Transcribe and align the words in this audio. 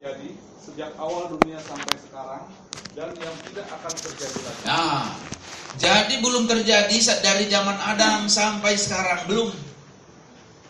Jadi 0.00 0.32
sejak 0.56 0.96
awal 0.96 1.28
dunia 1.28 1.60
sampai 1.60 1.92
sekarang 2.00 2.48
dan 2.96 3.12
yang 3.20 3.36
tidak 3.44 3.68
akan 3.68 3.92
terjadi 3.92 4.38
lagi. 4.48 4.62
Nah, 4.64 5.12
jadi 5.76 6.14
belum 6.24 6.48
terjadi 6.48 6.96
dari 7.20 7.52
zaman 7.52 7.76
Adam 7.76 8.24
sampai 8.24 8.80
sekarang 8.80 9.28
belum. 9.28 9.52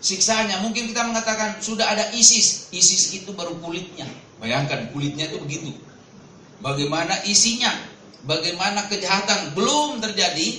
Siksanya 0.03 0.59
mungkin 0.67 0.91
kita 0.91 1.07
mengatakan 1.07 1.63
sudah 1.63 1.95
ada 1.95 2.11
ISIS. 2.11 2.75
ISIS 2.75 3.23
itu 3.23 3.31
baru 3.31 3.55
kulitnya. 3.63 4.11
Bayangkan 4.43 4.91
kulitnya 4.91 5.31
itu 5.31 5.39
begitu. 5.39 5.79
Bagaimana 6.59 7.23
isinya? 7.23 7.71
Bagaimana 8.27 8.91
kejahatan 8.91 9.55
belum 9.55 10.03
terjadi? 10.03 10.59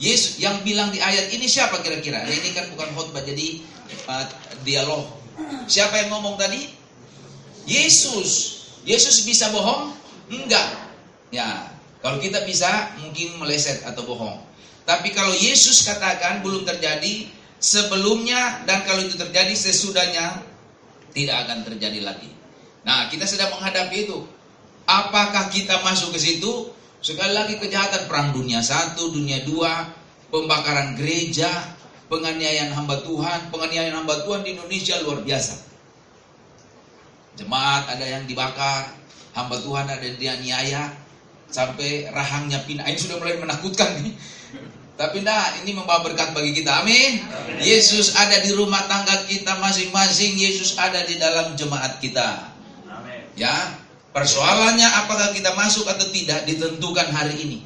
Yesus 0.00 0.40
yang 0.40 0.64
bilang 0.64 0.88
di 0.88 1.04
ayat 1.04 1.28
ini 1.36 1.44
siapa 1.44 1.84
kira-kira? 1.84 2.24
Ini 2.24 2.56
kan 2.56 2.72
bukan 2.72 2.96
khotbah 2.96 3.20
jadi 3.28 3.60
uh, 4.08 4.24
dialog. 4.64 5.04
Siapa 5.68 6.00
yang 6.00 6.16
ngomong 6.16 6.40
tadi? 6.40 6.75
Yesus. 7.66 8.30
Yesus 8.86 9.26
bisa 9.26 9.50
bohong? 9.50 9.92
Enggak. 10.30 10.86
Ya, 11.34 11.74
kalau 12.00 12.22
kita 12.22 12.46
bisa 12.46 12.94
mungkin 13.02 13.42
meleset 13.42 13.82
atau 13.82 14.06
bohong. 14.06 14.38
Tapi 14.86 15.10
kalau 15.10 15.34
Yesus 15.34 15.82
katakan 15.82 16.46
belum 16.46 16.62
terjadi 16.62 17.26
sebelumnya 17.58 18.62
dan 18.62 18.86
kalau 18.86 19.02
itu 19.02 19.18
terjadi 19.18 19.50
sesudahnya 19.50 20.46
tidak 21.10 21.36
akan 21.46 21.66
terjadi 21.66 22.06
lagi. 22.06 22.30
Nah, 22.86 23.10
kita 23.10 23.26
sedang 23.26 23.50
menghadapi 23.58 24.06
itu. 24.06 24.22
Apakah 24.86 25.50
kita 25.50 25.82
masuk 25.82 26.14
ke 26.14 26.22
situ? 26.22 26.70
Sekali 27.02 27.34
lagi 27.34 27.58
kejahatan 27.58 28.06
perang 28.06 28.30
dunia 28.30 28.62
satu, 28.62 29.10
dunia 29.10 29.42
dua, 29.42 29.90
pembakaran 30.30 30.94
gereja, 30.94 31.50
penganiayaan 32.06 32.70
hamba 32.70 33.02
Tuhan, 33.02 33.50
penganiayaan 33.50 34.06
hamba 34.06 34.22
Tuhan 34.22 34.46
di 34.46 34.54
Indonesia 34.54 35.02
luar 35.02 35.26
biasa. 35.26 35.66
Jemaat 37.36 37.92
ada 37.92 38.04
yang 38.04 38.24
dibakar, 38.24 38.96
hamba 39.36 39.56
Tuhan 39.60 39.86
ada 39.86 40.00
yang 40.00 40.16
dianiaya, 40.16 40.92
sampai 41.52 42.10
rahangnya 42.10 42.64
pindah. 42.64 42.88
Ini 42.88 42.98
sudah 42.98 43.16
mulai 43.20 43.38
menakutkan 43.38 44.02
nih. 44.02 44.14
Tapi 44.96 45.20
nah, 45.20 45.52
ini 45.60 45.76
membawa 45.76 46.00
berkat 46.00 46.32
bagi 46.32 46.56
kita. 46.56 46.80
Amin. 46.80 47.20
Yesus 47.60 48.16
ada 48.16 48.40
di 48.40 48.56
rumah 48.56 48.88
tangga 48.88 49.28
kita 49.28 49.60
masing-masing. 49.60 50.40
Yesus 50.40 50.80
ada 50.80 51.04
di 51.04 51.20
dalam 51.20 51.52
jemaat 51.52 52.00
kita. 52.00 52.56
Amin. 52.88 53.28
Ya, 53.36 53.76
persoalannya 54.16 54.88
apakah 55.04 55.36
kita 55.36 55.52
masuk 55.52 55.84
atau 55.84 56.08
tidak 56.08 56.48
ditentukan 56.48 57.12
hari 57.12 57.36
ini. 57.44 57.58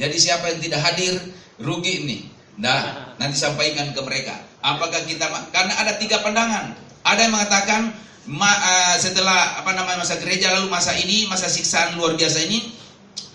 Jadi 0.00 0.16
siapa 0.16 0.48
yang 0.48 0.60
tidak 0.64 0.80
hadir 0.80 1.20
rugi 1.60 2.08
ini. 2.08 2.18
Nah, 2.56 3.12
nanti 3.20 3.36
sampaikan 3.36 3.92
ke 3.92 4.00
mereka. 4.00 4.40
Apakah 4.64 5.04
kita 5.04 5.28
karena 5.52 5.76
ada 5.76 6.00
tiga 6.00 6.24
pandangan. 6.24 6.72
Ada 7.04 7.28
yang 7.28 7.32
mengatakan 7.36 7.92
ma, 8.30 8.46
uh, 8.46 8.96
setelah 8.96 9.58
apa 9.58 9.74
namanya 9.74 10.06
masa 10.06 10.22
gereja 10.22 10.54
lalu 10.54 10.70
masa 10.70 10.94
ini 10.94 11.26
masa 11.26 11.50
siksaan 11.50 11.98
luar 11.98 12.14
biasa 12.14 12.46
ini 12.46 12.70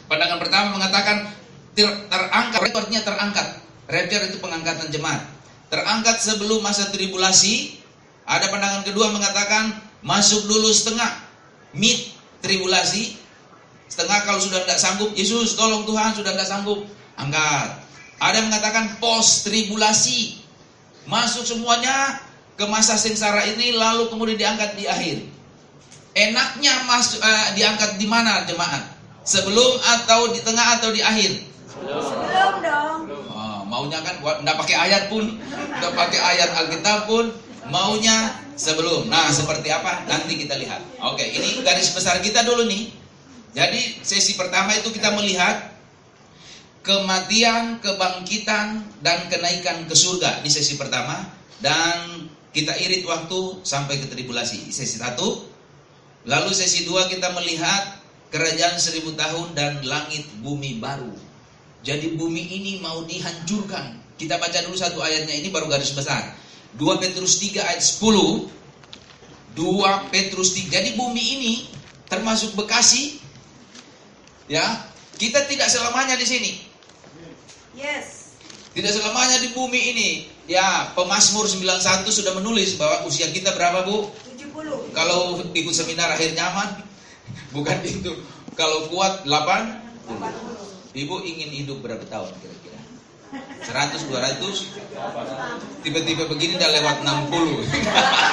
pandangan 0.07 0.39
pertama 0.39 0.79
mengatakan 0.79 1.35
ter, 1.75 1.87
terangkat 2.07 2.61
artinya 2.71 3.01
terangkat. 3.03 3.47
Rapture 3.85 4.23
itu 4.31 4.37
pengangkatan 4.41 4.89
jemaat. 4.89 5.21
Terangkat 5.69 6.17
sebelum 6.23 6.63
masa 6.63 6.89
tribulasi. 6.89 7.83
Ada 8.25 8.49
pandangan 8.49 8.81
kedua 8.81 9.13
mengatakan 9.13 9.77
masuk 10.01 10.49
dulu 10.49 10.71
setengah 10.73 11.11
mid 11.77 12.09
tribulasi. 12.41 13.21
Setengah 13.85 14.25
kalau 14.25 14.41
sudah 14.41 14.65
tidak 14.65 14.81
sanggup 14.81 15.13
Yesus 15.13 15.53
tolong 15.53 15.85
Tuhan 15.85 16.17
sudah 16.17 16.33
tidak 16.33 16.49
sanggup. 16.49 16.89
Angkat. 17.21 17.85
Ada 18.17 18.41
yang 18.41 18.47
mengatakan 18.49 18.97
post 18.97 19.45
tribulasi 19.45 20.41
masuk 21.05 21.45
semuanya 21.45 22.17
ke 22.55 22.65
masa 22.71 22.95
sengsara 22.95 23.43
ini 23.51 23.75
lalu 23.75 24.07
kemudian 24.07 24.39
diangkat 24.39 24.79
di 24.79 24.87
akhir. 24.87 25.17
Enaknya 26.15 26.87
masuk 26.87 27.19
uh, 27.19 27.51
diangkat 27.59 27.99
di 27.99 28.07
mana 28.07 28.47
jemaat? 28.47 28.95
Sebelum 29.27 29.71
atau 29.83 30.31
di 30.31 30.39
tengah 30.39 30.79
atau 30.79 30.95
di 30.95 31.03
akhir? 31.03 31.43
Sebelum 31.75 32.53
dong. 32.63 32.99
Oh, 33.35 33.67
maunya 33.67 33.99
kan 33.99 34.23
tidak 34.23 34.55
pakai 34.63 34.75
ayat 34.79 35.03
pun, 35.11 35.35
tidak 35.35 35.93
pakai 35.97 36.19
ayat 36.23 36.49
Alkitab 36.55 37.11
pun, 37.11 37.35
maunya 37.67 38.31
sebelum. 38.55 39.11
Nah, 39.11 39.27
seperti 39.27 39.67
apa? 39.75 40.07
Nanti 40.07 40.39
kita 40.39 40.55
lihat. 40.55 40.79
Oke, 41.03 41.27
ini 41.27 41.59
garis 41.67 41.91
besar 41.91 42.23
kita 42.23 42.47
dulu 42.47 42.63
nih. 42.63 42.95
Jadi 43.51 43.99
sesi 44.03 44.39
pertama 44.39 44.71
itu 44.71 44.91
kita 44.95 45.11
melihat 45.15 45.75
kematian, 46.83 47.83
kebangkitan, 47.83 48.83
dan 49.03 49.27
kenaikan 49.27 49.83
ke 49.83 49.95
surga 49.95 50.39
di 50.43 50.47
sesi 50.47 50.79
pertama. 50.79 51.27
Dan 51.59 52.14
kita 52.55 52.71
irit 52.79 53.03
waktu 53.03 53.59
sampai 53.67 53.99
ke 53.99 54.07
tribulasi. 54.07 54.71
Sesi 54.71 54.95
satu. 54.95 55.43
Lalu 56.23 56.55
sesi 56.55 56.87
dua 56.87 57.11
kita 57.11 57.35
melihat 57.35 57.99
kerajaan 58.31 58.79
seribu 58.79 59.11
tahun 59.13 59.51
dan 59.51 59.83
langit 59.83 60.23
bumi 60.39 60.79
baru. 60.79 61.11
Jadi 61.83 62.15
bumi 62.15 62.41
ini 62.41 62.79
mau 62.79 63.03
dihancurkan. 63.03 63.99
Kita 64.15 64.39
baca 64.39 64.57
dulu 64.63 64.79
satu 64.79 65.03
ayatnya 65.03 65.35
ini 65.35 65.51
baru 65.51 65.67
garis 65.67 65.91
besar. 65.91 66.33
2 66.79 67.03
Petrus 67.03 67.39
3 67.39 67.61
ayat 67.61 67.83
10. 67.83 68.47
2 69.53 70.11
Petrus 70.11 70.49
3. 70.55 70.71
Jadi 70.71 70.89
bumi 70.97 71.23
ini 71.39 71.53
termasuk 72.09 72.55
Bekasi. 72.57 73.21
Ya, 74.49 74.63
kita 75.19 75.45
tidak 75.45 75.67
selamanya 75.69 76.15
di 76.17 76.25
sini. 76.25 76.51
Yes. 77.75 78.35
Tidak 78.75 78.91
selamanya 78.91 79.39
di 79.43 79.51
bumi 79.55 79.81
ini. 79.95 80.09
Ya, 80.45 80.93
Pemasmur 80.93 81.49
91 81.49 82.05
sudah 82.13 82.37
menulis 82.37 82.77
bahwa 82.77 83.09
usia 83.09 83.25
kita 83.33 83.57
berapa, 83.57 83.81
Bu? 83.81 84.13
70. 84.37 84.93
Kalau 84.93 85.41
ikut 85.57 85.73
seminar 85.73 86.13
akhir 86.13 86.37
nyaman, 86.37 86.85
bukan 87.49 87.81
itu. 87.81 88.13
Kalau 88.53 88.85
kuat 88.93 89.25
8? 89.25 90.05
80. 90.05 90.93
Ibu 90.95 91.15
ingin 91.25 91.49
hidup 91.65 91.81
berapa 91.81 92.05
tahun 92.05 92.29
kira-kira? 92.39 92.79
100, 93.65 94.05
200? 94.05 95.81
Tiba-tiba 95.81 96.23
begini 96.29 96.61
udah 96.61 96.69
lewat 96.77 96.97
60. 97.01 97.65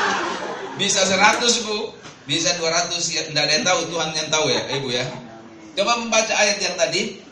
Bisa 0.81 1.09
100, 1.09 1.43
Bu. 1.65 1.97
Bisa 2.29 2.55
200, 2.61 3.03
ya, 3.09 3.25
tidak 3.27 3.43
ada 3.49 3.53
yang 3.57 3.67
tahu, 3.67 3.81
Tuhan 3.89 4.09
yang 4.15 4.29
tahu 4.31 4.47
ya, 4.53 4.63
Ibu 4.79 4.89
ya. 4.93 5.05
Coba 5.73 5.97
membaca 5.97 6.33
ayat 6.37 6.61
yang 6.61 6.77
tadi. 6.77 7.25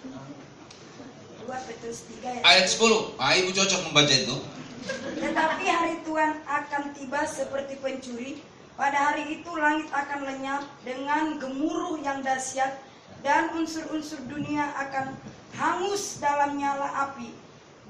Ayat 2.41 2.66
10. 2.72 3.20
Ah, 3.20 3.36
ibu 3.36 3.52
cocok 3.52 3.80
membaca 3.92 4.14
itu. 4.16 4.36
Tetapi 5.20 5.64
hari 5.68 5.96
Tuhan 6.06 6.41
akan 6.46 6.82
tiba 6.96 7.20
seperti 7.28 7.76
pencuri. 7.80 8.41
Pada 8.80 9.12
hari 9.12 9.41
itu 9.41 9.50
langit 9.60 9.92
akan 9.92 10.24
lenyap 10.24 10.64
dengan 10.80 11.36
gemuruh 11.36 12.00
yang 12.00 12.24
dahsyat 12.24 12.80
dan 13.20 13.52
unsur-unsur 13.52 14.24
dunia 14.24 14.72
akan 14.72 15.12
hangus 15.52 16.16
dalam 16.16 16.56
nyala 16.56 16.88
api 17.08 17.28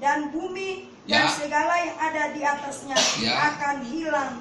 dan 0.03 0.35
bumi 0.35 0.91
ya. 1.07 1.23
dan 1.23 1.25
segala 1.31 1.73
yang 1.79 1.95
ada 1.95 2.23
di 2.35 2.41
atasnya 2.43 2.97
ya. 3.23 3.55
akan 3.55 3.75
hilang 3.87 4.33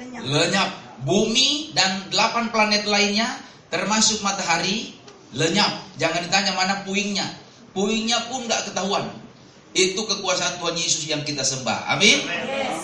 lenyap. 0.00 0.22
Lenyap. 0.24 0.70
Bumi 1.04 1.74
dan 1.76 2.08
delapan 2.08 2.48
planet 2.48 2.88
lainnya 2.88 3.28
termasuk 3.68 4.24
matahari 4.24 4.96
lenyap. 5.36 5.84
Jangan 6.00 6.24
ditanya 6.24 6.52
mana 6.56 6.74
puingnya. 6.86 7.26
Puingnya 7.76 8.30
pun 8.30 8.46
nggak 8.46 8.72
ketahuan. 8.72 9.04
Itu 9.74 10.06
kekuasaan 10.06 10.62
Tuhan 10.62 10.78
Yesus 10.78 11.02
yang 11.10 11.26
kita 11.26 11.42
sembah. 11.42 11.90
Amin. 11.90 12.22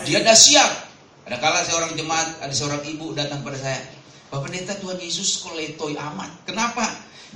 Dia 0.02 0.26
dah 0.26 0.34
siap. 0.34 0.90
Ada 1.30 1.38
kala 1.38 1.62
seorang 1.62 1.94
jemaat, 1.94 2.42
ada 2.42 2.50
seorang 2.50 2.82
ibu 2.82 3.14
datang 3.14 3.46
pada 3.46 3.54
saya. 3.54 3.78
Bapak 4.30 4.50
Pendeta 4.50 4.74
Tuhan 4.82 4.98
Yesus 4.98 5.38
kok 5.38 5.54
letoy 5.54 5.94
amat. 5.94 6.30
Kenapa? 6.42 6.82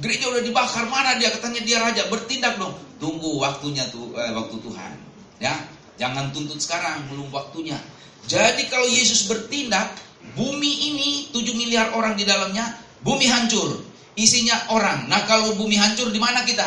Gereja 0.02 0.26
udah 0.26 0.42
dibakar 0.42 0.90
mana 0.90 1.14
dia 1.22 1.30
katanya 1.30 1.62
dia 1.62 1.78
raja 1.78 2.02
bertindak 2.10 2.58
dong. 2.58 2.74
Tunggu 2.98 3.38
waktunya 3.38 3.86
tuh 3.94 4.10
eh, 4.18 4.34
waktu 4.34 4.58
Tuhan. 4.58 4.92
Ya, 5.38 5.54
jangan 6.02 6.34
tuntut 6.34 6.58
sekarang 6.58 7.06
belum 7.14 7.30
waktunya. 7.30 7.78
Jadi 8.26 8.66
kalau 8.66 8.90
Yesus 8.90 9.30
bertindak, 9.30 9.94
bumi 10.34 10.72
ini 10.90 11.08
7 11.30 11.54
miliar 11.54 11.94
orang 11.94 12.18
di 12.18 12.26
dalamnya, 12.26 12.74
bumi 13.06 13.30
hancur. 13.30 13.86
Isinya 14.18 14.70
orang. 14.70 15.10
Nah, 15.10 15.26
kalau 15.26 15.54
bumi 15.58 15.78
hancur 15.78 16.10
di 16.10 16.18
mana 16.22 16.42
kita? 16.46 16.66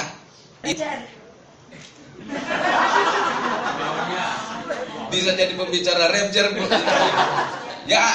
Bisa 5.07 5.31
jadi 5.33 5.53
pembicara 5.55 6.11
rapture. 6.11 6.51
ya, 7.91 8.05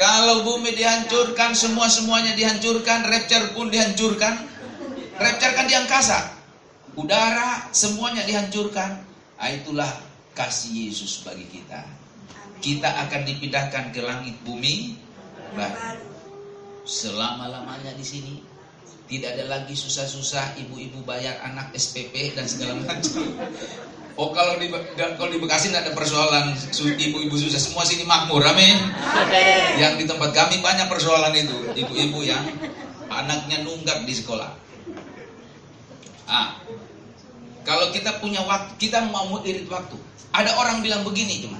kalau 0.00 0.46
bumi 0.46 0.72
dihancurkan, 0.72 1.52
semua-semuanya 1.52 2.32
dihancurkan, 2.38 3.04
rapture 3.10 3.52
pun 3.52 3.68
dihancurkan. 3.68 4.48
Rapture 5.20 5.52
kan 5.52 5.66
di 5.68 5.74
angkasa. 5.76 6.32
Udara, 6.96 7.68
semuanya 7.76 8.24
dihancurkan. 8.24 9.04
Nah, 9.36 9.50
itulah 9.52 9.90
kasih 10.32 10.88
Yesus 10.88 11.20
bagi 11.26 11.44
kita. 11.50 11.84
Kita 12.60 13.08
akan 13.08 13.20
dipindahkan 13.28 13.92
ke 13.92 14.00
langit 14.00 14.36
bumi. 14.44 14.96
Selama-lamanya 16.84 17.92
di 17.96 18.04
sini 18.06 18.34
tidak 19.10 19.34
ada 19.34 19.44
lagi 19.50 19.74
susah-susah 19.74 20.54
ibu-ibu 20.62 21.02
bayar 21.02 21.42
anak 21.42 21.74
SPP 21.74 22.38
dan 22.38 22.46
segala 22.46 22.78
macam. 22.78 23.26
Oh 24.14 24.30
kalau 24.30 24.54
di 24.62 24.70
kalau 24.94 25.30
di 25.34 25.42
Bekasi 25.42 25.74
tidak 25.74 25.90
ada 25.90 25.92
persoalan 25.98 26.54
ibu-ibu 26.78 27.34
susah 27.34 27.58
semua 27.58 27.82
sini 27.82 28.06
makmur, 28.06 28.46
amin. 28.46 28.78
Yang 29.82 29.92
di 29.98 30.04
tempat 30.06 30.30
kami 30.30 30.62
banyak 30.62 30.86
persoalan 30.86 31.34
itu 31.34 31.56
ibu-ibu 31.74 32.22
yang 32.22 32.46
anaknya 33.10 33.66
nunggak 33.66 34.06
di 34.06 34.14
sekolah. 34.14 34.54
Ah, 36.30 36.62
kalau 37.66 37.90
kita 37.90 38.22
punya 38.22 38.46
waktu, 38.46 38.78
kita 38.78 39.10
mau 39.10 39.42
irit 39.42 39.66
waktu. 39.66 39.98
Ada 40.30 40.54
orang 40.54 40.86
bilang 40.86 41.02
begini 41.02 41.42
cuma, 41.42 41.58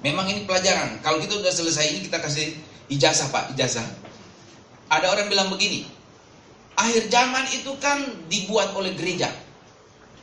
memang 0.00 0.24
ini 0.32 0.48
pelajaran. 0.48 1.04
Kalau 1.04 1.20
kita 1.20 1.36
udah 1.36 1.52
selesai 1.52 1.92
ini 1.92 2.08
kita 2.08 2.16
kasih 2.24 2.56
ijazah 2.88 3.28
pak, 3.28 3.52
ijazah. 3.52 3.84
Ada 4.88 5.12
orang 5.12 5.28
bilang 5.28 5.52
begini, 5.52 5.84
akhir 6.80 7.12
zaman 7.12 7.44
itu 7.52 7.72
kan 7.76 8.00
dibuat 8.32 8.72
oleh 8.72 8.96
gereja. 8.96 9.28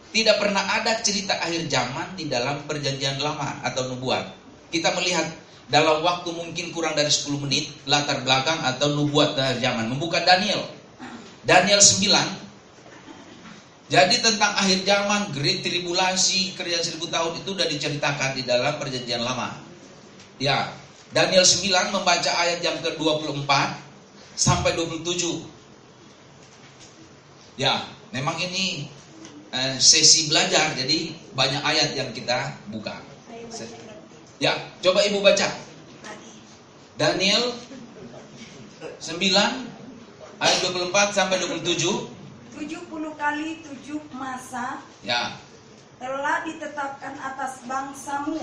Tidak 0.10 0.36
pernah 0.42 0.66
ada 0.66 0.98
cerita 1.06 1.38
akhir 1.38 1.70
zaman 1.70 2.18
di 2.18 2.26
dalam 2.26 2.66
perjanjian 2.66 3.22
lama 3.22 3.62
atau 3.62 3.94
nubuat. 3.94 4.34
Kita 4.74 4.96
melihat 4.98 5.30
dalam 5.68 6.02
waktu 6.02 6.32
mungkin 6.32 6.74
kurang 6.74 6.96
dari 6.98 7.12
10 7.12 7.44
menit 7.44 7.70
latar 7.86 8.24
belakang 8.24 8.58
atau 8.66 8.98
nubuat 8.98 9.38
akhir 9.38 9.62
zaman. 9.62 9.92
Membuka 9.92 10.24
Daniel. 10.26 10.64
Daniel 11.46 11.80
9. 11.80 12.48
Jadi 13.88 14.20
tentang 14.20 14.52
akhir 14.60 14.84
zaman, 14.84 15.32
great 15.32 15.64
tribulasi, 15.64 16.60
kerjaan 16.60 16.84
seribu 16.84 17.08
tahun 17.08 17.40
itu 17.40 17.56
sudah 17.56 17.68
diceritakan 17.72 18.36
di 18.36 18.44
dalam 18.44 18.76
perjanjian 18.76 19.24
lama. 19.24 19.56
Ya, 20.44 20.76
Daniel 21.16 21.48
9 21.48 21.96
membaca 21.96 22.32
ayat 22.36 22.60
yang 22.60 22.84
ke-24 22.84 23.48
sampai 24.36 24.76
27. 24.76 25.57
Ya, 27.58 27.90
memang 28.14 28.38
ini 28.38 28.86
eh, 29.50 29.76
sesi 29.82 30.30
belajar, 30.30 30.78
jadi 30.78 31.18
banyak 31.34 31.62
ayat 31.66 31.90
yang 31.98 32.14
kita 32.14 32.54
buka. 32.70 33.02
Ya, 34.38 34.54
coba 34.86 35.02
ibu 35.02 35.26
baca. 35.26 35.50
Daniel 37.02 37.58
9 39.02 39.18
ayat 40.38 40.58
24 40.70 41.18
sampai 41.18 41.42
27. 41.42 42.14
70 42.58 43.14
kali 43.18 43.62
7 43.62 44.02
masa 44.18 44.82
Ya, 45.06 45.38
telah 45.98 46.46
ditetapkan 46.46 47.18
atas 47.18 47.66
bangsamu 47.66 48.42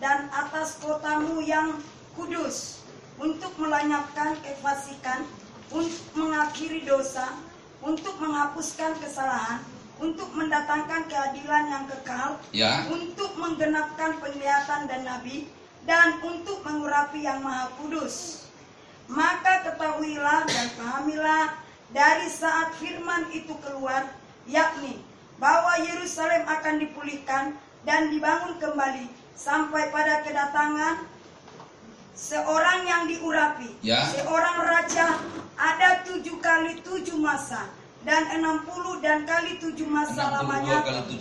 dan 0.00 0.28
atas 0.32 0.76
kotamu 0.80 1.40
yang 1.44 1.80
kudus 2.12 2.84
untuk 3.20 3.52
melenyapkan 3.56 4.36
kefasikan, 4.40 5.24
untuk 5.72 6.04
mengakhiri 6.16 6.84
dosa, 6.84 7.36
untuk 7.80 8.16
menghapuskan 8.20 8.96
kesalahan, 9.00 9.64
untuk 10.00 10.28
mendatangkan 10.32 11.08
keadilan 11.08 11.64
yang 11.68 11.84
kekal, 11.88 12.40
ya. 12.52 12.88
untuk 12.88 13.36
menggenapkan 13.36 14.16
penglihatan 14.20 14.88
dan 14.88 15.02
nabi, 15.04 15.48
dan 15.88 16.20
untuk 16.20 16.60
mengurapi 16.64 17.24
yang 17.24 17.40
maha 17.40 17.72
kudus. 17.80 18.46
Maka 19.10 19.66
ketahuilah 19.66 20.46
dan 20.46 20.66
pahamilah 20.78 21.58
dari 21.90 22.28
saat 22.30 22.76
firman 22.78 23.26
itu 23.34 23.52
keluar, 23.64 24.06
yakni 24.46 25.02
bahwa 25.40 25.80
Yerusalem 25.82 26.44
akan 26.46 26.74
dipulihkan 26.84 27.56
dan 27.82 28.12
dibangun 28.12 28.60
kembali 28.60 29.08
sampai 29.32 29.88
pada 29.88 30.20
kedatangan 30.20 31.08
seorang 32.14 32.84
yang 32.84 33.02
diurapi, 33.08 33.70
Ya. 33.80 34.04
seorang 34.10 34.62
raja 34.66 35.18
ada 35.56 36.04
tujuh 36.04 36.36
kali 36.40 36.80
tujuh 36.84 37.16
masa 37.20 37.68
dan 38.00 38.24
enam 38.32 38.64
puluh 38.64 38.96
dan 39.04 39.28
kali 39.28 39.60
tujuh 39.60 39.84
masa 39.84 40.32
62 40.32 40.36
lamanya 40.40 40.76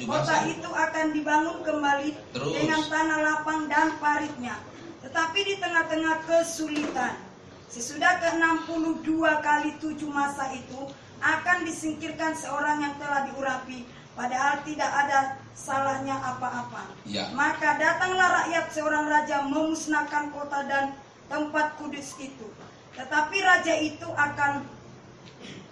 kota 0.07 0.36
itu 0.47 0.69
akan 0.71 1.06
dibangun 1.12 1.57
kembali 1.59 2.09
Terus. 2.31 2.53
dengan 2.56 2.81
tanah 2.88 3.19
lapang 3.19 3.68
dan 3.68 4.00
paritnya 4.00 4.56
tetapi 5.03 5.39
di 5.44 5.56
tengah-tengah 5.59 6.24
kesulitan 6.24 7.19
sesudah 7.68 8.24
ke-62 8.24 9.12
kali 9.44 9.75
tujuh 9.83 10.07
masa 10.07 10.56
itu 10.56 10.88
akan 11.19 11.68
disingkirkan 11.68 12.31
seorang 12.31 12.80
yang 12.80 12.95
telah 12.95 13.27
diurapi 13.27 13.83
padahal 14.15 14.63
tidak 14.63 14.88
ada 14.88 15.19
salahnya 15.60 16.16
apa-apa 16.16 16.88
Ya. 17.04 17.28
maka 17.36 17.76
datanglah 17.76 18.44
rakyat 18.44 18.72
seorang 18.72 19.12
raja 19.12 19.44
memusnahkan 19.44 20.32
kota 20.32 20.64
dan 20.72 20.96
tempat 21.28 21.76
kudus 21.76 22.16
itu 22.16 22.48
tetapi 22.96 23.38
raja 23.44 23.76
itu 23.76 24.08
akan 24.08 24.64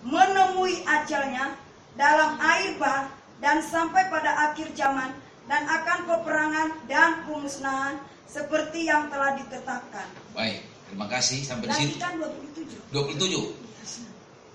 menemui 0.03 0.83
ajalnya 0.83 1.55
dalam 1.95 2.37
air 2.39 2.77
bah 2.77 3.09
dan 3.39 3.63
sampai 3.63 4.07
pada 4.07 4.51
akhir 4.51 4.71
zaman 4.73 5.11
dan 5.47 5.63
akan 5.65 5.99
peperangan 6.05 6.69
dan 6.85 7.23
pemusnahan 7.23 7.95
seperti 8.27 8.91
yang 8.91 9.07
telah 9.07 9.39
ditetapkan. 9.39 10.03
Baik, 10.35 10.59
terima 10.91 11.07
kasih 11.07 11.39
sampai 11.47 11.71
di 11.71 11.95
situ. 11.95 11.95
kan 11.95 12.19
27. 12.19 12.91
27. 12.91 13.55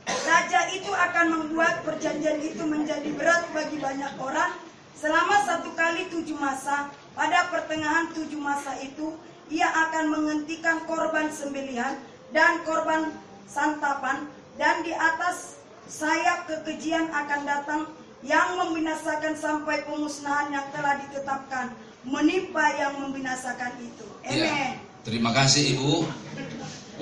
Raja 0.03 0.61
itu 0.75 0.93
akan 0.93 1.27
membuat 1.31 1.81
perjanjian 1.87 2.43
itu 2.43 2.63
menjadi 2.67 3.11
berat 3.17 3.49
bagi 3.57 3.79
banyak 3.81 4.13
orang 4.21 4.53
selama 4.97 5.43
satu 5.45 5.73
kali 5.73 6.09
tujuh 6.13 6.37
masa. 6.37 6.91
Pada 7.13 7.53
pertengahan 7.53 8.09
tujuh 8.17 8.41
masa 8.41 8.73
itu, 8.81 9.13
ia 9.53 9.69
akan 9.69 10.17
menghentikan 10.17 10.81
korban 10.89 11.29
sembelihan 11.29 12.01
dan 12.33 12.65
korban 12.65 13.13
santapan 13.45 14.25
dan 14.57 14.81
di 14.81 14.97
atas 14.97 15.61
sayap 15.85 16.49
kekejian 16.49 17.13
akan 17.13 17.41
datang 17.45 17.83
yang 18.25 18.57
membinasakan 18.57 19.37
sampai 19.37 19.85
pemusnahan 19.85 20.49
yang 20.55 20.67
telah 20.73 20.97
ditetapkan 21.05 21.77
menimpa 22.07 22.65
yang 22.81 22.97
membinasakan 22.97 23.77
itu. 23.83 24.07
Ya. 24.25 24.79
Terima 25.03 25.35
kasih 25.35 25.77
Ibu. 25.77 26.07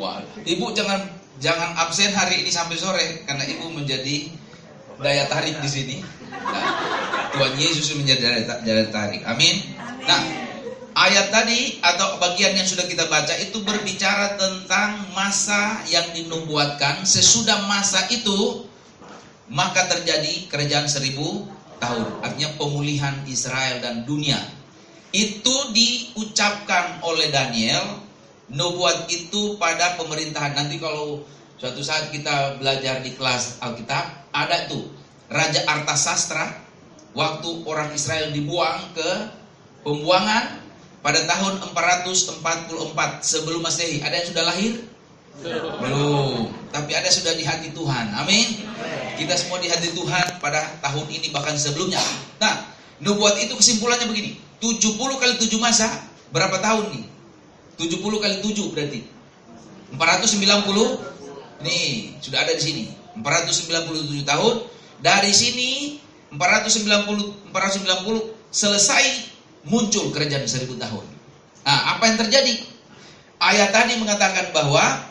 Wah, 0.01 0.25
Ibu 0.43 0.73
jangan 0.73 1.05
jangan 1.39 1.77
absen 1.77 2.11
hari 2.17 2.43
ini 2.45 2.51
sampai 2.51 2.77
sore 2.81 3.07
karena 3.29 3.45
Ibu 3.45 3.69
menjadi 3.77 4.33
daya 5.01 5.29
tarik 5.29 5.61
di 5.61 5.69
sini. 5.69 5.97
Nah, 6.33 7.00
Tuhan 7.41 7.57
Yesus 7.57 7.97
menjadi 7.97 8.21
daya, 8.21 8.43
ta- 8.45 8.61
daya 8.61 8.85
tarik. 8.93 9.25
Amin. 9.25 9.65
Amin. 9.81 10.05
Nah, 10.05 10.21
ayat 10.93 11.33
tadi 11.33 11.81
atau 11.81 12.21
bagian 12.21 12.53
yang 12.53 12.69
sudah 12.69 12.85
kita 12.85 13.09
baca 13.09 13.33
itu 13.41 13.65
berbicara 13.65 14.37
tentang 14.37 15.09
masa 15.17 15.81
yang 15.89 16.05
dinubuatkan. 16.13 17.01
Sesudah 17.09 17.65
masa 17.65 18.05
itu 18.13 18.69
maka 19.49 19.89
terjadi 19.89 20.53
kerajaan 20.53 20.85
seribu 20.85 21.49
tahun. 21.81 22.21
Artinya 22.21 22.61
pemulihan 22.61 23.25
Israel 23.25 23.81
dan 23.81 24.05
dunia. 24.05 24.37
Itu 25.11 25.73
diucapkan 25.73 27.01
oleh 27.09 27.33
Daniel. 27.33 28.05
Nubuat 28.53 29.09
itu 29.09 29.57
pada 29.57 29.97
pemerintahan. 29.97 30.59
Nanti 30.59 30.77
kalau 30.77 31.25
suatu 31.57 31.81
saat 31.81 32.13
kita 32.13 32.61
belajar 32.61 33.01
di 33.01 33.17
kelas 33.17 33.63
Alkitab, 33.65 34.29
ada 34.29 34.69
tuh 34.69 34.93
Raja 35.33 35.65
Artasastra. 35.65 36.70
Waktu 37.11 37.49
orang 37.67 37.91
Israel 37.91 38.31
dibuang 38.31 38.95
ke 38.95 39.11
pembuangan 39.83 40.63
pada 41.03 41.27
tahun 41.27 41.59
444 41.75 43.25
sebelum 43.25 43.61
Masehi. 43.65 43.99
Ada 44.05 44.15
yang 44.23 44.29
sudah 44.31 44.45
lahir? 44.47 44.73
Belum. 45.81 46.53
Tapi 46.71 46.93
ada 46.95 47.09
sudah 47.11 47.35
di 47.35 47.43
hati 47.43 47.73
Tuhan. 47.73 48.15
Amin. 48.15 48.69
Kita 49.19 49.35
semua 49.35 49.59
di 49.59 49.69
hati 49.69 49.91
Tuhan 49.91 50.39
pada 50.39 50.79
tahun 50.85 51.07
ini 51.11 51.33
bahkan 51.35 51.57
sebelumnya. 51.57 52.01
Nah, 52.39 52.69
nubuat 53.03 53.41
itu 53.43 53.57
kesimpulannya 53.59 54.07
begini. 54.07 54.39
70 54.61 54.97
kali 55.17 55.35
7 55.41 55.57
masa 55.57 55.89
berapa 56.31 56.61
tahun 56.61 56.93
nih? 56.93 57.05
70 57.81 57.97
kali 58.21 58.37
7 58.45 58.77
berarti 58.77 59.01
490 59.97 61.65
nih 61.65 62.17
sudah 62.21 62.39
ada 62.45 62.53
di 62.53 62.63
sini 62.63 62.85
497 63.19 64.29
tahun 64.29 64.55
dari 65.01 65.33
sini 65.33 65.71
490 66.35 67.51
490 67.51 68.55
selesai 68.55 69.05
muncul 69.67 70.15
kerajaan 70.15 70.47
seribu 70.47 70.79
tahun. 70.79 71.05
Nah 71.67 71.97
apa 71.97 72.07
yang 72.07 72.19
terjadi? 72.27 72.55
Ayat 73.41 73.73
tadi 73.73 73.97
mengatakan 73.97 74.53
bahwa 74.53 75.11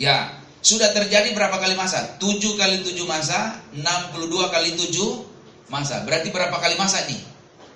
ya 0.00 0.32
sudah 0.60 0.92
terjadi 0.96 1.32
berapa 1.32 1.56
kali 1.60 1.76
masa? 1.76 2.16
7 2.18 2.40
kali 2.56 2.82
7 2.84 3.04
masa 3.06 3.60
62 3.76 4.54
kali 4.54 4.70
7 4.76 5.72
masa. 5.72 6.02
Berarti 6.04 6.28
berapa 6.34 6.56
kali 6.56 6.74
masa 6.76 7.04
nih 7.06 7.20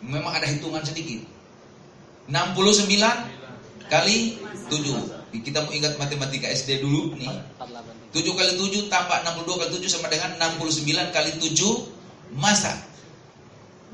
memang 0.04 0.35
ada 0.35 0.49
hitungan 0.49 0.83
sedikit. 0.85 1.25
69 2.28 2.88
kali 3.93 4.40
7 4.73 5.14
kita 5.35 5.66
mau 5.66 5.73
ingat 5.75 5.99
matematika 5.99 6.47
SD 6.50 6.83
dulu 6.83 7.14
nih. 7.19 7.31
7 8.14 8.23
kali 8.38 8.52
7 8.54 8.93
tambah 8.93 9.19
62 9.26 9.61
kali 9.62 9.71
7 9.83 9.95
sama 9.95 10.07
dengan 10.07 10.38
69 10.59 11.11
kali 11.11 11.31
7 11.38 11.93
masa 12.35 12.75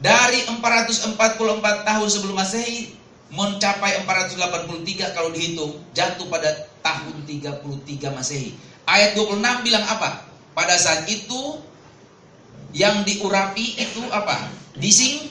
dari 0.00 0.40
444 0.48 1.20
tahun 1.84 2.08
sebelum 2.08 2.36
masehi 2.36 2.96
mencapai 3.30 4.02
483 4.08 5.14
kalau 5.14 5.30
dihitung 5.30 5.76
jatuh 5.92 6.26
pada 6.26 6.66
tahun 6.80 7.22
33 7.28 8.16
masehi 8.16 8.56
ayat 8.88 9.14
26 9.14 9.66
bilang 9.66 9.84
apa 9.86 10.24
pada 10.56 10.74
saat 10.80 11.06
itu 11.06 11.60
yang 12.74 13.02
diurapi 13.06 13.78
itu 13.78 14.02
apa 14.10 14.50
dising 14.78 15.30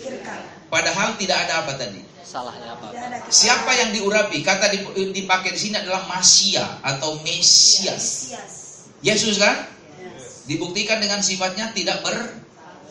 Singkirkan. 0.00 0.40
Padahal 0.70 1.18
tidak 1.18 1.38
ada 1.48 1.66
apa 1.66 1.72
tadi? 1.74 2.00
Salahnya 2.22 2.78
apa? 2.78 2.94
Tidak 2.94 3.06
ada 3.10 3.18
Siapa 3.26 3.70
yang 3.74 3.90
diurapi? 3.90 4.38
Kata 4.44 4.70
dip- 4.70 4.94
dipakai 4.94 5.56
di 5.56 5.60
sini 5.60 5.76
adalah 5.82 6.06
Masia 6.06 6.78
atau 6.84 7.18
Mesias. 7.26 8.30
Yes. 8.30 8.52
Yesus 9.02 9.36
kan? 9.42 9.66
Dibuktikan 10.46 11.02
dengan 11.02 11.22
sifatnya 11.22 11.74
tidak 11.74 12.02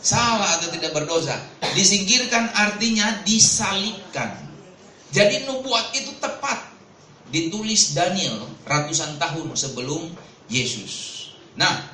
bersalah 0.00 0.56
atau 0.58 0.72
tidak 0.72 0.96
berdosa. 0.96 1.36
Disingkirkan 1.76 2.56
artinya 2.56 3.20
disalibkan. 3.22 4.32
Jadi 5.12 5.44
nubuat 5.44 5.92
itu 5.92 6.16
tepat 6.16 6.72
ditulis 7.28 7.92
Daniel 7.92 8.48
ratusan 8.64 9.20
tahun 9.20 9.52
sebelum 9.52 10.08
Yesus. 10.48 11.28
Nah, 11.54 11.84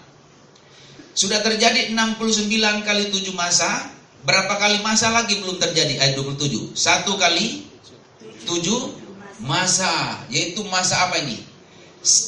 sudah 1.19 1.43
terjadi 1.43 1.91
69 1.93 2.87
kali 2.87 3.05
7 3.11 3.35
masa. 3.35 3.91
Berapa 4.27 4.59
kali 4.59 4.83
masa 4.83 5.11
lagi 5.11 5.39
belum 5.43 5.59
terjadi? 5.59 6.03
Ayat 6.03 6.15
27. 6.19 6.75
Satu 6.79 7.19
kali 7.19 7.67
7 8.47 9.43
masa. 9.43 10.23
Yaitu 10.31 10.63
masa 10.67 11.11
apa 11.11 11.19
ini? 11.23 11.43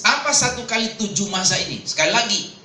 Apa 0.03 0.35
satu 0.35 0.67
kali 0.67 0.95
7 0.99 1.31
masa 1.31 1.55
ini? 1.59 1.87
Sekali 1.87 2.11
lagi. 2.11 2.58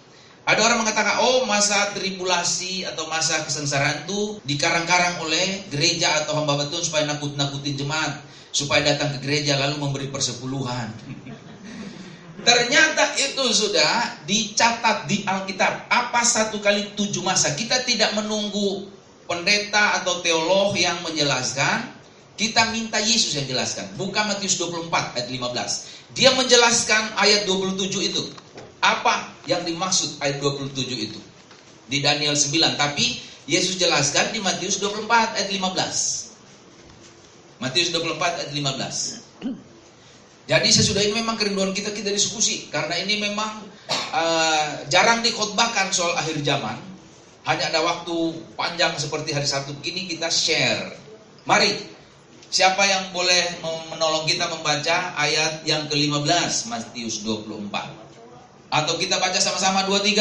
Ada 0.44 0.60
orang 0.60 0.84
mengatakan, 0.84 1.24
oh 1.24 1.48
masa 1.48 1.96
tribulasi 1.96 2.84
atau 2.84 3.08
masa 3.08 3.48
kesengsaraan 3.48 4.04
itu 4.04 4.44
dikarang-karang 4.44 5.24
oleh 5.24 5.64
gereja 5.72 6.24
atau 6.24 6.36
hamba 6.36 6.60
betul 6.60 6.84
supaya 6.84 7.08
nakut-nakutin 7.08 7.80
jemaat. 7.80 8.20
Supaya 8.54 8.86
datang 8.86 9.18
ke 9.18 9.24
gereja 9.24 9.58
lalu 9.58 9.82
memberi 9.82 10.08
persepuluhan. 10.12 10.92
Ternyata 12.44 13.16
itu 13.16 13.44
sudah 13.56 14.20
dicatat 14.28 15.08
di 15.08 15.24
Alkitab. 15.24 15.88
Apa 15.88 16.28
satu 16.28 16.60
kali 16.60 16.92
tujuh 16.92 17.24
masa? 17.24 17.56
Kita 17.56 17.88
tidak 17.88 18.12
menunggu 18.20 18.92
pendeta 19.26 20.04
atau 20.04 20.20
teolog 20.20 20.76
yang 20.76 21.00
menjelaskan. 21.08 21.96
Kita 22.36 22.68
minta 22.76 23.00
Yesus 23.00 23.40
yang 23.40 23.48
jelaskan. 23.48 23.96
Buka 23.96 24.28
Matius 24.28 24.60
24 24.60 24.92
ayat 25.16 25.28
15. 25.32 26.20
Dia 26.20 26.36
menjelaskan 26.36 27.16
ayat 27.16 27.48
27 27.48 28.12
itu. 28.12 28.22
Apa 28.84 29.32
yang 29.48 29.64
dimaksud 29.64 30.20
ayat 30.20 30.44
27 30.44 30.76
itu? 30.92 31.20
Di 31.88 32.04
Daniel 32.04 32.36
9. 32.36 32.52
Tapi 32.76 33.16
Yesus 33.48 33.80
jelaskan 33.80 34.36
di 34.36 34.44
Matius 34.44 34.84
24 34.84 35.40
ayat 35.40 35.48
15. 35.48 37.64
Matius 37.64 37.96
24 37.96 38.44
ayat 38.44 38.52
15. 38.52 39.24
Jadi 40.44 40.68
sesudah 40.76 41.00
ini 41.00 41.24
memang 41.24 41.40
kerinduan 41.40 41.72
kita 41.72 41.96
kita 41.96 42.12
diskusi 42.12 42.68
karena 42.68 43.00
ini 43.00 43.24
memang 43.24 43.64
uh, 44.12 44.84
jarang 44.92 45.24
dikhotbahkan 45.24 45.96
soal 45.96 46.12
akhir 46.20 46.44
zaman. 46.44 46.76
Hanya 47.48 47.72
ada 47.72 47.80
waktu 47.84 48.16
panjang 48.60 48.96
seperti 49.00 49.32
hari 49.32 49.48
Sabtu 49.48 49.72
begini 49.80 50.12
kita 50.12 50.28
share. 50.28 50.92
Mari, 51.48 51.72
siapa 52.52 52.84
yang 52.88 53.16
boleh 53.16 53.64
menolong 53.92 54.28
kita 54.28 54.48
membaca 54.48 55.16
ayat 55.20 55.64
yang 55.68 55.92
ke-15 55.92 56.72
Matius 56.72 57.20
24? 57.24 58.03
Atau 58.74 58.98
kita 58.98 59.22
baca 59.22 59.38
sama-sama 59.38 59.86
2 59.86 60.02
3? 60.02 60.18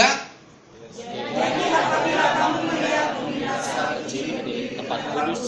Jadi 0.92 1.64
apabila 1.72 2.26
kamu 2.36 2.58
melihat 2.68 3.08
pembinaan 3.16 3.96
di 4.44 4.76
tempat 4.76 5.00
kudus 5.08 5.42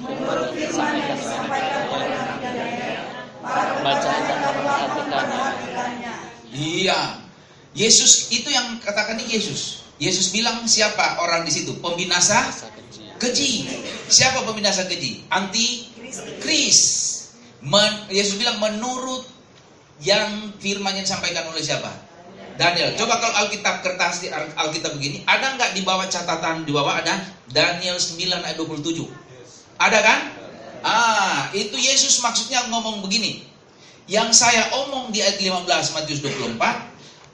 menurut 0.00 0.48
firman 0.56 0.56
firman 0.56 0.92
yang 0.96 1.20
disampaikan 1.20 1.82
oleh 1.92 2.08
Nabi 2.08 2.36
Daniel, 2.40 3.04
para 3.44 3.76
Baca 3.84 4.08
dan 4.08 4.38
pembacanya 4.40 4.40
memperhatikannya. 4.56 5.36
memperhatikannya. 5.36 6.14
Iya. 6.48 7.00
Yesus 7.76 8.32
itu 8.32 8.48
yang 8.48 8.80
katakan 8.80 9.20
ini 9.20 9.36
Yesus. 9.36 9.84
Yesus 10.00 10.32
bilang 10.32 10.64
siapa 10.64 11.20
orang 11.20 11.44
di 11.44 11.52
situ? 11.52 11.76
Pembinasa 11.76 12.56
keji. 13.20 13.68
Siapa 14.08 14.48
pembinasa 14.48 14.88
keji? 14.88 15.28
Anti. 15.28 15.92
Kris. 16.40 16.80
Yesus 18.08 18.40
bilang 18.40 18.56
menurut 18.58 19.28
yang 20.00 20.56
firman 20.56 20.96
yang 20.96 21.04
disampaikan 21.04 21.44
oleh 21.52 21.60
siapa? 21.60 22.08
Daniel. 22.56 22.96
Coba 22.98 23.20
kalau 23.20 23.34
Alkitab 23.46 23.84
kertas 23.84 24.24
di 24.24 24.28
Al- 24.32 24.52
Alkitab 24.56 24.96
begini, 24.96 25.22
ada 25.28 25.54
nggak 25.54 25.76
di 25.76 25.82
bawah 25.82 26.06
catatan 26.08 26.64
di 26.64 26.72
bawah 26.72 26.98
ada 26.98 27.20
Daniel 27.50 27.98
9 27.98 28.46
ayat 28.46 28.56
27? 28.58 29.06
Ada 29.80 29.98
kan? 30.00 30.20
Ah, 30.80 31.52
itu 31.52 31.76
Yesus 31.76 32.20
maksudnya 32.24 32.64
ngomong 32.72 33.04
begini. 33.04 33.44
Yang 34.10 34.42
saya 34.42 34.74
omong 34.84 35.14
di 35.14 35.22
ayat 35.22 35.38
15 35.38 35.94
Matius 35.94 36.20
24 36.24 36.58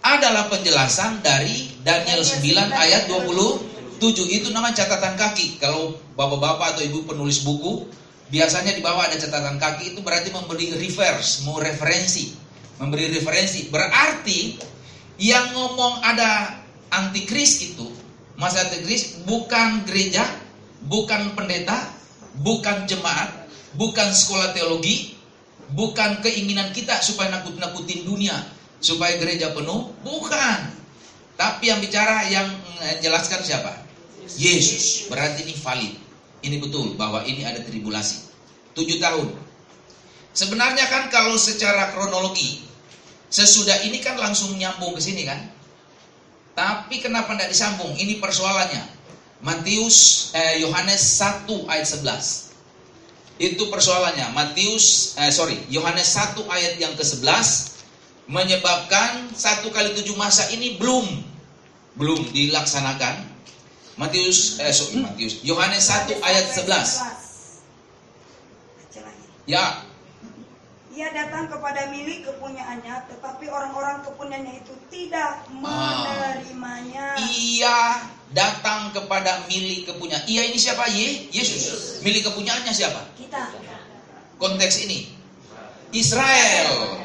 adalah 0.04 0.46
penjelasan 0.52 1.24
dari 1.24 1.72
Daniel 1.82 2.22
9 2.22 2.42
ayat 2.70 3.08
27. 3.08 3.98
Itu 4.28 4.52
nama 4.52 4.70
catatan 4.70 5.16
kaki. 5.16 5.58
Kalau 5.58 5.96
bapak-bapak 6.14 6.76
atau 6.76 6.82
ibu 6.84 7.02
penulis 7.08 7.42
buku, 7.42 7.88
biasanya 8.30 8.74
di 8.74 8.82
bawah 8.82 9.06
ada 9.08 9.16
catatan 9.18 9.56
kaki 9.58 9.94
itu 9.94 10.00
berarti 10.02 10.30
memberi 10.30 10.74
reverse, 10.76 11.46
mau 11.46 11.58
referensi. 11.58 12.34
Memberi 12.76 13.08
referensi. 13.14 13.72
Berarti 13.72 14.60
yang 15.16 15.52
ngomong 15.56 16.04
ada 16.04 16.60
antikris 16.92 17.72
itu, 17.72 17.88
masa 18.36 18.68
antikris 18.68 19.24
bukan 19.24 19.84
gereja, 19.88 20.24
bukan 20.86 21.32
pendeta, 21.32 21.88
bukan 22.40 22.84
jemaat, 22.84 23.48
bukan 23.76 24.12
sekolah 24.12 24.52
teologi, 24.52 25.16
bukan 25.72 26.20
keinginan 26.20 26.70
kita 26.76 27.00
supaya 27.00 27.32
nakut-nakutin 27.32 28.04
dunia, 28.04 28.36
supaya 28.80 29.16
gereja 29.16 29.56
penuh, 29.56 29.92
bukan. 30.04 30.58
Tapi 31.36 31.68
yang 31.68 31.80
bicara 31.80 32.28
yang 32.32 32.48
jelaskan 33.00 33.44
siapa? 33.44 33.72
Yesus. 34.36 35.08
Berarti 35.08 35.44
ini 35.48 35.54
valid. 35.56 35.94
Ini 36.44 36.56
betul 36.60 36.96
bahwa 36.96 37.24
ini 37.24 37.44
ada 37.44 37.60
tribulasi. 37.64 38.28
Tujuh 38.76 39.00
tahun. 39.00 39.32
Sebenarnya 40.36 40.84
kan 40.92 41.08
kalau 41.08 41.40
secara 41.40 41.96
kronologi, 41.96 42.65
sesudah 43.28 43.82
ini 43.86 43.98
kan 44.02 44.18
langsung 44.18 44.54
nyambung 44.54 44.94
ke 44.94 45.02
sini 45.02 45.26
kan? 45.26 45.40
Tapi 46.56 47.04
kenapa 47.04 47.36
tidak 47.36 47.52
disambung? 47.52 47.92
Ini 47.94 48.16
persoalannya. 48.16 48.96
Matius 49.44 50.30
eh, 50.32 50.64
Yohanes 50.64 51.20
1 51.20 51.44
ayat 51.68 51.86
11. 52.00 53.36
Itu 53.36 53.68
persoalannya. 53.68 54.32
Matius 54.32 55.16
eh, 55.20 55.28
sorry, 55.28 55.60
Yohanes 55.68 56.08
1 56.16 56.40
ayat 56.48 56.80
yang 56.80 56.96
ke-11 56.96 57.76
menyebabkan 58.26 59.30
satu 59.30 59.70
kali 59.70 59.94
tujuh 59.94 60.18
masa 60.18 60.50
ini 60.50 60.74
belum 60.80 61.06
belum 61.94 62.34
dilaksanakan. 62.34 63.38
Matius 63.96 64.60
eh 64.60 64.74
sorry, 64.74 65.00
Matius 65.00 65.40
Yohanes 65.46 65.88
1 65.88 66.20
ayat 66.20 66.52
11. 66.52 66.66
Baca 66.66 66.90
lagi. 69.00 69.24
Ya, 69.48 69.85
Ia 70.96 71.12
datang 71.12 71.44
kepada 71.52 71.92
milik 71.92 72.24
kepunyaannya, 72.24 73.04
tetapi 73.12 73.52
orang-orang 73.52 74.00
kepunyaannya 74.00 74.64
itu 74.64 74.72
tidak 74.88 75.44
Ah. 75.44 76.08
menerimanya. 76.08 77.20
ia 77.20 78.00
datang 78.32 78.96
kepada 78.96 79.44
milik 79.44 79.92
kepunyaan. 79.92 80.24
Ia 80.24 80.48
ini 80.48 80.56
siapa? 80.56 80.88
Ye? 80.88 81.28
Yesus. 81.28 82.00
Milik 82.00 82.24
kepunyaannya 82.24 82.72
siapa? 82.72 83.12
Kita. 83.12 83.44
Konteks 84.40 84.88
ini 84.88 85.12
Israel. 85.92 86.96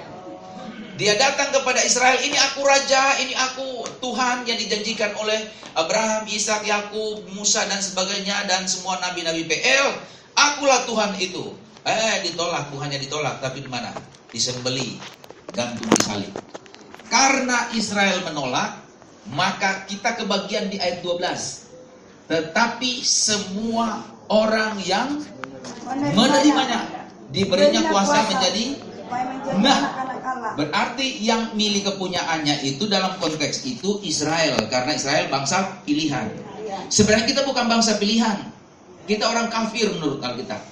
Dia 0.95 1.17
datang 1.19 1.51
kepada 1.51 1.81
Israel, 1.83 2.15
ini 2.23 2.37
aku 2.37 2.61
raja, 2.63 3.19
ini 3.19 3.33
aku 3.33 3.89
Tuhan 3.99 4.45
yang 4.45 4.55
dijanjikan 4.55 5.17
oleh 5.17 5.49
Abraham, 5.73 6.29
Ishak, 6.31 6.63
Yakub, 6.63 7.25
Musa 7.33 7.65
dan 7.67 7.81
sebagainya 7.83 8.45
dan 8.45 8.69
semua 8.71 9.01
nabi-nabi 9.03 9.49
PL. 9.49 9.97
Akulah 10.37 10.85
Tuhan 10.87 11.17
itu. 11.19 11.57
Eh, 11.81 12.15
ditolak, 12.29 12.69
Tuhannya 12.69 13.01
ditolak, 13.01 13.41
tapi 13.41 13.65
di 13.65 13.69
mana? 13.69 13.89
Disembeli, 14.29 15.01
gantung 15.49 15.89
di 15.89 16.01
salib. 16.05 16.33
Karena 17.09 17.73
Israel 17.73 18.21
menolak, 18.21 18.85
maka 19.33 19.89
kita 19.89 20.13
kebagian 20.21 20.69
di 20.69 20.77
ayat 20.77 21.01
12. 21.01 21.65
Tetapi 22.29 23.01
semua 23.01 24.05
orang 24.29 24.77
yang 24.85 25.25
menerimanya 26.15 27.09
diberinya 27.33 27.81
kuasa 27.89 28.29
menjadi 28.29 28.91
Nah. 29.59 29.79
Berarti 30.55 31.19
yang 31.19 31.51
milik 31.59 31.83
kepunyaannya 31.91 32.63
itu 32.63 32.87
dalam 32.87 33.19
konteks 33.19 33.67
itu 33.67 33.99
Israel 34.07 34.55
karena 34.71 34.95
Israel 34.95 35.27
bangsa 35.27 35.83
pilihan. 35.83 36.31
Iya. 36.63 36.87
Sebenarnya 36.87 37.27
kita 37.27 37.41
bukan 37.43 37.67
bangsa 37.67 37.99
pilihan. 37.99 38.39
Kita 39.03 39.27
orang 39.27 39.51
kafir 39.51 39.91
menurut 39.91 40.23
Alkitab. 40.23 40.70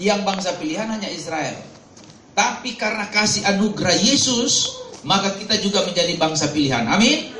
Yang 0.00 0.20
bangsa 0.26 0.50
pilihan 0.58 0.88
hanya 0.90 1.06
Israel. 1.10 1.54
Tapi 2.34 2.74
karena 2.74 3.06
kasih 3.14 3.46
anugerah 3.46 3.94
Yesus, 3.94 4.82
maka 5.06 5.38
kita 5.38 5.54
juga 5.62 5.86
menjadi 5.86 6.18
bangsa 6.18 6.50
pilihan. 6.50 6.82
Amin. 6.90 7.30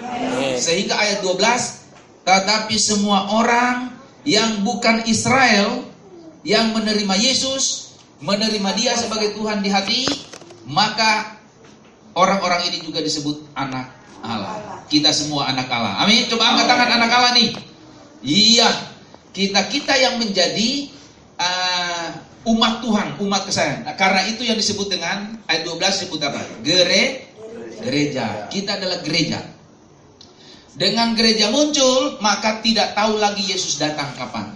Sehingga 0.55 0.95
ayat 0.95 1.27
12, 1.27 2.23
tetapi 2.23 2.77
semua 2.79 3.27
orang 3.35 3.91
yang 4.23 4.63
bukan 4.63 5.03
Israel 5.11 5.83
yang 6.47 6.71
menerima 6.77 7.15
Yesus, 7.19 7.97
menerima 8.23 8.71
Dia 8.79 8.95
sebagai 8.95 9.35
Tuhan 9.35 9.65
di 9.65 9.73
hati, 9.73 10.07
maka 10.69 11.41
orang-orang 12.15 12.71
ini 12.71 12.87
juga 12.87 13.03
disebut 13.03 13.51
anak 13.59 13.91
Allah. 14.23 14.85
Kita 14.87 15.11
semua 15.11 15.51
anak 15.51 15.67
Allah. 15.69 16.07
Amin. 16.07 16.31
Coba 16.31 16.55
angkat 16.55 16.67
tangan 16.71 16.91
anak 17.01 17.11
Allah 17.11 17.33
nih. 17.35 17.51
Iya, 18.25 18.71
kita 19.37 19.69
kita 19.69 19.93
yang 20.01 20.17
menjadi 20.17 20.89
umat 22.45 22.85
Tuhan, 22.85 23.09
umat 23.25 23.43
kesayangan. 23.49 23.83
Nah, 23.89 23.95
karena 23.97 24.23
itu 24.29 24.45
yang 24.45 24.61
disebut 24.61 24.93
dengan 24.93 25.41
ayat 25.49 25.65
12 25.65 25.81
disebut 25.81 26.21
apa? 26.21 26.41
Gere, 26.61 27.05
gereja. 27.81 28.49
Kita 28.53 28.77
adalah 28.77 29.01
gereja. 29.01 29.41
Dengan 30.75 31.15
gereja 31.15 31.55
muncul, 31.55 32.19
maka 32.19 32.59
tidak 32.61 32.93
tahu 32.99 33.17
lagi 33.17 33.47
Yesus 33.47 33.79
datang 33.79 34.11
kapan. 34.19 34.51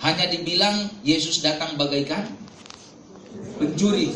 Hanya 0.00 0.30
dibilang 0.30 0.88
Yesus 1.02 1.42
datang 1.42 1.74
bagaikan 1.74 2.30
pencuri. 3.58 4.14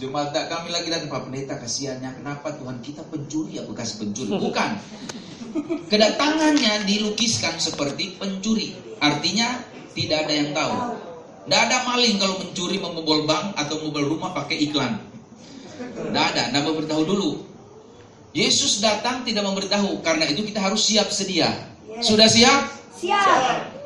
Jumat 0.00 0.32
kami 0.32 0.72
lagi 0.72 0.88
datang 0.88 1.12
Pak 1.12 1.28
Pendeta 1.28 1.60
kasihannya 1.60 2.24
kenapa 2.24 2.56
Tuhan 2.56 2.80
kita 2.80 3.04
pencuri 3.12 3.60
ya 3.60 3.68
bekas 3.68 4.00
pencuri 4.00 4.32
bukan 4.32 4.80
kedatangannya 5.92 6.88
dilukiskan 6.88 7.60
seperti 7.60 8.16
pencuri 8.16 8.72
artinya 8.96 9.60
tidak 9.92 10.24
ada 10.24 10.32
yang 10.32 10.50
tahu 10.56 10.74
tidak 11.46 11.60
ada 11.66 11.76
maling 11.88 12.16
kalau 12.20 12.36
mencuri 12.36 12.76
membobol 12.76 13.24
bank 13.24 13.56
atau 13.56 13.80
membobol 13.80 14.16
rumah 14.16 14.30
pakai 14.36 14.60
iklan. 14.60 15.00
Tidak 15.80 16.24
ada 16.34 16.52
tidak 16.52 16.62
memberitahu 16.68 17.02
dulu. 17.08 17.30
Yesus 18.30 18.78
datang 18.78 19.26
tidak 19.26 19.42
memberitahu 19.42 20.04
karena 20.04 20.28
itu 20.28 20.44
kita 20.46 20.60
harus 20.60 20.84
siap 20.84 21.08
sedia. 21.10 21.50
Sudah 22.04 22.28
siap? 22.28 22.70
Siap. 23.00 23.80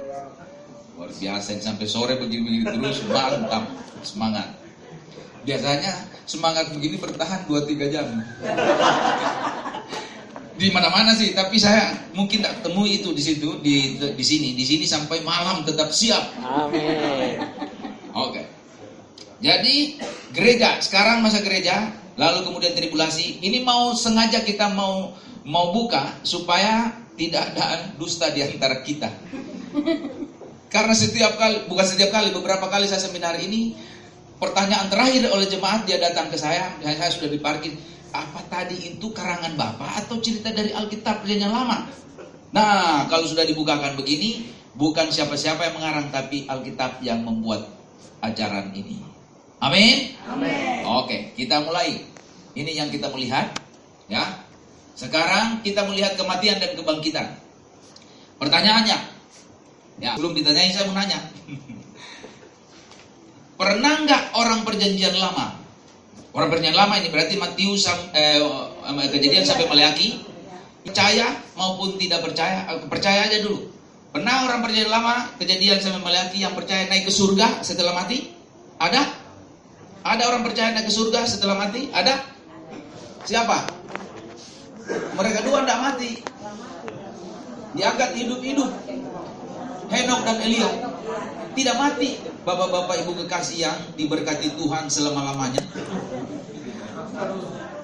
luar 0.94 1.11
biasa 1.11 1.58
sampai 1.58 1.87
sore 1.90 2.14
begini-begini 2.18 2.66
terus 2.66 3.02
mantap 3.11 3.66
semangat. 4.02 4.46
Biasanya 5.44 5.92
semangat 6.25 6.73
begini 6.73 6.96
bertahan 6.96 7.44
2-3 7.46 7.92
jam 7.92 8.06
di 10.54 10.70
mana-mana 10.70 11.18
sih 11.18 11.34
tapi 11.34 11.58
saya 11.58 11.99
mungkin 12.14 12.46
tak 12.46 12.62
ketemu 12.62 12.82
itu 12.87 13.08
di 13.11 13.23
situ 13.23 13.49
di 13.58 13.99
di 13.99 14.25
sini 14.25 14.54
di 14.54 14.62
sini 14.62 14.87
sampai 14.87 15.18
malam 15.26 15.66
tetap 15.66 15.90
siap. 15.90 16.30
Amin. 16.38 17.42
oke. 18.25 18.42
Jadi 19.42 19.99
gereja 20.30 20.78
sekarang 20.78 21.26
masa 21.26 21.42
gereja 21.42 21.90
lalu 22.14 22.46
kemudian 22.46 22.73
tribulasi 22.78 23.42
ini 23.42 23.66
mau 23.66 23.99
sengaja 23.99 24.46
kita 24.46 24.70
mau 24.70 25.18
mau 25.42 25.75
buka 25.75 26.23
supaya 26.23 27.02
tidak 27.18 27.54
ada 27.54 27.94
dusta 27.99 28.30
di 28.30 28.46
antara 28.46 28.78
kita. 28.87 29.11
Karena 30.70 30.94
setiap 30.94 31.34
kali 31.34 31.66
bukan 31.66 31.87
setiap 31.87 32.14
kali 32.14 32.30
beberapa 32.30 32.70
kali 32.70 32.87
saya 32.87 33.02
seminar 33.02 33.38
ini 33.42 33.75
pertanyaan 34.38 34.90
terakhir 34.90 35.30
oleh 35.30 35.46
jemaat 35.46 35.87
dia 35.87 35.99
datang 35.99 36.30
ke 36.30 36.38
saya 36.38 36.75
dan 36.82 36.94
saya 36.99 37.11
sudah 37.11 37.30
diparkir 37.30 37.75
apa 38.14 38.47
tadi 38.47 38.94
itu 38.94 39.11
karangan 39.11 39.59
Bapak 39.59 40.06
atau 40.06 40.23
cerita 40.23 40.54
dari 40.54 40.71
Alkitab 40.71 41.26
yang 41.26 41.50
lama? 41.50 41.83
Nah, 42.54 43.11
kalau 43.11 43.26
sudah 43.26 43.42
dibukakan 43.42 43.99
begini, 43.99 44.47
bukan 44.78 45.11
siapa-siapa 45.11 45.66
yang 45.66 45.75
mengarang, 45.75 46.06
tapi 46.14 46.47
Alkitab 46.47 47.02
yang 47.02 47.26
membuat 47.26 47.66
ajaran 48.23 48.71
ini. 48.78 49.02
Amin. 49.59 50.14
Amin. 50.30 50.87
Oke, 50.87 51.35
kita 51.35 51.66
mulai. 51.66 52.06
Ini 52.54 52.78
yang 52.78 52.94
kita 52.94 53.11
melihat, 53.11 53.50
ya. 54.06 54.23
Sekarang 54.94 55.66
kita 55.66 55.83
melihat 55.90 56.14
kematian 56.14 56.62
dan 56.62 56.78
kebangkitan. 56.78 57.35
Pertanyaannya, 58.38 58.99
ya, 59.99 60.14
belum 60.14 60.38
ditanyai 60.38 60.71
saya 60.71 60.87
mau 60.87 60.94
nanya. 60.94 61.18
Pernah 63.59 64.06
nggak 64.06 64.23
orang 64.38 64.62
perjanjian 64.62 65.18
lama 65.18 65.53
Orang 66.35 66.50
perjanjian 66.50 66.75
lama 66.75 66.99
ini 66.99 67.14
berarti 67.14 67.38
Matius 67.38 67.87
eh, 68.11 68.43
kejadian 69.14 69.47
sampai 69.47 69.71
Maleaki 69.71 70.19
percaya 70.83 71.31
maupun 71.55 71.95
tidak 71.95 72.26
percaya, 72.26 72.67
eh, 72.75 72.83
percaya 72.91 73.31
aja 73.31 73.38
dulu. 73.38 73.71
Pernah 74.11 74.50
orang 74.50 74.67
perjanjian 74.67 74.91
lama 74.91 75.31
kejadian 75.38 75.79
sampai 75.79 76.03
Maleaki 76.03 76.43
yang 76.43 76.59
percaya 76.59 76.91
naik 76.91 77.07
ke 77.07 77.12
surga 77.14 77.62
setelah 77.62 77.95
mati? 77.95 78.35
Ada? 78.83 79.03
Ada 80.03 80.23
orang 80.26 80.43
percaya 80.43 80.75
naik 80.75 80.91
ke 80.91 80.95
surga 80.95 81.23
setelah 81.23 81.55
mati? 81.55 81.95
Ada? 81.95 82.19
Siapa? 83.23 83.59
Mereka 85.14 85.38
dua 85.47 85.62
tidak 85.62 85.81
mati. 85.87 86.11
Diangkat 87.79 88.11
hidup-hidup. 88.19 88.71
Henok 89.87 90.20
dan 90.27 90.38
Elia 90.42 90.70
tidak 91.55 91.77
mati. 91.79 92.21
Bapak-bapak 92.45 93.07
ibu 93.07 93.17
kekasih 93.25 93.71
yang 93.71 93.79
diberkati 93.97 94.53
Tuhan 94.59 94.90
selama-lamanya. 94.90 95.62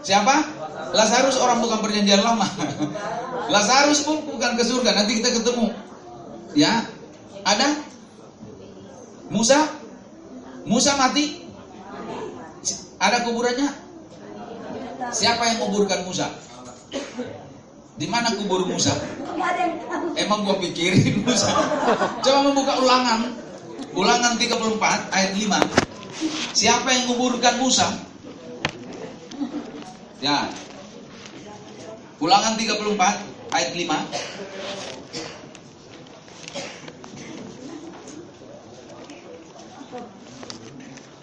Siapa? 0.04 0.34
Lazarus 0.90 1.38
orang 1.38 1.62
bukan 1.62 1.78
perjanjian 1.80 2.20
lama. 2.20 2.44
Lazarus 3.54 4.02
pun 4.04 4.26
bukan 4.26 4.58
ke 4.58 4.64
surga. 4.66 4.90
Nanti 4.92 5.22
kita 5.22 5.30
ketemu. 5.32 5.70
Ya, 6.58 6.84
ada? 7.46 7.78
Musa? 9.30 9.70
Musa 10.66 10.98
mati? 10.98 11.46
Ada 13.00 13.24
kuburannya? 13.24 13.70
Siapa 15.10 15.42
yang 15.46 15.58
kuburkan 15.64 16.04
Musa? 16.04 16.28
Di 17.96 18.06
mana 18.08 18.32
kubur 18.36 18.68
Musa? 18.68 18.92
Emang 20.16 20.44
gua 20.44 20.56
pikirin 20.60 21.24
Musa. 21.24 21.48
Coba 22.20 22.38
membuka 22.50 22.76
ulangan. 22.80 23.49
Ulangan 23.90 24.38
34 24.38 25.10
ayat 25.10 25.32
5. 25.34 25.50
Siapa 26.54 26.88
yang 26.94 27.04
kuburkan 27.10 27.58
Musa? 27.58 27.90
Ya. 30.22 30.46
Ulangan 32.22 32.54
34 32.54 33.50
ayat 33.50 33.70
5. 33.74 33.98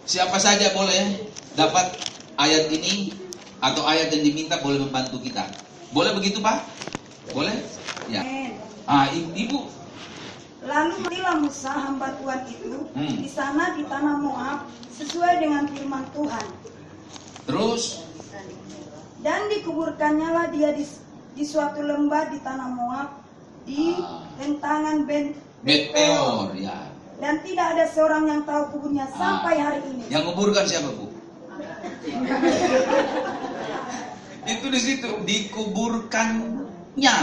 Siapa 0.08 0.40
saja 0.40 0.72
boleh 0.72 1.28
dapat 1.60 2.00
ayat 2.40 2.72
ini 2.72 3.12
atau 3.60 3.84
ayat 3.84 4.12
yang 4.12 4.24
diminta 4.24 4.60
boleh 4.60 4.80
membantu 4.80 5.20
kita. 5.24 5.44
Boleh 5.92 6.16
begitu 6.16 6.40
Pak? 6.44 6.64
Boleh? 7.32 7.56
Ya. 8.08 8.24
Ah, 8.88 9.12
ibu. 9.12 9.77
Lalu 10.68 10.94
matilah 11.00 11.36
Musa 11.40 11.72
hamba 11.72 12.12
Tuhan 12.20 12.42
itu 12.52 12.76
Hmm. 12.92 13.16
di 13.24 13.30
sana 13.32 13.72
di 13.74 13.88
tanah 13.88 14.20
Moab 14.20 14.68
sesuai 14.92 15.40
dengan 15.40 15.64
firman 15.72 16.04
Tuhan. 16.12 16.46
Terus 17.48 18.04
Dan 19.18 19.50
dikuburkannya 19.50 20.30
lah 20.30 20.46
dia 20.54 20.78
di, 20.78 20.86
di 21.34 21.42
suatu 21.42 21.82
lembah 21.82 22.30
di 22.30 22.38
tanah 22.44 22.70
Moab 22.70 23.10
di 23.66 23.98
Ah. 23.98 24.22
tentangan 24.38 25.10
Ben 25.10 25.34
Bet 25.66 25.90
Peor 25.90 26.54
ya. 26.54 26.86
Dan 27.18 27.42
tidak 27.42 27.66
ada 27.76 27.86
seorang 27.90 28.30
yang 28.30 28.42
tahu 28.46 28.78
kuburnya 28.78 29.10
sampai 29.10 29.58
hari 29.58 29.82
ini. 29.90 30.06
Yang 30.14 30.24
kuburkan 30.32 30.64
siapa 30.70 30.90
bu? 30.94 31.10
Itu 34.54 34.66
di 34.70 34.80
situ 34.80 35.10
dikuburkannya 35.26 37.16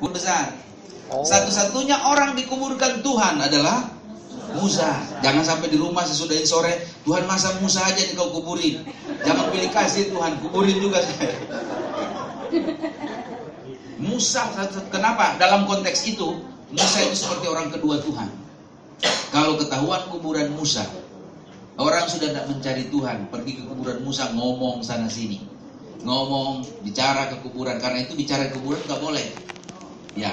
kubur 0.00 0.10
besar. 0.16 0.63
Oh. 1.12 1.24
Satu-satunya 1.24 2.00
orang 2.08 2.32
dikuburkan 2.38 3.04
Tuhan 3.04 3.40
adalah 3.42 3.92
Musa. 4.54 5.02
Jangan 5.20 5.42
sampai 5.42 5.68
di 5.68 5.76
rumah 5.76 6.06
sesudah 6.06 6.38
ini 6.38 6.46
sore 6.46 6.72
Tuhan 7.02 7.26
masa 7.26 7.58
Musa 7.58 7.82
aja 7.82 7.98
nih 7.98 8.14
kau 8.14 8.30
kuburin. 8.30 8.86
Jangan 9.26 9.50
pilih 9.50 9.70
kasih 9.74 10.14
Tuhan 10.14 10.38
kuburin 10.40 10.78
juga 10.78 11.02
saya. 11.02 11.34
Musa 14.04 14.46
kenapa? 14.92 15.34
Dalam 15.40 15.66
konteks 15.66 16.06
itu 16.06 16.38
Musa 16.70 16.98
itu 17.02 17.16
seperti 17.18 17.46
orang 17.50 17.70
kedua 17.70 17.98
Tuhan. 18.02 18.30
Kalau 19.34 19.58
ketahuan 19.58 20.02
kuburan 20.10 20.54
Musa, 20.54 20.86
orang 21.74 22.06
sudah 22.06 22.30
tidak 22.30 22.46
mencari 22.46 22.86
Tuhan, 22.86 23.26
pergi 23.30 23.58
ke 23.58 23.62
kuburan 23.66 23.98
Musa 24.06 24.30
ngomong 24.30 24.86
sana 24.86 25.10
sini, 25.10 25.42
ngomong 26.06 26.62
bicara 26.86 27.34
ke 27.34 27.42
kuburan 27.42 27.82
karena 27.82 28.06
itu 28.06 28.14
bicara 28.14 28.46
ke 28.46 28.58
kuburan 28.62 28.78
nggak 28.86 29.02
boleh. 29.02 29.26
Ya, 30.14 30.30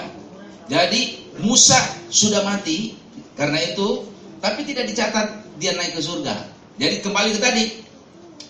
jadi 0.72 1.02
Musa 1.44 1.76
sudah 2.08 2.48
mati 2.48 2.96
karena 3.36 3.60
itu, 3.60 4.08
tapi 4.40 4.64
tidak 4.64 4.88
dicatat 4.88 5.44
dia 5.60 5.76
naik 5.76 6.00
ke 6.00 6.02
surga. 6.02 6.48
Jadi 6.80 7.04
kembali 7.04 7.30
ke 7.36 7.40
tadi. 7.44 7.66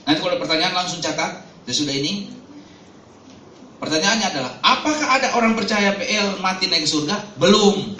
Nanti 0.06 0.18
kalau 0.22 0.38
ada 0.38 0.42
pertanyaan 0.46 0.76
langsung 0.78 1.02
catat. 1.02 1.50
Sesudah 1.66 1.94
ini, 1.94 2.28
pertanyaannya 3.80 4.28
adalah, 4.28 4.52
apakah 4.66 5.08
ada 5.08 5.34
orang 5.40 5.56
percaya 5.56 5.96
PL 5.96 6.42
mati 6.44 6.68
naik 6.68 6.84
ke 6.84 6.90
surga? 6.90 7.16
Belum. 7.40 7.96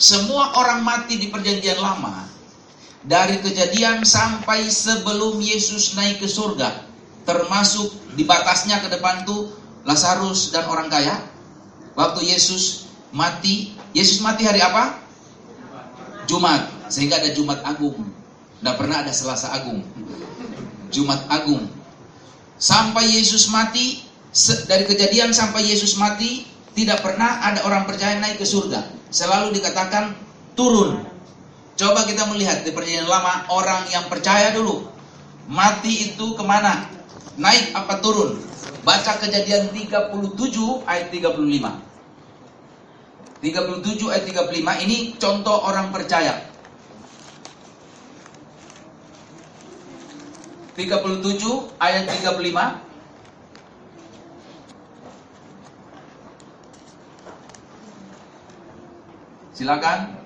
Semua 0.00 0.56
orang 0.56 0.80
mati 0.82 1.20
di 1.20 1.28
perjanjian 1.28 1.78
lama 1.78 2.24
dari 3.04 3.38
kejadian 3.44 4.02
sampai 4.02 4.66
sebelum 4.68 5.38
Yesus 5.38 5.94
naik 5.94 6.24
ke 6.24 6.28
surga, 6.28 6.82
termasuk 7.28 7.94
di 8.16 8.24
batasnya 8.24 8.80
ke 8.80 8.88
depan 8.90 9.22
tuh 9.28 9.54
Lazarus 9.84 10.50
dan 10.50 10.66
orang 10.66 10.90
kaya. 10.90 11.20
Waktu 11.94 12.32
Yesus 12.32 12.89
mati, 13.10 13.74
Yesus 13.94 14.22
mati 14.22 14.46
hari 14.46 14.62
apa? 14.62 14.98
Jumat, 16.30 16.70
sehingga 16.86 17.18
ada 17.18 17.30
Jumat 17.34 17.62
Agung. 17.66 18.06
Tidak 18.60 18.74
pernah 18.78 19.02
ada 19.02 19.10
Selasa 19.10 19.50
Agung. 19.50 19.82
Jumat 20.94 21.26
Agung. 21.30 21.66
Sampai 22.60 23.08
Yesus 23.08 23.48
mati, 23.50 24.04
dari 24.68 24.84
kejadian 24.86 25.34
sampai 25.34 25.64
Yesus 25.66 25.98
mati, 25.98 26.46
tidak 26.76 27.02
pernah 27.02 27.42
ada 27.42 27.66
orang 27.66 27.88
percaya 27.88 28.20
naik 28.22 28.38
ke 28.38 28.46
surga. 28.46 28.84
Selalu 29.10 29.58
dikatakan 29.58 30.14
turun. 30.54 31.02
Coba 31.74 32.04
kita 32.04 32.28
melihat 32.28 32.62
di 32.62 32.70
perjanjian 32.70 33.08
lama 33.08 33.48
orang 33.50 33.88
yang 33.90 34.06
percaya 34.06 34.52
dulu. 34.54 34.86
Mati 35.50 36.12
itu 36.12 36.36
ke 36.36 36.44
mana? 36.46 36.86
Naik 37.40 37.74
apa 37.74 37.98
turun? 37.98 38.38
Baca 38.84 39.18
kejadian 39.18 39.72
37 39.72 40.12
ayat 40.86 41.08
35. 41.10 41.89
37 43.40 44.12
ayat 44.12 44.24
35 44.52 44.84
ini 44.84 45.16
contoh 45.16 45.64
orang 45.64 45.88
percaya. 45.88 46.44
37 50.76 51.80
ayat 51.80 52.04
35 52.08 52.88
Silakan. 59.60 60.16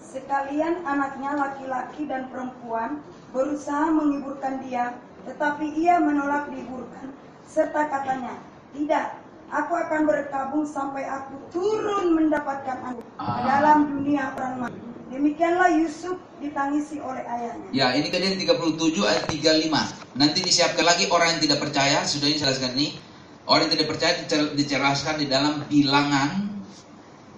Sekalian 0.00 0.80
anaknya 0.88 1.36
laki-laki 1.36 2.08
dan 2.08 2.32
perempuan 2.32 3.04
berusaha 3.36 3.92
menghiburkan 3.92 4.64
dia, 4.64 4.96
tetapi 5.28 5.76
ia 5.76 6.00
menolak 6.00 6.48
dihiburkan, 6.48 7.12
serta 7.44 7.84
katanya, 7.92 8.40
tidak, 8.72 9.12
aku 9.48 9.72
akan 9.74 10.00
berkabung 10.04 10.64
sampai 10.64 11.08
aku 11.08 11.34
turun 11.50 12.16
mendapatkan 12.16 12.78
anak 12.84 13.04
Ah. 13.16 13.44
dalam 13.44 13.88
dunia 13.88 14.32
orang 14.36 14.54
mati. 14.62 14.78
Demikianlah 15.08 15.72
Yusuf 15.80 16.20
ditangisi 16.36 17.00
oleh 17.00 17.24
ayahnya. 17.24 17.68
Ya, 17.72 17.96
ini 17.96 18.12
kejadian 18.12 18.36
37 18.36 19.08
ayat 19.08 19.24
35. 19.24 19.88
Nanti 20.12 20.44
disiapkan 20.44 20.84
lagi 20.84 21.08
orang 21.08 21.36
yang 21.36 21.42
tidak 21.48 21.58
percaya, 21.64 22.04
sudah 22.04 22.28
dijelaskan 22.28 22.76
ini. 22.76 23.00
Orang 23.48 23.72
yang 23.72 23.80
tidak 23.80 23.88
percaya 23.96 24.12
dicer- 24.20 24.52
dicerahkan 24.52 25.16
di 25.16 25.24
dalam 25.24 25.64
bilangan 25.64 26.60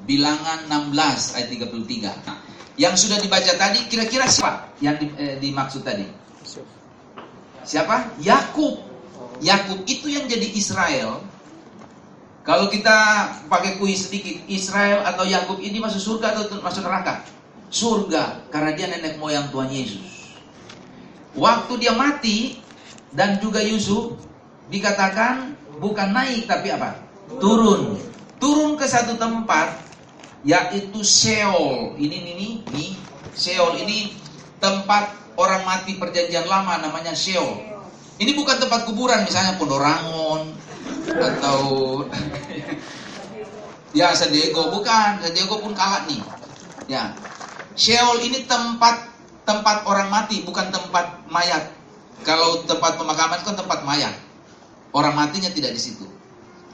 bilangan 0.03 0.67
16 0.67 1.39
ayat 1.39 1.47
33. 1.55 2.11
Nah, 2.27 2.43
yang 2.75 2.99
sudah 2.99 3.23
dibaca 3.23 3.53
tadi 3.55 3.87
kira-kira 3.87 4.27
siapa 4.27 4.75
yang 4.83 4.99
di- 4.99 5.15
eh, 5.15 5.39
dimaksud 5.39 5.87
tadi? 5.87 6.03
Yusuf. 6.43 6.67
Siapa? 7.63 8.19
Yakub. 8.19 8.83
Yakub 9.39 9.87
itu 9.87 10.11
yang 10.11 10.27
jadi 10.27 10.51
Israel. 10.51 11.23
Kalau 12.41 12.73
kita 12.73 13.29
pakai 13.53 13.77
kuis 13.77 14.09
sedikit, 14.09 14.41
Israel 14.49 15.05
atau 15.05 15.29
Yakub 15.29 15.61
ini 15.61 15.77
masuk 15.77 16.01
surga 16.01 16.33
atau 16.33 16.57
masuk 16.65 16.89
neraka? 16.89 17.21
Surga, 17.69 18.49
karena 18.49 18.73
dia 18.73 18.87
nenek 18.89 19.21
moyang 19.21 19.53
Tuhan 19.53 19.69
Yesus. 19.69 20.41
Waktu 21.37 21.73
dia 21.79 21.93
mati 21.95 22.59
dan 23.13 23.39
juga 23.39 23.61
Yusuf 23.63 24.19
dikatakan 24.73 25.55
bukan 25.79 26.11
naik 26.11 26.49
tapi 26.49 26.73
apa? 26.73 26.97
Turun. 27.39 28.01
Turun 28.41 28.75
ke 28.81 28.89
satu 28.89 29.21
tempat 29.21 29.77
yaitu 30.43 31.05
Seol. 31.05 31.95
Ini 32.01 32.17
ini 32.25 32.31
ini, 32.35 32.49
ini 32.73 32.87
Seol 33.37 33.85
ini 33.85 34.17
tempat 34.59 35.13
orang 35.37 35.63
mati 35.69 36.01
perjanjian 36.01 36.49
lama 36.49 36.81
namanya 36.81 37.13
Seol. 37.13 37.69
Ini 38.21 38.33
bukan 38.33 38.61
tempat 38.61 38.89
kuburan 38.89 39.25
misalnya 39.25 39.57
Pondorangon 39.57 40.60
atau 41.09 41.61
ya 43.97 44.13
San 44.13 44.31
Diego 44.35 44.69
bukan, 44.71 45.23
San 45.23 45.33
Diego 45.33 45.59
pun 45.59 45.73
kalah 45.73 46.05
nih. 46.07 46.21
Ya. 46.91 47.15
Sheol 47.79 48.21
ini 48.27 48.45
tempat 48.45 49.09
tempat 49.47 49.87
orang 49.89 50.11
mati, 50.13 50.43
bukan 50.45 50.69
tempat 50.69 51.25
mayat. 51.31 51.73
Kalau 52.27 52.63
tempat 52.69 53.01
pemakaman 53.01 53.41
kan 53.41 53.57
tempat 53.57 53.81
mayat. 53.87 54.13
Orang 54.91 55.15
matinya 55.15 55.49
tidak 55.49 55.73
di 55.73 55.81
situ. 55.81 56.05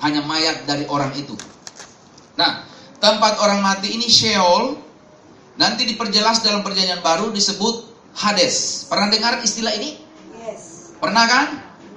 Hanya 0.01 0.25
mayat 0.25 0.65
dari 0.65 0.89
orang 0.89 1.12
itu. 1.15 1.37
Nah, 2.37 2.65
tempat 2.99 3.39
orang 3.41 3.61
mati 3.61 3.93
ini 3.93 4.09
Sheol 4.09 4.77
nanti 5.57 5.89
diperjelas 5.89 6.45
dalam 6.45 6.61
perjanjian 6.65 7.01
baru 7.01 7.33
disebut 7.33 7.93
Hades. 8.17 8.89
Pernah 8.89 9.09
dengar 9.12 9.41
istilah 9.45 9.77
ini? 9.77 10.01
Yes. 10.41 10.97
Pernah 10.97 11.25
kan? 11.29 11.47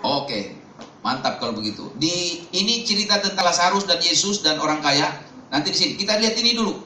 Oke. 0.03 0.58
Mantap 1.09 1.41
kalau 1.41 1.57
begitu. 1.57 1.89
Di 1.97 2.45
ini 2.53 2.85
cerita 2.85 3.17
tentang 3.17 3.49
Lazarus 3.49 3.89
dan 3.89 3.97
Yesus 3.97 4.45
dan 4.45 4.61
orang 4.61 4.77
kaya. 4.77 5.09
Nanti 5.49 5.73
di 5.73 5.77
sini 5.81 5.93
kita 5.97 6.21
lihat 6.21 6.37
ini 6.37 6.53
dulu. 6.53 6.77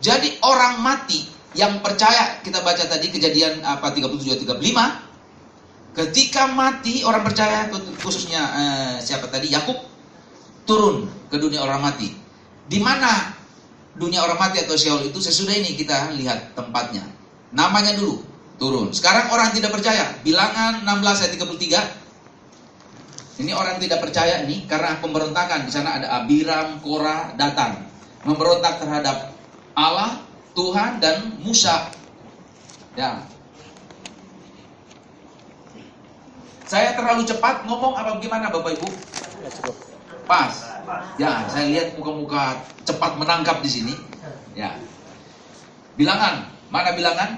Jadi 0.00 0.40
orang 0.40 0.80
mati 0.80 1.28
yang 1.52 1.84
percaya 1.84 2.40
kita 2.40 2.64
baca 2.64 2.88
tadi 2.88 3.12
kejadian 3.12 3.60
apa 3.60 3.92
37 3.92 4.48
35 4.48 5.96
ketika 5.96 6.52
mati 6.52 7.04
orang 7.04 7.24
percaya 7.24 7.68
khususnya 8.00 8.40
eh, 8.40 8.94
siapa 9.04 9.28
tadi 9.28 9.52
Yakub 9.52 9.76
turun 10.64 11.04
ke 11.28 11.36
dunia 11.36 11.60
orang 11.60 11.84
mati. 11.84 12.16
Di 12.64 12.80
mana 12.80 13.36
dunia 13.92 14.24
orang 14.24 14.40
mati 14.40 14.64
atau 14.64 14.72
Sheol 14.72 15.12
itu 15.12 15.20
sesudah 15.20 15.52
ini 15.52 15.76
kita 15.76 16.16
lihat 16.16 16.56
tempatnya. 16.56 17.04
Namanya 17.52 17.92
dulu 17.92 18.24
turun. 18.56 18.88
Sekarang 18.96 19.28
orang 19.32 19.52
tidak 19.52 19.76
percaya. 19.76 20.16
Bilangan 20.24 20.80
16 20.80 21.20
ayat 21.20 21.32
33. 21.36 22.05
Ini 23.36 23.52
orang 23.52 23.76
tidak 23.76 24.00
percaya 24.00 24.40
ini 24.48 24.64
karena 24.64 24.96
pemberontakan. 24.96 25.68
Di 25.68 25.72
sana 25.72 26.00
ada 26.00 26.24
Abiram, 26.24 26.80
Korah 26.80 27.36
datang 27.36 27.84
memberontak 28.24 28.80
terhadap 28.80 29.36
Allah, 29.76 30.24
Tuhan 30.56 31.04
dan 31.04 31.36
Musa. 31.44 31.92
Ya. 32.96 33.20
Saya 36.64 36.96
terlalu 36.96 37.28
cepat 37.28 37.68
ngomong 37.68 37.94
apa 37.94 38.18
gimana 38.18 38.48
Bapak 38.48 38.74
Ibu? 38.80 38.88
Ya 39.44 39.48
cukup. 39.52 39.76
Pas. 40.26 40.54
Ya, 41.20 41.46
saya 41.46 41.66
lihat 41.70 41.88
muka-muka 42.00 42.58
cepat 42.88 43.20
menangkap 43.20 43.60
di 43.60 43.70
sini. 43.70 43.94
Ya. 44.56 44.74
Bilangan, 46.00 46.48
mana 46.72 46.90
bilangan? 46.96 47.30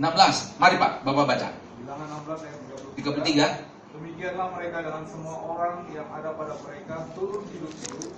16. 0.00 0.56
Mari 0.56 0.76
Pak, 0.80 0.92
Bapak 1.04 1.24
baca. 1.36 1.48
Bilangan 1.84 2.06
16 2.24 2.48
ayat 2.48 3.62
33. 3.62 3.77
Demikianlah 4.18 4.50
mereka 4.50 4.82
dengan 4.82 5.04
semua 5.06 5.36
orang 5.46 5.86
yang 5.94 6.10
ada 6.10 6.34
pada 6.34 6.58
mereka 6.66 7.06
turun 7.14 7.38
hidup-hidup 7.54 8.10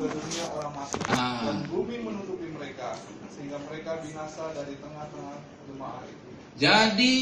ke 0.00 0.04
dunia 0.08 0.44
orang 0.48 0.72
mati 0.72 0.96
Ah. 1.12 1.44
dan 1.44 1.68
bumi 1.68 2.00
menutupi 2.00 2.48
mereka 2.56 2.96
sehingga 3.28 3.60
mereka 3.68 4.00
binasa 4.00 4.48
dari 4.56 4.80
tengah-tengah 4.80 5.36
jemaah 5.68 6.08
itu. 6.08 6.28
Jadi 6.56 7.12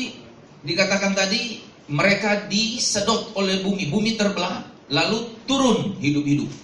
dikatakan 0.62 1.18
tadi 1.18 1.66
mereka 1.90 2.46
disedot 2.46 3.34
oleh 3.34 3.66
bumi, 3.66 3.90
bumi 3.90 4.14
terbelah, 4.14 4.62
lalu 4.94 5.34
turun 5.50 5.98
hidup-hidup. 5.98 6.54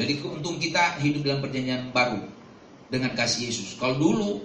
Jadi 0.00 0.24
keuntung 0.24 0.56
kita 0.56 1.04
hidup 1.04 1.20
dalam 1.20 1.44
perjanjian 1.44 1.92
baru 1.92 2.24
dengan 2.88 3.12
kasih 3.12 3.52
Yesus. 3.52 3.76
Kalau 3.76 4.00
dulu 4.00 4.40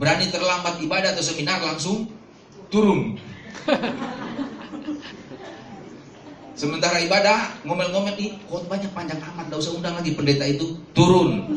berani 0.00 0.32
terlambat 0.32 0.80
ibadah 0.80 1.12
atau 1.12 1.20
seminar 1.20 1.60
langsung 1.60 2.08
turun. 2.72 3.20
Sementara 6.52 7.00
ibadah 7.00 7.64
ngomel-ngomel 7.64 8.12
ih 8.20 8.36
khotbahnya 8.44 8.92
panjang 8.92 9.18
amat, 9.32 9.48
enggak 9.48 9.60
usah 9.64 9.72
undang 9.72 9.96
lagi 9.96 10.12
pendeta 10.12 10.44
itu 10.44 10.76
turun. 10.92 11.48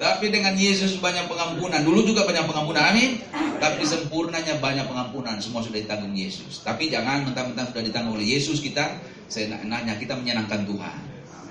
Tapi 0.00 0.32
dengan 0.32 0.56
Yesus 0.56 0.96
banyak 0.96 1.28
pengampunan. 1.28 1.84
Dulu 1.84 2.00
juga 2.08 2.24
banyak 2.24 2.48
pengampunan, 2.48 2.88
amin. 2.88 3.20
Tapi 3.60 3.84
sempurnanya 3.84 4.56
banyak 4.56 4.88
pengampunan. 4.88 5.36
Semua 5.44 5.60
sudah 5.60 5.76
ditanggung 5.76 6.16
Yesus. 6.16 6.64
Tapi 6.64 6.88
jangan 6.88 7.28
mentang-mentang 7.28 7.68
sudah 7.68 7.84
ditanggung 7.84 8.16
oleh 8.16 8.24
Yesus 8.32 8.64
kita, 8.64 8.96
saya 9.28 9.52
na- 9.52 9.76
nanya 9.76 10.00
kita 10.00 10.16
menyenangkan 10.16 10.64
Tuhan. 10.64 10.96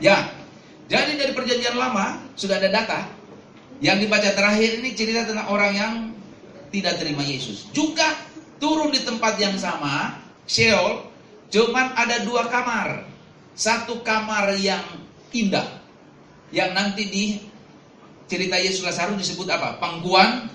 Ya, 0.02 0.34
jadi 0.90 1.14
dari 1.14 1.38
perjanjian 1.38 1.78
lama 1.78 2.26
sudah 2.34 2.58
ada 2.58 2.74
data. 2.74 3.06
Yang 3.86 4.10
dibaca 4.10 4.30
terakhir 4.34 4.82
ini 4.82 4.98
cerita 4.98 5.30
tentang 5.30 5.46
orang 5.54 5.72
yang 5.78 5.94
tidak 6.74 6.98
terima 6.98 7.22
Yesus. 7.22 7.70
Juga 7.70 8.18
turun 8.58 8.90
di 8.90 9.06
tempat 9.06 9.38
yang 9.38 9.54
sama, 9.62 10.18
Sheol, 10.50 11.06
cuman 11.54 11.94
ada 11.94 12.26
dua 12.26 12.50
kamar. 12.50 13.06
Satu 13.54 14.02
kamar 14.02 14.58
yang 14.58 14.82
indah, 15.30 15.68
yang 16.50 16.74
nanti 16.74 17.06
di 17.06 17.26
cerita 18.26 18.58
Yesus 18.58 18.82
Lazarus 18.82 19.22
disebut 19.22 19.46
apa? 19.46 19.78
Pangkuan 19.78 20.50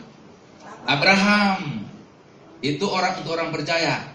Abraham. 0.83 1.87
Itu 2.65 2.91
orang 2.91 3.23
untuk 3.23 3.39
orang 3.39 3.55
percaya. 3.55 4.09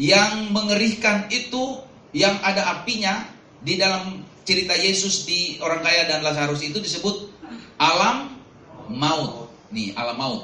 Yang 0.00 0.50
mengerikan 0.50 1.30
itu 1.30 1.84
yang 2.16 2.40
ada 2.40 2.80
apinya 2.80 3.28
di 3.60 3.76
dalam 3.76 4.24
cerita 4.48 4.72
Yesus 4.72 5.28
di 5.28 5.60
orang 5.60 5.84
kaya 5.84 6.08
dan 6.08 6.24
Lazarus 6.24 6.64
itu 6.64 6.80
disebut 6.80 7.28
alam 7.76 8.34
maut. 8.88 9.52
Nih, 9.68 9.92
alam 9.92 10.16
maut. 10.16 10.42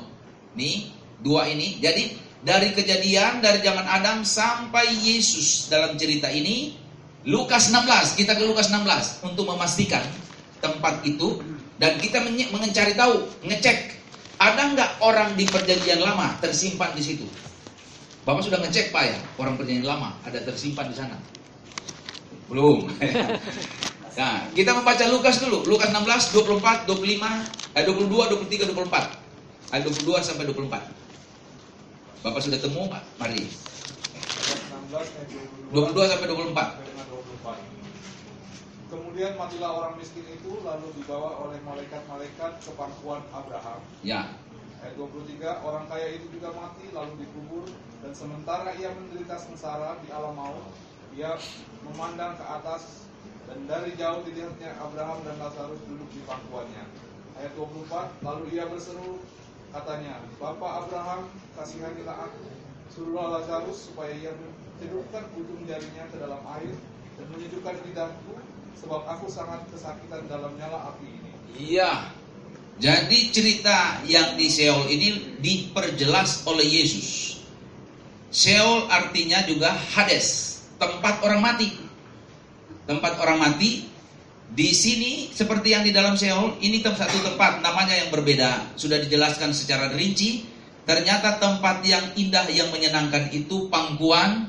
Nih, 0.52 0.92
dua 1.24 1.48
ini. 1.48 1.80
Jadi 1.80 2.23
dari 2.44 2.76
kejadian 2.76 3.40
dari 3.40 3.64
zaman 3.64 3.88
Adam 3.88 4.20
sampai 4.22 4.92
Yesus 4.92 5.72
dalam 5.72 5.96
cerita 5.96 6.28
ini 6.28 6.76
Lukas 7.24 7.72
16, 7.72 8.20
kita 8.20 8.36
ke 8.36 8.44
Lukas 8.44 8.68
16 8.68 9.24
untuk 9.24 9.48
memastikan 9.48 10.04
tempat 10.60 11.00
itu 11.08 11.40
dan 11.80 11.96
kita 11.96 12.20
mencari 12.52 12.92
tahu, 12.92 13.24
ngecek 13.48 13.96
ada 14.36 14.76
nggak 14.76 14.90
orang 15.00 15.32
di 15.32 15.48
perjanjian 15.48 16.04
lama 16.04 16.36
tersimpan 16.44 16.92
di 16.92 17.00
situ. 17.00 17.24
Bapak 18.28 18.44
sudah 18.44 18.60
ngecek 18.60 18.92
pak 18.92 19.04
ya, 19.08 19.18
orang 19.40 19.56
perjanjian 19.56 19.88
lama 19.88 20.12
ada 20.28 20.36
tersimpan 20.44 20.92
di 20.92 20.96
sana? 20.96 21.16
Belum. 22.46 22.84
Nah, 24.14 24.46
kita 24.54 24.70
membaca 24.78 25.02
Lukas 25.10 25.42
dulu. 25.42 25.66
Lukas 25.66 25.90
16, 25.90 26.38
24, 26.38 26.86
25, 26.86 27.50
eh, 27.74 27.82
22, 27.82 28.30
23, 28.30 28.70
24. 28.70 29.10
Ayat 29.74 29.90
22 29.90 30.22
sampai 30.22 30.46
24. 30.46 30.86
Bapak 32.24 32.40
sudah 32.40 32.56
temu, 32.56 32.88
Pak? 32.88 33.04
Mari. 33.20 33.36
Lukas 33.44 35.12
16 35.12 35.20
ayat 35.20 35.28
22 35.76 36.08
sampai 36.08 36.26
24. 36.32 36.56
sampai 36.56 36.86
dengan 36.88 37.06
24. 37.12 38.88
Kemudian 38.88 39.32
matilah 39.36 39.70
orang 39.76 39.94
miskin 40.00 40.24
itu 40.32 40.56
lalu 40.64 40.88
dibawa 40.96 41.44
oleh 41.44 41.60
malaikat-malaikat 41.68 42.64
ke 42.64 42.70
pangkuan 42.80 43.20
Abraham. 43.28 43.84
Ya. 44.00 44.32
Ayat 44.80 44.96
23, 44.96 45.68
orang 45.68 45.84
kaya 45.84 46.16
itu 46.16 46.32
juga 46.32 46.48
mati 46.56 46.88
lalu 46.96 47.12
dikubur 47.20 47.68
dan 48.00 48.16
sementara 48.16 48.72
ia 48.80 48.88
menderita 48.88 49.36
sengsara 49.44 50.00
di 50.00 50.08
alam 50.08 50.32
maut, 50.32 50.64
ia 51.12 51.36
memandang 51.84 52.40
ke 52.40 52.44
atas 52.48 53.04
dan 53.44 53.68
dari 53.68 53.92
jauh 54.00 54.24
dilihatnya 54.24 54.72
Abraham 54.80 55.20
dan 55.28 55.36
Lazarus 55.44 55.80
duduk 55.84 56.08
di 56.08 56.24
pangkuannya. 56.24 56.88
Ayat 57.36 57.52
24, 57.52 58.24
lalu 58.24 58.44
ia 58.56 58.64
berseru 58.64 59.20
katanya, 59.74 60.22
Bapak 60.38 60.86
Abraham, 60.86 61.26
kasihanilah 61.58 62.30
aku, 62.30 62.46
suruhlah 62.94 63.42
Lazarus 63.42 63.90
supaya 63.90 64.14
ia 64.14 64.30
mencelupkan 64.30 65.26
ujung 65.34 65.66
jarinya 65.66 66.06
ke 66.14 66.16
dalam 66.22 66.38
air 66.54 66.74
dan 67.18 67.26
menyejukkan 67.34 67.74
lidahku, 67.82 68.38
sebab 68.78 69.02
aku 69.10 69.26
sangat 69.26 69.66
kesakitan 69.74 70.30
dalam 70.30 70.54
nyala 70.54 70.94
api 70.94 71.06
ini. 71.10 71.30
Iya. 71.58 72.14
Jadi 72.74 73.30
cerita 73.30 74.02
yang 74.02 74.34
di 74.34 74.50
Seol 74.50 74.90
ini 74.90 75.38
diperjelas 75.38 76.42
oleh 76.46 76.66
Yesus. 76.66 77.38
Seol 78.34 78.90
artinya 78.90 79.46
juga 79.46 79.70
Hades, 79.70 80.58
tempat 80.78 81.22
orang 81.22 81.38
mati. 81.38 81.70
Tempat 82.90 83.14
orang 83.22 83.38
mati 83.38 83.93
di 84.54 84.70
sini 84.70 85.34
seperti 85.34 85.74
yang 85.74 85.82
di 85.82 85.90
dalam 85.90 86.14
Seol, 86.14 86.62
ini 86.62 86.78
satu 86.78 87.18
tempat 87.26 87.58
namanya 87.58 87.98
yang 87.98 88.14
berbeda. 88.14 88.78
Sudah 88.78 89.02
dijelaskan 89.02 89.50
secara 89.50 89.90
rinci. 89.90 90.46
Ternyata 90.86 91.42
tempat 91.42 91.82
yang 91.82 92.14
indah 92.14 92.46
yang 92.54 92.70
menyenangkan 92.70 93.34
itu 93.34 93.66
pangkuan 93.66 94.46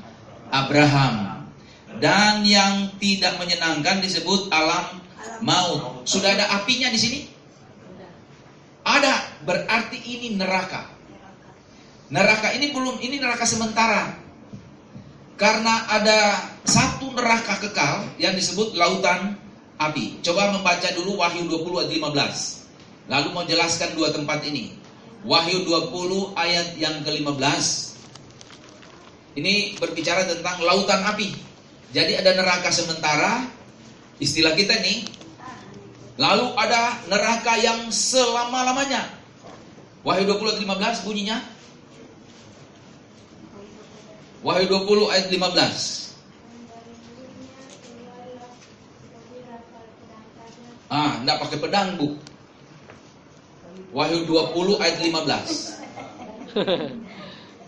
Abraham. 0.54 1.42
Dan 1.98 2.46
yang 2.46 2.94
tidak 3.02 3.42
menyenangkan 3.42 3.98
disebut 4.06 4.54
alam 4.54 5.02
maut. 5.42 6.06
Sudah 6.06 6.38
ada 6.38 6.54
apinya 6.54 6.94
di 6.94 7.00
sini? 7.02 7.20
Ada, 8.86 9.42
berarti 9.42 9.98
ini 9.98 10.38
neraka. 10.38 10.86
Neraka 12.14 12.54
ini 12.54 12.70
belum, 12.70 13.02
ini 13.02 13.18
neraka 13.18 13.50
sementara. 13.50 14.14
Karena 15.34 15.90
ada 15.90 16.46
satu 16.62 17.10
neraka 17.10 17.58
kekal 17.58 18.06
yang 18.22 18.38
disebut 18.38 18.78
lautan 18.78 19.45
api. 19.80 20.20
Coba 20.24 20.54
membaca 20.56 20.90
dulu 20.96 21.20
Wahyu 21.20 21.48
20 21.48 21.84
ayat 21.86 21.92
15. 21.92 23.12
Lalu 23.12 23.28
mau 23.32 23.46
jelaskan 23.46 23.94
dua 23.94 24.10
tempat 24.10 24.42
ini. 24.48 24.74
Wahyu 25.26 25.66
20 25.66 26.34
ayat 26.38 26.78
yang 26.78 27.02
ke-15. 27.02 27.66
Ini 29.36 29.76
berbicara 29.78 30.26
tentang 30.30 30.64
lautan 30.64 31.02
api. 31.06 31.34
Jadi 31.92 32.18
ada 32.18 32.32
neraka 32.36 32.72
sementara, 32.72 33.48
istilah 34.20 34.56
kita 34.56 34.80
nih, 34.80 35.16
Lalu 36.16 36.48
ada 36.56 36.96
neraka 37.12 37.60
yang 37.60 37.92
selama-lamanya. 37.92 39.04
Wahyu 40.08 40.24
20 40.32 40.48
ayat 40.48 40.60
15 40.64 41.04
bunyinya. 41.04 41.38
Wahyu 44.40 44.66
20 44.72 45.12
ayat 45.12 45.28
15. 45.28 46.05
Enggak 51.26 51.42
pakai 51.42 51.58
pedang, 51.58 51.98
Bu. 51.98 52.14
Wahyu 53.98 54.30
20 54.30 54.78
ayat 54.78 55.02
15. 55.02 55.74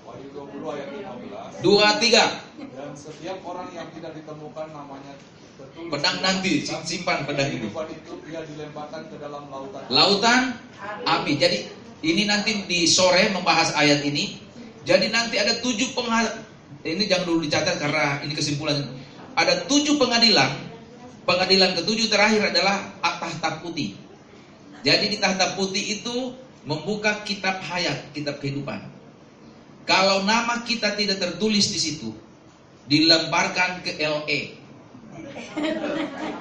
Wahyu 0.06 0.28
20 0.30 0.78
ayat 0.78 0.88
15. 0.93 1.65
2 1.65 1.74
3. 2.06 2.78
Dan 2.78 2.93
setiap 2.93 3.41
orang 3.41 3.74
yang 3.74 3.89
tidak 3.98 4.13
ditemukan 4.13 4.70
namanya 4.70 5.17
tertulis 5.58 5.89
Pedang 5.89 6.17
nanti 6.22 6.70
simpan 6.86 7.26
pedang 7.26 7.50
ini. 7.50 7.65
itu 7.74 8.13
dia 8.30 8.46
dilemparkan 8.46 9.10
ke 9.10 9.17
dalam 9.17 9.50
lautan. 9.50 9.82
Lautan 9.89 10.41
api. 11.10 11.41
Jadi 11.41 11.65
ini 12.06 12.30
nanti 12.30 12.62
di 12.70 12.86
sore 12.86 13.34
membahas 13.34 13.74
ayat 13.74 14.06
ini. 14.06 14.38
Jadi 14.86 15.10
nanti 15.10 15.41
ada 15.41 15.58
tujuh 15.65 15.98
pengadilan. 15.98 16.46
Ini 16.86 17.10
jangan 17.10 17.26
dulu 17.26 17.41
dicatat 17.41 17.82
karena 17.82 18.22
ini 18.22 18.38
kesimpulan. 18.38 18.86
Ada 19.34 19.65
tujuh 19.65 19.98
pengadilan. 19.98 20.66
Pengadilan 21.27 21.75
ketujuh 21.75 22.07
terakhir 22.07 22.55
adalah 22.55 22.79
tahta 23.03 23.59
putih. 23.59 23.99
Jadi 24.87 25.11
di 25.11 25.17
tahta 25.19 25.59
putih 25.59 25.99
itu 25.99 26.31
membuka 26.63 27.19
kitab 27.27 27.59
hayat, 27.67 28.15
kitab 28.15 28.39
kehidupan. 28.39 28.79
Kalau 29.83 30.23
nama 30.23 30.63
kita 30.63 30.95
tidak 30.95 31.19
tertulis 31.19 31.67
di 31.67 31.79
situ, 31.83 32.15
dilemparkan 32.87 33.83
ke 33.83 33.99
LA. 33.99 34.55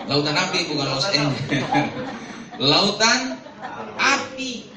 Lautan 0.06 0.36
api 0.38 0.58
bukan 0.70 0.86
Los 0.86 1.06
Angeles. 1.10 1.42
Lautan 2.62 3.42
api 3.98 4.70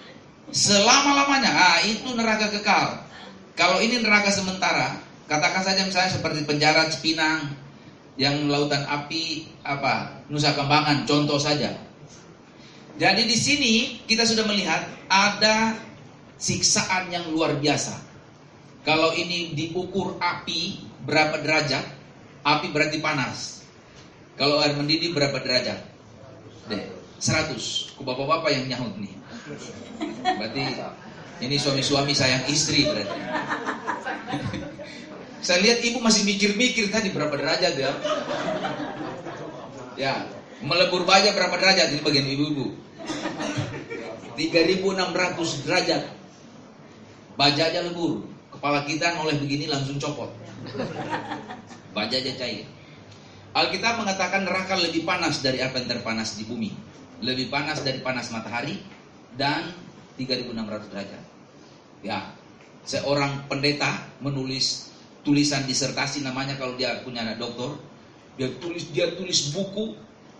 selama-lamanya. 0.49 1.53
Ah, 1.53 1.77
itu 1.85 2.09
neraka 2.17 2.49
kekal. 2.49 3.05
Kalau 3.53 3.77
ini 3.77 4.01
neraka 4.01 4.33
sementara, 4.33 4.97
katakan 5.29 5.61
saja 5.61 5.85
misalnya 5.85 6.17
seperti 6.17 6.49
penjara 6.49 6.89
Cipinang 6.89 7.68
yang 8.19 8.51
lautan 8.51 8.83
api 8.83 9.47
apa 9.63 10.27
Nusa 10.27 10.51
Kambangan 10.51 11.07
contoh 11.07 11.39
saja. 11.39 11.71
Jadi 12.99 13.23
di 13.23 13.37
sini 13.39 13.73
kita 14.03 14.27
sudah 14.27 14.43
melihat 14.43 14.83
ada 15.07 15.79
siksaan 16.35 17.07
yang 17.15 17.31
luar 17.31 17.55
biasa. 17.55 17.95
Kalau 18.83 19.15
ini 19.15 19.55
diukur 19.55 20.19
api 20.19 20.83
berapa 21.07 21.39
derajat, 21.39 21.87
api 22.43 22.67
berarti 22.75 22.99
panas. 22.99 23.63
Kalau 24.35 24.59
air 24.59 24.75
mendidih 24.75 25.15
berapa 25.15 25.39
derajat? 25.39 25.79
Deh, 26.67 26.91
100. 27.23 27.95
Ku 27.95 28.03
bapak-bapak 28.03 28.51
yang 28.51 28.67
nyahut 28.67 28.95
nih. 28.99 29.15
Berarti 30.23 30.63
ini 31.39 31.55
suami-suami 31.55 32.11
sayang 32.11 32.43
istri 32.51 32.83
berarti. 32.83 33.19
Saya 35.39 35.63
lihat 35.63 35.79
ibu 35.79 36.03
masih 36.03 36.27
mikir-mikir 36.27 36.91
tadi 36.91 37.15
berapa 37.15 37.31
derajat 37.31 37.73
ya. 37.79 37.91
Ya, 39.95 40.13
melebur 40.59 41.07
baja 41.07 41.31
berapa 41.31 41.55
derajat 41.55 41.95
ini 41.95 42.01
bagian 42.03 42.27
ibu-ibu. 42.27 42.67
3600 44.35 45.63
derajat. 45.67 46.03
Baja 47.39 47.71
aja 47.71 47.79
lebur. 47.87 48.27
Kepala 48.51 48.83
kita 48.83 49.15
noleh 49.15 49.39
begini 49.39 49.71
langsung 49.71 49.95
copot. 49.99 50.31
Baja 51.95 52.15
aja 52.19 52.33
cair. 52.35 52.67
Alkitab 53.55 54.03
mengatakan 54.03 54.43
neraka 54.43 54.75
lebih 54.75 55.07
panas 55.07 55.39
dari 55.39 55.63
apa 55.63 55.79
yang 55.79 55.87
terpanas 55.87 56.35
di 56.35 56.43
bumi. 56.43 56.71
Lebih 57.23 57.47
panas 57.47 57.79
dari 57.83 57.99
panas 58.03 58.31
matahari 58.31 58.79
dan 59.39 59.71
3600 60.19 60.91
derajat. 60.91 61.23
Ya, 62.03 62.31
seorang 62.83 63.47
pendeta 63.47 64.07
menulis 64.19 64.88
tulisan 65.29 65.61
disertasi 65.69 66.25
namanya 66.25 66.57
kalau 66.57 66.73
dia 66.73 67.05
punya 67.05 67.21
anak 67.21 67.37
doktor, 67.37 67.77
dia 68.33 68.49
tulis 68.57 68.89
dia 68.89 69.13
tulis 69.13 69.53
buku 69.53 69.93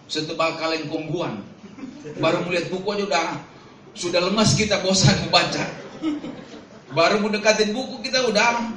setebal 0.10 0.58
kaleng 0.58 0.90
kongguan. 0.90 1.46
Baru 2.18 2.42
melihat 2.50 2.74
buku 2.74 2.98
aja 2.98 3.06
udah 3.06 3.26
sudah 3.94 4.18
lemas 4.26 4.58
kita 4.58 4.82
bosan 4.82 5.14
membaca. 5.30 5.62
Baru 6.90 7.22
mendekatin 7.22 7.70
buku 7.70 8.02
kita 8.02 8.26
udah 8.34 8.74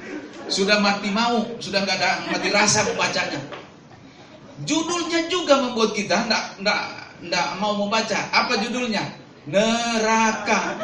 sudah 0.53 0.85
mati 0.85 1.09
mau, 1.09 1.49
sudah 1.57 1.81
nggak 1.81 1.97
ada 1.97 2.29
mati 2.29 2.53
rasa 2.53 2.85
membacanya. 2.93 3.41
Judulnya 4.69 5.33
juga 5.33 5.65
membuat 5.65 5.97
kita 5.97 6.29
ndak 6.29 6.61
ndak 6.61 6.81
ndak 7.25 7.47
mau 7.57 7.73
membaca. 7.73 8.21
Apa 8.37 8.61
judulnya? 8.61 9.01
Neraka. 9.49 10.79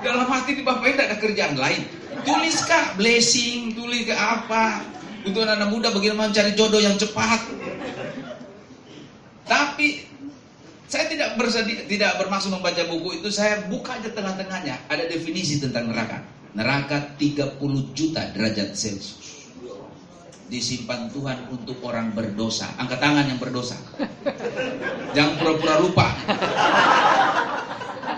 Dalam 0.00 0.26
hati 0.30 0.54
di 0.54 0.62
bapak 0.62 0.86
tidak 0.94 1.06
ada 1.10 1.16
kerjaan 1.18 1.54
lain. 1.58 1.82
Tuliskah 2.22 2.94
blessing, 2.94 3.74
tulis 3.74 4.06
ke 4.06 4.14
apa? 4.14 4.84
Untuk 5.26 5.44
anak, 5.44 5.60
-anak 5.60 5.70
muda 5.72 5.88
bagaimana 5.92 6.30
mencari 6.30 6.52
jodoh 6.54 6.80
yang 6.80 6.96
cepat. 6.96 7.40
Tapi 9.50 10.10
saya 10.90 11.06
tidak 11.06 11.38
bersedia, 11.38 11.86
tidak 11.86 12.18
bermaksud 12.18 12.50
membaca 12.50 12.82
buku 12.86 13.22
itu, 13.22 13.28
saya 13.30 13.62
buka 13.66 13.98
aja 13.98 14.10
tengah-tengahnya. 14.10 14.90
Ada 14.90 15.06
definisi 15.06 15.62
tentang 15.62 15.90
neraka. 15.90 16.18
Neraka 16.50 17.14
30 17.14 17.58
juta 17.94 18.26
derajat 18.34 18.74
Celcius. 18.74 19.18
Disimpan 20.50 21.06
Tuhan 21.14 21.46
untuk 21.46 21.78
orang 21.86 22.10
berdosa. 22.10 22.66
Angkat 22.74 22.98
tangan 22.98 23.22
yang 23.22 23.38
berdosa. 23.38 23.78
Jangan 25.14 25.38
pura-pura 25.38 25.78
lupa. 25.78 26.10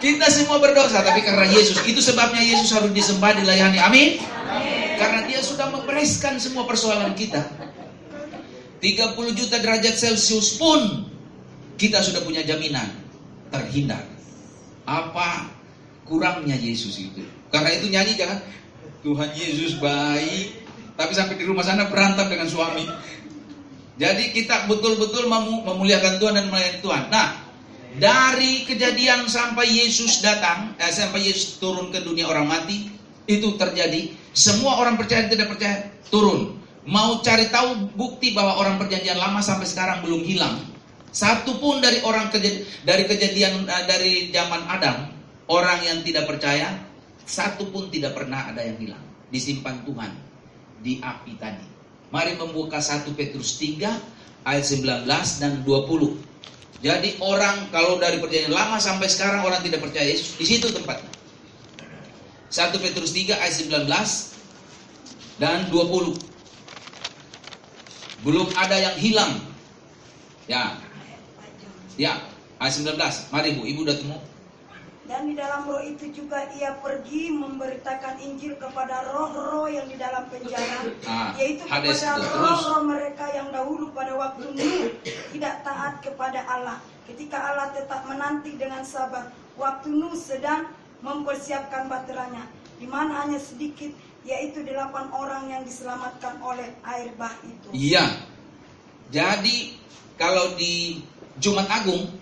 Kita 0.03 0.27
semua 0.35 0.59
berdosa, 0.59 0.99
tapi 1.07 1.23
karena 1.23 1.47
Yesus, 1.47 1.79
itu 1.87 2.03
sebabnya 2.03 2.43
Yesus 2.43 2.75
harus 2.75 2.91
disembah, 2.91 3.39
dilayani. 3.39 3.79
Amin. 3.79 4.19
Karena 4.99 5.23
dia 5.31 5.39
sudah 5.39 5.71
membereskan 5.71 6.43
semua 6.43 6.67
persoalan 6.67 7.15
kita. 7.15 7.39
30 8.83 9.15
juta 9.39 9.63
derajat 9.63 9.95
Celcius 9.95 10.59
pun 10.59 11.07
kita 11.79 12.03
sudah 12.03 12.19
punya 12.27 12.43
jaminan 12.43 12.91
terhindar. 13.55 14.03
Apa 14.83 15.47
kurangnya 16.03 16.59
Yesus 16.59 16.99
itu? 16.99 17.23
Karena 17.55 17.71
itu 17.71 17.87
nyanyi 17.87 18.19
jangan 18.19 18.43
Tuhan 19.07 19.31
Yesus 19.39 19.79
baik, 19.79 20.67
tapi 20.99 21.15
sampai 21.15 21.39
di 21.39 21.47
rumah 21.47 21.63
sana 21.63 21.87
berantem 21.87 22.27
dengan 22.27 22.51
suami. 22.51 22.91
Jadi 24.03 24.35
kita 24.35 24.67
betul-betul 24.67 25.31
memu- 25.31 25.63
memuliakan 25.63 26.19
Tuhan 26.19 26.35
dan 26.35 26.47
melayani 26.51 26.79
Tuhan. 26.83 27.07
Nah, 27.07 27.42
dari 27.99 28.65
kejadian 28.65 29.29
sampai 29.29 29.69
Yesus 29.69 30.25
datang, 30.25 30.73
eh, 30.81 30.89
sampai 30.89 31.29
Yesus 31.29 31.61
turun 31.61 31.93
ke 31.93 32.01
dunia 32.01 32.25
orang 32.25 32.49
mati, 32.49 32.89
itu 33.29 33.55
terjadi. 33.61 34.17
Semua 34.33 34.81
orang 34.81 34.97
percaya 34.97 35.29
tidak 35.29 35.53
percaya 35.53 35.93
turun. 36.09 36.57
Mau 36.89 37.21
cari 37.23 37.53
tahu 37.53 37.95
bukti 37.95 38.33
bahwa 38.33 38.59
orang 38.59 38.81
perjanjian 38.81 39.21
lama 39.21 39.45
sampai 39.45 39.69
sekarang 39.69 40.03
belum 40.03 40.25
hilang. 40.25 40.57
Satu 41.13 41.61
pun 41.61 41.85
dari 41.85 42.01
orang 42.03 42.33
kejadian, 42.33 42.65
dari 42.89 43.05
kejadian 43.05 43.53
eh, 43.69 43.85
dari 43.85 44.13
zaman 44.33 44.63
Adam, 44.73 44.97
orang 45.53 45.85
yang 45.85 45.99
tidak 46.01 46.25
percaya, 46.25 46.73
satu 47.29 47.69
pun 47.69 47.93
tidak 47.93 48.17
pernah 48.17 48.49
ada 48.49 48.65
yang 48.65 48.81
hilang. 48.81 49.05
Disimpan 49.29 49.85
Tuhan 49.85 50.13
di 50.81 50.99
api 50.99 51.33
tadi. 51.37 51.67
Mari 52.13 52.37
membuka 52.37 52.77
1 52.81 53.09
Petrus 53.17 53.57
3 53.57 54.45
ayat 54.45 54.65
19 54.65 55.09
dan 55.41 55.65
20. 55.65 56.32
Jadi 56.83 57.15
orang 57.23 57.71
kalau 57.71 57.95
dari 58.03 58.19
perjanjian 58.19 58.51
lama 58.51 58.83
sampai 58.83 59.07
sekarang 59.07 59.47
orang 59.47 59.63
tidak 59.63 59.87
percaya 59.87 60.03
Yesus, 60.03 60.35
di 60.35 60.43
situ 60.43 60.67
tempatnya. 60.67 61.07
1 62.51 62.75
Petrus 62.83 63.15
3 63.15 63.39
ayat 63.39 63.55
19 63.55 63.87
dan 65.39 65.71
20. 65.71 66.19
Belum 68.27 68.51
ada 68.59 68.77
yang 68.83 68.99
hilang. 68.99 69.39
Ya, 70.51 70.75
ya, 71.95 72.19
ayat 72.59 72.75
19. 72.75 72.99
Mari 73.31 73.49
Bu, 73.55 73.63
Ibu 73.63 73.87
udah 73.87 73.97
temu. 73.97 74.19
Dan 75.03 75.27
di 75.27 75.35
dalam 75.35 75.67
roh 75.67 75.83
itu 75.83 76.15
juga 76.15 76.47
ia 76.55 76.79
pergi 76.79 77.35
memberitakan 77.35 78.23
Injil 78.23 78.55
kepada 78.55 79.03
roh-roh 79.11 79.67
yang 79.67 79.91
di 79.91 79.99
dalam 79.99 80.31
penjara, 80.31 80.95
Ah, 81.11 81.35
yaitu 81.35 81.67
kepada 81.67 82.23
roh-roh 82.39 82.87
mereka 82.87 83.27
yang 83.35 83.51
dahulu 83.51 83.91
pada 83.91 84.15
waktu 84.15 84.55
Nuh 84.55 84.95
tidak 85.35 85.67
taat 85.67 85.99
kepada 86.07 86.47
Allah. 86.47 86.79
Ketika 87.03 87.35
Allah 87.35 87.75
tetap 87.75 88.07
menanti 88.07 88.55
dengan 88.55 88.87
sabar, 88.87 89.35
waktu 89.59 89.91
Nuh 89.91 90.15
sedang 90.15 90.71
mempersiapkan 91.03 91.91
baterainya, 91.91 92.47
di 92.79 92.87
mana 92.87 93.27
hanya 93.27 93.43
sedikit, 93.43 93.91
yaitu 94.23 94.63
delapan 94.63 95.11
orang 95.11 95.51
yang 95.51 95.63
diselamatkan 95.67 96.39
oleh 96.39 96.71
air 96.87 97.11
bah 97.19 97.35
itu. 97.43 97.69
Iya. 97.75 98.07
Jadi 99.11 99.83
kalau 100.15 100.55
di 100.55 101.03
Jumat 101.43 101.67
Agung 101.67 102.22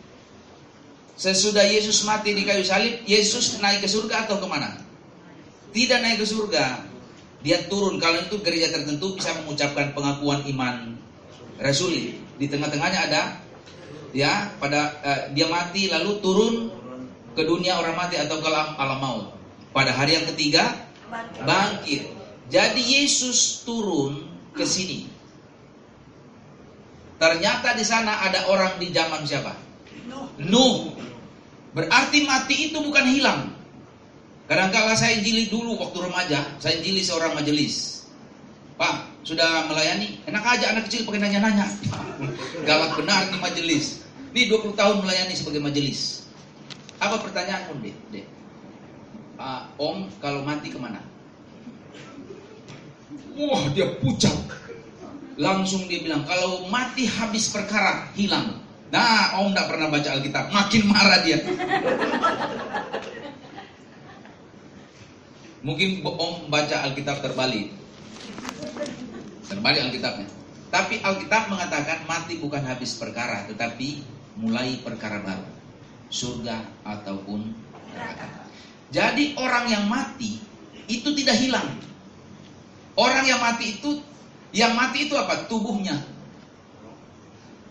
sesudah 1.21 1.69
Yesus 1.69 2.09
mati 2.09 2.33
di 2.33 2.49
kayu 2.49 2.65
salib, 2.65 3.05
Yesus 3.05 3.61
naik 3.61 3.85
ke 3.85 3.89
surga 3.93 4.25
atau 4.25 4.41
ke 4.41 4.47
mana? 4.49 4.81
Tidak 5.77 6.01
naik 6.01 6.25
ke 6.25 6.27
surga. 6.27 6.89
Dia 7.45 7.69
turun. 7.69 8.01
Kalau 8.01 8.25
itu 8.25 8.41
gereja 8.41 8.73
tertentu 8.73 9.21
bisa 9.21 9.37
mengucapkan 9.45 9.93
pengakuan 9.93 10.41
iman 10.49 10.97
rasuli. 11.61 12.17
Di 12.41 12.49
tengah-tengahnya 12.49 13.01
ada 13.13 13.23
ya 14.17 14.49
pada 14.57 14.97
eh, 15.05 15.21
dia 15.37 15.45
mati 15.53 15.93
lalu 15.93 16.25
turun 16.25 16.55
ke 17.37 17.45
dunia 17.45 17.77
orang 17.77 18.01
mati 18.01 18.17
atau 18.17 18.41
ke 18.41 18.49
alam, 18.49 18.73
alam 18.81 18.99
maut. 18.99 19.27
Pada 19.77 19.93
hari 19.93 20.17
yang 20.17 20.27
ketiga 20.33 20.73
Bangkit. 21.07 21.45
bangkit. 21.45 22.03
Jadi 22.51 22.83
Yesus 22.83 23.63
turun 23.63 24.25
ke 24.57 24.65
sini. 24.65 25.07
Ternyata 27.21 27.77
di 27.77 27.85
sana 27.85 28.25
ada 28.25 28.49
orang 28.49 28.81
di 28.81 28.89
zaman 28.91 29.23
siapa? 29.29 29.53
Nuh. 30.09 30.27
Nuh. 30.41 30.77
Berarti 31.71 32.27
mati 32.27 32.57
itu 32.71 32.79
bukan 32.83 33.07
hilang. 33.07 33.55
Kadang-kala 34.51 34.99
saya 34.99 35.23
injili 35.23 35.47
dulu 35.47 35.79
waktu 35.79 36.11
remaja, 36.11 36.43
saya 36.59 36.83
injili 36.83 37.07
seorang 37.07 37.39
majelis. 37.39 38.03
Pak, 38.75 39.23
sudah 39.23 39.71
melayani? 39.71 40.19
Enak 40.27 40.43
aja 40.43 40.75
anak 40.75 40.91
kecil 40.91 41.07
pakai 41.07 41.23
nanya-nanya. 41.23 41.71
Galak 42.67 42.99
benar 42.99 43.31
nih 43.31 43.39
majelis. 43.39 44.03
Nih 44.35 44.51
20 44.51 44.75
tahun 44.75 45.07
melayani 45.07 45.35
sebagai 45.39 45.63
majelis. 45.63 46.27
Apa 46.99 47.23
pertanyaanmu, 47.23 47.79
Dek? 47.79 47.97
Dek? 48.11 48.27
Ah, 49.39 49.71
om, 49.79 50.11
kalau 50.19 50.43
mati 50.43 50.69
ke 50.69 50.77
mana? 50.77 51.01
Wah, 53.39 53.71
dia 53.73 53.95
pucat. 54.03 54.35
Langsung 55.41 55.89
dia 55.89 56.03
bilang, 56.05 56.27
kalau 56.27 56.69
mati 56.69 57.09
habis 57.09 57.49
perkara, 57.49 58.11
hilang. 58.19 58.61
Nah, 58.91 59.39
om 59.39 59.55
tidak 59.55 59.67
pernah 59.71 59.87
baca 59.87 60.09
Alkitab. 60.19 60.45
Makin 60.51 60.83
marah 60.91 61.23
dia. 61.23 61.39
Mungkin 65.63 66.03
om 66.03 66.51
baca 66.51 66.77
Alkitab 66.91 67.23
terbalik. 67.23 67.71
Terbalik 69.47 69.81
Alkitabnya. 69.87 70.29
Tapi 70.71 71.03
Alkitab 71.03 71.51
mengatakan 71.51 72.07
mati 72.07 72.39
bukan 72.39 72.63
habis 72.67 72.99
perkara, 72.99 73.47
tetapi 73.47 74.03
mulai 74.39 74.79
perkara 74.83 75.23
baru. 75.23 75.47
Surga 76.11 76.67
ataupun 76.83 77.55
neraka. 77.95 78.27
Jadi 78.91 79.39
orang 79.39 79.71
yang 79.71 79.85
mati 79.87 80.43
itu 80.91 81.15
tidak 81.15 81.39
hilang. 81.39 81.79
Orang 82.99 83.23
yang 83.23 83.39
mati 83.39 83.79
itu 83.79 84.03
yang 84.51 84.75
mati 84.75 85.07
itu 85.07 85.15
apa? 85.15 85.47
Tubuhnya. 85.47 86.03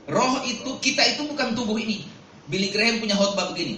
Roh 0.10 0.42
itu 0.42 0.70
kita 0.82 1.06
itu 1.06 1.30
bukan 1.30 1.54
tubuh 1.54 1.78
ini. 1.78 2.02
Billy 2.50 2.74
Graham 2.74 2.98
punya 2.98 3.14
khotbah 3.14 3.54
begini. 3.54 3.78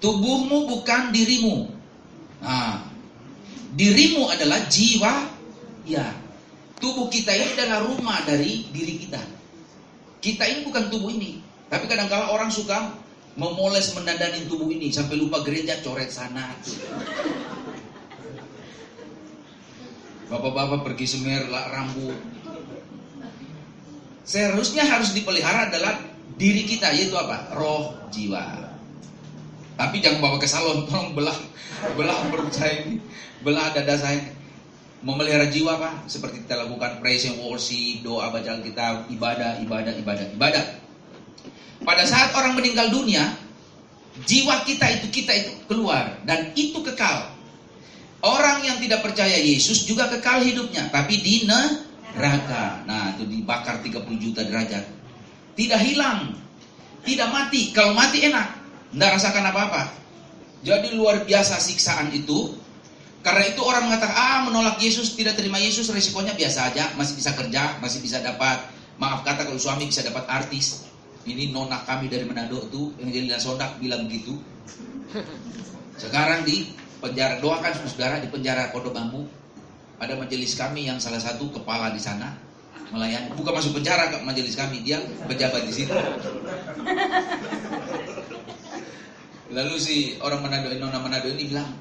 Tubuhmu 0.00 0.64
bukan 0.64 1.12
dirimu. 1.12 1.68
Nah, 2.40 2.88
dirimu 3.76 4.32
adalah 4.32 4.64
jiwa. 4.72 5.28
Ya. 5.84 6.16
Tubuh 6.80 7.12
kita 7.12 7.36
ini 7.36 7.52
adalah 7.58 7.84
rumah 7.84 8.24
dari 8.24 8.64
diri 8.72 8.96
kita. 9.04 9.20
Kita 10.24 10.48
ini 10.48 10.64
bukan 10.64 10.88
tubuh 10.88 11.12
ini. 11.12 11.44
Tapi 11.68 11.84
kadang-kala 11.84 12.32
orang 12.32 12.48
suka 12.48 12.96
memoles 13.36 13.92
mendandani 13.92 14.48
tubuh 14.48 14.72
ini 14.72 14.88
sampai 14.88 15.20
lupa 15.20 15.44
gereja 15.44 15.76
coret 15.84 16.08
sana. 16.08 16.56
Bapak-bapak 20.32 20.80
pergi 20.86 21.06
semer 21.18 21.50
lah 21.50 21.66
rambut. 21.72 22.37
Seharusnya 24.28 24.84
harus 24.84 25.16
dipelihara 25.16 25.72
adalah 25.72 26.04
diri 26.36 26.68
kita 26.68 26.92
yaitu 26.92 27.16
apa? 27.16 27.56
Roh, 27.56 27.96
jiwa. 28.12 28.68
Tapi 29.80 30.04
jangan 30.04 30.20
bawa 30.20 30.36
ke 30.36 30.44
salon, 30.44 30.84
tolong 30.92 31.16
belah 31.16 31.38
belah 31.96 32.28
perut 32.28 32.52
saya 32.52 32.84
ini, 32.84 33.00
belah 33.40 33.72
dada 33.72 33.96
saya. 33.96 34.36
Memelihara 35.00 35.48
jiwa 35.48 35.80
apa? 35.80 36.04
Seperti 36.10 36.44
kita 36.44 36.60
lakukan 36.60 37.00
praise 37.00 37.24
and 37.24 37.40
worship, 37.40 38.04
doa 38.04 38.28
baca 38.28 38.50
Alkitab, 38.60 39.08
ibadah, 39.08 39.62
ibadah, 39.64 39.94
ibadah, 39.96 40.26
ibadah. 40.36 40.64
Pada 41.86 42.02
saat 42.04 42.34
orang 42.34 42.58
meninggal 42.58 42.90
dunia, 42.92 43.22
jiwa 44.26 44.60
kita 44.66 44.90
itu 44.98 45.06
kita 45.08 45.32
itu 45.32 45.50
keluar 45.70 46.20
dan 46.28 46.52
itu 46.52 46.82
kekal. 46.84 47.32
Orang 48.18 48.66
yang 48.66 48.82
tidak 48.82 49.06
percaya 49.06 49.38
Yesus 49.38 49.86
juga 49.86 50.10
kekal 50.10 50.42
hidupnya, 50.42 50.90
tapi 50.90 51.22
di 51.22 51.46
neraka. 52.14 52.84
Nah, 52.88 53.16
itu 53.16 53.24
dibakar 53.28 53.80
30 53.84 54.04
juta 54.16 54.40
derajat. 54.46 54.84
Tidak 55.58 55.80
hilang, 55.82 56.38
tidak 57.02 57.28
mati. 57.34 57.74
Kalau 57.74 57.92
mati 57.92 58.22
enak, 58.24 58.46
tidak 58.94 59.10
rasakan 59.18 59.44
apa-apa. 59.50 59.82
Jadi 60.62 60.94
luar 60.94 61.26
biasa 61.26 61.58
siksaan 61.58 62.14
itu. 62.14 62.54
Karena 63.18 63.50
itu 63.50 63.60
orang 63.60 63.90
mengatakan, 63.90 64.14
ah 64.14 64.38
menolak 64.46 64.78
Yesus, 64.78 65.18
tidak 65.18 65.34
terima 65.34 65.58
Yesus, 65.58 65.90
resikonya 65.90 66.38
biasa 66.38 66.70
aja. 66.70 66.94
Masih 66.94 67.18
bisa 67.18 67.34
kerja, 67.34 67.76
masih 67.82 67.98
bisa 67.98 68.22
dapat, 68.22 68.62
maaf 68.96 69.26
kata 69.26 69.44
kalau 69.44 69.58
suami 69.58 69.90
bisa 69.90 70.06
dapat 70.06 70.22
artis. 70.30 70.86
Ini 71.26 71.50
nona 71.52 71.82
kami 71.84 72.08
dari 72.08 72.24
Manado 72.24 72.62
tuh, 72.70 72.94
yang 73.02 73.10
jadi 73.10 73.36
Sondak 73.36 73.76
bilang 73.82 74.06
begitu. 74.06 74.38
Sekarang 76.02 76.46
di 76.46 76.72
penjara, 77.02 77.42
doakan 77.42 77.72
saudara 77.84 78.22
di 78.22 78.30
penjara 78.30 78.70
Pondok 78.70 78.94
Bambu. 78.94 79.26
Ada 79.98 80.14
majelis 80.14 80.54
kami 80.54 80.86
yang 80.86 81.02
salah 81.02 81.18
satu 81.18 81.50
kepala 81.50 81.90
di 81.90 81.98
sana 81.98 82.38
melayani. 82.94 83.34
Bukan 83.34 83.52
masuk 83.52 83.82
penjara 83.82 84.08
ke 84.14 84.16
majelis 84.24 84.54
kami, 84.54 84.80
dia 84.86 85.02
pejabat 85.26 85.66
di 85.66 85.72
situ. 85.74 85.92
Lalu 89.56 89.74
si 89.80 90.20
orang 90.20 90.44
Manado, 90.44 90.68
nona 90.76 91.00
Manado 91.00 91.28
ini 91.32 91.48
bilang, 91.50 91.72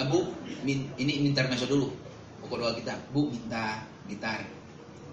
"Ah, 0.00 0.08
Bu, 0.08 0.32
min, 0.64 0.88
ini 0.96 1.28
intermezzo 1.28 1.68
dulu. 1.68 1.92
Pokok 2.44 2.56
doa 2.60 2.72
kita, 2.72 2.96
Bu 3.12 3.28
minta 3.28 3.84
gitar. 4.08 4.44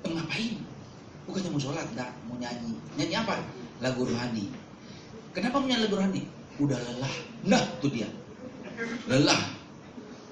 Eh, 0.01 0.11
ngapain? 0.11 0.57
Bukannya 1.27 1.49
mau 1.53 1.61
sholat, 1.61 1.85
enggak, 1.93 2.11
mau 2.25 2.35
nyanyi. 2.39 2.73
Nyanyi 2.97 3.15
apa? 3.15 3.35
Lagu 3.83 4.03
rohani. 4.07 4.49
Kenapa 5.31 5.61
mau 5.61 5.67
nyanyi 5.69 5.85
lagu 5.85 5.95
rohani? 5.99 6.21
Udah 6.59 6.79
lelah. 6.81 7.15
Nah, 7.45 7.63
itu 7.79 7.87
dia. 7.93 8.09
Lelah. 9.07 9.41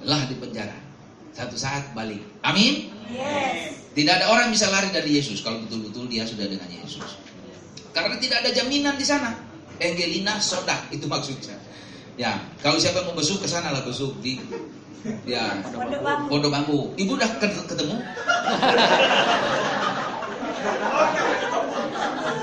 Lelah 0.04 0.22
di 0.28 0.36
penjara. 0.40 0.89
Satu 1.34 1.56
saat 1.56 1.94
balik. 1.94 2.20
Amin. 2.44 2.90
Yes. 3.10 3.80
Tidak 3.94 4.14
ada 4.22 4.30
orang 4.30 4.54
bisa 4.54 4.70
lari 4.70 4.94
dari 4.94 5.18
Yesus 5.18 5.42
kalau 5.42 5.60
betul-betul 5.66 6.06
dia 6.08 6.24
sudah 6.24 6.46
dengan 6.46 6.70
Yesus. 6.70 7.18
Karena 7.92 8.16
tidak 8.22 8.46
ada 8.46 8.50
jaminan 8.54 8.96
di 8.96 9.06
sana. 9.06 9.34
Angelina 9.80 10.38
Sodak 10.38 10.92
itu 10.94 11.08
maksudnya. 11.10 11.58
Ya, 12.20 12.36
kalau 12.60 12.76
siapa 12.76 13.02
mau 13.08 13.16
besuk 13.16 13.40
ke 13.40 13.48
sana 13.48 13.72
lah 13.72 13.80
besuk 13.82 14.20
di 14.20 14.36
ya 15.24 15.64
Pondok 16.28 16.52
Bambu. 16.52 16.92
Ibu 17.00 17.16
udah 17.16 17.32
ket- 17.40 17.64
ketemu? 17.66 17.96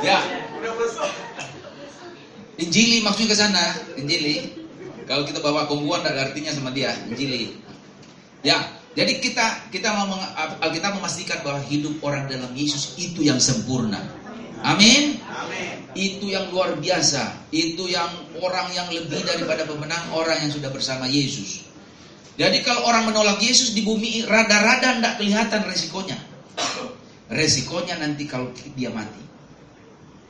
ya. 0.00 0.18
Injili 2.56 3.04
maksudnya 3.04 3.32
ke 3.32 3.36
sana, 3.36 3.64
Injili. 4.00 4.64
Kalau 5.04 5.28
kita 5.28 5.44
bawa 5.44 5.68
kongguan 5.68 6.00
tidak 6.02 6.12
ada 6.16 6.22
artinya 6.32 6.50
sama 6.56 6.72
dia, 6.72 6.96
Injili. 7.04 7.52
Ya, 8.46 8.62
jadi 8.94 9.18
kita 9.18 9.74
kita 9.74 9.90
mau 9.90 10.14
Alkitab 10.62 11.02
memastikan 11.02 11.42
bahwa 11.42 11.66
hidup 11.66 11.98
orang 12.06 12.30
dalam 12.30 12.54
Yesus 12.54 12.94
itu 12.94 13.26
yang 13.26 13.42
sempurna. 13.42 13.98
Amin. 14.62 15.18
Itu 15.98 16.30
yang 16.30 16.54
luar 16.54 16.78
biasa. 16.78 17.50
Itu 17.50 17.90
yang 17.90 18.06
orang 18.38 18.70
yang 18.70 18.86
lebih 18.94 19.26
daripada 19.26 19.66
pemenang 19.66 20.14
orang 20.14 20.46
yang 20.46 20.52
sudah 20.54 20.70
bersama 20.70 21.10
Yesus. 21.10 21.66
Jadi 22.38 22.62
kalau 22.62 22.86
orang 22.86 23.10
menolak 23.10 23.42
Yesus 23.42 23.74
di 23.74 23.82
bumi 23.82 24.22
rada-rada 24.28 25.00
tidak 25.00 25.14
kelihatan 25.18 25.60
resikonya. 25.66 26.18
Resikonya 27.26 27.98
nanti 27.98 28.30
kalau 28.30 28.54
dia 28.76 28.94
mati. 28.94 29.24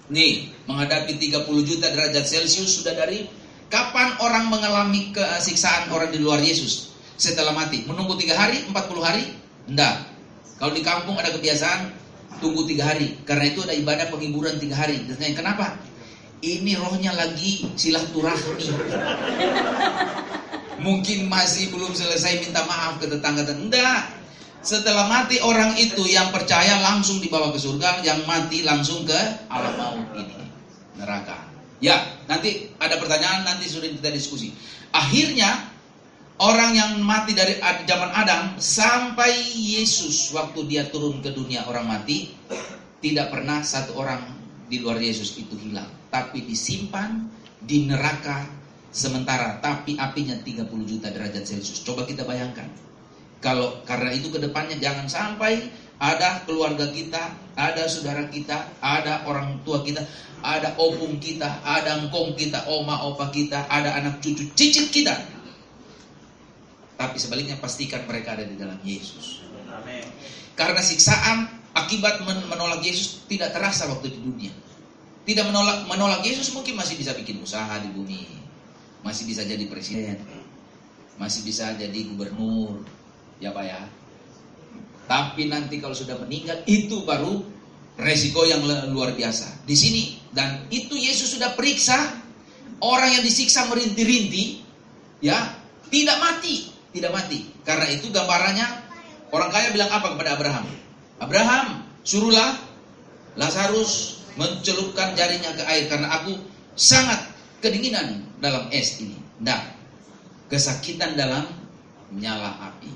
Nih, 0.06 0.54
menghadapi 0.70 1.18
30 1.18 1.44
juta 1.66 1.90
derajat 1.90 2.24
Celcius 2.24 2.78
sudah 2.78 2.94
dari 2.94 3.26
kapan 3.66 4.14
orang 4.22 4.46
mengalami 4.46 5.10
kesiksaan 5.10 5.90
orang 5.90 6.14
di 6.14 6.22
luar 6.22 6.38
Yesus? 6.38 6.85
Setelah 7.16 7.52
mati. 7.56 7.84
Menunggu 7.88 8.16
3 8.16 8.36
hari, 8.36 8.64
40 8.68 9.00
hari? 9.00 9.24
Enggak. 9.66 10.04
Kalau 10.56 10.72
di 10.72 10.84
kampung 10.84 11.16
ada 11.16 11.32
kebiasaan 11.32 11.92
tunggu 12.40 12.68
3 12.68 12.84
hari. 12.84 13.08
Karena 13.24 13.44
itu 13.48 13.60
ada 13.64 13.72
ibadah 13.72 14.06
penghiburan 14.12 14.60
3 14.60 14.76
hari. 14.76 15.04
Dan 15.08 15.32
kenapa? 15.32 15.80
Ini 16.44 16.76
rohnya 16.76 17.16
lagi 17.16 17.64
silaturahmi. 17.74 18.68
Mungkin 20.86 21.32
masih 21.32 21.72
belum 21.72 21.96
selesai 21.96 22.44
minta 22.44 22.62
maaf 22.68 23.00
ke 23.00 23.08
tetangga. 23.08 23.48
Enggak. 23.48 24.12
Setelah 24.66 25.06
mati 25.06 25.38
orang 25.38 25.78
itu 25.78 26.02
yang 26.10 26.34
percaya 26.34 26.82
langsung 26.82 27.22
dibawa 27.22 27.54
ke 27.54 27.58
surga, 27.62 28.02
yang 28.02 28.26
mati 28.26 28.66
langsung 28.66 29.06
ke 29.06 29.14
alam 29.46 29.78
maut 29.78 30.10
ini, 30.18 30.42
neraka. 30.98 31.38
Ya, 31.78 32.18
nanti 32.26 32.74
ada 32.82 32.98
pertanyaan 32.98 33.46
nanti 33.46 33.70
sudah 33.70 33.86
kita 33.86 34.10
diskusi. 34.10 34.50
Akhirnya 34.90 35.70
orang 36.36 36.76
yang 36.76 36.92
mati 37.00 37.32
dari 37.32 37.56
zaman 37.60 38.10
Adam 38.12 38.60
sampai 38.60 39.32
Yesus 39.56 40.32
waktu 40.36 40.68
dia 40.68 40.88
turun 40.92 41.24
ke 41.24 41.32
dunia 41.32 41.64
orang 41.64 41.88
mati 41.88 42.32
tidak 43.00 43.32
pernah 43.32 43.60
satu 43.64 43.96
orang 43.96 44.20
di 44.66 44.82
luar 44.82 44.98
Yesus 44.98 45.38
itu 45.38 45.54
hilang, 45.56 45.86
tapi 46.10 46.42
disimpan 46.42 47.30
di 47.62 47.86
neraka 47.86 48.50
sementara 48.90 49.62
tapi 49.62 49.94
apinya 50.00 50.34
30 50.40 50.66
juta 50.84 51.08
derajat 51.12 51.44
Celcius. 51.46 51.84
Coba 51.86 52.02
kita 52.08 52.26
bayangkan. 52.26 52.66
Kalau 53.38 53.84
karena 53.84 54.10
itu 54.16 54.32
ke 54.32 54.40
depannya 54.40 54.80
jangan 54.80 55.06
sampai 55.06 55.70
ada 56.00 56.42
keluarga 56.48 56.88
kita, 56.90 57.36
ada 57.54 57.84
saudara 57.86 58.26
kita, 58.32 58.64
ada 58.80 59.22
orang 59.28 59.60
tua 59.62 59.84
kita, 59.84 60.02
ada 60.42 60.74
opung 60.80 61.20
kita, 61.20 61.62
ada 61.62 62.00
engkong 62.00 62.34
kita, 62.34 62.64
oma 62.68 63.06
opa 63.06 63.30
kita, 63.30 63.68
ada 63.68 63.96
anak 63.96 64.18
cucu 64.24 64.50
cicit 64.56 64.88
kita. 64.90 65.14
Tapi 66.96 67.16
sebaliknya 67.20 67.60
pastikan 67.60 68.08
mereka 68.08 68.34
ada 68.34 68.44
di 68.48 68.56
dalam 68.56 68.80
Yesus. 68.80 69.44
Karena 70.56 70.80
siksaan 70.80 71.52
akibat 71.76 72.24
men- 72.24 72.48
menolak 72.48 72.80
Yesus 72.80 73.28
tidak 73.28 73.52
terasa 73.52 73.84
waktu 73.92 74.16
di 74.16 74.20
dunia. 74.24 74.52
Tidak 75.28 75.44
menolak 75.44 75.84
menolak 75.84 76.24
Yesus 76.24 76.56
mungkin 76.56 76.80
masih 76.80 76.96
bisa 76.96 77.12
bikin 77.12 77.36
usaha 77.44 77.76
di 77.82 77.92
bumi. 77.92 78.24
Masih 79.04 79.28
bisa 79.28 79.44
jadi 79.44 79.68
presiden. 79.68 80.16
Masih 81.20 81.44
bisa 81.44 81.76
jadi 81.76 82.00
gubernur. 82.08 82.80
Ya 83.36 83.52
Pak 83.52 83.64
ya. 83.68 83.80
Tapi 85.06 85.46
nanti 85.52 85.78
kalau 85.78 85.94
sudah 85.94 86.16
meninggal 86.18 86.64
itu 86.64 87.04
baru 87.04 87.44
resiko 88.00 88.44
yang 88.48 88.64
luar 88.92 89.12
biasa. 89.12 89.64
Di 89.68 89.76
sini 89.76 90.16
dan 90.32 90.64
itu 90.72 90.96
Yesus 90.96 91.36
sudah 91.36 91.52
periksa 91.52 91.96
orang 92.80 93.20
yang 93.20 93.24
disiksa 93.24 93.64
merintih-rintih 93.68 94.60
ya 95.24 95.56
tidak 95.88 96.16
mati, 96.20 96.68
tidak 96.96 97.12
mati. 97.12 97.44
Karena 97.62 97.86
itu 97.92 98.08
gambarannya 98.08 98.66
orang 99.30 99.50
kaya 99.52 99.70
bilang 99.76 99.90
apa 99.92 100.16
kepada 100.16 100.40
Abraham? 100.40 100.64
Abraham, 101.20 101.66
suruhlah 102.04 102.56
Lazarus 103.36 104.24
mencelupkan 104.36 105.12
jarinya 105.16 105.52
ke 105.56 105.62
air 105.68 105.88
karena 105.88 106.08
aku 106.12 106.36
sangat 106.76 107.20
kedinginan 107.60 108.24
dalam 108.40 108.68
es 108.72 109.00
ini. 109.00 109.16
Nah, 109.40 109.60
kesakitan 110.48 111.16
dalam 111.16 111.44
nyala 112.16 112.72
api. 112.72 112.92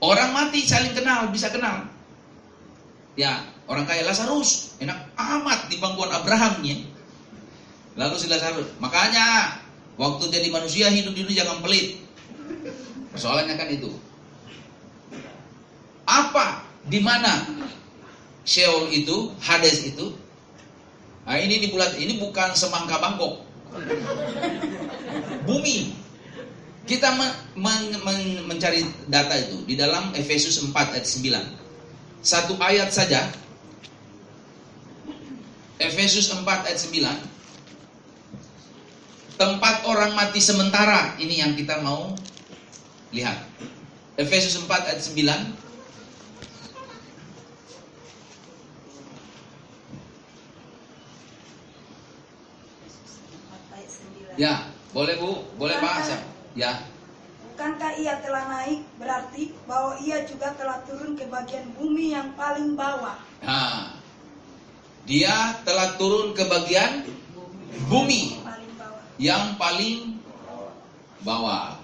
Orang 0.00 0.32
mati 0.32 0.64
saling 0.64 0.96
kenal, 0.96 1.28
bisa 1.28 1.52
kenal. 1.52 1.84
Ya, 3.18 3.44
orang 3.68 3.84
kaya 3.84 4.06
Lazarus, 4.06 4.80
enak 4.80 4.96
amat 5.18 5.68
di 5.68 5.76
pangkuan 5.76 6.08
Abrahamnya. 6.08 6.88
Lalu 7.98 8.14
si 8.16 8.26
Lazarus, 8.30 8.70
makanya 8.80 9.58
waktu 10.00 10.32
jadi 10.32 10.48
manusia 10.48 10.88
hidup 10.88 11.12
dunia 11.12 11.44
jangan 11.44 11.60
pelit. 11.60 12.00
Persoalannya 13.20 13.52
kan 13.52 13.68
itu. 13.68 13.92
Apa, 16.08 16.64
di 16.88 17.04
mana 17.04 17.44
Sheol 18.48 18.88
itu, 18.96 19.28
Hades 19.44 19.84
itu? 19.84 20.16
Nah 21.28 21.36
ini 21.36 21.60
di 21.60 21.68
bulan 21.68 22.00
ini 22.00 22.16
bukan 22.16 22.56
semangka 22.56 22.96
Bangkok. 22.96 23.44
Bumi. 25.44 25.92
Kita 26.88 27.12
men- 27.12 27.60
men- 27.60 28.00
men- 28.08 28.40
mencari 28.48 28.88
data 29.04 29.36
itu 29.36 29.68
di 29.68 29.76
dalam 29.76 30.16
Efesus 30.16 30.56
4 30.64 30.96
ayat 30.96 31.04
9. 31.04 31.44
Satu 32.24 32.56
ayat 32.56 32.88
saja. 32.88 33.28
Efesus 35.76 36.32
4 36.32 36.64
ayat 36.64 36.80
9. 36.80 37.20
Tempat 39.36 39.84
orang 39.84 40.16
mati 40.16 40.40
sementara 40.40 41.20
ini 41.20 41.44
yang 41.44 41.52
kita 41.52 41.84
mau 41.84 42.16
lihat. 43.10 43.38
Efesus 44.16 44.58
4 44.60 44.86
ayat 44.86 45.00
9. 45.00 45.56
Ayat 53.70 53.88
9. 53.88 54.36
Ya, 54.36 54.54
boleh 54.90 55.14
Bu, 55.18 55.30
boleh 55.56 55.76
Pak. 55.78 55.96
Sa- 56.02 56.24
Ya. 56.52 56.82
Bukankah 57.46 57.94
ia 57.94 58.18
telah 58.18 58.44
naik 58.48 58.82
berarti 58.98 59.54
bahwa 59.62 59.94
ia 60.00 60.24
juga 60.24 60.50
telah 60.56 60.82
turun 60.82 61.14
ke 61.14 61.28
bagian 61.28 61.70
bumi 61.76 62.10
yang 62.10 62.34
paling 62.34 62.74
bawah. 62.74 63.20
Nah, 63.38 63.94
dia 65.04 65.54
telah 65.62 65.94
turun 65.94 66.32
ke 66.32 66.42
bagian 66.42 67.04
bumi 67.86 68.40
Paling 68.40 68.72
bawah. 68.74 69.02
yang 69.20 69.44
paling 69.54 70.18
bawah. 71.20 71.79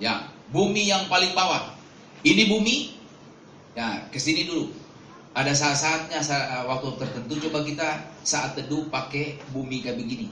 Ya, 0.00 0.24
bumi 0.48 0.88
yang 0.88 1.06
paling 1.12 1.36
bawah. 1.36 1.76
Ini 2.24 2.48
bumi. 2.48 2.76
Ya, 3.76 4.08
ke 4.10 4.18
sini 4.18 4.48
dulu. 4.48 4.72
Ada 5.36 5.52
saat-saatnya 5.54 6.20
sa- 6.24 6.66
waktu 6.66 6.98
tertentu 6.98 7.38
coba 7.46 7.62
kita 7.62 7.88
saat 8.26 8.58
teduh 8.58 8.90
pakai 8.90 9.46
bumi 9.54 9.84
kayak 9.84 10.00
begini. 10.00 10.26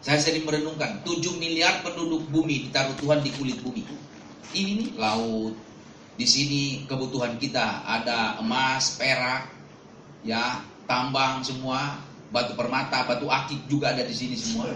Saya 0.00 0.18
sering 0.18 0.48
merenungkan 0.48 1.04
7 1.04 1.36
miliar 1.36 1.84
penduduk 1.84 2.26
bumi 2.32 2.66
ditaruh 2.68 2.96
Tuhan 2.98 3.20
di 3.22 3.36
kulit 3.36 3.60
bumi. 3.60 3.84
Ini 4.50 4.70
nih 4.80 4.90
laut. 4.96 5.54
Di 6.16 6.26
sini 6.26 6.62
kebutuhan 6.88 7.36
kita 7.38 7.84
ada 7.86 8.40
emas, 8.42 8.96
perak, 8.98 9.54
ya, 10.24 10.64
tambang 10.88 11.40
semua, 11.44 12.00
batu 12.32 12.52
permata, 12.58 13.04
batu 13.08 13.28
akik 13.30 13.68
juga 13.70 13.92
ada 13.94 14.02
di 14.04 14.14
sini 14.16 14.36
semua. 14.36 14.66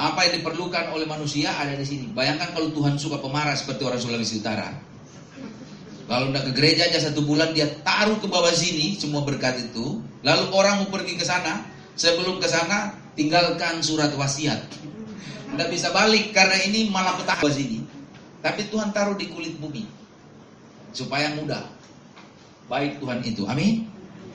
Apa 0.00 0.24
yang 0.24 0.40
diperlukan 0.40 0.96
oleh 0.96 1.04
manusia 1.04 1.52
ada 1.52 1.76
di 1.76 1.84
sini. 1.84 2.08
Bayangkan 2.08 2.56
kalau 2.56 2.72
Tuhan 2.72 2.96
suka 2.96 3.20
pemarah 3.20 3.52
seperti 3.52 3.84
orang 3.84 4.00
Sulawesi 4.00 4.40
Utara. 4.40 4.72
Kalau 6.08 6.32
udah 6.32 6.40
ke 6.40 6.56
gereja 6.56 6.88
aja 6.88 7.12
satu 7.12 7.20
bulan 7.20 7.52
dia 7.52 7.68
taruh 7.84 8.16
ke 8.16 8.24
bawah 8.24 8.48
sini 8.48 8.96
semua 8.96 9.20
berkat 9.20 9.60
itu. 9.60 10.00
Lalu 10.24 10.44
orang 10.56 10.80
mau 10.80 10.88
pergi 10.88 11.20
ke 11.20 11.24
sana, 11.28 11.68
sebelum 12.00 12.40
ke 12.40 12.48
sana 12.48 12.96
tinggalkan 13.12 13.84
surat 13.84 14.08
wasiat. 14.16 14.64
Tidak 15.52 15.68
bisa 15.68 15.92
balik 15.92 16.32
karena 16.32 16.56
ini 16.64 16.88
malah 16.88 17.20
petaka 17.20 17.44
bawah 17.44 17.52
sini. 17.52 17.84
Tapi 18.40 18.72
Tuhan 18.72 18.96
taruh 18.96 19.20
di 19.20 19.28
kulit 19.28 19.60
bumi 19.60 19.84
supaya 20.96 21.36
mudah. 21.36 21.68
Baik 22.72 23.04
Tuhan 23.04 23.20
itu, 23.20 23.44
amin. 23.44 23.84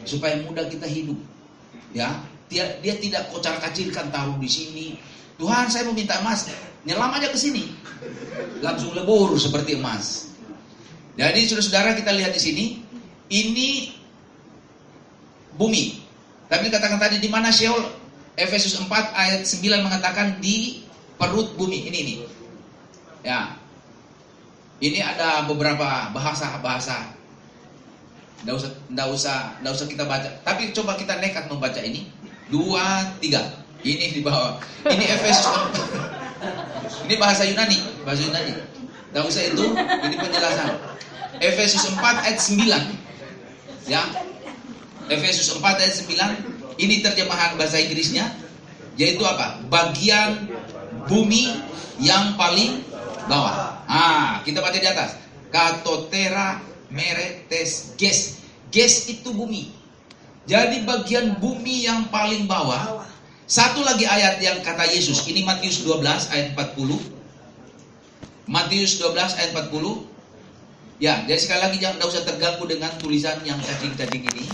Supaya 0.05 0.37
mudah 0.45 0.69
kita 0.69 0.85
hidup. 0.85 1.17
Ya, 1.89 2.21
dia, 2.51 2.77
dia 2.85 3.01
tidak 3.01 3.33
kocar 3.33 3.57
kacirkan 3.57 4.13
taruh 4.13 4.37
di 4.37 4.45
sini. 4.45 4.87
Tuhan 5.35 5.67
saya 5.67 5.83
mau 5.87 5.95
minta 5.95 6.15
emas, 6.23 6.47
nyelam 6.87 7.11
aja 7.11 7.27
ke 7.27 7.37
sini. 7.39 7.75
Langsung 8.63 8.95
lebur 8.95 9.35
seperti 9.35 9.75
emas. 9.75 10.31
Jadi 11.15 11.47
saudara-saudara 11.47 11.95
kita 11.95 12.11
lihat 12.11 12.31
di 12.35 12.41
sini, 12.43 12.65
ini 13.31 13.95
bumi. 15.55 16.03
Tapi 16.51 16.67
dikatakan 16.67 16.99
tadi 16.99 17.17
di 17.19 17.27
mana 17.31 17.51
Sheol? 17.51 18.03
Efesus 18.35 18.75
4 18.75 18.91
ayat 19.15 19.47
9 19.47 19.63
mengatakan 19.79 20.43
di 20.43 20.83
perut 21.15 21.55
bumi. 21.55 21.87
Ini 21.87 21.97
ini. 22.03 22.13
Ya. 23.23 23.55
Ini 24.83 24.99
ada 24.99 25.47
beberapa 25.47 26.11
bahasa-bahasa. 26.11 27.15
Tidak 28.43 28.53
usah, 28.59 28.71
usah, 29.07 29.37
usah 29.63 29.87
kita 29.87 30.03
baca. 30.03 30.27
Tapi 30.43 30.75
coba 30.75 30.99
kita 30.99 31.15
nekat 31.17 31.47
membaca 31.47 31.79
ini. 31.79 32.11
Dua, 32.51 33.07
tiga. 33.23 33.64
Ini 33.85 34.17
di 34.17 34.21
bawah. 34.25 34.57
Ini 34.89 35.05
Efesus. 35.13 35.45
ini 37.05 37.15
bahasa 37.21 37.45
Yunani, 37.45 37.77
bahasa 38.01 38.25
Yunani. 38.25 38.53
Tidak 39.13 39.23
usah 39.29 39.43
itu. 39.45 39.63
Ini 39.77 40.15
penjelasan. 40.17 40.69
Efesus 41.37 41.85
4 41.93 42.01
ayat 42.01 42.39
9. 42.41 43.87
Ya. 43.87 44.01
Efesus 45.07 45.53
4 45.53 45.61
ayat 45.61 45.93
9. 46.01 46.81
Ini 46.81 47.05
terjemahan 47.05 47.55
bahasa 47.55 47.77
Inggrisnya. 47.77 48.33
Yaitu 48.97 49.21
apa? 49.21 49.61
Bagian 49.69 50.49
bumi 51.05 51.61
yang 52.01 52.33
paling 52.35 52.81
bawah. 53.29 53.85
Ah, 53.85 54.41
kita 54.41 54.65
baca 54.65 54.75
di 54.75 54.87
atas. 54.89 55.15
Katotera 55.53 56.59
meretes 56.89 57.95
ges. 57.95 58.41
Ges 58.73 59.07
itu 59.07 59.29
bumi. 59.31 59.71
Jadi 60.49 60.83
bagian 60.83 61.37
bumi 61.37 61.85
yang 61.85 62.09
paling 62.09 62.49
bawah. 62.49 63.05
Satu 63.45 63.85
lagi 63.85 64.09
ayat 64.09 64.41
yang 64.41 64.57
kata 64.65 64.89
Yesus. 64.89 65.21
Ini 65.29 65.45
Matius 65.45 65.85
12 65.85 66.01
ayat 66.33 66.57
40. 66.57 66.97
Matius 68.49 68.97
12 68.97 69.37
ayat 69.37 69.53
40. 69.53 70.09
Ya, 70.97 71.21
jadi 71.29 71.37
sekali 71.37 71.61
lagi 71.61 71.77
jangan 71.77 72.01
usah 72.09 72.25
terganggu 72.25 72.65
dengan 72.65 72.89
tulisan 72.97 73.37
yang 73.45 73.61
cacing-cacing 73.61 74.25
ini. 74.33 74.49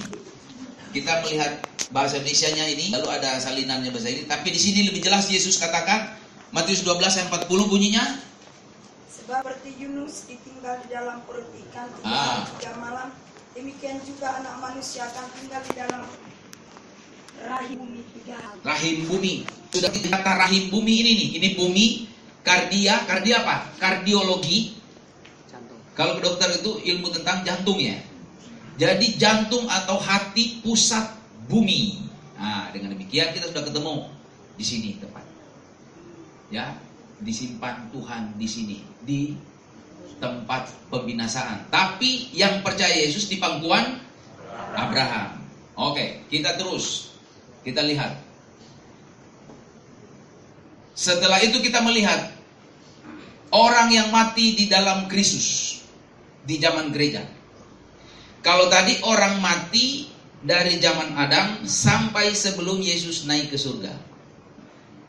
Kita 0.92 1.24
melihat 1.24 1.64
bahasa 1.96 2.20
Indonesia-nya 2.20 2.68
ini, 2.68 2.92
lalu 2.92 3.08
ada 3.16 3.40
salinannya 3.40 3.96
bahasa 3.96 4.12
ini. 4.12 4.28
Tapi 4.28 4.52
di 4.52 4.60
sini 4.60 4.80
lebih 4.92 5.00
jelas 5.00 5.32
Yesus 5.32 5.56
katakan 5.56 6.12
Matius 6.52 6.84
12 6.84 7.00
ayat 7.00 7.28
40 7.32 7.72
bunyinya. 7.72 8.04
Sebab 9.08 9.40
seperti 9.40 9.72
Yunus 9.80 10.28
ditinggal 10.28 10.84
di 10.84 10.88
dalam 10.92 11.24
perut 11.24 11.48
ikan 11.48 11.88
tiga 11.96 12.12
Ah. 12.12 12.44
tiga 12.60 12.76
malam, 12.76 13.16
demikian 13.56 14.04
juga 14.04 14.36
anak 14.36 14.60
manusia 14.60 15.08
akan 15.08 15.32
tinggal 15.40 15.64
di 15.64 15.74
dalam 15.80 16.04
rahim 17.48 17.78
bumi 17.82 18.02
tiga 18.14 18.36
hari. 18.38 18.60
rahim 18.62 18.98
bumi. 19.08 19.34
Sudah 19.72 19.90
kata 19.90 20.32
rahim 20.48 20.64
bumi 20.70 20.94
ini 21.02 21.12
nih. 21.16 21.30
Ini 21.40 21.48
bumi 21.58 21.86
kardia, 22.44 23.06
kardia 23.08 23.42
apa? 23.42 23.72
Kardiologi. 23.80 24.76
Jantung. 25.48 25.80
Kalau 25.96 26.18
ke 26.20 26.22
dokter 26.26 26.50
itu 26.60 26.72
ilmu 26.94 27.08
tentang 27.14 27.42
jantung 27.48 27.80
ya. 27.80 27.98
Jadi 28.82 29.16
jantung 29.16 29.70
atau 29.70 30.02
hati 30.02 30.60
pusat 30.66 31.06
bumi. 31.46 32.02
Nah, 32.42 32.74
dengan 32.74 32.98
demikian 32.98 33.30
kita 33.36 33.54
sudah 33.54 33.64
ketemu 33.68 34.10
di 34.58 34.66
sini 34.66 34.90
tepat. 34.98 35.26
Ya, 36.52 36.76
disimpan 37.22 37.88
Tuhan 37.94 38.36
di 38.36 38.48
sini 38.50 38.78
di 39.06 39.38
tempat 40.18 40.70
pembinasaan. 40.90 41.70
Tapi 41.70 42.34
yang 42.34 42.62
percaya 42.66 42.94
Yesus 42.94 43.30
di 43.30 43.38
pangkuan 43.38 44.02
Abraham. 44.74 45.42
Oke, 45.78 46.26
kita 46.30 46.58
terus. 46.58 47.11
Kita 47.62 47.82
lihat. 47.86 48.18
Setelah 50.98 51.42
itu 51.42 51.62
kita 51.62 51.82
melihat 51.82 52.30
orang 53.54 53.90
yang 53.90 54.10
mati 54.14 54.54
di 54.58 54.66
dalam 54.70 55.06
Kristus 55.10 55.82
di 56.46 56.58
zaman 56.58 56.90
gereja. 56.90 57.26
Kalau 58.42 58.70
tadi 58.74 58.98
orang 59.06 59.38
mati 59.38 60.10
dari 60.42 60.82
zaman 60.82 61.14
Adam 61.14 61.62
sampai 61.66 62.34
sebelum 62.34 62.82
Yesus 62.82 63.30
naik 63.30 63.54
ke 63.54 63.58
surga. 63.58 63.94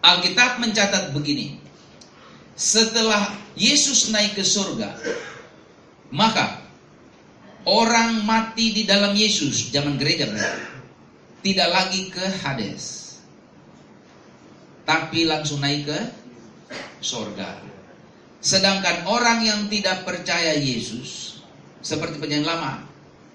Alkitab 0.04 0.60
mencatat 0.60 1.16
begini. 1.16 1.56
Setelah 2.52 3.32
Yesus 3.56 4.12
naik 4.12 4.36
ke 4.36 4.44
surga, 4.44 4.92
maka 6.12 6.60
orang 7.64 8.20
mati 8.28 8.76
di 8.76 8.82
dalam 8.84 9.16
Yesus 9.16 9.72
zaman 9.72 9.96
gereja 9.96 10.28
berarti, 10.28 10.71
tidak 11.42 11.68
lagi 11.68 12.08
ke 12.08 12.22
Hades. 12.42 13.18
Tapi 14.86 15.26
langsung 15.26 15.62
naik 15.62 15.90
ke 15.90 15.98
surga. 17.02 17.58
Sedangkan 18.42 19.06
orang 19.06 19.42
yang 19.46 19.60
tidak 19.70 20.02
percaya 20.02 20.58
Yesus 20.58 21.38
seperti 21.82 22.18
penyanyi 22.18 22.46
lama 22.46 22.82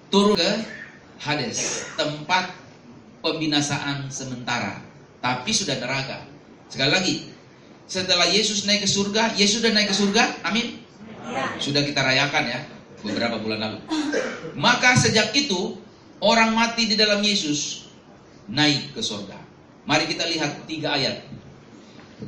turun 0.08 0.36
ke 0.36 0.52
Hades, 1.20 1.88
tempat 1.96 2.52
pembinasaan 3.20 4.08
sementara, 4.08 4.80
tapi 5.20 5.50
sudah 5.52 5.76
neraka. 5.80 6.24
Sekali 6.68 6.90
lagi, 6.92 7.14
setelah 7.88 8.28
Yesus 8.28 8.68
naik 8.68 8.84
ke 8.84 8.88
surga, 8.88 9.34
Yesus 9.34 9.64
sudah 9.64 9.72
naik 9.72 9.88
ke 9.90 9.96
surga, 9.96 10.44
amin. 10.44 10.78
Ya, 11.28 11.44
Sudah 11.60 11.82
kita 11.84 12.00
rayakan 12.00 12.44
ya 12.48 12.60
beberapa 13.04 13.36
bulan 13.40 13.58
lalu. 13.60 13.78
Maka 14.56 14.96
sejak 14.96 15.32
itu 15.36 15.76
orang 16.20 16.56
mati 16.56 16.88
di 16.88 16.96
dalam 16.96 17.20
Yesus 17.20 17.87
naik 18.48 18.96
ke 18.96 19.00
surga. 19.04 19.36
Mari 19.84 20.04
kita 20.08 20.24
lihat 20.28 20.64
tiga 20.68 20.96
ayat. 20.96 21.24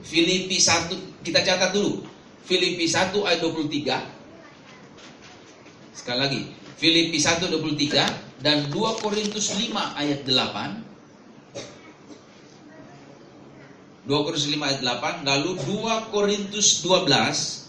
Filipi 0.05 0.57
1 0.61 1.25
kita 1.27 1.43
catat 1.43 1.75
dulu. 1.75 2.07
Filipi 2.47 2.87
1 2.89 3.12
ayat 3.27 3.41
23. 3.43 4.01
Sekali 5.93 6.18
lagi, 6.18 6.43
Filipi 6.81 7.21
1 7.21 7.53
23 7.53 8.41
dan 8.41 8.73
2 8.73 9.03
Korintus 9.05 9.53
5 9.53 10.01
ayat 10.01 10.25
8. 10.25 10.89
2 14.09 14.25
Korintus 14.25 14.49
5 14.49 14.57
ayat 14.64 14.81
8, 14.81 15.29
lalu 15.29 15.61
2 15.68 16.09
Korintus 16.09 16.81
12 16.81 17.68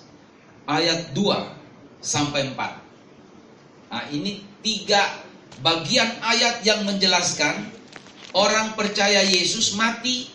ayat 0.71 1.11
2 1.11 1.51
sampai 1.99 2.47
4. 2.55 2.79
Nah, 3.91 4.07
ini 4.15 4.39
tiga 4.63 5.03
bagian 5.59 6.07
ayat 6.23 6.63
yang 6.63 6.87
menjelaskan 6.87 7.80
orang 8.35 8.73
percaya 8.79 9.23
Yesus 9.23 9.75
mati 9.75 10.31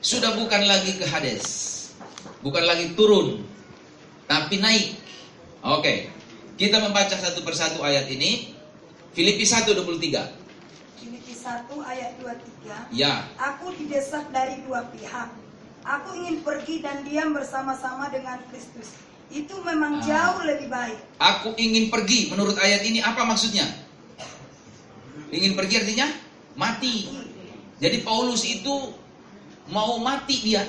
sudah 0.00 0.34
bukan 0.38 0.64
lagi 0.64 0.96
ke 0.96 1.06
Hades. 1.06 1.46
Bukan 2.40 2.64
lagi 2.64 2.96
turun, 2.96 3.44
tapi 4.24 4.56
naik. 4.60 4.96
Oke. 5.60 6.08
Kita 6.56 6.80
membaca 6.80 7.12
satu 7.16 7.40
persatu 7.44 7.80
ayat 7.84 8.08
ini. 8.08 8.52
Filipi 9.12 9.44
1:23. 9.44 10.28
Filipi 11.00 11.32
1 11.36 11.80
ayat 11.84 12.16
23. 12.20 12.88
Ya. 12.92 13.28
Aku 13.36 13.72
didesak 13.76 14.28
dari 14.32 14.60
dua 14.64 14.88
pihak. 14.92 15.28
Aku 15.80 16.12
ingin 16.16 16.44
pergi 16.44 16.84
dan 16.84 17.04
diam 17.08 17.32
bersama-sama 17.32 18.12
dengan 18.12 18.40
Kristus. 18.52 18.92
Itu 19.32 19.60
memang 19.64 20.00
Ah. 20.00 20.04
jauh 20.04 20.40
lebih 20.44 20.68
baik. 20.68 21.00
Aku 21.16 21.56
ingin 21.56 21.88
pergi. 21.88 22.28
Menurut 22.28 22.56
ayat 22.60 22.84
ini 22.84 23.00
apa 23.00 23.24
maksudnya? 23.24 23.64
Ingin 25.32 25.56
pergi 25.56 25.80
artinya 25.80 26.08
mati. 26.60 27.08
Jadi 27.80 28.04
Paulus 28.04 28.44
itu 28.44 28.92
mau 29.72 29.96
mati 29.96 30.44
dia. 30.44 30.68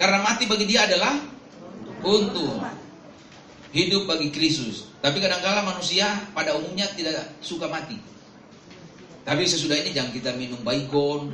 Karena 0.00 0.24
mati 0.24 0.48
bagi 0.48 0.64
dia 0.64 0.88
adalah 0.88 1.20
untung. 2.00 2.64
Hidup 3.76 4.08
bagi 4.08 4.32
Kristus. 4.32 4.88
Tapi 5.04 5.20
kadang-kala 5.20 5.60
manusia 5.60 6.08
pada 6.32 6.56
umumnya 6.56 6.88
tidak 6.96 7.36
suka 7.44 7.68
mati. 7.68 8.00
Tapi 9.20 9.44
sesudah 9.44 9.76
ini 9.76 9.92
jangan 9.92 10.16
kita 10.16 10.32
minum 10.32 10.64
baygon, 10.64 11.28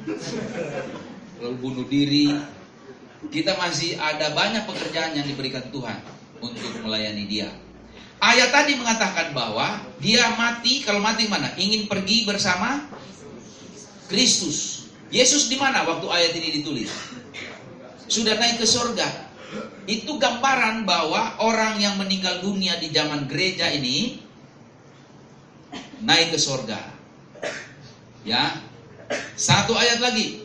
lalu 1.39 1.57
bunuh 1.63 1.87
diri. 1.87 2.35
Kita 3.31 3.57
masih 3.57 3.97
ada 3.97 4.35
banyak 4.37 4.69
pekerjaan 4.69 5.17
yang 5.17 5.25
diberikan 5.25 5.65
Tuhan 5.71 5.99
untuk 6.43 6.83
melayani 6.85 7.25
dia. 7.25 7.49
Ayat 8.21 8.53
tadi 8.53 8.77
mengatakan 8.77 9.33
bahwa 9.33 9.81
dia 10.03 10.29
mati, 10.37 10.85
kalau 10.85 11.01
mati 11.01 11.31
mana? 11.31 11.53
Ingin 11.57 11.89
pergi 11.89 12.29
bersama 12.29 12.85
Kristus. 14.07 14.89
Yesus 15.11 15.47
di 15.47 15.55
mana 15.59 15.87
waktu 15.87 16.07
ayat 16.11 16.33
ini 16.35 16.49
ditulis? 16.63 16.91
Sudah 18.11 18.35
naik 18.39 18.59
ke 18.59 18.67
surga. 18.67 19.07
Itu 19.87 20.19
gambaran 20.19 20.83
bahwa 20.83 21.39
orang 21.39 21.79
yang 21.79 21.95
meninggal 21.95 22.43
dunia 22.43 22.75
di 22.83 22.91
zaman 22.91 23.31
gereja 23.31 23.71
ini 23.71 24.19
naik 26.03 26.35
ke 26.35 26.39
surga. 26.39 26.81
Ya. 28.27 28.59
Satu 29.39 29.79
ayat 29.79 30.03
lagi. 30.03 30.43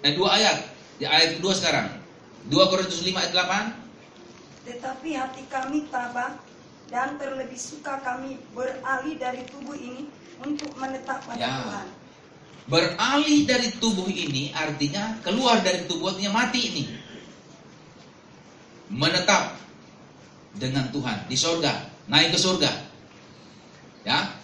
Eh 0.00 0.16
dua 0.16 0.40
ayat. 0.40 0.64
Di 0.96 1.04
ayat 1.04 1.36
kedua 1.40 1.52
sekarang. 1.52 2.00
2 2.48 2.56
Korintus 2.72 3.04
5 3.04 3.12
ayat 3.20 3.32
8. 3.36 4.64
Tetapi 4.64 5.08
hati 5.12 5.44
kami 5.52 5.84
tabah 5.92 6.40
dan 6.88 7.20
terlebih 7.20 7.60
suka 7.60 8.00
kami 8.00 8.40
beralih 8.56 9.20
dari 9.20 9.44
tubuh 9.44 9.76
ini 9.76 10.08
untuk 10.40 10.72
menetap 10.80 11.20
pada 11.28 11.36
Ya. 11.36 11.68
Tuhan. 11.68 11.88
Beralih 12.70 13.50
dari 13.50 13.74
tubuh 13.82 14.06
ini 14.06 14.54
artinya 14.54 15.18
keluar 15.26 15.58
dari 15.58 15.90
tubuhnya 15.90 16.30
mati 16.30 16.70
ini. 16.70 16.84
Menetap 18.94 19.58
dengan 20.54 20.86
Tuhan 20.94 21.26
di 21.26 21.34
surga, 21.34 22.06
naik 22.06 22.30
ke 22.30 22.38
surga. 22.38 22.70
Ya. 24.06 24.38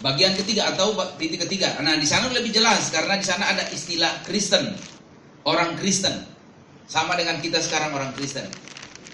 Bagian 0.00 0.32
ketiga 0.32 0.72
atau 0.72 0.96
titik 1.20 1.44
ketiga. 1.44 1.76
Nah, 1.84 1.92
di 1.98 2.08
sana 2.08 2.32
lebih 2.32 2.54
jelas 2.54 2.88
karena 2.88 3.20
di 3.20 3.26
sana 3.26 3.52
ada 3.52 3.66
istilah 3.68 4.22
Kristen. 4.24 4.72
Orang 5.44 5.76
Kristen. 5.76 6.24
Sama 6.88 7.18
dengan 7.18 7.36
kita 7.42 7.60
sekarang 7.60 7.92
orang 7.92 8.14
Kristen. 8.16 8.48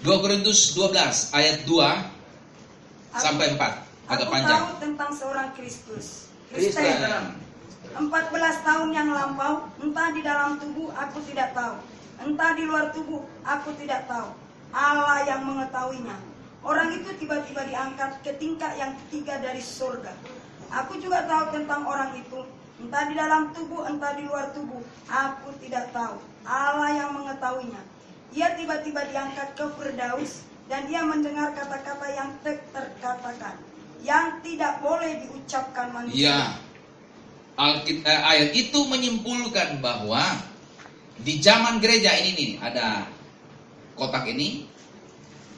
2 0.05 0.23
Korintus 0.23 0.77
12 0.77 1.33
ayat 1.33 1.65
2 1.65 3.17
sampai 3.17 3.57
4. 3.57 3.59
Agak 4.07 4.29
Aku 4.29 4.31
panjang. 4.31 4.61
tahu 4.63 4.73
tentang 4.79 5.09
seorang 5.11 5.49
Kristus. 5.57 6.31
Kristen. 6.53 7.46
Kristen. 7.83 8.09
14 8.09 8.67
tahun 8.67 8.89
yang 8.93 9.09
lampau, 9.13 9.69
entah 9.81 10.09
di 10.13 10.21
dalam 10.25 10.57
tubuh 10.57 10.89
aku 10.93 11.21
tidak 11.29 11.53
tahu, 11.53 11.77
entah 12.25 12.51
di 12.57 12.63
luar 12.65 12.89
tubuh 12.93 13.21
aku 13.45 13.69
tidak 13.77 14.05
tahu. 14.09 14.33
Allah 14.73 15.23
yang 15.25 15.47
mengetahuinya. 15.47 16.17
Orang 16.65 16.91
itu 16.91 17.09
tiba-tiba 17.15 17.63
diangkat 17.63 18.19
ke 18.25 18.35
tingkat 18.35 18.75
yang 18.75 18.91
ketiga 19.05 19.39
dari 19.39 19.63
surga. 19.63 20.11
Aku 20.83 20.99
juga 20.99 21.23
tahu 21.23 21.55
tentang 21.55 21.87
orang 21.87 22.11
itu, 22.19 22.43
entah 22.83 23.07
di 23.07 23.15
dalam 23.15 23.55
tubuh, 23.55 23.87
entah 23.87 24.11
di 24.19 24.27
luar 24.27 24.51
tubuh, 24.51 24.83
aku 25.07 25.55
tidak 25.63 25.95
tahu. 25.95 26.19
Allah 26.43 26.91
yang 26.91 27.15
mengetahuinya. 27.15 27.79
Ia 28.35 28.59
tiba-tiba 28.59 29.07
diangkat 29.07 29.55
ke 29.55 29.65
Firdaus 29.79 30.43
dan 30.67 30.91
ia 30.91 30.99
mendengar 31.07 31.55
kata-kata 31.55 32.07
yang 32.11 32.35
ter- 32.43 32.67
terkatakan, 32.75 33.55
yang 34.03 34.43
tidak 34.43 34.83
boleh 34.83 35.23
diucapkan 35.23 35.95
manusia. 35.95 36.27
Ya. 36.27 36.66
Eh, 37.57 38.05
ayat 38.05 38.53
itu 38.53 38.79
menyimpulkan 38.85 39.81
bahwa 39.81 40.21
di 41.17 41.41
zaman 41.41 41.81
gereja 41.81 42.13
ini 42.13 42.53
nih 42.53 42.57
ada 42.61 43.09
kotak 43.97 44.29
ini 44.29 44.69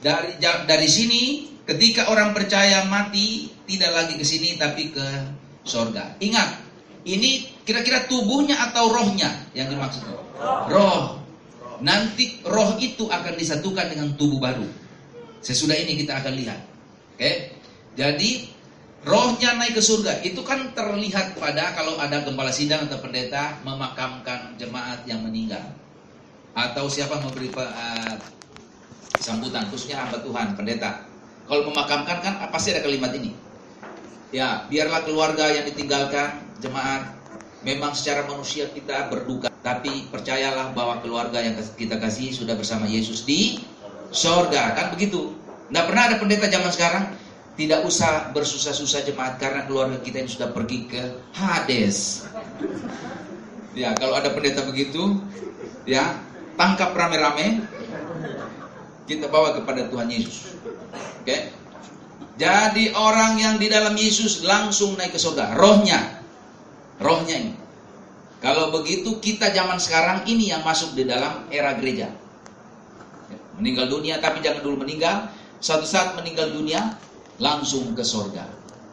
dari 0.00 0.40
dari 0.40 0.88
sini 0.88 1.52
ketika 1.68 2.08
orang 2.08 2.32
percaya 2.32 2.88
mati 2.88 3.52
tidak 3.68 3.92
lagi 3.92 4.14
ke 4.16 4.24
sini 4.24 4.56
tapi 4.56 4.96
ke 4.96 5.06
sorga. 5.68 6.16
Ingat, 6.24 6.64
ini 7.04 7.52
kira-kira 7.68 8.08
tubuhnya 8.08 8.56
atau 8.72 8.88
rohnya 8.88 9.36
yang 9.52 9.68
dimaksud? 9.68 10.00
Roh. 10.72 11.20
Nanti 11.84 12.40
roh 12.48 12.80
itu 12.80 13.12
akan 13.12 13.36
disatukan 13.36 13.92
dengan 13.92 14.16
tubuh 14.16 14.40
baru. 14.40 14.64
Sesudah 15.44 15.76
ini 15.76 16.00
kita 16.00 16.16
akan 16.24 16.32
lihat. 16.32 16.60
Oke. 17.16 17.60
Jadi 17.92 18.48
rohnya 19.04 19.56
naik 19.56 19.78
ke 19.78 19.82
surga. 19.82 20.20
Itu 20.24 20.44
kan 20.44 20.72
terlihat 20.76 21.40
pada 21.40 21.72
kalau 21.76 21.96
ada 21.96 22.20
gembala 22.24 22.52
sidang 22.52 22.88
atau 22.88 23.00
pendeta 23.00 23.56
memakamkan 23.64 24.56
jemaat 24.60 25.04
yang 25.08 25.24
meninggal. 25.24 25.64
Atau 26.52 26.90
siapa 26.90 27.22
memberi 27.22 27.48
eh, 27.48 28.16
sambutan 29.20 29.68
khususnya 29.72 30.04
hamba 30.04 30.20
Tuhan 30.20 30.58
pendeta. 30.58 31.06
Kalau 31.48 31.66
memakamkan 31.66 32.18
kan 32.22 32.34
pasti 32.52 32.74
ada 32.76 32.84
kalimat 32.84 33.10
ini. 33.16 33.34
Ya 34.30 34.62
biarlah 34.70 35.02
keluarga 35.02 35.50
yang 35.50 35.66
ditinggalkan 35.66 36.38
jemaat 36.62 37.10
memang 37.66 37.96
secara 37.96 38.28
manusia 38.28 38.70
kita 38.70 39.10
berduka. 39.10 39.50
Tapi 39.60 40.08
percayalah 40.08 40.72
bahwa 40.72 41.02
keluarga 41.02 41.42
yang 41.42 41.58
kita 41.76 41.98
kasih 41.98 42.32
sudah 42.32 42.54
bersama 42.54 42.86
Yesus 42.86 43.26
di 43.26 43.60
sorga. 44.14 44.76
Kan 44.78 44.94
begitu. 44.94 45.34
Nggak 45.70 45.84
pernah 45.86 46.02
ada 46.10 46.16
pendeta 46.18 46.46
zaman 46.50 46.70
sekarang 46.70 47.04
tidak 47.58 47.84
usah 47.84 48.30
bersusah-susah 48.30 49.04
jemaat 49.04 49.36
karena 49.36 49.66
keluarga 49.66 49.98
kita 50.00 50.22
ini 50.22 50.30
sudah 50.30 50.50
pergi 50.54 50.86
ke 50.86 51.02
Hades. 51.34 52.26
Ya, 53.74 53.94
kalau 53.94 54.18
ada 54.18 54.34
pendeta 54.34 54.66
begitu, 54.66 55.18
ya, 55.86 56.18
tangkap 56.58 56.94
rame-rame, 56.94 57.62
kita 59.06 59.26
bawa 59.30 59.54
kepada 59.58 59.86
Tuhan 59.90 60.10
Yesus. 60.10 60.54
Oke? 61.22 61.50
Jadi 62.40 62.96
orang 62.96 63.36
yang 63.36 63.54
di 63.60 63.68
dalam 63.68 63.92
Yesus 63.92 64.40
langsung 64.40 64.96
naik 64.96 65.12
ke 65.12 65.20
surga, 65.20 65.54
rohnya. 65.60 66.24
Rohnya 66.96 67.36
ini. 67.36 67.54
Kalau 68.40 68.72
begitu 68.72 69.20
kita 69.20 69.52
zaman 69.52 69.76
sekarang 69.76 70.24
ini 70.24 70.48
yang 70.48 70.64
masuk 70.64 70.96
di 70.96 71.04
dalam 71.04 71.44
era 71.52 71.76
gereja. 71.76 72.08
Meninggal 73.60 73.92
dunia 73.92 74.16
tapi 74.16 74.40
jangan 74.40 74.64
dulu 74.64 74.80
meninggal. 74.88 75.28
Suatu 75.60 75.84
saat 75.84 76.16
meninggal 76.16 76.48
dunia 76.56 76.96
langsung 77.40 77.96
ke 77.96 78.04
surga. 78.04 78.44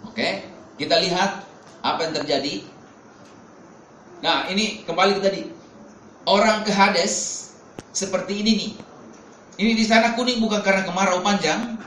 Oke? 0.07 0.47
Kita 0.79 0.97
lihat 0.97 1.43
apa 1.83 1.99
yang 2.07 2.13
terjadi. 2.23 2.63
Nah, 4.23 4.49
ini 4.49 4.81
kembali 4.87 5.19
ke 5.19 5.21
tadi. 5.21 5.41
Orang 6.25 6.65
ke 6.65 6.71
Hades 6.73 7.47
seperti 7.93 8.41
ini 8.41 8.51
nih. 8.55 8.71
Ini 9.57 9.71
di 9.77 9.85
sana 9.85 10.17
kuning 10.17 10.41
bukan 10.41 10.63
karena 10.63 10.87
kemarau 10.87 11.21
panjang. 11.21 11.77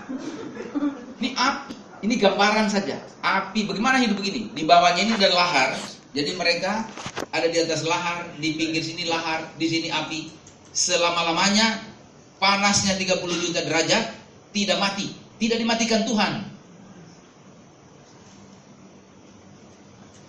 Ini 1.19 1.35
api. 1.35 1.75
Ini 2.07 2.15
gambaran 2.17 2.71
saja. 2.71 2.97
Api. 3.21 3.69
Bagaimana 3.69 4.01
hidup 4.01 4.21
begini? 4.21 4.53
Di 4.55 4.65
bawahnya 4.65 5.03
ini 5.05 5.13
ada 5.17 5.29
lahar. 5.35 5.77
Jadi 6.11 6.35
mereka 6.35 6.83
ada 7.31 7.47
di 7.47 7.59
atas 7.63 7.87
lahar, 7.87 8.27
di 8.43 8.59
pinggir 8.59 8.83
sini 8.83 9.07
lahar, 9.07 9.47
di 9.55 9.67
sini 9.71 9.89
api. 9.95 10.27
Selama-lamanya 10.75 11.79
panasnya 12.43 12.99
30 12.99 13.23
juta 13.39 13.61
derajat 13.63 14.11
tidak 14.51 14.79
mati, 14.83 15.15
tidak 15.41 15.57
dimatikan 15.57 16.05
Tuhan. 16.05 16.45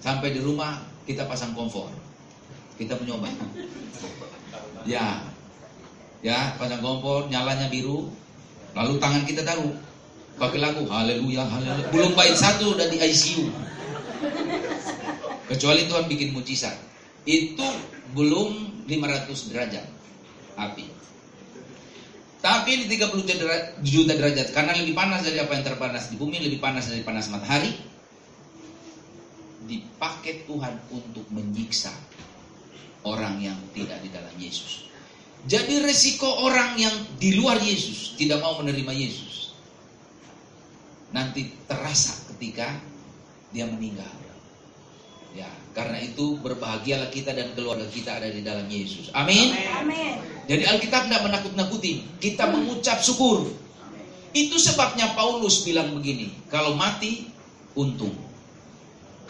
Sampai 0.01 0.34
di 0.34 0.39
rumah 0.39 0.82
kita 1.03 1.28
pasang 1.28 1.51
kompor. 1.51 1.91
Kita 2.80 2.95
mencoba. 2.95 3.28
Ya. 4.88 5.22
Ya, 6.24 6.55
pasang 6.55 6.80
kompor, 6.80 7.28
nyalanya 7.28 7.68
biru. 7.68 8.07
Lalu 8.72 8.97
tangan 8.97 9.28
kita 9.28 9.43
taruh. 9.43 9.76
Pakai 10.39 10.64
lagu 10.64 10.88
haleluya, 10.88 11.43
haleluya. 11.43 11.91
Belum 11.91 12.16
bait 12.16 12.34
satu 12.34 12.74
udah 12.74 12.88
di 12.88 12.97
ICU. 12.97 13.51
Kecuali 15.51 15.86
Tuhan 15.91 16.07
bikin 16.07 16.32
mujizat. 16.32 16.80
Itu 17.28 17.68
belum 18.16 18.82
500 18.88 19.51
derajat 19.51 19.86
api. 20.55 21.01
Tapi 22.42 22.70
ini 22.74 22.86
30 22.89 23.22
juta 23.22 23.34
dera- 23.38 23.70
juta 23.86 24.14
derajat 24.18 24.50
karena 24.50 24.74
lebih 24.74 24.98
panas 24.98 25.22
dari 25.22 25.38
apa 25.38 25.54
yang 25.54 25.66
terpanas 25.66 26.10
di 26.10 26.18
bumi, 26.18 26.42
lebih 26.42 26.58
panas 26.58 26.89
dari 26.89 27.06
panas 27.06 27.30
matahari. 27.30 27.70
Dipakai 29.70 30.50
Tuhan 30.50 30.74
untuk 30.89 31.30
menyiksa 31.30 31.94
orang 33.06 33.38
yang 33.38 33.58
tidak 33.78 34.02
di 34.02 34.10
dalam 34.10 34.34
Yesus. 34.42 34.89
Jadi 35.46 35.82
resiko 35.86 36.28
orang 36.46 36.78
yang 36.82 36.96
di 37.18 37.38
luar 37.38 37.62
Yesus 37.62 38.18
tidak 38.18 38.42
mau 38.42 38.58
menerima 38.62 38.94
Yesus 38.94 39.42
nanti 41.12 41.52
terasa 41.68 42.16
ketika 42.34 42.72
dia 43.52 43.68
meninggal. 43.68 44.08
Ya, 45.32 45.48
karena 45.72 46.03
itu 46.03 46.36
berbahagialah 46.43 47.07
kita 47.07 47.32
dan 47.32 47.55
keluarga 47.55 47.88
kita 47.88 48.19
ada 48.19 48.28
di 48.28 48.43
dalam 48.43 48.67
Yesus. 48.67 49.07
Amin. 49.15 49.55
Amin. 49.80 50.19
Jadi 50.51 50.67
Alkitab 50.67 51.07
tidak 51.07 51.24
menakut-nakuti, 51.24 52.03
kita 52.19 52.51
mengucap 52.51 52.99
syukur. 52.99 53.47
Itu 54.32 54.59
sebabnya 54.59 55.15
Paulus 55.15 55.63
bilang 55.63 55.95
begini, 55.95 56.32
kalau 56.51 56.76
mati 56.76 57.32
untung. 57.76 58.15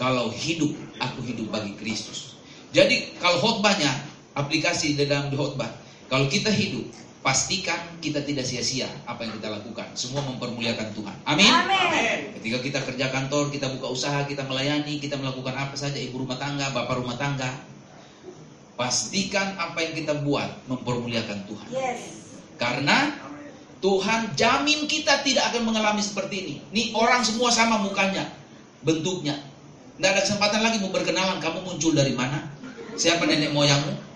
Kalau 0.01 0.33
hidup, 0.33 0.73
aku 0.97 1.21
hidup 1.21 1.53
bagi 1.53 1.77
Kristus. 1.77 2.33
Jadi 2.73 3.21
kalau 3.21 3.37
khotbahnya, 3.37 3.89
aplikasi 4.33 4.97
di 4.97 5.05
dalam 5.05 5.29
khotbah, 5.29 5.69
kalau 6.09 6.25
kita 6.25 6.49
hidup, 6.49 6.89
pastikan 7.21 7.77
kita 8.01 8.25
tidak 8.25 8.45
sia-sia 8.45 8.89
apa 9.05 9.21
yang 9.25 9.37
kita 9.37 9.53
lakukan. 9.53 9.93
Semua 9.93 10.25
mempermuliakan 10.25 10.89
Tuhan. 10.97 11.15
Amin. 11.29 11.53
Amin. 11.53 12.33
Ketika 12.41 12.57
kita 12.65 12.79
kerja 12.81 13.05
kantor, 13.13 13.53
kita 13.53 13.69
buka 13.77 13.93
usaha, 13.93 14.25
kita 14.25 14.41
melayani, 14.49 14.97
kita 14.97 15.21
melakukan 15.21 15.53
apa 15.53 15.77
saja, 15.77 16.01
ibu 16.01 16.17
rumah 16.17 16.41
tangga, 16.41 16.73
bapak 16.73 16.97
rumah 16.97 17.13
tangga, 17.21 17.49
pastikan 18.73 19.53
apa 19.61 19.85
yang 19.85 19.93
kita 19.93 20.13
buat 20.25 20.49
mempermuliakan 20.65 21.45
Tuhan. 21.45 21.67
Yes. 21.69 22.01
Karena 22.57 23.13
Tuhan 23.81 24.33
jamin 24.33 24.89
kita 24.89 25.21
tidak 25.21 25.53
akan 25.53 25.69
mengalami 25.69 26.01
seperti 26.01 26.35
ini. 26.41 26.55
Nih 26.73 26.85
orang 26.97 27.21
semua 27.21 27.53
sama 27.53 27.77
mukanya, 27.81 28.29
bentuknya. 28.81 29.37
Tidak 29.97 30.09
ada 30.09 30.21
kesempatan 30.25 30.65
lagi 30.65 30.81
mau 30.81 30.89
berkenalan, 30.89 31.37
kamu 31.37 31.61
muncul 31.61 31.93
dari 31.93 32.17
mana? 32.17 32.49
Siapa 32.97 33.29
nenek 33.29 33.53
moyangmu? 33.53 34.10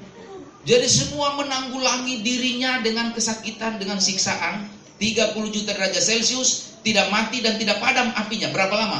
Jadi 0.65 0.87
semua 0.89 1.37
menanggulangi 1.37 2.25
dirinya 2.25 2.81
dengan 2.81 3.13
kesakitan, 3.13 3.77
dengan 3.77 4.01
siksaan. 4.01 4.65
30 4.97 5.53
juta 5.53 5.77
derajat 5.77 6.01
Celcius, 6.01 6.81
tidak 6.81 7.11
mati 7.13 7.45
dan 7.45 7.61
tidak 7.61 7.77
padam 7.77 8.09
apinya. 8.17 8.49
Berapa 8.49 8.73
lama? 8.73 8.99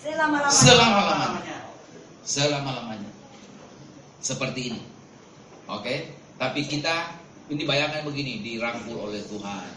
Selama-lamanya. 0.00 0.52
Selama-lamanya. 0.52 1.56
Selama-lamanya. 2.24 3.10
Seperti 4.24 4.60
ini. 4.72 4.80
Oke, 5.68 6.16
tapi 6.40 6.64
kita 6.64 7.20
ini 7.52 7.68
bayangkan 7.68 8.04
begini, 8.08 8.40
dirangkul 8.40 8.96
oleh 8.96 9.20
Tuhan. 9.28 9.68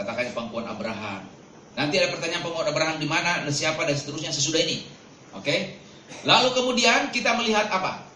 Katakan 0.00 0.32
pangkuan 0.32 0.64
Abraham. 0.64 1.28
Nanti 1.76 2.00
ada 2.00 2.08
pertanyaan 2.08 2.40
pangkuan 2.40 2.68
Abraham 2.72 2.96
di 2.96 3.08
mana 3.08 3.44
dan 3.44 3.52
siapa 3.52 3.84
dan 3.84 3.96
seterusnya 3.96 4.32
sesudah 4.32 4.64
ini. 4.64 4.88
Oke. 5.36 5.76
Lalu 6.24 6.56
kemudian 6.56 7.12
kita 7.12 7.36
melihat 7.36 7.68
apa? 7.68 8.09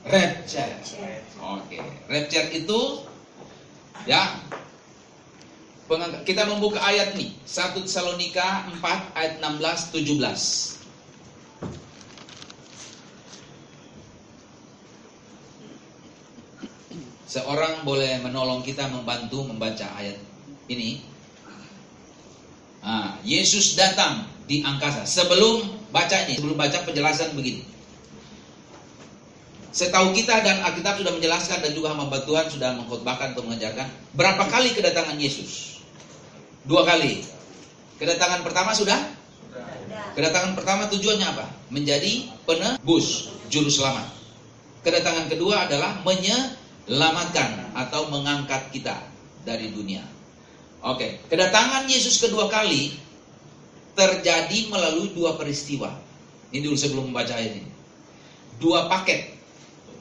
Rapture. 0.00 0.80
Oke, 1.40 1.76
okay. 1.76 1.84
rapture 2.08 2.48
itu 2.56 2.80
ya 4.08 4.40
kita 6.24 6.46
membuka 6.48 6.80
ayat 6.80 7.18
nih 7.18 7.36
1 7.44 7.84
Tesalonika 7.84 8.70
4 8.80 9.18
ayat 9.18 9.32
16 9.44 9.92
17. 9.92 10.80
Seorang 17.30 17.86
boleh 17.86 18.18
menolong 18.24 18.64
kita 18.66 18.90
membantu 18.90 19.46
membaca 19.46 19.86
ayat 20.00 20.18
ini. 20.66 21.04
Nah, 22.82 23.22
Yesus 23.22 23.78
datang 23.78 24.26
di 24.50 24.66
angkasa. 24.66 25.06
Sebelum 25.06 25.62
bacanya, 25.94 26.34
sebelum 26.34 26.58
baca 26.58 26.82
penjelasan 26.82 27.38
begini. 27.38 27.62
Setahu 29.70 30.10
kita 30.10 30.42
dan 30.42 30.66
Alkitab 30.66 30.98
sudah 30.98 31.14
menjelaskan 31.14 31.62
dan 31.62 31.70
juga 31.70 31.94
hamba 31.94 32.18
Tuhan 32.26 32.50
sudah 32.50 32.74
mengkhotbahkan 32.74 33.38
atau 33.38 33.46
mengajarkan 33.46 33.86
berapa 34.18 34.42
kali 34.50 34.74
kedatangan 34.74 35.14
Yesus? 35.14 35.78
Dua 36.66 36.82
kali. 36.82 37.22
Kedatangan 38.02 38.42
pertama 38.42 38.74
sudah? 38.74 38.98
Kedatangan 40.18 40.58
pertama 40.58 40.90
tujuannya 40.90 41.26
apa? 41.26 41.46
Menjadi 41.70 42.26
penebus, 42.42 43.30
juru 43.46 43.70
selamat. 43.70 44.10
Kedatangan 44.82 45.30
kedua 45.30 45.70
adalah 45.70 46.02
menyelamatkan 46.02 47.70
atau 47.78 48.10
mengangkat 48.10 48.74
kita 48.74 48.98
dari 49.46 49.70
dunia. 49.70 50.02
Oke, 50.80 51.20
kedatangan 51.28 51.86
Yesus 51.86 52.18
kedua 52.18 52.48
kali 52.48 52.96
terjadi 53.94 54.72
melalui 54.72 55.12
dua 55.12 55.36
peristiwa. 55.36 55.92
Ini 56.50 56.64
dulu 56.64 56.74
sebelum 56.74 57.12
membaca 57.12 57.36
ayat 57.36 57.60
ini. 57.60 57.70
Dua 58.58 58.90
paket. 58.90 59.39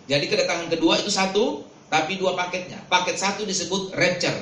Jadi 0.09 0.25
kedatangan 0.25 0.73
kedua 0.73 0.97
itu 0.97 1.13
satu, 1.13 1.61
tapi 1.85 2.17
dua 2.17 2.33
paketnya. 2.33 2.81
Paket 2.89 3.21
satu 3.21 3.45
disebut 3.45 3.93
rapture. 3.93 4.41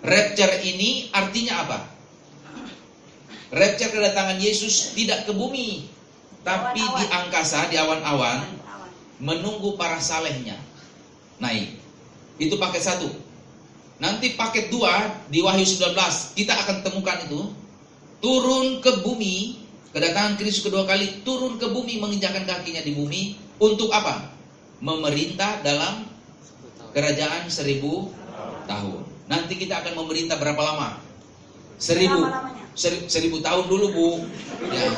Rapture 0.00 0.64
ini 0.64 1.12
artinya 1.12 1.68
apa? 1.68 1.78
Rapture 3.52 3.92
kedatangan 3.92 4.40
Yesus 4.40 4.96
tidak 4.96 5.28
ke 5.28 5.36
bumi, 5.36 5.92
tapi 6.40 6.80
Awan-awan. 6.80 7.04
di 7.04 7.04
angkasa, 7.12 7.60
di 7.68 7.76
awan-awan, 7.76 8.40
Awan. 8.48 8.88
menunggu 9.20 9.76
para 9.76 10.00
salehnya 10.00 10.56
naik. 11.36 11.76
Itu 12.40 12.56
paket 12.56 12.80
satu. 12.80 13.12
Nanti 14.00 14.34
paket 14.40 14.72
dua 14.72 15.20
di 15.28 15.44
Wahyu 15.44 15.68
19 15.68 15.94
kita 16.32 16.56
akan 16.64 16.80
temukan 16.80 17.20
itu 17.28 17.40
turun 18.24 18.80
ke 18.80 19.04
bumi. 19.04 19.60
Kedatangan 19.92 20.40
Kristus 20.40 20.64
kedua 20.64 20.88
kali 20.88 21.20
turun 21.20 21.60
ke 21.60 21.68
bumi 21.68 22.00
menginjakan 22.00 22.48
kakinya 22.48 22.80
di 22.80 22.96
bumi 22.96 23.36
untuk 23.60 23.92
apa? 23.92 24.32
Memerintah 24.82 25.62
dalam 25.62 26.10
kerajaan 26.90 27.46
seribu 27.46 28.10
tahun. 28.66 29.06
Nanti 29.30 29.54
kita 29.54 29.78
akan 29.78 30.02
memerintah 30.02 30.36
berapa 30.36 30.58
lama? 30.58 30.98
Seribu. 31.78 32.26
Seri- 32.72 33.06
seribu 33.06 33.38
tahun 33.38 33.68
dulu 33.68 33.86
bu. 33.94 34.08
Ya. 34.72 34.90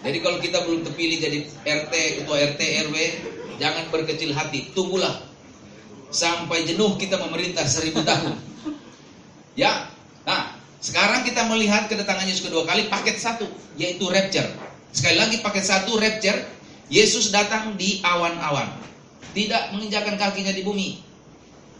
Jadi 0.00 0.18
kalau 0.24 0.38
kita 0.40 0.64
belum 0.64 0.80
terpilih 0.86 1.18
jadi 1.20 1.38
RT, 1.60 1.94
ketua 2.22 2.36
RT, 2.40 2.60
RW, 2.88 2.96
jangan 3.60 3.84
berkecil 3.92 4.32
hati, 4.32 4.72
tunggulah 4.72 5.28
sampai 6.08 6.64
jenuh 6.64 6.96
kita 6.96 7.20
memerintah 7.20 7.68
seribu 7.68 8.00
tahun. 8.00 8.34
Ya, 9.54 9.92
nah 10.24 10.56
sekarang 10.80 11.28
kita 11.28 11.44
melihat 11.52 11.92
kedatangan 11.92 12.24
Yesus 12.24 12.48
kedua 12.48 12.64
kali 12.64 12.88
paket 12.88 13.20
satu, 13.20 13.44
yaitu 13.76 14.08
rapture. 14.08 14.48
Sekali 14.90 15.20
lagi 15.20 15.36
paket 15.44 15.64
satu 15.68 16.00
rapture, 16.00 16.48
Yesus 16.90 17.30
datang 17.30 17.78
di 17.78 18.02
awan-awan, 18.02 18.66
tidak 19.30 19.70
menginjakan 19.70 20.18
kakinya 20.18 20.50
di 20.50 20.66
bumi, 20.66 20.98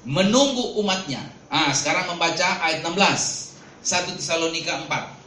menunggu 0.06 0.78
umatnya. 0.78 1.18
Ah, 1.50 1.74
sekarang 1.74 2.14
membaca 2.14 2.62
ayat 2.62 2.86
16, 2.86 2.94
1 3.82 4.14
Tesalonika 4.14 4.86
4. 4.86 5.18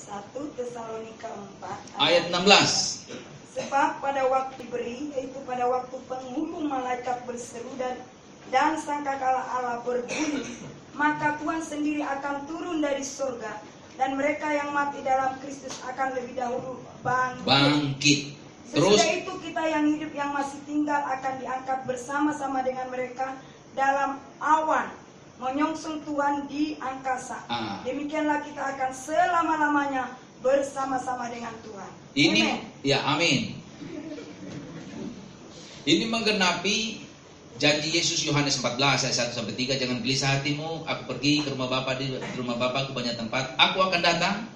1 0.00 0.56
Tesalonika 0.56 1.28
4 1.60 2.00
Ayat 2.00 2.32
16. 2.32 3.04
Sebab 3.52 4.00
pada 4.00 4.24
waktu 4.32 4.64
diberi 4.64 5.12
yaitu 5.12 5.36
pada 5.44 5.68
waktu 5.68 5.92
penghulu 6.08 6.64
malaikat 6.64 7.20
berseru 7.28 7.68
dan 7.76 8.00
dan 8.48 8.80
sangkakala 8.80 9.44
Allah 9.44 9.84
berbunyi 9.84 10.40
maka 10.96 11.36
Tuhan 11.36 11.60
sendiri 11.60 12.00
akan 12.00 12.48
turun 12.48 12.80
dari 12.80 13.04
surga 13.04 13.60
dan 14.00 14.16
mereka 14.16 14.48
yang 14.52 14.72
mati 14.72 15.04
dalam 15.04 15.36
Kristus 15.44 15.80
akan 15.84 16.16
lebih 16.16 16.40
dahulu 16.40 16.80
bangkit. 17.02 17.44
Bangkit. 17.46 18.20
Terus 18.72 18.96
Sesudah 18.96 19.12
itu 19.20 19.32
kita 19.44 19.62
yang 19.68 19.84
hidup 19.84 20.12
yang 20.16 20.30
masih 20.32 20.58
tinggal 20.64 21.04
akan 21.04 21.34
diangkat 21.42 21.78
bersama-sama 21.84 22.64
dengan 22.64 22.88
mereka 22.88 23.36
dalam 23.76 24.16
awan 24.40 24.88
menyongsong 25.42 26.06
Tuhan 26.08 26.48
di 26.48 26.80
angkasa. 26.80 27.44
Ah. 27.50 27.82
Demikianlah 27.84 28.40
kita 28.46 28.62
akan 28.62 28.90
selama-lamanya 28.94 30.16
bersama-sama 30.40 31.28
dengan 31.30 31.54
Tuhan. 31.62 31.90
ini 32.18 32.42
Amen. 32.42 32.58
ya 32.82 32.98
amin. 33.06 33.40
Ini 35.82 36.06
menggenapi 36.06 37.02
janji 37.58 37.94
Yesus 37.94 38.22
Yohanes 38.26 38.58
14 38.58 38.78
ayat 38.78 39.34
1 39.34 39.38
sampai 39.38 39.54
3 39.54 39.82
jangan 39.82 39.98
gelisah 40.02 40.30
hatimu 40.38 40.86
aku 40.86 41.02
pergi 41.14 41.46
ke 41.46 41.54
rumah 41.54 41.68
Bapa 41.68 41.94
di, 41.94 42.10
rumah 42.38 42.56
Bapa 42.58 42.86
aku 42.86 42.92
banyak 42.96 43.14
tempat 43.14 43.54
aku 43.54 43.78
akan 43.82 44.00
datang 44.02 44.50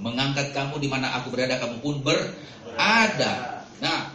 mengangkat 0.00 0.52
kamu 0.52 0.76
di 0.80 0.88
mana 0.88 1.16
aku 1.20 1.32
berada 1.32 1.56
kamu 1.60 1.80
pun 1.80 2.00
berada. 2.04 3.64
Nah, 3.80 4.12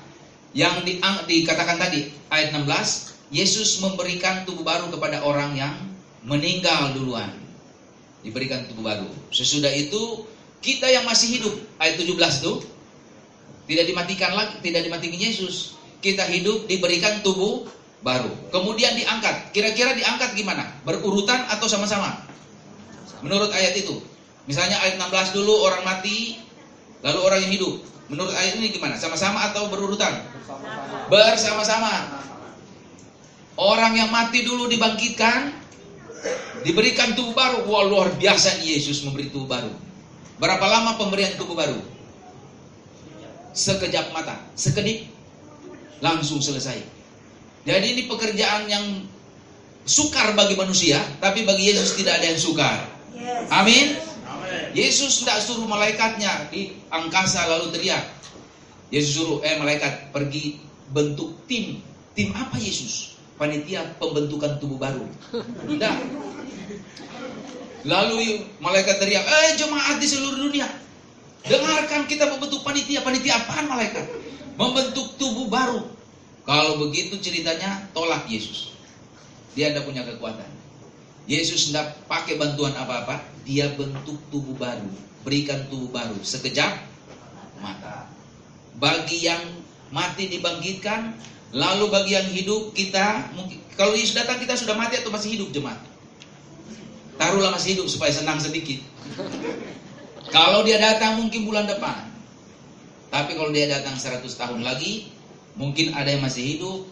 yang 0.51 0.83
di, 0.83 0.99
dikatakan 1.01 1.79
tadi 1.79 2.11
ayat 2.27 2.53
16 2.53 3.31
Yesus 3.31 3.79
memberikan 3.79 4.43
tubuh 4.43 4.67
baru 4.67 4.91
kepada 4.91 5.23
orang 5.23 5.55
yang 5.55 5.73
meninggal 6.27 6.91
duluan. 6.93 7.31
Diberikan 8.21 8.67
tubuh 8.69 8.85
baru. 8.85 9.07
Sesudah 9.33 9.71
itu 9.73 10.27
kita 10.61 10.85
yang 10.91 11.07
masih 11.07 11.39
hidup 11.39 11.53
ayat 11.81 11.97
17 11.97 12.13
itu 12.13 12.53
tidak 13.65 13.85
dimatikan 13.87 14.31
lagi, 14.35 14.59
tidak 14.61 14.83
dimatikan 14.85 15.17
Yesus. 15.17 15.79
Kita 16.03 16.27
hidup 16.27 16.67
diberikan 16.67 17.23
tubuh 17.23 17.65
baru. 18.03 18.29
Kemudian 18.51 18.97
diangkat. 18.97 19.55
Kira-kira 19.55 19.95
diangkat 19.95 20.35
gimana? 20.35 20.67
Berurutan 20.83 21.47
atau 21.47 21.71
sama-sama? 21.71 22.25
Menurut 23.23 23.53
ayat 23.53 23.77
itu. 23.77 24.01
Misalnya 24.51 24.83
ayat 24.83 24.99
16 24.99 25.31
dulu 25.31 25.63
orang 25.63 25.87
mati, 25.87 26.43
lalu 26.99 27.19
orang 27.23 27.39
yang 27.47 27.55
hidup. 27.55 27.73
Menurut 28.11 28.35
ayat 28.35 28.59
ini 28.59 28.67
gimana? 28.75 28.99
Sama-sama 28.99 29.47
atau 29.47 29.71
berurutan? 29.71 30.27
bersama-sama. 31.07 32.23
Orang 33.55 33.95
yang 33.95 34.11
mati 34.11 34.43
dulu 34.43 34.67
dibangkitkan, 34.67 35.55
diberikan 36.67 37.15
tubuh 37.15 37.31
baru. 37.31 37.63
Wah 37.63 37.83
luar 37.87 38.11
biasa 38.19 38.59
Yesus 38.59 39.07
memberi 39.07 39.31
tubuh 39.31 39.47
baru. 39.47 39.71
Berapa 40.35 40.65
lama 40.67 40.99
pemberian 40.99 41.39
tubuh 41.39 41.55
baru? 41.55 41.79
Sekejap 43.55 44.11
mata, 44.11 44.35
sekedip, 44.55 45.07
langsung 46.03 46.43
selesai. 46.43 46.79
Jadi 47.63 47.85
ini 47.95 48.01
pekerjaan 48.11 48.67
yang 48.67 49.07
sukar 49.87 50.35
bagi 50.35 50.59
manusia, 50.59 50.99
tapi 51.23 51.47
bagi 51.47 51.71
Yesus 51.71 51.95
tidak 51.95 52.19
ada 52.19 52.27
yang 52.31 52.39
sukar. 52.39 52.91
Amin. 53.51 54.10
Yesus 54.71 55.23
tidak 55.23 55.43
suruh 55.43 55.67
malaikatnya 55.67 56.47
di 56.51 56.75
angkasa 56.87 57.47
lalu 57.47 57.75
teriak. 57.75 58.03
Yesus 58.91 59.19
suruh, 59.19 59.39
eh 59.43 59.55
malaikat 59.59 60.11
pergi 60.11 60.59
bentuk 60.91 61.47
tim. 61.47 61.79
Tim 62.11 62.35
apa 62.35 62.59
Yesus? 62.59 63.15
Panitia 63.39 63.95
pembentukan 63.97 64.59
tubuh 64.59 64.77
baru. 64.77 65.07
Tidak. 65.67 65.95
Lalu 67.87 68.45
malaikat 68.61 69.01
teriak, 69.01 69.23
eh 69.23 69.57
jemaat 69.57 69.97
di 69.97 70.07
seluruh 70.07 70.37
dunia. 70.37 70.67
Dengarkan 71.47 72.05
kita 72.05 72.29
membentuk 72.29 72.61
panitia. 72.61 73.01
Panitia 73.01 73.41
apaan 73.41 73.65
malaikat? 73.65 74.05
Membentuk 74.59 75.17
tubuh 75.17 75.49
baru. 75.49 75.89
Kalau 76.45 76.77
begitu 76.85 77.17
ceritanya 77.17 77.87
tolak 77.95 78.27
Yesus. 78.29 78.75
Dia 79.57 79.73
tidak 79.73 79.89
punya 79.89 80.05
kekuatan. 80.05 80.47
Yesus 81.25 81.71
tidak 81.71 81.97
pakai 82.05 82.37
bantuan 82.37 82.75
apa-apa. 82.75 83.30
Dia 83.45 83.73
bentuk 83.73 84.17
tubuh 84.29 84.53
baru. 84.57 84.89
Berikan 85.25 85.65
tubuh 85.69 85.89
baru. 85.89 86.17
Sekejap 86.21 86.81
mata. 87.61 88.09
Bagi 88.77 89.25
yang 89.25 89.41
mati 89.93 90.29
dibangkitkan. 90.29 91.29
Lalu 91.51 91.85
bagi 91.91 92.15
yang 92.15 92.31
hidup 92.31 92.71
kita 92.71 93.27
kalau 93.81 93.97
Yesus 93.97 94.13
datang 94.13 94.37
kita 94.37 94.53
sudah 94.53 94.75
mati 94.75 94.99
atau 94.99 95.09
masih 95.09 95.39
hidup 95.39 95.49
jemaat? 95.49 95.79
Taruhlah 97.15 97.53
masih 97.55 97.77
hidup 97.77 97.87
supaya 97.89 98.13
senang 98.13 98.37
sedikit. 98.37 98.77
Kalau 100.29 100.61
dia 100.61 100.77
datang 100.77 101.17
mungkin 101.17 101.49
bulan 101.49 101.65
depan. 101.65 102.09
Tapi 103.11 103.35
kalau 103.35 103.51
dia 103.51 103.67
datang 103.67 103.97
100 103.97 104.23
tahun 104.23 104.63
lagi, 104.63 105.11
mungkin 105.59 105.91
ada 105.97 106.13
yang 106.13 106.23
masih 106.23 106.55
hidup. 106.55 106.87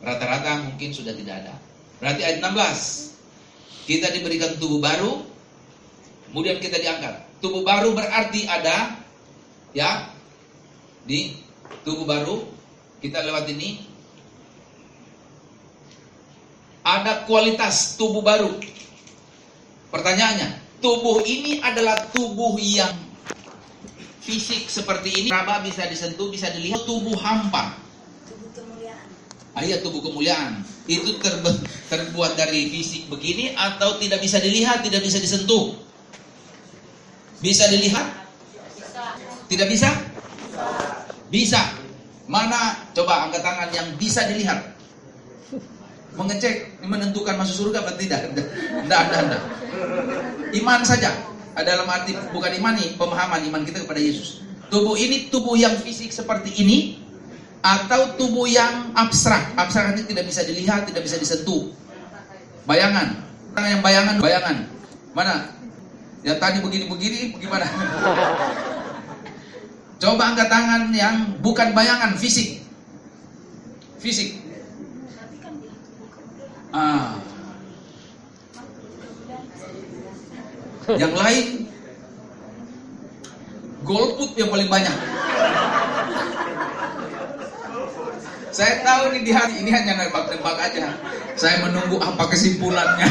Rata-rata 0.00 0.64
mungkin 0.64 0.96
sudah 0.96 1.12
tidak 1.12 1.44
ada. 1.44 1.54
Berarti 2.00 2.22
ayat 2.24 2.38
16. 2.40 3.90
Kita 3.90 4.06
diberikan 4.14 4.56
tubuh 4.56 4.80
baru, 4.80 5.20
kemudian 6.30 6.62
kita 6.62 6.78
diangkat. 6.78 7.42
Tubuh 7.42 7.66
baru 7.66 7.92
berarti 7.92 8.46
ada 8.46 8.96
ya 9.74 10.10
di 11.04 11.34
tubuh 11.82 12.06
baru 12.06 12.46
kita 13.00 13.24
lewat 13.24 13.48
ini 13.50 13.90
ada 16.84 17.26
kualitas 17.28 17.96
tubuh 18.00 18.24
baru. 18.24 18.56
Pertanyaannya, 19.90 20.80
tubuh 20.80 21.20
ini 21.26 21.58
adalah 21.60 22.08
tubuh 22.14 22.56
yang 22.62 22.94
fisik 24.22 24.70
seperti 24.70 25.10
ini, 25.10 25.28
raba 25.28 25.60
bisa 25.60 25.84
disentuh, 25.90 26.30
bisa 26.30 26.48
dilihat, 26.54 26.86
tubuh 26.86 27.18
hampa. 27.18 27.74
Tubuh 28.30 28.48
kemuliaan. 28.54 29.06
Ayat 29.58 29.82
tubuh 29.82 30.00
kemuliaan 30.04 30.62
itu 30.86 31.18
terbuat 31.90 32.38
dari 32.38 32.70
fisik 32.70 33.10
begini 33.10 33.54
atau 33.54 33.98
tidak 33.98 34.22
bisa 34.22 34.38
dilihat, 34.38 34.86
tidak 34.86 35.02
bisa 35.02 35.18
disentuh. 35.18 35.89
Bisa 37.40 37.64
dilihat? 37.72 38.06
Tidak 39.48 39.66
bisa? 39.66 39.88
Bisa. 41.32 41.60
Mana 42.30 42.86
coba 42.94 43.26
angkat 43.26 43.42
tangan 43.42 43.68
yang 43.74 43.88
bisa 43.98 44.28
dilihat? 44.28 44.76
Mengecek, 46.14 46.84
menentukan 46.84 47.34
masuk 47.40 47.66
surga 47.66 47.82
atau 47.82 47.96
tidak? 47.96 48.30
Tidak, 48.30 48.46
tidak, 48.86 49.20
tidak. 49.24 49.42
Iman 50.54 50.84
saja. 50.84 51.10
Dalam 51.56 51.88
arti 51.90 52.14
bukan 52.30 52.52
iman 52.62 52.78
nih, 52.78 52.94
pemahaman 52.94 53.42
iman 53.50 53.62
kita 53.66 53.82
kepada 53.82 53.98
Yesus. 53.98 54.44
Tubuh 54.70 54.94
ini 54.94 55.32
tubuh 55.32 55.58
yang 55.58 55.74
fisik 55.82 56.14
seperti 56.14 56.54
ini 56.62 57.02
atau 57.60 58.14
tubuh 58.14 58.46
yang 58.46 58.94
abstrak. 58.94 59.56
Abstrak 59.58 59.98
ini 59.98 60.06
tidak 60.06 60.24
bisa 60.30 60.46
dilihat, 60.46 60.86
tidak 60.86 61.02
bisa 61.02 61.16
disentuh. 61.18 61.72
Bayangan. 62.68 63.18
Yang 63.58 63.82
bayangan, 63.82 64.16
bayangan. 64.22 64.56
Mana? 65.10 65.59
Yang 66.20 66.38
tadi 66.38 66.58
begini-begini, 66.60 67.20
bagaimana? 67.32 67.66
Coba 70.00 70.22
angkat 70.32 70.48
tangan 70.48 70.82
yang 70.92 71.16
bukan 71.40 71.72
bayangan, 71.72 72.16
fisik. 72.16 72.60
Fisik. 74.00 74.40
Ah. 76.72 77.20
Yang 80.90 81.14
lain 81.14 81.46
golput 83.84 84.30
yang 84.36 84.48
paling 84.48 84.68
banyak. 84.68 84.96
Saya 88.50 88.82
tahu 88.82 89.14
nih 89.14 89.22
di 89.24 89.32
hari 89.32 89.54
ini 89.62 89.70
hanya 89.70 89.94
nebak-nebak 90.00 90.56
aja. 90.58 90.90
Saya 91.38 91.64
menunggu 91.64 91.96
apa 92.02 92.28
kesimpulannya. 92.28 93.08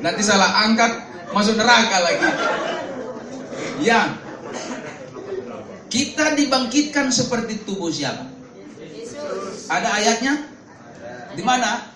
Nanti 0.00 0.22
salah 0.22 0.64
angkat 0.66 0.92
masuk 1.32 1.56
neraka 1.56 1.96
lagi. 2.00 2.28
Ya. 3.80 4.16
Kita 5.86 6.34
dibangkitkan 6.34 7.08
seperti 7.14 7.62
tubuh 7.64 7.88
siapa? 7.88 8.26
Ada 9.70 9.88
ayatnya? 10.02 10.34
Di 11.36 11.42
mana? 11.42 11.92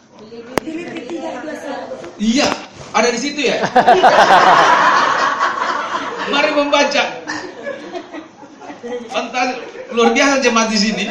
Filipi 0.61 1.17
3 1.17 1.21
ayat 1.21 1.43
21. 2.21 2.21
Iya, 2.21 2.49
ada 2.93 3.09
di 3.09 3.19
situ 3.21 3.41
ya. 3.41 3.57
Mari 6.31 6.51
membaca. 6.55 7.05
Fantastis, 9.11 9.59
luar 9.93 10.11
biasa 10.17 10.41
jemaat 10.41 10.69
di 10.73 10.79
sini. 10.79 11.05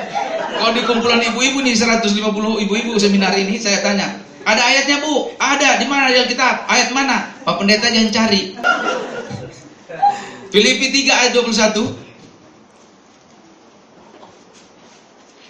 Kalau 0.59 0.73
di 0.73 0.81
kumpulan 0.85 1.21
ibu-ibu 1.21 1.61
nih 1.61 1.75
150 1.77 2.65
ibu-ibu 2.65 2.97
seminar 2.97 3.33
ini 3.37 3.61
saya 3.61 3.81
tanya, 3.85 4.17
ada 4.49 4.61
ayatnya 4.65 4.97
bu? 5.05 5.29
Ada. 5.37 5.77
Di 5.77 5.85
mana 5.85 6.09
di 6.09 6.17
Alkitab? 6.17 6.65
Ayat 6.65 6.89
mana? 6.89 7.37
Pak 7.45 7.55
Pendeta 7.61 7.93
jangan 7.93 8.09
cari. 8.09 8.57
Filipi 10.49 10.89
3 11.05 11.21
ayat 11.21 11.31
21. 11.37 11.93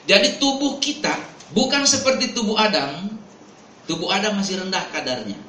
Jadi 0.09 0.41
tubuh 0.41 0.81
kita 0.83 1.15
bukan 1.55 1.87
seperti 1.87 2.35
tubuh 2.35 2.59
Adam. 2.59 3.07
Tubuh 3.87 4.11
Adam 4.11 4.35
masih 4.35 4.59
rendah 4.59 4.83
kadarnya. 4.91 5.39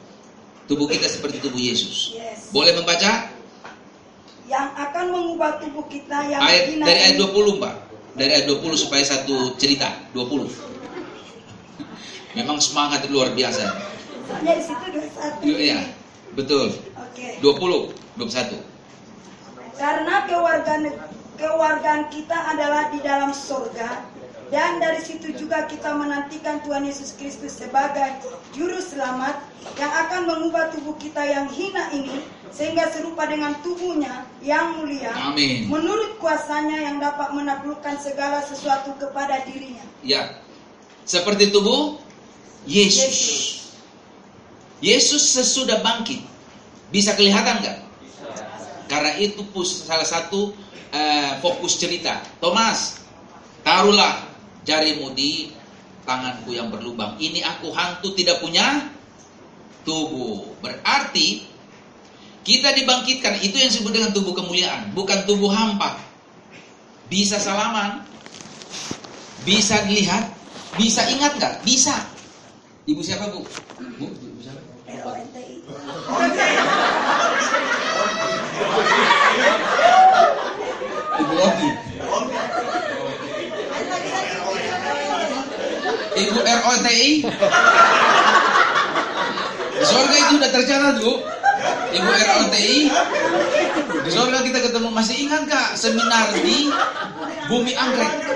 Tubuh 0.71 0.87
kita 0.87 1.11
seperti 1.11 1.43
tubuh 1.43 1.59
Yesus. 1.59 2.15
Yes. 2.15 2.55
Boleh 2.55 2.79
membaca 2.79 3.35
Yang 4.51 4.69
akan 4.75 5.05
mengubah 5.15 5.63
tubuh 5.63 5.87
kita 5.87 6.27
yang 6.27 6.43
ayat 6.43 6.75
dari 6.75 6.99
ayat 6.99 7.15
ini 7.15 7.23
20, 7.23 7.63
Pak. 7.63 7.75
Dari 8.19 8.31
ayat 8.35 8.47
20 8.51 8.83
supaya 8.83 9.03
satu 9.07 9.55
cerita, 9.55 9.95
20. 10.11 10.70
Memang 12.39 12.63
semangat 12.63 13.11
luar 13.11 13.35
biasa. 13.35 13.75
Soalnya 14.31 14.53
di 14.55 14.63
situ 14.63 14.87
21. 15.43 15.43
Iya, 15.43 15.81
betul. 16.39 16.67
Oke. 16.95 17.43
20, 17.43 17.91
21. 18.23 18.63
Karena 19.75 20.15
kewargaan 20.29 20.83
kewargaan 21.41 22.03
kita 22.13 22.39
adalah 22.53 22.93
di 22.93 23.01
dalam 23.01 23.33
surga 23.33 24.05
dan 24.53 24.83
dari 24.83 25.01
situ 25.01 25.33
juga 25.35 25.65
kita 25.71 25.95
menantikan 25.95 26.61
Tuhan 26.67 26.85
Yesus 26.85 27.17
Kristus 27.17 27.59
sebagai 27.59 28.19
juru 28.53 28.83
selamat 28.83 29.41
yang 29.79 29.93
akan 30.07 30.21
mengubah 30.27 30.75
tubuh 30.75 30.99
kita 31.01 31.23
yang 31.23 31.47
hina 31.49 31.87
ini 31.95 32.27
sehingga 32.51 32.91
serupa 32.91 33.31
dengan 33.31 33.55
tubuhnya 33.63 34.27
yang 34.43 34.83
mulia 34.83 35.15
Amin. 35.15 35.71
menurut 35.71 36.19
kuasanya 36.19 36.83
yang 36.83 36.97
dapat 36.99 37.31
menaklukkan 37.31 37.95
segala 38.03 38.43
sesuatu 38.43 38.91
kepada 38.99 39.39
dirinya. 39.47 39.87
Ya. 40.03 40.43
Seperti 41.07 41.55
tubuh 41.55 42.03
Yesus. 42.69 43.17
Yesus 44.81 45.23
sesudah 45.37 45.85
bangkit. 45.85 46.25
Bisa 46.91 47.15
kelihatan 47.15 47.61
nggak? 47.61 47.79
Karena 48.91 49.15
itu 49.23 49.47
salah 49.63 50.09
satu 50.09 50.51
eh, 50.91 51.39
fokus 51.39 51.79
cerita. 51.79 52.19
Thomas, 52.43 53.05
taruhlah 53.63 54.27
jarimu 54.67 55.15
di 55.15 55.55
tanganku 56.03 56.57
yang 56.57 56.73
berlubang. 56.73 57.15
Ini 57.21 57.45
aku 57.47 57.71
hantu 57.71 58.13
tidak 58.19 58.43
punya 58.43 58.91
tubuh. 59.87 60.59
Berarti 60.59 61.47
kita 62.43 62.73
dibangkitkan 62.75 63.39
itu 63.45 63.57
yang 63.61 63.69
disebut 63.69 63.93
dengan 63.93 64.11
tubuh 64.11 64.33
kemuliaan, 64.33 64.91
bukan 64.97 65.29
tubuh 65.29 65.53
hampa. 65.53 66.01
Bisa 67.07 67.37
salaman, 67.39 68.07
bisa 69.43 69.83
dilihat, 69.87 70.31
bisa 70.79 71.05
ingat 71.11 71.37
nggak? 71.37 71.55
Bisa. 71.67 71.95
Ibu 72.91 73.07
siapa 73.07 73.31
bu? 73.31 73.47
Bu, 74.03 74.07
ibu 74.11 74.39
siapa? 74.43 74.59
RONTI. 74.91 75.47
Ibu 81.23 81.35
Ogi. 81.39 81.71
Ibu 86.19 86.39
ROTI. 86.43 87.11
Surga 89.87 90.15
itu 90.19 90.33
udah 90.35 90.51
tercatat 90.51 90.95
bu. 90.99 91.15
Ibu 91.95 92.11
ROTI. 92.11 92.75
Di 94.03 94.11
surga 94.11 94.39
kita 94.43 94.59
ketemu 94.67 94.91
masih 94.91 95.31
ingat 95.31 95.47
kak 95.47 95.79
seminar 95.79 96.35
di 96.43 96.67
bumi 97.47 97.71
anggrek. 97.71 98.35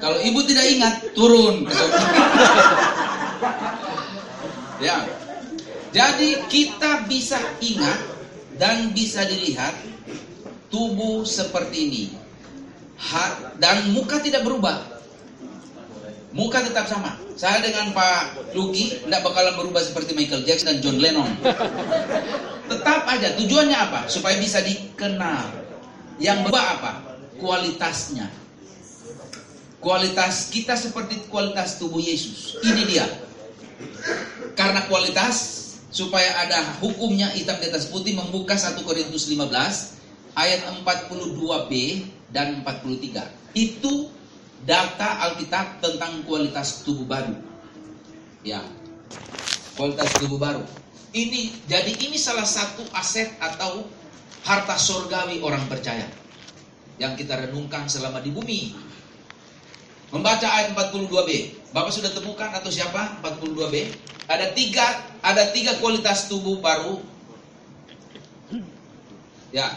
Kalau 0.00 0.16
ibu 0.24 0.40
tidak 0.48 0.64
ingat 0.72 0.94
turun 1.12 1.68
ke 1.68 1.72
surga. 1.76 2.00
ya. 4.86 4.98
Jadi 5.92 6.40
kita 6.48 7.04
bisa 7.04 7.36
ingat 7.60 8.00
dan 8.56 8.96
bisa 8.96 9.28
dilihat 9.28 9.76
tubuh 10.72 11.28
seperti 11.28 11.78
ini. 11.88 12.04
Ha- 13.02 13.58
dan 13.60 13.92
muka 13.92 14.22
tidak 14.22 14.46
berubah. 14.46 14.88
Muka 16.32 16.64
tetap 16.64 16.88
sama. 16.88 17.20
Saya 17.36 17.60
dengan 17.60 17.92
Pak 17.92 18.56
Luki 18.56 19.04
tidak 19.04 19.20
bakalan 19.20 19.52
berubah 19.60 19.84
seperti 19.84 20.16
Michael 20.16 20.48
Jackson 20.48 20.72
dan 20.72 20.78
John 20.80 20.96
Lennon. 20.96 21.28
Tetap 22.72 23.04
aja. 23.04 23.36
Tujuannya 23.36 23.76
apa? 23.76 24.00
Supaya 24.08 24.40
bisa 24.40 24.64
dikenal. 24.64 25.52
Yang 26.16 26.48
berubah 26.48 26.66
apa? 26.80 26.92
Kualitasnya. 27.36 28.32
Kualitas 29.82 30.48
kita 30.48 30.72
seperti 30.72 31.20
kualitas 31.28 31.76
tubuh 31.76 32.00
Yesus. 32.00 32.56
Ini 32.64 32.82
dia. 32.88 33.04
Karena 34.58 34.84
kualitas 34.86 35.60
supaya 35.92 36.32
ada 36.40 36.80
hukumnya 36.80 37.28
hitam 37.36 37.60
di 37.60 37.68
atas 37.68 37.92
putih 37.92 38.16
membuka 38.16 38.56
1 38.56 38.80
Korintus 38.80 39.28
15 39.28 39.44
ayat 40.32 40.60
42b 40.80 41.72
dan 42.32 42.64
43. 42.64 43.52
Itu 43.52 44.08
data 44.64 45.28
Alkitab 45.28 45.84
tentang 45.84 46.24
kualitas 46.24 46.82
tubuh 46.82 47.04
baru. 47.04 47.36
Ya. 48.40 48.64
Kualitas 49.76 50.08
tubuh 50.16 50.40
baru. 50.40 50.64
Ini 51.12 51.68
jadi 51.68 51.92
ini 52.08 52.16
salah 52.16 52.48
satu 52.48 52.88
aset 52.96 53.36
atau 53.36 53.84
harta 54.48 54.80
surgawi 54.80 55.44
orang 55.44 55.68
percaya 55.68 56.08
yang 56.96 57.12
kita 57.14 57.36
renungkan 57.36 57.84
selama 57.84 58.24
di 58.24 58.32
bumi. 58.32 58.72
Membaca 60.12 60.44
ayat 60.44 60.76
42b. 60.76 61.30
Bapak 61.72 61.92
sudah 61.92 62.12
temukan 62.12 62.52
atau 62.52 62.68
siapa 62.68 63.20
42b? 63.52 63.76
Ada 64.28 64.56
tiga 64.56 64.86
ada 65.20 65.52
tiga 65.52 65.76
kualitas 65.78 66.26
tubuh 66.26 66.58
baru. 66.58 67.04
Ya, 69.52 69.68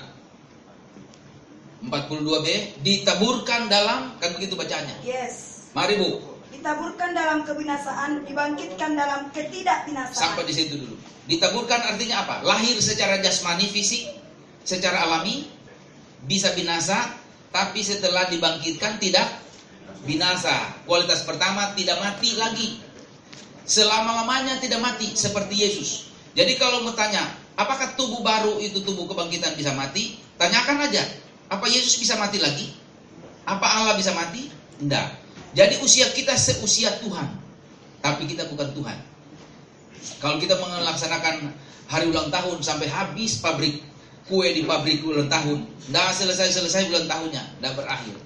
42B 1.83 2.79
ditaburkan 2.81 3.67
dalam 3.67 4.15
kan 4.17 4.31
begitu 4.33 4.55
bacanya. 4.57 4.95
Yes. 5.05 5.67
Mari 5.75 5.99
Bu, 5.99 6.23
Ditaburkan 6.55 7.11
dalam 7.11 7.43
kebinasaan, 7.43 8.23
dibangkitkan 8.23 8.95
dalam 8.95 9.27
ketidakbinasaan. 9.35 10.15
sampai 10.15 10.47
di 10.47 10.53
situ 10.55 10.79
dulu. 10.79 10.95
Ditaburkan 11.27 11.83
artinya 11.83 12.23
apa? 12.25 12.41
Lahir 12.47 12.79
secara 12.79 13.19
jasmani 13.19 13.67
fisik, 13.67 14.07
secara 14.63 15.03
alami 15.03 15.51
bisa 16.25 16.55
binasa, 16.55 17.11
tapi 17.51 17.83
setelah 17.83 18.31
dibangkitkan 18.31 18.97
tidak 19.03 19.27
binasa. 20.07 20.73
Kualitas 20.87 21.27
pertama 21.27 21.75
tidak 21.75 21.99
mati 21.99 22.33
lagi. 22.39 22.81
Selama-lamanya 23.65 24.61
tidak 24.61 24.81
mati 24.81 25.09
seperti 25.17 25.57
Yesus. 25.57 26.13
Jadi 26.37 26.53
kalau 26.61 26.85
mau 26.85 26.93
tanya, 26.93 27.25
apakah 27.57 27.97
tubuh 27.97 28.21
baru 28.21 28.61
itu 28.61 28.85
tubuh 28.85 29.09
kebangkitan 29.09 29.57
bisa 29.57 29.73
mati? 29.73 30.21
Tanyakan 30.37 30.85
aja, 30.85 31.01
apa 31.49 31.65
Yesus 31.65 31.97
bisa 31.97 32.13
mati 32.21 32.37
lagi? 32.37 32.69
Apa 33.45 33.65
Allah 33.65 33.93
bisa 33.97 34.13
mati? 34.13 34.53
Enggak. 34.77 35.17
Jadi 35.57 35.81
usia 35.81 36.09
kita 36.13 36.37
seusia 36.37 36.93
Tuhan. 37.01 37.25
Tapi 38.05 38.29
kita 38.29 38.45
bukan 38.53 38.69
Tuhan. 38.75 38.97
Kalau 40.21 40.37
kita 40.37 40.59
melaksanakan 40.61 41.49
hari 41.89 42.05
ulang 42.09 42.29
tahun 42.29 42.61
sampai 42.61 42.85
habis 42.89 43.41
pabrik 43.41 43.81
kue 44.25 44.45
di 44.53 44.65
pabrik 44.65 45.01
ulang 45.05 45.29
tahun, 45.29 45.65
enggak 45.89 46.09
selesai-selesai 46.13 46.89
ulang 46.93 47.09
tahunnya, 47.09 47.43
enggak 47.61 47.73
berakhir. 47.81 48.17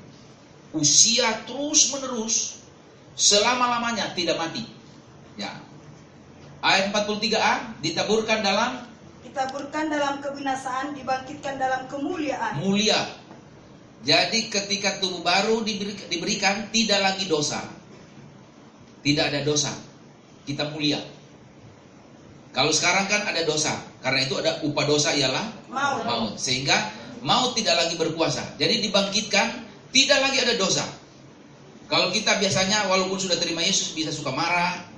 Usia 0.76 1.48
terus 1.48 1.92
menerus 1.96 2.60
selama-lamanya 3.20 4.12
tidak 4.16 4.40
mati. 4.40 4.64
Ya. 5.40 5.52
Ayat 6.60 6.92
43a 6.92 7.80
ditaburkan 7.80 8.44
dalam 8.44 8.72
Ditaburkan 9.20 9.94
dalam 9.94 10.20
kebinasaan, 10.20 10.98
dibangkitkan 10.98 11.56
dalam 11.56 11.86
kemuliaan. 11.86 12.60
mulia. 12.60 12.98
Jadi 14.02 14.50
ketika 14.50 14.98
tubuh 14.98 15.22
baru 15.22 15.62
diberi- 15.62 16.08
diberikan 16.10 16.68
tidak 16.74 17.00
lagi 17.00 17.30
dosa. 17.30 17.62
Tidak 19.00 19.26
ada 19.30 19.46
dosa. 19.46 19.70
Kita 20.44 20.72
mulia. 20.74 20.98
Kalau 22.50 22.74
sekarang 22.74 23.06
kan 23.06 23.22
ada 23.30 23.46
dosa. 23.46 23.76
Karena 24.02 24.26
itu 24.26 24.34
ada 24.40 24.64
upah 24.66 24.86
dosa 24.90 25.14
ialah 25.14 25.46
Mau. 25.70 26.02
maut. 26.02 26.34
Sehingga 26.42 26.90
maut 27.22 27.54
tidak 27.54 27.78
lagi 27.78 27.96
berkuasa. 28.02 28.42
Jadi 28.58 28.82
dibangkitkan 28.82 29.48
tidak 29.94 30.20
lagi 30.26 30.42
ada 30.42 30.58
dosa. 30.58 30.88
Kalau 31.86 32.10
kita 32.10 32.42
biasanya 32.42 32.90
walaupun 32.90 33.22
sudah 33.22 33.38
terima 33.38 33.62
Yesus 33.62 33.94
bisa 33.94 34.10
suka 34.10 34.34
marah, 34.34 34.89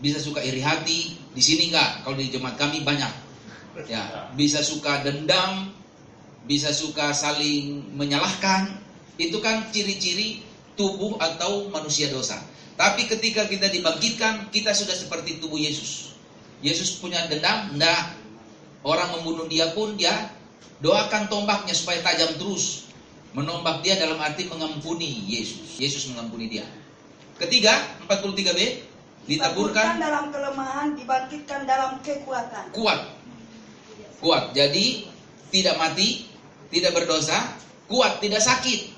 bisa 0.00 0.20
suka 0.20 0.44
iri 0.44 0.60
hati. 0.60 1.16
Di 1.32 1.42
sini 1.42 1.72
enggak. 1.72 2.04
Kalau 2.04 2.16
di 2.16 2.28
jemaat 2.28 2.56
kami 2.60 2.84
banyak. 2.84 3.12
Ya, 3.92 4.32
bisa 4.32 4.64
suka 4.64 5.04
dendam, 5.04 5.68
bisa 6.48 6.72
suka 6.72 7.12
saling 7.12 7.92
menyalahkan. 7.92 8.72
Itu 9.20 9.40
kan 9.44 9.68
ciri-ciri 9.68 10.40
tubuh 10.76 11.20
atau 11.20 11.68
manusia 11.68 12.08
dosa. 12.08 12.40
Tapi 12.76 13.08
ketika 13.08 13.48
kita 13.48 13.72
dibangkitkan, 13.72 14.52
kita 14.52 14.76
sudah 14.76 14.92
seperti 14.92 15.40
tubuh 15.40 15.56
Yesus. 15.56 16.12
Yesus 16.60 17.00
punya 17.00 17.24
dendam? 17.28 17.76
Enggak. 17.76 18.16
Orang 18.84 19.18
membunuh 19.18 19.48
dia 19.48 19.72
pun 19.72 19.96
dia 19.96 20.12
doakan 20.80 21.28
tombaknya 21.28 21.72
supaya 21.72 22.00
tajam 22.04 22.36
terus. 22.36 22.88
Menombak 23.36 23.84
dia 23.84 24.00
dalam 24.00 24.16
arti 24.16 24.48
mengampuni 24.48 25.28
Yesus. 25.28 25.76
Yesus 25.76 26.08
mengampuni 26.08 26.48
dia. 26.48 26.64
Ketiga, 27.36 27.76
43b, 28.08 28.85
Ditaburkan 29.26 29.98
dalam 29.98 30.30
kelemahan, 30.30 30.94
dibangkitkan 30.94 31.66
dalam 31.66 31.98
kekuatan. 31.98 32.70
kuat. 32.70 33.10
Kuat. 34.22 34.54
Jadi 34.54 35.10
tidak 35.50 35.74
mati, 35.82 36.30
tidak 36.70 36.94
berdosa, 36.94 37.58
kuat, 37.90 38.22
tidak 38.22 38.38
sakit. 38.38 38.94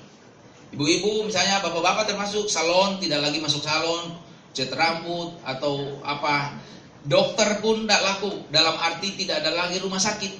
Ibu-ibu 0.69 1.25
misalnya 1.25 1.65
bapak-bapak 1.65 2.13
termasuk 2.13 2.45
salon, 2.45 3.01
tidak 3.01 3.25
lagi 3.25 3.41
masuk 3.41 3.65
salon, 3.65 4.13
cat 4.53 4.69
rambut 4.69 5.33
atau 5.41 5.97
apa. 6.05 6.61
Dokter 6.99 7.63
pun 7.63 7.87
tidak 7.87 8.01
laku 8.05 8.31
dalam 8.53 8.75
arti 8.75 9.15
tidak 9.17 9.41
ada 9.41 9.55
lagi 9.55 9.79
rumah 9.81 9.97
sakit 9.97 10.35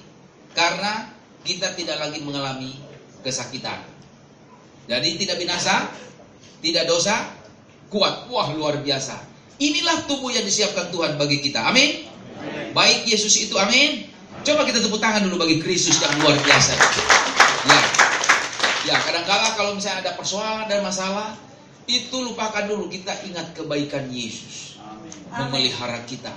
karena 0.54 1.08
kita 1.42 1.74
tidak 1.74 1.98
lagi 1.98 2.20
mengalami 2.22 2.78
kesakitan. 3.24 3.80
Jadi 4.86 5.18
tidak 5.18 5.40
binasa, 5.40 5.88
tidak 6.60 6.86
dosa, 6.90 7.26
kuat. 7.88 8.28
Wah, 8.28 8.52
luar 8.54 8.82
biasa. 8.82 9.29
Inilah 9.60 10.07
tubuh 10.07 10.32
yang 10.32 10.47
disiapkan 10.47 10.88
Tuhan 10.88 11.20
bagi 11.20 11.43
kita. 11.43 11.68
Amin. 11.68 12.07
Baik 12.72 13.03
Yesus 13.03 13.36
itu 13.36 13.60
amin. 13.60 14.07
Coba 14.47 14.64
kita 14.64 14.80
tepuk 14.80 15.03
tangan 15.03 15.28
dulu 15.28 15.43
bagi 15.43 15.60
Kristus 15.60 15.99
yang 15.99 16.16
luar 16.24 16.39
biasa. 16.39 16.74
Ya. 17.68 17.82
Ya, 18.88 18.95
kadang-kala 19.03 19.60
kalau 19.60 19.76
misalnya 19.76 20.07
ada 20.07 20.12
persoalan 20.16 20.72
dan 20.72 20.80
masalah, 20.80 21.36
itu 21.91 22.16
lupakan 22.24 22.64
dulu 22.64 22.88
kita 22.88 23.12
ingat 23.28 23.51
kebaikan 23.51 24.07
Yesus 24.07 24.80
memelihara 25.28 25.99
kita. 26.07 26.32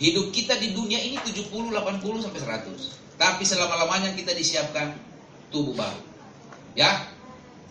Hidup 0.00 0.32
kita 0.32 0.56
di 0.56 0.72
dunia 0.72 0.98
ini 0.98 1.20
70, 1.20 1.52
80 1.52 2.24
sampai 2.24 2.40
100. 2.40 3.20
Tapi 3.20 3.42
selama-lamanya 3.44 4.16
kita 4.16 4.32
disiapkan 4.32 4.96
tubuh 5.52 5.76
baru. 5.76 6.00
Ya. 6.72 7.12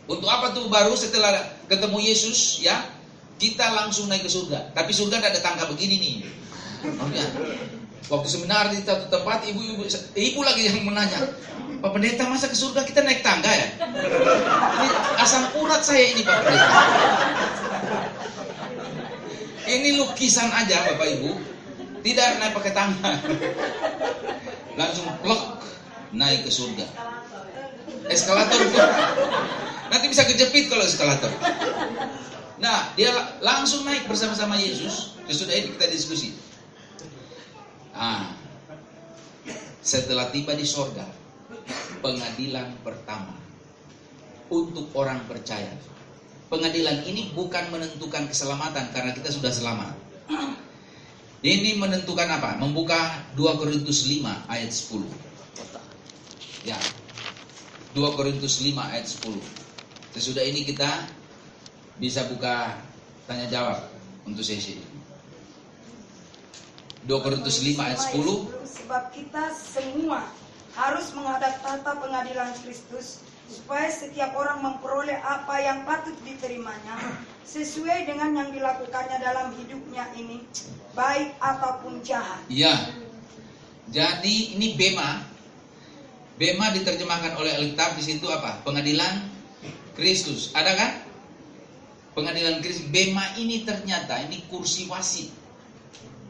Untuk 0.05 0.29
apa 0.29 0.53
tubuh 0.53 0.69
baru 0.69 0.93
setelah 0.93 1.33
ketemu 1.65 1.97
Yesus 2.03 2.61
ya? 2.61 2.77
Kita 3.38 3.65
langsung 3.75 4.07
naik 4.07 4.23
ke 4.25 4.31
surga. 4.31 4.71
Tapi 4.71 4.91
surga 4.93 5.19
tidak 5.19 5.31
ada 5.36 5.41
tangga 5.41 5.63
begini 5.67 5.95
nih. 5.99 6.15
Oh, 6.99 7.07
ya. 7.11 7.27
Waktu 8.11 8.27
seminar 8.27 8.67
di 8.67 8.84
satu 8.84 9.07
tempat 9.07 9.47
ibu-ibu 9.47 9.88
ibu 10.19 10.39
lagi 10.43 10.67
yang 10.67 10.84
menanya, 10.84 11.23
Pak 11.79 11.91
Pendeta 11.95 12.27
masa 12.27 12.51
ke 12.51 12.57
surga 12.59 12.84
kita 12.84 12.99
naik 12.99 13.23
tangga 13.23 13.47
ya? 13.47 13.67
Ini 13.79 14.88
asam 15.23 15.47
urat 15.55 15.79
saya 15.79 16.11
ini 16.11 16.21
Pak 16.21 16.38
Pendeta. 16.43 16.79
Ini 19.63 19.89
lukisan 19.95 20.51
aja 20.51 20.91
Bapak 20.91 21.07
Ibu, 21.07 21.31
tidak 22.03 22.43
naik 22.43 22.51
pakai 22.51 22.73
tangga, 22.75 23.15
langsung 24.75 25.07
plok 25.23 25.63
naik 26.11 26.43
ke 26.43 26.51
surga. 26.51 26.84
Eskalator 28.11 28.59
pun 28.67 28.84
nanti 29.88 30.05
bisa 30.11 30.27
kejepit 30.27 30.67
kalau 30.67 30.84
eskalator. 30.84 31.31
Nah, 32.64 32.95
dia 32.95 33.11
langsung 33.43 33.84
naik 33.84 34.07
bersama-sama 34.07 34.55
Yesus. 34.55 35.20
Sesudah 35.28 35.51
ini 35.51 35.76
kita 35.76 35.91
diskusi. 35.91 36.32
Ah, 37.91 38.32
setelah 39.84 40.32
tiba 40.32 40.55
di 40.55 40.64
sorga, 40.64 41.03
pengadilan 41.99 42.80
pertama 42.80 43.36
untuk 44.47 44.88
orang 44.95 45.20
percaya. 45.28 45.76
Pengadilan 46.47 47.03
ini 47.03 47.36
bukan 47.36 47.68
menentukan 47.68 48.32
keselamatan 48.32 48.95
karena 48.95 49.11
kita 49.11 49.28
sudah 49.36 49.51
selamat. 49.51 49.91
Ini 51.43 51.76
menentukan 51.76 52.32
apa? 52.32 52.55
Membuka 52.55 53.28
2 53.36 53.59
Korintus 53.59 54.07
5 54.07 54.47
ayat 54.47 54.72
10. 54.72 55.03
Ya. 56.64 56.80
2 57.91 57.99
Korintus 58.16 58.64
5 58.64 58.80
ayat 58.80 59.03
10. 59.03 59.43
Sesudah 60.16 60.47
ini 60.47 60.64
kita 60.64 60.88
bisa 61.97 62.25
buka 62.29 62.81
tanya 63.29 63.47
jawab 63.49 63.77
untuk 64.25 64.45
sesi. 64.45 64.79
2 67.03 67.19
Korintus 67.19 67.59
5 67.59 67.75
ayat 67.83 67.99
10. 67.99 68.63
Sebab 68.63 69.03
kita 69.11 69.51
semua 69.51 70.23
harus 70.73 71.11
menghadap 71.13 71.59
tata 71.61 71.99
pengadilan 71.99 72.49
Kristus 72.63 73.21
supaya 73.51 73.91
setiap 73.91 74.33
orang 74.33 74.63
memperoleh 74.63 75.19
apa 75.21 75.61
yang 75.61 75.85
patut 75.85 76.15
diterimanya 76.25 76.95
sesuai 77.45 78.09
dengan 78.09 78.33
yang 78.33 78.49
dilakukannya 78.49 79.19
dalam 79.21 79.53
hidupnya 79.59 80.09
ini 80.17 80.41
baik 80.97 81.35
ataupun 81.37 82.01
jahat. 82.01 82.41
Iya. 82.49 82.73
Jadi 83.93 84.57
ini 84.57 84.73
bema. 84.73 85.21
Bema 86.39 86.73
diterjemahkan 86.73 87.37
oleh 87.37 87.53
Alkitab 87.61 87.93
di 87.99 88.03
situ 88.09 88.25
apa? 88.31 88.63
Pengadilan 88.65 89.29
Kristus. 89.93 90.49
Ada 90.57 90.71
kan? 90.73 90.91
Pengadilan 92.14 92.61
Kristus. 92.61 92.86
Bema 92.93 93.26
ini 93.41 93.66
ternyata 93.66 94.22
ini 94.22 94.45
kursi 94.45 94.86
wasit. 94.86 95.34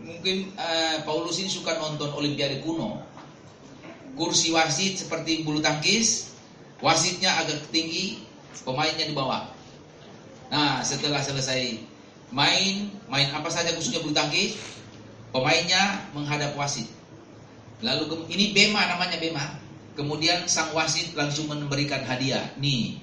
Mungkin 0.03 0.55
eh, 0.55 0.97
Paulus 1.03 1.39
ini 1.39 1.51
suka 1.51 1.75
nonton 1.75 2.11
Olimpiade 2.15 2.63
kuno. 2.63 3.03
Kursi 4.15 4.55
wasit 4.55 4.99
seperti 5.03 5.43
bulu 5.43 5.59
tangkis, 5.59 6.31
wasitnya 6.79 7.33
agak 7.43 7.67
tinggi, 7.73 8.23
pemainnya 8.63 9.09
di 9.09 9.15
bawah. 9.15 9.49
Nah, 10.53 10.85
setelah 10.85 11.19
selesai 11.19 11.81
main, 12.29 12.93
main 13.09 13.27
apa 13.33 13.49
saja 13.49 13.73
khususnya 13.75 14.05
bulu 14.05 14.15
tangkis, 14.15 14.55
pemainnya 15.35 16.07
menghadap 16.15 16.55
wasit. 16.55 16.87
Lalu 17.83 18.23
ini 18.31 18.55
bema 18.55 18.87
namanya 18.87 19.19
bema. 19.19 19.59
Kemudian 19.99 20.47
sang 20.47 20.71
wasit 20.71 21.11
langsung 21.13 21.51
memberikan 21.51 22.01
hadiah. 22.07 22.55
Nih, 22.57 23.02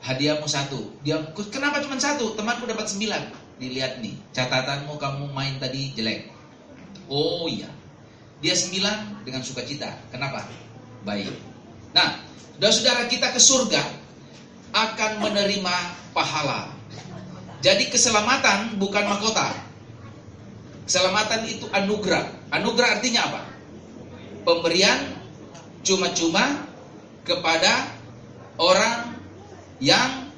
hadiahmu 0.00 0.48
satu. 0.48 0.80
Dia, 1.04 1.20
kenapa 1.52 1.84
cuma 1.84 2.00
satu? 2.00 2.32
Temanku 2.34 2.64
dapat 2.64 2.88
sembilan. 2.88 3.22
Dilihat 3.60 4.00
nih, 4.00 4.16
catatanmu 4.32 4.96
kamu 4.96 5.36
main 5.36 5.60
tadi 5.60 5.92
jelek. 5.92 6.32
Oh 7.12 7.44
iya, 7.44 7.68
dia 8.40 8.56
sembilan 8.56 9.26
dengan 9.28 9.44
sukacita. 9.44 9.92
Kenapa? 10.08 10.48
Baik. 11.04 11.28
Nah, 11.92 12.24
saudara-saudara 12.56 13.04
kita 13.12 13.36
ke 13.36 13.40
surga 13.40 13.82
akan 14.72 15.12
menerima 15.20 15.76
pahala. 16.16 16.72
Jadi 17.60 17.92
keselamatan 17.92 18.80
bukan 18.80 19.04
mahkota. 19.04 19.52
Keselamatan 20.88 21.44
itu 21.44 21.68
anugerah. 21.68 22.24
Anugerah 22.48 22.88
artinya 22.96 23.28
apa? 23.28 23.42
Pemberian 24.48 25.20
cuma-cuma 25.84 26.64
kepada 27.28 27.92
orang 28.56 29.19
yang 29.80 30.28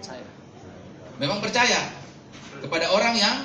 Saya. 0.00 0.22
Memang 1.18 1.42
percaya 1.42 1.90
kepada 2.62 2.88
orang 2.94 3.14
yang 3.18 3.36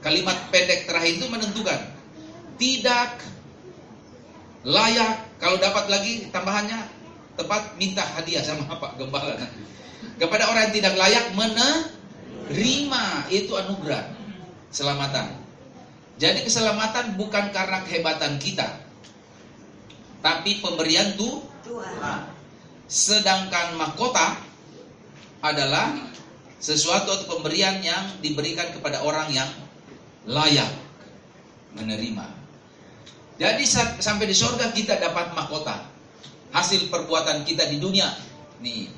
kalimat 0.00 0.38
pendek 0.54 0.86
terakhir 0.86 1.18
itu 1.18 1.26
menentukan 1.26 1.80
tidak 2.56 3.18
layak 4.62 5.26
kalau 5.42 5.58
dapat 5.58 5.90
lagi 5.90 6.30
tambahannya 6.30 6.78
tepat 7.34 7.74
minta 7.76 8.02
hadiah 8.02 8.42
sama 8.42 8.70
Pak 8.82 8.96
Gembala 9.02 9.34
kepada 10.16 10.48
orang 10.48 10.70
yang 10.70 10.74
tidak 10.78 10.94
layak 10.96 11.26
menerima 11.36 13.04
itu 13.34 13.52
anugerah 13.52 14.14
selamatan 14.72 15.36
jadi 16.16 16.40
keselamatan 16.46 17.18
bukan 17.20 17.52
karena 17.52 17.84
kehebatan 17.84 18.38
kita 18.40 18.80
tapi 20.24 20.58
pemberian 20.64 21.14
tuh 21.18 21.44
Tuhan. 21.66 22.35
Sedangkan 22.86 23.74
mahkota 23.74 24.38
adalah 25.42 25.94
sesuatu 26.62 27.12
atau 27.12 27.26
pemberian 27.38 27.82
yang 27.82 28.18
diberikan 28.22 28.70
kepada 28.72 29.02
orang 29.04 29.30
yang 29.30 29.50
layak 30.26 30.70
menerima. 31.76 32.26
Jadi 33.36 33.64
sa- 33.68 34.00
sampai 34.00 34.26
di 34.26 34.34
sorga 34.34 34.72
kita 34.72 34.96
dapat 34.96 35.36
mahkota 35.36 35.76
hasil 36.56 36.88
perbuatan 36.88 37.44
kita 37.44 37.68
di 37.68 37.76
dunia. 37.76 38.08
Nih, 38.64 38.88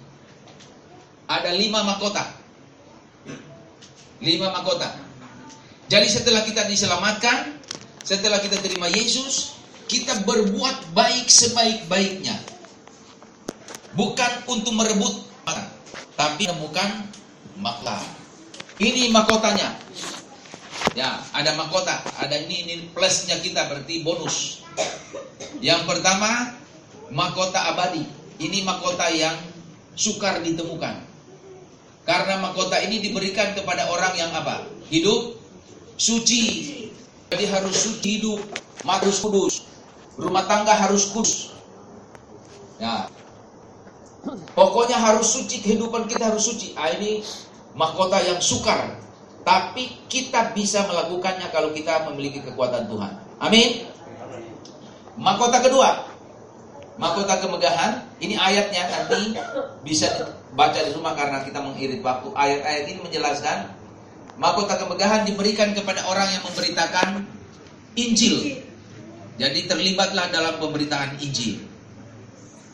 ada 1.27 1.51
lima 1.51 1.83
mahkota, 1.83 2.23
lima 4.23 4.55
mahkota. 4.55 4.95
Jadi 5.91 6.07
setelah 6.07 6.47
kita 6.47 6.69
diselamatkan, 6.71 7.59
setelah 8.07 8.39
kita 8.39 8.63
terima 8.63 8.87
Yesus, 8.87 9.59
kita 9.91 10.23
berbuat 10.23 10.95
baik 10.95 11.27
sebaik-baiknya. 11.27 12.37
Bukan 13.99 14.33
untuk 14.47 14.79
merebut, 14.79 15.27
tapi 16.15 16.47
menemukan 16.47 17.11
mahkota. 17.59 17.99
Ini 18.79 19.11
mahkotanya. 19.11 19.75
Ya, 20.95 21.19
ada 21.35 21.59
mahkota, 21.59 21.99
ada 22.15 22.35
ini, 22.39 22.63
ini 22.63 22.75
plusnya 22.95 23.43
kita 23.43 23.67
berarti 23.67 24.07
bonus. 24.07 24.63
Yang 25.59 25.83
pertama, 25.91 26.55
mahkota 27.11 27.75
abadi. 27.75 28.07
Ini 28.39 28.63
mahkota 28.63 29.11
yang 29.11 29.35
sukar 29.99 30.39
ditemukan. 30.47 31.03
Karena 32.07 32.39
mahkota 32.39 32.79
ini 32.79 33.03
diberikan 33.03 33.53
kepada 33.59 33.91
orang 33.91 34.15
yang 34.15 34.31
apa? 34.31 34.63
Hidup 34.89 35.37
suci. 35.99 36.43
Jadi 37.29 37.45
harus 37.51 37.75
suci 37.75 38.23
hidup, 38.23 38.41
harus 38.87 39.19
kudus. 39.19 39.67
Rumah 40.17 40.47
tangga 40.47 40.73
harus 40.73 41.11
kudus. 41.11 41.53
Ya. 42.79 43.11
Pokoknya 44.53 44.99
harus 44.99 45.31
suci, 45.31 45.63
kehidupan 45.63 46.11
kita 46.11 46.35
harus 46.35 46.51
suci. 46.51 46.75
Ah, 46.75 46.91
ini 46.91 47.23
mahkota 47.79 48.19
yang 48.27 48.43
sukar. 48.43 48.99
Tapi 49.47 50.05
kita 50.11 50.53
bisa 50.53 50.85
melakukannya 50.85 51.49
kalau 51.55 51.71
kita 51.73 52.05
memiliki 52.11 52.43
kekuatan 52.43 52.91
Tuhan. 52.91 53.13
Amin. 53.39 53.87
Mahkota 55.19 55.63
kedua, 55.63 56.05
mahkota 56.99 57.39
kemegahan. 57.41 58.05
Ini 58.19 58.35
ayatnya 58.35 58.83
nanti 58.91 59.39
bisa 59.87 60.11
baca 60.53 60.79
di 60.83 60.91
rumah 60.93 61.15
karena 61.15 61.47
kita 61.47 61.63
mengirit 61.63 62.03
waktu. 62.03 62.29
Ayat-ayat 62.35 62.85
ini 62.91 63.01
menjelaskan 63.07 63.73
mahkota 64.37 64.79
kemegahan 64.79 65.25
diberikan 65.25 65.73
kepada 65.73 66.05
orang 66.11 66.29
yang 66.35 66.43
memberitakan 66.45 67.25
Injil. 67.95 68.63
Jadi 69.39 69.71
terlibatlah 69.71 70.29
dalam 70.35 70.59
pemberitaan 70.59 71.19
Injil. 71.23 71.63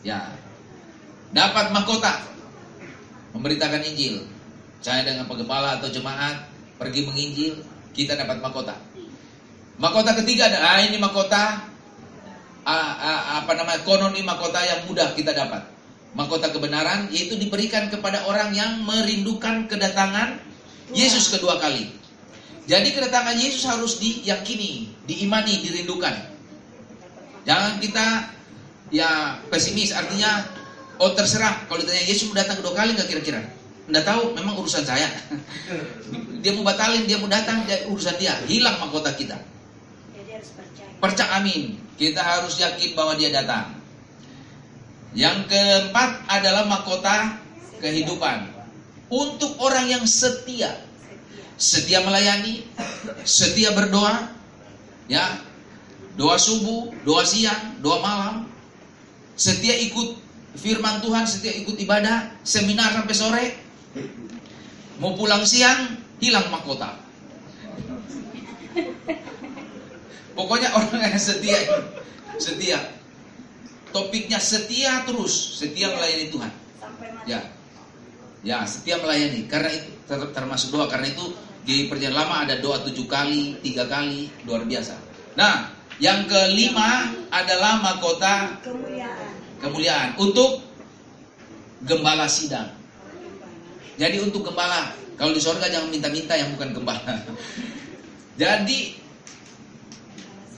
Ya. 0.01 0.33
Dapat 1.35 1.75
mahkota 1.75 2.23
memberitakan 3.35 3.83
Injil. 3.83 4.23
Saya 4.79 5.03
dengan 5.03 5.27
penggembala 5.27 5.83
atau 5.83 5.91
jemaat 5.91 6.47
pergi 6.79 7.03
menginjil, 7.03 7.59
kita 7.91 8.15
dapat 8.15 8.39
mahkota. 8.39 8.79
Mahkota 9.75 10.15
ketiga 10.23 10.47
adalah 10.47 10.79
ah, 10.79 10.79
ini 10.79 10.95
mahkota 10.95 11.67
ah, 12.63 12.93
ah, 12.95 13.21
apa 13.43 13.51
namanya 13.51 13.83
konon 13.83 14.15
ini 14.15 14.23
mahkota 14.23 14.63
yang 14.63 14.87
mudah 14.87 15.11
kita 15.11 15.35
dapat. 15.35 15.67
Mahkota 16.15 16.55
kebenaran 16.55 17.11
yaitu 17.11 17.35
diberikan 17.35 17.91
kepada 17.91 18.23
orang 18.23 18.55
yang 18.55 18.79
merindukan 18.87 19.67
kedatangan 19.67 20.39
Yesus 20.95 21.35
kedua 21.35 21.59
kali. 21.59 21.91
Jadi 22.71 22.95
kedatangan 22.95 23.35
Yesus 23.35 23.67
harus 23.67 23.99
diyakini, 23.99 24.87
diimani, 25.03 25.59
dirindukan. 25.59 26.15
Jangan 27.43 27.83
kita 27.83 28.31
ya 28.95 29.43
pesimis 29.51 29.91
artinya 29.91 30.54
oh 30.99 31.11
terserah 31.13 31.67
kalau 31.67 31.81
ditanya 31.83 32.03
Yesus 32.07 32.31
mau 32.31 32.37
datang 32.37 32.59
kedua 32.59 32.73
kali 32.73 32.95
nggak 32.95 33.09
kira-kira? 33.09 33.41
Nggak 33.85 34.05
tahu, 34.05 34.33
memang 34.33 34.57
urusan 34.57 34.81
saya. 34.81 35.05
dia 36.41 36.51
mau 36.57 36.65
batalin, 36.65 37.05
dia 37.05 37.21
mau 37.21 37.29
datang, 37.29 37.61
dia, 37.69 37.85
urusan 37.85 38.17
dia. 38.17 38.33
Hilang 38.49 38.81
mahkota 38.81 39.13
kita. 39.13 39.37
Jadi 40.17 40.29
harus 40.33 40.49
percaya. 40.57 40.89
Percaya 40.97 41.31
amin. 41.37 41.77
Kita 41.95 42.21
harus 42.25 42.57
yakin 42.57 42.97
bahwa 42.97 43.13
dia 43.13 43.29
datang. 43.29 43.77
Yang 45.13 45.47
keempat 45.47 46.25
adalah 46.27 46.65
mahkota 46.65 47.37
kehidupan. 47.77 48.49
Untuk 49.13 49.53
orang 49.61 49.85
yang 49.85 50.03
setia. 50.09 50.81
Setia 51.55 52.03
melayani, 52.03 52.67
setia 53.23 53.71
berdoa, 53.71 54.27
ya. 55.07 55.39
Doa 56.17 56.35
subuh, 56.35 56.91
doa 57.05 57.23
siang, 57.23 57.79
doa 57.79 58.01
malam. 58.01 58.35
Setia 59.37 59.77
ikut 59.77 60.24
firman 60.55 61.03
Tuhan, 61.03 61.23
setia 61.27 61.53
ikut 61.55 61.75
ibadah, 61.79 62.41
seminar 62.41 62.91
sampai 62.95 63.15
sore. 63.15 63.45
Mau 64.99 65.13
pulang 65.13 65.43
siang, 65.43 65.99
hilang 66.23 66.47
mahkota. 66.47 66.95
Pokoknya 70.35 70.75
orang 70.75 71.15
yang 71.15 71.19
setia, 71.19 71.59
setia. 72.35 72.79
Topiknya 73.95 74.39
setia 74.43 75.07
terus, 75.07 75.31
setia 75.55 75.87
melayani 75.95 76.27
Tuhan. 76.27 76.51
Ya, 77.23 77.39
ya 78.43 78.67
setia 78.67 78.99
melayani. 78.99 79.47
Karena 79.47 79.71
itu 79.71 79.91
ter- 80.03 80.31
termasuk 80.35 80.75
doa. 80.75 80.91
Karena 80.91 81.07
itu 81.07 81.31
di 81.63 81.87
perjanjian 81.87 82.19
lama 82.19 82.43
ada 82.43 82.59
doa 82.59 82.83
tujuh 82.83 83.07
kali, 83.07 83.55
tiga 83.63 83.87
kali, 83.87 84.27
luar 84.43 84.67
biasa. 84.67 84.99
Nah, 85.39 85.71
yang 86.03 86.27
kelima 86.27 87.15
adalah 87.31 87.79
mahkota 87.79 88.59
Kemuliaan. 88.59 89.24
Kemuliaan 89.65 90.13
untuk 90.21 90.61
gembala 91.83 92.29
sidang. 92.29 92.69
Jadi 93.95 94.21
untuk 94.21 94.45
gembala, 94.45 94.91
kalau 95.15 95.31
di 95.31 95.41
sorga 95.41 95.71
jangan 95.71 95.89
minta-minta 95.89 96.35
yang 96.35 96.51
bukan 96.53 96.75
gembala. 96.75 97.15
Jadi 98.41 98.99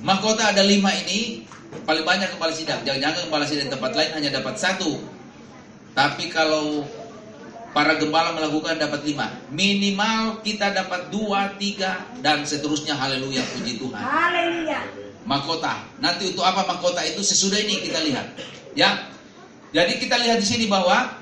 mahkota 0.02 0.50
ada 0.50 0.66
lima 0.66 0.90
ini 1.06 1.46
paling 1.86 2.06
banyak 2.06 2.34
kepala 2.34 2.54
sidang. 2.54 2.82
Jangan-jangan 2.82 3.30
kepala 3.30 3.46
sidang 3.46 3.70
tempat 3.70 3.92
lain 3.94 4.12
hanya 4.18 4.30
dapat 4.42 4.58
satu. 4.58 4.98
Tapi 5.94 6.30
kalau 6.30 6.86
para 7.74 7.98
gembala 8.02 8.34
melakukan 8.34 8.82
dapat 8.82 9.06
lima, 9.06 9.30
minimal 9.54 10.42
kita 10.42 10.74
dapat 10.74 11.14
dua, 11.14 11.54
tiga, 11.62 12.10
dan 12.26 12.42
seterusnya. 12.42 12.98
Haleluya, 12.98 13.46
puji 13.54 13.78
Tuhan 13.78 14.02
Haleluya. 14.02 14.82
mahkota. 15.30 15.86
Nanti 16.02 16.34
untuk 16.34 16.46
apa 16.46 16.66
mahkota 16.66 17.06
itu 17.06 17.22
sesudah 17.22 17.62
ini 17.62 17.86
kita 17.86 18.02
lihat. 18.02 18.26
Ya. 18.78 19.10
Jadi 19.74 19.98
kita 19.98 20.22
lihat 20.22 20.38
di 20.38 20.48
sini 20.48 20.66
bahwa 20.70 21.18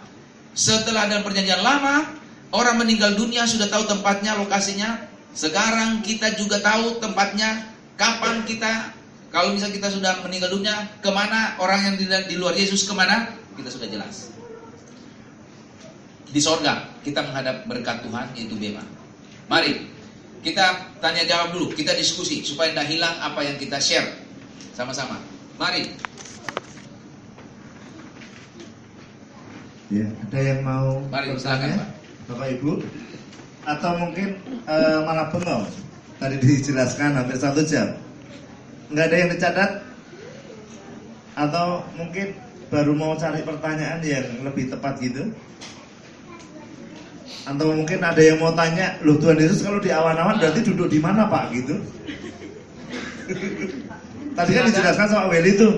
setelah 0.52 1.07
dalam 1.07 1.23
perjanjian 1.23 1.64
lama 1.64 2.03
orang 2.52 2.84
meninggal 2.84 3.15
dunia 3.15 3.48
sudah 3.48 3.72
tahu 3.72 3.88
tempatnya, 3.88 4.36
lokasinya. 4.36 5.07
Sekarang 5.36 6.03
kita 6.03 6.36
juga 6.36 6.60
tahu 6.64 6.99
tempatnya, 6.99 7.72
kapan 7.99 8.44
kita 8.48 8.95
kalau 9.36 9.52
misalnya 9.52 9.76
kita 9.84 9.90
sudah 9.91 10.23
meninggal 10.23 10.48
dunia, 10.48 10.88
ke 11.03 11.11
mana 11.11 11.60
orang 11.60 11.91
yang 11.91 11.95
di, 11.99 12.07
di 12.07 12.36
luar 12.40 12.56
Yesus 12.56 12.88
ke 12.88 12.95
mana? 12.95 13.36
Kita 13.60 13.68
sudah 13.68 13.84
jelas. 13.91 14.32
Di 16.32 16.40
sorga 16.40 16.88
kita 17.03 17.19
menghadap 17.19 17.68
berkat 17.68 17.99
Tuhan 18.03 18.32
yaitu 18.40 18.56
bema. 18.56 18.80
Mari 19.52 19.91
kita 20.40 20.95
tanya 21.03 21.27
jawab 21.27 21.52
dulu, 21.52 21.76
kita 21.76 21.91
diskusi 21.99 22.48
supaya 22.48 22.72
tidak 22.72 22.88
hilang 22.88 23.15
apa 23.19 23.44
yang 23.44 23.60
kita 23.60 23.76
share 23.76 24.07
sama-sama. 24.72 25.19
Mari. 25.60 25.91
Ya, 29.94 30.10
ada 30.10 30.40
yang 30.41 30.66
mau 30.66 30.98
Mari, 31.14 31.38
Pak. 31.38 31.62
Bapak 32.26 32.48
Ibu? 32.57 32.72
Atau 33.70 33.91
mungkin 34.02 34.34
eh, 34.66 34.99
malah 35.06 35.30
bengong? 35.30 35.66
Tadi 36.18 36.36
dijelaskan 36.41 37.22
hampir 37.22 37.38
satu 37.38 37.62
jam. 37.62 37.94
Nggak 38.90 39.06
ada 39.14 39.16
yang 39.18 39.30
dicatat? 39.30 39.72
Atau 41.38 41.86
mungkin 41.94 42.34
baru 42.74 42.98
mau 42.98 43.14
cari 43.14 43.45
pertanyaan 43.45 44.02
yang 44.02 44.26
lebih 44.41 44.74
tepat 44.74 44.98
gitu? 45.06 45.30
Atau 47.45 47.78
mungkin 47.78 48.02
ada 48.02 48.18
yang 48.18 48.41
mau 48.41 48.57
tanya, 48.57 48.98
loh 49.06 49.22
Tuhan 49.22 49.38
Yesus 49.38 49.62
kalau 49.62 49.78
di 49.78 49.94
awan-awan 49.94 50.41
berarti 50.41 50.66
duduk 50.66 50.90
di 50.90 50.98
mana 50.98 51.30
Pak 51.30 51.53
gitu? 51.53 51.78
tadi 54.34 54.52
kan 54.53 54.66
dijelaskan 54.66 55.07
sama 55.14 55.30
Welly 55.30 55.53
itu, 55.53 55.70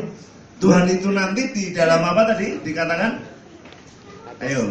Tuhan 0.64 0.88
itu 0.88 1.12
nanti 1.12 1.52
di 1.52 1.76
dalam 1.76 2.08
apa 2.08 2.24
tadi 2.32 2.56
dikatakan? 2.64 3.27
Ayo. 4.38 4.70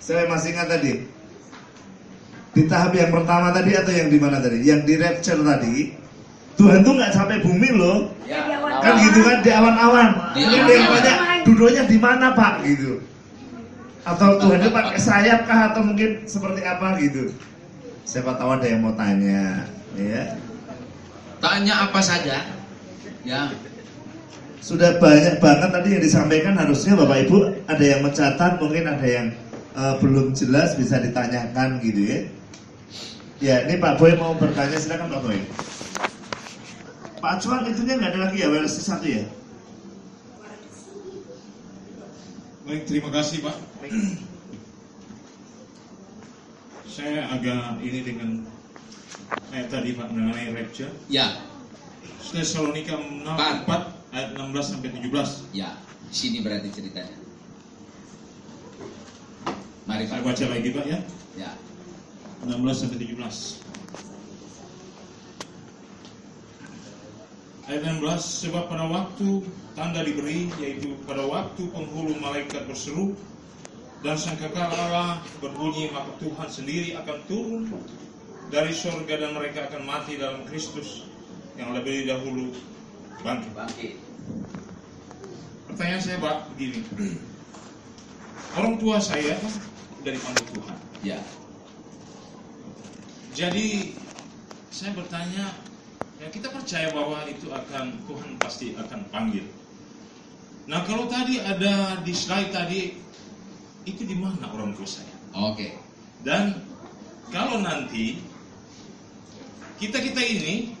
Saya 0.00 0.24
masih 0.28 0.56
ingat 0.56 0.68
tadi. 0.68 0.92
Di 2.54 2.62
tahap 2.70 2.94
yang 2.94 3.10
pertama 3.10 3.50
tadi 3.50 3.74
atau 3.74 3.90
yang 3.92 4.08
di 4.08 4.18
mana 4.22 4.38
tadi? 4.38 4.62
Yang 4.62 4.80
di 4.86 4.94
rapture 4.96 5.42
tadi, 5.42 5.76
Tuhan 6.54 6.86
tuh 6.86 6.92
nggak 6.94 7.12
sampai 7.12 7.42
bumi 7.42 7.70
loh. 7.74 8.14
Ya. 8.24 8.46
Awan- 8.46 8.80
Kan 8.80 8.94
gitu 9.02 9.20
kan 9.26 9.38
di 9.42 9.50
awan-awan. 9.50 10.08
Awan-awan. 10.32 10.70
yang 10.70 10.86
banyak 10.88 11.16
duduknya 11.44 11.82
di 11.84 11.98
mana 11.98 12.32
Pak 12.32 12.62
gitu. 12.64 13.02
Atau 14.04 14.36
Tuhan 14.38 14.60
itu 14.60 14.70
pakai 14.70 14.98
sayap 15.00 15.40
kah 15.48 15.72
atau 15.72 15.80
mungkin 15.82 16.24
seperti 16.28 16.60
apa 16.62 16.96
gitu. 17.00 17.32
Siapa 18.04 18.36
tahu 18.36 18.60
ada 18.60 18.66
yang 18.68 18.84
mau 18.84 18.92
tanya, 18.92 19.64
ya. 19.96 20.36
Tanya 21.40 21.88
apa 21.88 22.00
saja. 22.04 22.44
Ya. 23.24 23.42
Sudah 24.64 24.96
banyak 24.96 25.44
banget 25.44 25.70
tadi 25.76 25.88
yang 25.92 26.00
disampaikan 26.00 26.56
harusnya 26.56 26.96
Bapak 26.96 27.28
Ibu 27.28 27.68
ada 27.68 27.84
yang 27.84 28.00
mencatat, 28.00 28.56
mungkin 28.56 28.88
ada 28.88 29.04
yang 29.04 29.28
eh, 29.76 29.94
belum 30.00 30.32
jelas 30.32 30.72
bisa 30.72 31.04
ditanyakan 31.04 31.84
gitu 31.84 32.00
ya. 32.00 32.18
Ya, 33.44 33.56
ini 33.68 33.76
Pak 33.76 34.00
Boy 34.00 34.16
mau 34.16 34.32
bertanya 34.32 34.80
silakan 34.80 35.12
Pak 35.12 35.20
Boy. 35.20 35.36
Pak 37.20 37.44
Cuan 37.44 37.68
itunya 37.68 38.00
nggak 38.00 38.16
ada 38.16 38.20
lagi 38.24 38.40
ya, 38.40 38.48
versi 38.48 38.80
satu 38.80 39.04
ya? 39.04 39.28
Baik, 42.64 42.88
terima 42.88 43.12
kasih 43.12 43.44
Pak. 43.44 43.56
Saya 46.88 47.28
agak 47.36 47.84
ini 47.84 48.00
dengan 48.00 48.48
ayat 49.52 49.68
tadi 49.68 49.92
Pak 49.92 50.08
mengenai 50.08 50.56
rapture. 50.56 50.88
Ya. 51.12 51.36
Tesalonika 52.32 52.96
4 52.96 53.68
Pak. 53.68 54.03
Ayat 54.14 54.30
16 54.38 54.62
sampai 54.62 54.88
17. 54.94 55.50
Ya. 55.50 55.74
Sini 56.14 56.38
berarti 56.40 56.70
ceritanya. 56.70 57.18
Mari 59.84 60.06
Saya 60.06 60.22
Pak. 60.22 60.30
baca 60.30 60.44
lagi 60.54 60.68
Pak 60.70 60.86
ya. 60.86 60.98
Ya. 61.34 61.50
16 62.46 62.54
sampai 62.78 62.98
17. 63.02 63.58
Ayat 67.64 67.82
16 67.82 68.44
sebab 68.44 68.70
pada 68.70 68.86
waktu 68.86 69.42
tanda 69.74 70.06
diberi 70.06 70.52
yaitu 70.62 70.94
pada 71.08 71.24
waktu 71.26 71.66
penghulu 71.72 72.14
malaikat 72.22 72.68
berseru 72.68 73.16
dan 74.04 74.20
sangkakala 74.20 74.68
Allah 74.68 75.10
berbunyi 75.40 75.88
maka 75.88 76.12
Tuhan 76.20 76.48
sendiri 76.52 76.92
akan 76.92 77.18
turun 77.24 77.62
dari 78.52 78.76
sorga 78.76 79.16
dan 79.16 79.32
mereka 79.32 79.64
akan 79.72 79.88
mati 79.88 80.20
dalam 80.20 80.44
Kristus 80.44 81.08
yang 81.56 81.72
lebih 81.72 82.04
dahulu 82.04 82.52
bangkit. 83.24 83.52
Bangkit. 83.56 84.03
Pertanyaan 85.70 86.02
saya 86.02 86.18
Pak 86.22 86.36
begini. 86.54 86.80
Orang 88.54 88.78
tua 88.78 89.02
saya 89.02 89.34
kan 89.38 89.54
dari 90.06 90.18
panggil 90.22 90.46
Tuhan. 90.54 90.78
Ya. 91.02 91.18
Jadi 93.34 93.98
saya 94.70 94.94
bertanya, 94.94 95.50
ya 96.22 96.30
kita 96.30 96.50
percaya 96.50 96.90
bahwa 96.94 97.26
itu 97.26 97.50
akan 97.50 97.98
Tuhan 98.06 98.30
pasti 98.38 98.78
akan 98.78 99.00
panggil. 99.10 99.46
Nah 100.70 100.86
kalau 100.86 101.10
tadi 101.10 101.42
ada 101.42 101.98
di 102.06 102.14
slide 102.14 102.54
tadi, 102.54 102.94
itu 103.84 104.02
di 104.06 104.14
mana 104.14 104.46
orang 104.50 104.74
tua 104.78 104.86
saya? 104.86 105.14
Oke. 105.34 105.74
Dan 106.22 106.62
kalau 107.34 107.58
nanti 107.60 108.22
kita 109.82 109.98
kita 109.98 110.22
ini, 110.22 110.73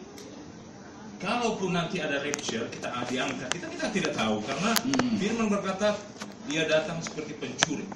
kalaupun 1.24 1.72
nanti 1.72 2.04
ada 2.04 2.20
rapture 2.20 2.68
kita 2.68 2.92
diangkat, 3.08 3.48
kita 3.48 3.66
kita 3.72 3.86
tidak 3.90 4.12
tahu 4.12 4.44
karena 4.44 4.70
Hmm. 4.84 5.16
Firman 5.16 5.48
berkata 5.48 5.96
dia 6.44 6.68
datang 6.68 7.00
seperti 7.00 7.32
pencuri. 7.40 7.88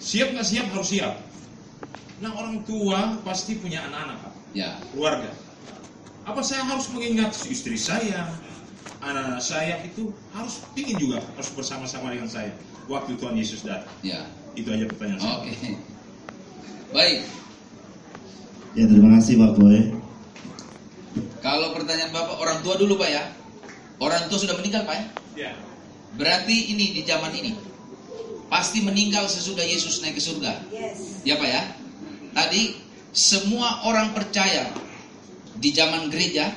Siap 0.00 0.32
nggak 0.32 0.46
siap 0.48 0.66
harus 0.72 0.88
siap. 0.88 1.14
Nah 2.24 2.32
orang 2.32 2.64
tua 2.64 3.20
pasti 3.22 3.60
punya 3.60 3.84
anak-anak, 3.86 4.16
Pak 4.24 4.32
Ya. 4.56 4.80
keluarga. 4.90 5.30
Apa 6.24 6.40
saya 6.40 6.62
harus 6.64 6.86
mengingat 6.90 7.34
istri 7.50 7.74
saya, 7.76 8.30
anak-anak 9.02 9.42
saya 9.42 9.82
itu 9.82 10.14
harus 10.32 10.62
pingin 10.72 10.96
juga 10.96 11.18
harus 11.20 11.50
bersama-sama 11.52 12.14
dengan 12.14 12.30
saya 12.30 12.54
waktu 12.88 13.18
Tuhan 13.20 13.36
Yesus 13.36 13.62
datang. 13.66 13.90
Ya. 14.00 14.26
Itu 14.56 14.70
aja 14.72 14.86
pertanyaan 14.88 15.20
saya. 15.20 15.34
Oke. 15.44 15.52
Baik. 16.92 17.20
Ya 18.72 18.84
terima 18.88 19.20
kasih 19.20 19.36
Pak 19.36 19.52
Boy. 19.60 19.80
Kalau 21.42 21.74
pertanyaan 21.74 22.14
Bapak 22.14 22.38
orang 22.38 22.62
tua 22.62 22.78
dulu 22.78 22.94
Pak 23.02 23.10
ya. 23.10 23.22
Orang 23.98 24.30
tua 24.30 24.38
sudah 24.38 24.54
meninggal 24.54 24.86
Pak 24.86 24.94
ya. 24.94 25.04
Ya. 25.34 25.52
Berarti 26.14 26.70
ini 26.70 26.94
di 26.94 27.02
zaman 27.02 27.34
ini 27.34 27.58
pasti 28.46 28.78
meninggal 28.78 29.26
sesudah 29.26 29.66
Yesus 29.66 29.98
naik 30.06 30.16
ke 30.16 30.22
surga. 30.22 30.54
Yes. 30.70 31.26
Ya 31.26 31.34
Pak 31.34 31.48
ya. 31.50 31.62
Tadi 32.32 32.78
semua 33.10 33.82
orang 33.90 34.14
percaya 34.14 34.70
di 35.58 35.74
zaman 35.74 36.08
gereja 36.08 36.48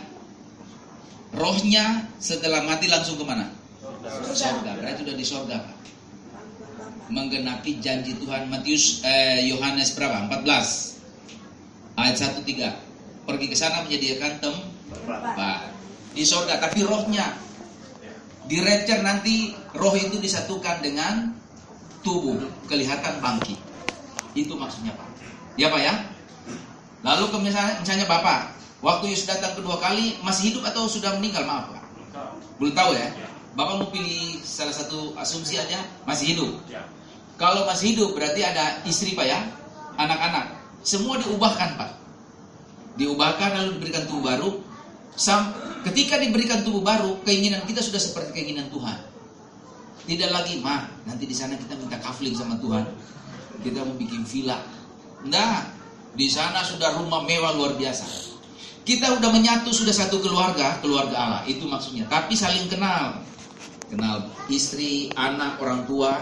rohnya 1.34 2.06
setelah 2.22 2.64
mati 2.64 2.86
langsung 2.86 3.18
ke 3.18 3.26
mana? 3.26 3.50
Surga. 4.38 4.78
Berarti 4.78 5.02
sudah 5.02 5.18
di 5.18 5.26
surga 5.26 5.56
Pak. 5.66 5.76
Menggenapi 7.10 7.82
janji 7.82 8.18
Tuhan 8.18 8.50
Matius 8.54 9.02
eh, 9.02 9.50
Yohanes 9.50 9.98
berapa? 9.98 10.30
14 10.30 12.02
ayat 12.02 12.16
1 12.18 12.42
3 12.46 13.26
pergi 13.26 13.46
ke 13.50 13.58
sana 13.58 13.82
menyediakan 13.86 14.38
tempat 15.04 15.76
di 16.16 16.24
surga 16.24 16.64
tapi 16.64 16.88
rohnya. 16.88 17.36
Di 18.46 18.62
rapture 18.62 19.02
nanti 19.02 19.58
roh 19.74 19.98
itu 19.98 20.22
disatukan 20.22 20.86
dengan 20.86 21.34
tubuh 22.06 22.38
kelihatan 22.70 23.18
bangkit 23.18 23.58
itu 24.38 24.54
maksudnya 24.54 24.94
pak. 24.94 25.08
Ya 25.56 25.72
pak 25.72 25.82
ya? 25.82 25.94
Lalu 27.02 27.26
ke 27.32 27.38
misalnya, 27.42 27.76
misalnya 27.82 28.06
bapak 28.06 28.54
waktu 28.84 29.16
Yesus 29.16 29.26
datang 29.26 29.56
kedua 29.58 29.80
kali 29.82 30.20
masih 30.22 30.54
hidup 30.54 30.68
atau 30.70 30.86
sudah 30.86 31.18
meninggal? 31.18 31.48
Maaf 31.48 31.72
pak. 31.72 31.84
Belum 32.62 32.76
tahu 32.76 32.92
ya? 32.94 33.08
Bapak 33.56 33.74
mau 33.80 33.88
pilih 33.88 34.44
salah 34.44 34.76
satu 34.76 35.16
asumsi 35.16 35.56
aja 35.56 35.80
masih 36.04 36.36
hidup? 36.36 36.52
Kalau 37.40 37.64
masih 37.66 37.96
hidup 37.96 38.14
berarti 38.14 38.44
ada 38.44 38.84
istri 38.84 39.16
pak 39.16 39.26
ya? 39.26 39.40
Anak-anak. 39.96 40.60
Semua 40.84 41.18
diubahkan 41.18 41.80
pak. 41.80 41.92
Diubahkan 43.00 43.50
lalu 43.58 43.80
diberikan 43.80 44.04
tubuh 44.06 44.24
baru 44.28 44.50
ketika 45.86 46.20
diberikan 46.20 46.66
tubuh 46.66 46.84
baru 46.84 47.24
keinginan 47.24 47.64
kita 47.64 47.80
sudah 47.80 48.02
seperti 48.02 48.36
keinginan 48.36 48.68
Tuhan. 48.68 49.00
Tidak 50.06 50.30
lagi 50.30 50.62
mah 50.62 50.86
nanti 51.08 51.26
di 51.26 51.34
sana 51.34 51.58
kita 51.58 51.74
minta 51.80 51.98
kafling 51.98 52.36
sama 52.38 52.60
Tuhan. 52.62 52.86
Kita 53.64 53.82
mau 53.82 53.96
bikin 53.98 54.28
villa. 54.28 54.62
Enggak 55.26 55.74
di 56.14 56.28
sana 56.30 56.62
sudah 56.62 56.94
rumah 57.00 57.26
mewah 57.26 57.58
luar 57.58 57.74
biasa. 57.74 58.06
Kita 58.86 59.18
udah 59.18 59.30
menyatu 59.34 59.74
sudah 59.74 59.96
satu 59.96 60.22
keluarga 60.22 60.78
keluarga 60.84 61.16
Allah. 61.18 61.42
Itu 61.50 61.66
maksudnya. 61.66 62.06
Tapi 62.06 62.38
saling 62.38 62.70
kenal. 62.70 63.26
Kenal 63.90 64.30
istri 64.50 65.10
anak 65.14 65.62
orang 65.62 65.86
tua 65.90 66.22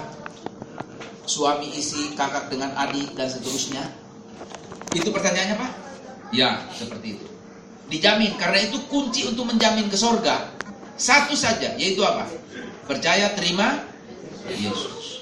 suami 1.24 1.72
istri 1.76 2.12
kakak 2.16 2.52
dengan 2.52 2.72
adik 2.78 3.16
dan 3.20 3.28
seterusnya. 3.28 3.84
Itu 4.96 5.12
pertanyaannya 5.12 5.56
pak? 5.60 5.72
Ya 6.32 6.64
seperti 6.72 7.20
itu 7.20 7.33
dijamin. 7.94 8.34
Karena 8.42 8.66
itu 8.66 8.82
kunci 8.90 9.30
untuk 9.30 9.46
menjamin 9.46 9.86
ke 9.86 9.98
sorga. 9.98 10.50
Satu 10.98 11.38
saja 11.38 11.78
yaitu 11.78 12.02
apa? 12.02 12.26
Percaya 12.90 13.38
terima 13.38 13.86
Yesus. 14.50 15.22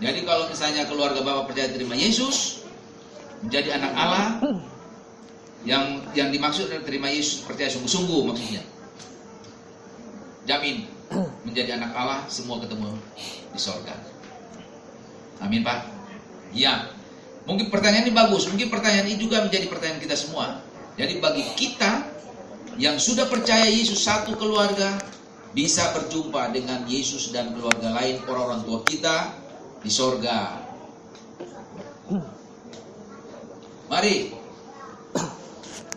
Jadi 0.00 0.24
kalau 0.24 0.48
misalnya 0.48 0.88
keluarga 0.88 1.20
bapak 1.20 1.52
percaya 1.52 1.68
terima 1.72 1.92
Yesus 1.92 2.64
menjadi 3.44 3.76
anak 3.80 3.92
Allah 3.96 4.26
yang 5.68 6.00
yang 6.16 6.32
dimaksud 6.32 6.72
adalah 6.72 6.84
terima 6.88 7.12
Yesus 7.12 7.44
percaya 7.44 7.68
sungguh-sungguh 7.68 8.20
maksudnya. 8.32 8.64
Jamin 10.48 10.88
menjadi 11.44 11.76
anak 11.76 11.92
Allah 11.92 12.20
semua 12.32 12.60
ketemu 12.64 12.96
di 13.52 13.60
sorga. 13.60 13.92
Amin 15.44 15.60
pak. 15.60 15.84
Ya 16.56 16.88
mungkin 17.48 17.72
pertanyaan 17.72 18.08
ini 18.08 18.12
bagus 18.12 18.48
mungkin 18.50 18.68
pertanyaan 18.68 19.06
ini 19.08 19.18
juga 19.20 19.44
menjadi 19.44 19.66
pertanyaan 19.70 20.00
kita 20.02 20.16
semua. 20.16 20.60
Jadi 21.00 21.16
bagi 21.22 21.44
kita 21.56 22.04
yang 22.76 23.00
sudah 23.00 23.28
percaya 23.28 23.68
Yesus 23.68 24.04
satu 24.04 24.36
keluarga 24.36 25.00
bisa 25.50 25.90
berjumpa 25.96 26.54
dengan 26.54 26.86
Yesus 26.86 27.34
dan 27.34 27.56
keluarga 27.56 27.90
lain 27.96 28.22
orang-orang 28.28 28.62
tua 28.64 28.80
kita 28.86 29.16
di 29.80 29.90
sorga. 29.90 30.60
Mari. 33.90 34.38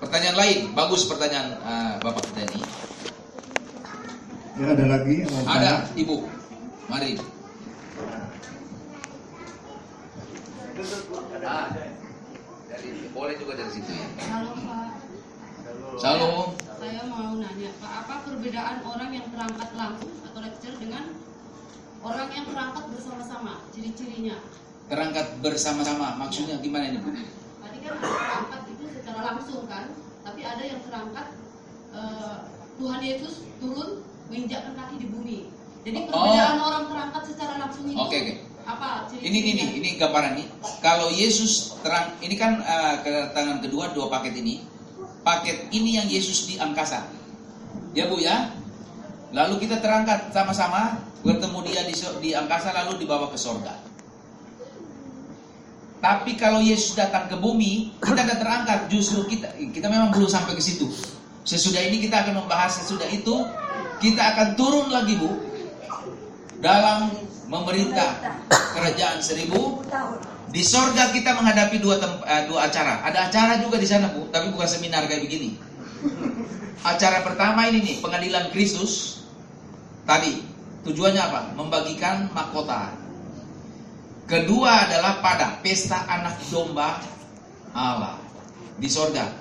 Pertanyaan 0.04 0.36
lain 0.36 0.60
bagus 0.76 1.08
pertanyaan 1.08 1.48
ah, 1.64 1.94
bapak 2.04 2.28
kita 2.32 2.42
ini. 2.52 2.60
Ya 4.60 4.66
ada 4.76 4.86
lagi 4.86 5.16
ada 5.48 5.72
ibu. 5.96 6.28
Mari 6.92 7.33
Ah, 10.74 11.70
dari, 12.66 13.06
boleh 13.14 13.38
juga 13.38 13.54
dari 13.54 13.70
situ 13.70 13.94
ya 13.94 14.10
Halo 14.26 14.58
Pak, 14.58 14.90
Shalom 16.02 16.58
saya 16.82 17.02
mau 17.06 17.38
nanya 17.38 17.70
Pak, 17.78 17.92
apa 18.02 18.14
perbedaan 18.26 18.82
orang 18.82 19.14
yang 19.14 19.30
berangkat 19.30 19.70
langsung 19.78 20.18
atau 20.26 20.40
lecture 20.42 20.74
dengan 20.82 21.14
orang 22.02 22.28
yang 22.34 22.46
berangkat 22.50 22.90
bersama-sama, 22.90 23.62
ciri-cirinya? 23.70 24.36
Terangkat 24.92 25.40
bersama-sama. 25.40 26.20
Maksudnya 26.20 26.60
gimana 26.60 26.92
ini, 26.92 27.00
Bu? 27.00 27.14
Tadi 27.16 27.78
kan 27.80 27.94
terangkat 28.04 28.62
itu 28.74 28.84
secara 29.00 29.20
langsung 29.32 29.64
kan, 29.70 29.94
tapi 30.26 30.42
ada 30.44 30.64
yang 30.66 30.82
terangkat 30.84 31.28
eh, 31.96 32.36
Tuhan 32.82 33.00
Yesus 33.00 33.46
turun 33.62 34.04
menginjakkan 34.28 34.74
kaki 34.76 34.96
di 35.00 35.08
bumi. 35.08 35.40
Jadi 35.86 36.00
perbedaan 36.10 36.58
orang 36.60 36.84
terangkat 36.90 37.24
secara 37.30 37.54
langsung 37.62 37.86
itu 37.88 37.96
Oh. 37.96 38.10
Oke, 38.10 38.18
oke. 38.26 38.34
Apa? 38.64 39.08
ciri 39.12 39.28
Ini 39.28 39.40
ini 39.54 39.64
ini 39.80 39.90
gambaran 40.00 40.40
nih. 40.40 40.48
Kalau 40.80 41.12
Yesus 41.12 41.76
terang, 41.84 42.16
ini 42.24 42.36
kan 42.40 42.64
eh, 42.64 42.96
kedatangan 43.04 43.60
kedua 43.64 43.92
dua 43.92 44.08
paket 44.08 44.40
ini. 44.40 44.64
Paket 45.24 45.72
ini 45.72 46.00
yang 46.00 46.08
Yesus 46.08 46.48
di 46.48 46.60
angkasa. 46.60 47.08
Ya 47.96 48.08
Bu 48.08 48.20
ya. 48.20 48.52
Lalu 49.34 49.66
kita 49.66 49.82
terangkat 49.82 50.30
sama-sama 50.30 51.00
bertemu 51.26 51.60
dia 51.66 51.82
di, 51.88 51.96
di 52.22 52.30
angkasa 52.38 52.70
lalu 52.76 53.02
dibawa 53.02 53.32
ke 53.32 53.40
sorga. 53.40 53.74
Tapi 56.04 56.36
kalau 56.36 56.60
Yesus 56.60 57.00
datang 57.00 57.32
ke 57.32 57.40
bumi, 57.40 57.96
kita 58.04 58.28
tidak 58.28 58.44
terangkat. 58.44 58.80
Justru 58.92 59.24
kita 59.32 59.56
kita 59.72 59.88
memang 59.88 60.12
belum 60.12 60.28
sampai 60.28 60.60
ke 60.60 60.64
situ. 60.64 60.92
Sesudah 61.48 61.80
ini 61.80 62.04
kita 62.04 62.28
akan 62.28 62.44
membahas 62.44 62.84
sesudah 62.84 63.08
itu 63.08 63.48
kita 64.04 64.20
akan 64.36 64.48
turun 64.60 64.92
lagi 64.92 65.16
Bu 65.16 65.32
dalam 66.60 67.12
memerintah 67.54 68.42
kerajaan 68.50 69.22
seribu 69.22 69.86
1000 69.86 69.94
tahun. 69.94 70.18
di 70.50 70.62
sorga 70.66 71.14
kita 71.14 71.38
menghadapi 71.38 71.78
dua 71.78 72.02
eh, 72.26 72.50
dua 72.50 72.66
acara. 72.66 73.06
Ada 73.06 73.30
acara 73.30 73.54
juga 73.62 73.78
di 73.78 73.86
sana 73.86 74.10
bu, 74.10 74.26
tapi 74.34 74.50
bukan 74.50 74.66
seminar 74.66 75.06
kayak 75.06 75.22
begini. 75.22 75.62
Acara 76.82 77.22
pertama 77.22 77.70
ini 77.70 77.86
nih 77.86 77.96
pengadilan 78.02 78.50
Kristus. 78.50 79.24
Tadi 80.04 80.44
tujuannya 80.84 81.22
apa? 81.22 81.42
Membagikan 81.56 82.28
mahkota. 82.36 82.92
Kedua 84.28 84.90
adalah 84.90 85.24
pada 85.24 85.62
pesta 85.64 86.04
anak 86.10 86.42
domba 86.52 87.00
Allah 87.72 88.20
di 88.82 88.90
sorga. 88.92 89.32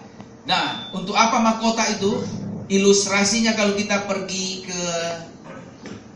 Nah, 0.46 0.90
untuk 0.94 1.14
apa 1.18 1.38
mahkota 1.38 1.82
itu? 1.90 2.22
Ilustrasinya 2.72 3.52
kalau 3.52 3.76
kita 3.76 4.06
pergi 4.06 4.64
ke 4.64 4.80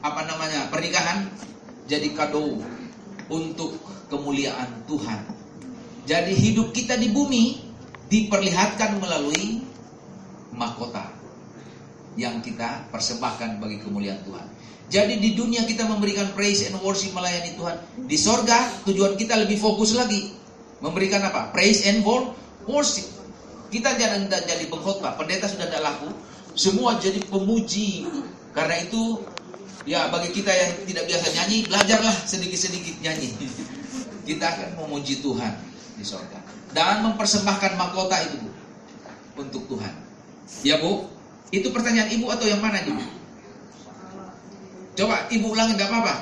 apa 0.00 0.20
namanya 0.24 0.70
pernikahan 0.70 1.26
jadi 1.86 2.12
kado 2.12 2.58
untuk 3.30 3.78
kemuliaan 4.10 4.86
Tuhan. 4.86 5.20
Jadi 6.06 6.32
hidup 6.34 6.70
kita 6.70 6.94
di 6.94 7.10
bumi 7.10 7.62
diperlihatkan 8.06 9.02
melalui 9.02 9.62
mahkota 10.54 11.10
yang 12.14 12.38
kita 12.42 12.86
persembahkan 12.94 13.58
bagi 13.58 13.82
kemuliaan 13.82 14.22
Tuhan. 14.22 14.46
Jadi 14.86 15.18
di 15.18 15.34
dunia 15.34 15.66
kita 15.66 15.82
memberikan 15.90 16.30
praise 16.38 16.70
and 16.70 16.78
worship 16.78 17.10
melayani 17.10 17.58
Tuhan. 17.58 17.76
Di 18.06 18.14
sorga 18.14 18.70
tujuan 18.86 19.18
kita 19.18 19.34
lebih 19.34 19.58
fokus 19.58 19.98
lagi. 19.98 20.30
Memberikan 20.78 21.26
apa? 21.26 21.50
Praise 21.50 21.82
and 21.90 22.06
wor- 22.06 22.30
worship. 22.70 23.10
Kita 23.66 23.98
jangan 23.98 24.30
jadi 24.30 24.70
pengkhotbah. 24.70 25.18
Pendeta 25.18 25.50
sudah 25.50 25.66
tidak 25.66 25.82
laku. 25.82 26.14
Semua 26.54 27.02
jadi 27.02 27.18
pemuji. 27.26 28.06
Karena 28.54 28.78
itu 28.86 29.26
ya 29.86 30.10
bagi 30.10 30.34
kita 30.34 30.50
yang 30.50 30.70
tidak 30.84 31.04
biasa 31.06 31.26
nyanyi, 31.32 31.58
belajarlah 31.70 32.16
sedikit-sedikit 32.26 32.98
nyanyi. 33.00 33.30
Kita 34.26 34.42
akan 34.42 34.68
memuji 34.82 35.22
Tuhan 35.22 35.54
di 35.94 36.02
sorga. 36.02 36.42
Dan 36.74 37.06
mempersembahkan 37.06 37.78
mahkota 37.78 38.18
itu 38.26 38.36
Bu. 38.42 38.50
Untuk 39.46 39.62
Tuhan. 39.70 39.94
Ya 40.66 40.82
Bu, 40.82 41.06
itu 41.54 41.70
pertanyaan 41.70 42.10
ibu 42.10 42.26
atau 42.28 42.44
yang 42.50 42.58
mana 42.58 42.82
nih 42.82 42.92
Bu? 42.92 43.04
Coba 44.98 45.30
ibu 45.30 45.54
ulangi 45.54 45.78
nggak 45.78 45.88
apa-apa. 45.88 46.14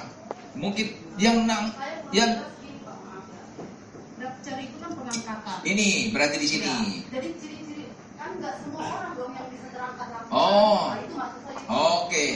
Mungkin 0.61 0.87
yang 1.17 1.49
nang, 1.49 1.73
yang 2.13 2.45
itu 4.45 4.77
kan 4.77 4.93
pengangkatan. 4.93 5.59
ini 5.65 6.13
berarti 6.13 6.37
di 6.37 6.49
sini. 6.49 6.69
Jadi 7.09 7.29
ciri-ciri 7.41 7.85
kan 8.21 8.37
nggak 8.37 8.55
semua 8.61 8.83
orang 8.85 9.13
dong 9.17 9.33
yang 9.33 9.49
bisa 9.49 9.67
terangkat. 9.73 10.09
Oh. 10.29 10.93
Nah, 10.93 11.01
itu 11.01 11.15
maksud 11.17 11.41
saya. 11.49 11.59
Oke 11.65 12.27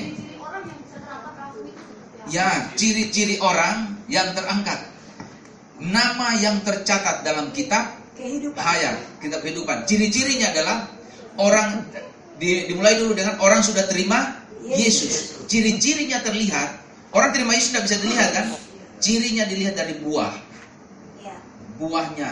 orang 0.48 0.64
yang 0.64 0.80
bisa 0.80 0.96
terangkat 0.98 1.34
langsung 1.36 1.64
itu 1.68 1.80
seperti 1.84 2.16
apa? 2.17 2.17
Ya, 2.28 2.68
ciri-ciri 2.76 3.40
orang 3.40 3.96
yang 4.08 4.32
terangkat. 4.36 4.84
Nama 5.78 6.28
yang 6.42 6.60
tercatat 6.66 7.22
dalam 7.22 7.54
kitab 7.54 7.94
Kehidupan. 8.18 8.58
hayat, 8.58 8.98
kitab 9.22 9.40
kehidupan. 9.46 9.86
Ciri-cirinya 9.86 10.50
adalah 10.50 10.90
orang 11.38 11.86
di- 12.36 12.66
dimulai 12.66 12.98
dulu 12.98 13.14
dengan 13.14 13.38
orang 13.38 13.62
sudah 13.62 13.86
terima 13.86 14.42
Yesus. 14.66 15.46
Ciri-cirinya 15.48 16.20
terlihat. 16.20 16.82
Orang 17.14 17.32
terima 17.32 17.54
Yesus 17.56 17.72
tidak 17.72 17.84
bisa 17.88 17.96
dilihat 18.04 18.28
kan? 18.36 18.46
Cirinya 18.98 19.44
dilihat 19.48 19.74
dari 19.78 19.94
buah. 20.02 20.34
Ya. 21.22 21.36
buahnya. 21.78 22.30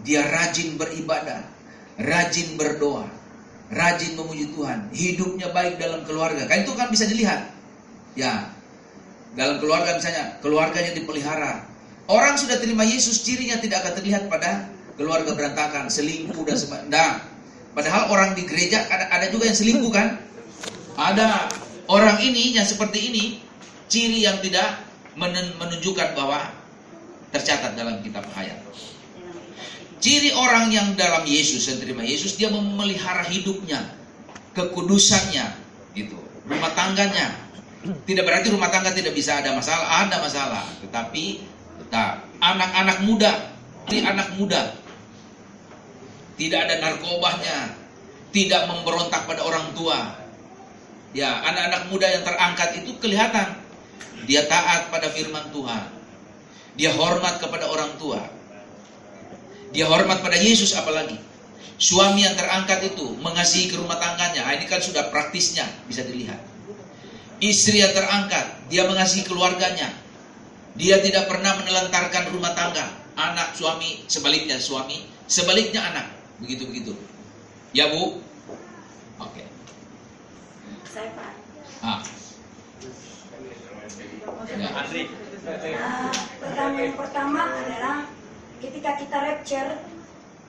Dia 0.00 0.24
rajin 0.24 0.80
beribadah, 0.80 1.44
rajin 2.00 2.56
berdoa, 2.56 3.04
rajin 3.68 4.16
memuji 4.16 4.48
Tuhan, 4.56 4.88
hidupnya 4.96 5.52
baik 5.52 5.76
dalam 5.76 6.06
keluarga. 6.08 6.48
Kan 6.48 6.64
itu 6.64 6.72
kan 6.72 6.88
bisa 6.88 7.04
dilihat. 7.04 7.52
Ya. 8.16 8.48
Dalam 9.38 9.62
keluarga 9.62 9.94
misalnya, 9.94 10.38
keluarganya 10.42 10.92
dipelihara. 10.94 11.62
Orang 12.10 12.34
sudah 12.34 12.58
terima 12.58 12.82
Yesus, 12.82 13.22
cirinya 13.22 13.62
tidak 13.62 13.86
akan 13.86 13.92
terlihat 14.02 14.26
pada 14.26 14.66
keluarga 14.98 15.32
berantakan, 15.38 15.86
selingkuh 15.86 16.42
dan 16.42 16.58
sebagainya. 16.58 16.90
Nah, 16.90 17.10
padahal 17.72 18.10
orang 18.10 18.34
di 18.34 18.42
gereja 18.42 18.82
ada, 18.90 19.06
ada 19.14 19.26
juga 19.30 19.46
yang 19.46 19.58
selingkuh 19.58 19.92
kan? 19.94 20.18
Ada 20.98 21.46
orang 21.86 22.18
ini 22.26 22.58
yang 22.58 22.66
seperti 22.66 23.14
ini, 23.14 23.24
ciri 23.86 24.26
yang 24.26 24.42
tidak 24.42 24.82
men- 25.14 25.54
menunjukkan 25.56 26.18
bahwa 26.18 26.50
tercatat 27.30 27.78
dalam 27.78 28.02
kitab 28.02 28.26
hayat. 28.34 28.58
Ciri 30.00 30.32
orang 30.32 30.72
yang 30.72 30.96
dalam 30.96 31.28
Yesus 31.28 31.68
yang 31.68 31.78
terima 31.78 32.02
Yesus 32.02 32.34
dia 32.34 32.48
memelihara 32.48 33.22
hidupnya, 33.28 33.94
kekudusannya, 34.56 35.46
gitu. 35.94 36.16
Rumah 36.48 36.72
tangganya. 36.72 37.49
Tidak 38.08 38.24
berarti 38.24 38.52
rumah 38.52 38.68
tangga 38.68 38.92
tidak 38.92 39.16
bisa 39.16 39.40
ada 39.40 39.56
masalah, 39.56 40.04
ada 40.04 40.20
masalah. 40.20 40.64
Tetapi 40.84 41.24
tetap 41.80 42.28
anak-anak 42.44 42.98
muda, 43.08 43.32
ini 43.88 44.04
anak 44.04 44.36
muda 44.36 44.80
tidak 46.40 46.60
ada 46.64 46.74
narkobanya, 46.80 47.76
tidak 48.32 48.64
memberontak 48.64 49.28
pada 49.28 49.44
orang 49.44 49.76
tua. 49.76 50.16
Ya, 51.12 51.44
anak-anak 51.44 51.92
muda 51.92 52.06
yang 52.08 52.24
terangkat 52.24 52.80
itu 52.80 52.96
kelihatan 52.96 53.60
dia 54.24 54.48
taat 54.48 54.88
pada 54.88 55.12
firman 55.12 55.52
Tuhan. 55.52 55.84
Dia 56.80 56.96
hormat 56.96 57.44
kepada 57.44 57.68
orang 57.68 57.92
tua. 58.00 58.24
Dia 59.76 59.84
hormat 59.84 60.24
pada 60.24 60.40
Yesus 60.40 60.72
apalagi. 60.72 61.20
Suami 61.76 62.24
yang 62.24 62.36
terangkat 62.36 62.88
itu 62.88 63.20
mengasihi 63.20 63.68
ke 63.68 63.76
rumah 63.76 64.00
tangganya. 64.00 64.48
Ah, 64.48 64.56
Ini 64.56 64.64
kan 64.64 64.80
sudah 64.80 65.12
praktisnya 65.12 65.68
bisa 65.88 66.04
dilihat. 66.08 66.40
Istri 67.40 67.80
yang 67.80 67.96
terangkat, 67.96 68.68
dia 68.68 68.84
mengasihi 68.84 69.24
keluarganya. 69.24 69.88
Dia 70.76 71.00
tidak 71.00 71.24
pernah 71.24 71.56
menelantarkan 71.56 72.36
rumah 72.36 72.52
tangga. 72.52 72.84
Anak 73.16 73.56
suami 73.56 74.04
sebaliknya 74.06 74.60
suami, 74.60 75.08
sebaliknya 75.24 75.80
anak. 75.80 76.06
Begitu-begitu. 76.44 76.92
Ya, 77.72 77.88
Bu? 77.88 78.20
Oke. 79.24 79.44
Saya 80.84 81.08
Pak. 81.16 81.32
Ah. 81.80 82.00
Ya. 84.50 84.68
Ah, 85.80 86.12
pertanyaan 86.40 86.76
yang 86.76 86.96
pertama 87.00 87.40
adalah 87.56 87.96
ketika 88.60 89.00
kita 89.00 89.16
rapture, 89.16 89.70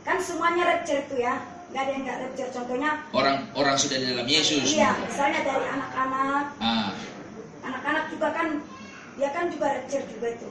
kan 0.04 0.18
semuanya 0.20 0.64
rapture 0.68 1.08
itu 1.08 1.24
ya, 1.24 1.40
nggak 1.72 1.82
ada 1.82 1.92
yang 1.92 2.04
nggak. 2.04 2.18
Contohnya, 2.52 2.92
Orang 3.16 3.38
orang 3.56 3.76
sudah 3.80 3.98
di 3.98 4.06
dalam 4.12 4.28
Yesus. 4.28 4.64
iya, 4.68 4.92
misalnya 5.00 5.40
dari 5.42 5.66
anak-anak, 5.68 6.46
Ah, 6.60 6.92
anak-anak 7.64 8.04
juga 8.12 8.28
kan, 8.36 8.48
dia 9.16 9.30
kan 9.32 9.48
juga 9.48 9.68
rapture 9.72 10.06
juga 10.12 10.28
itu. 10.36 10.50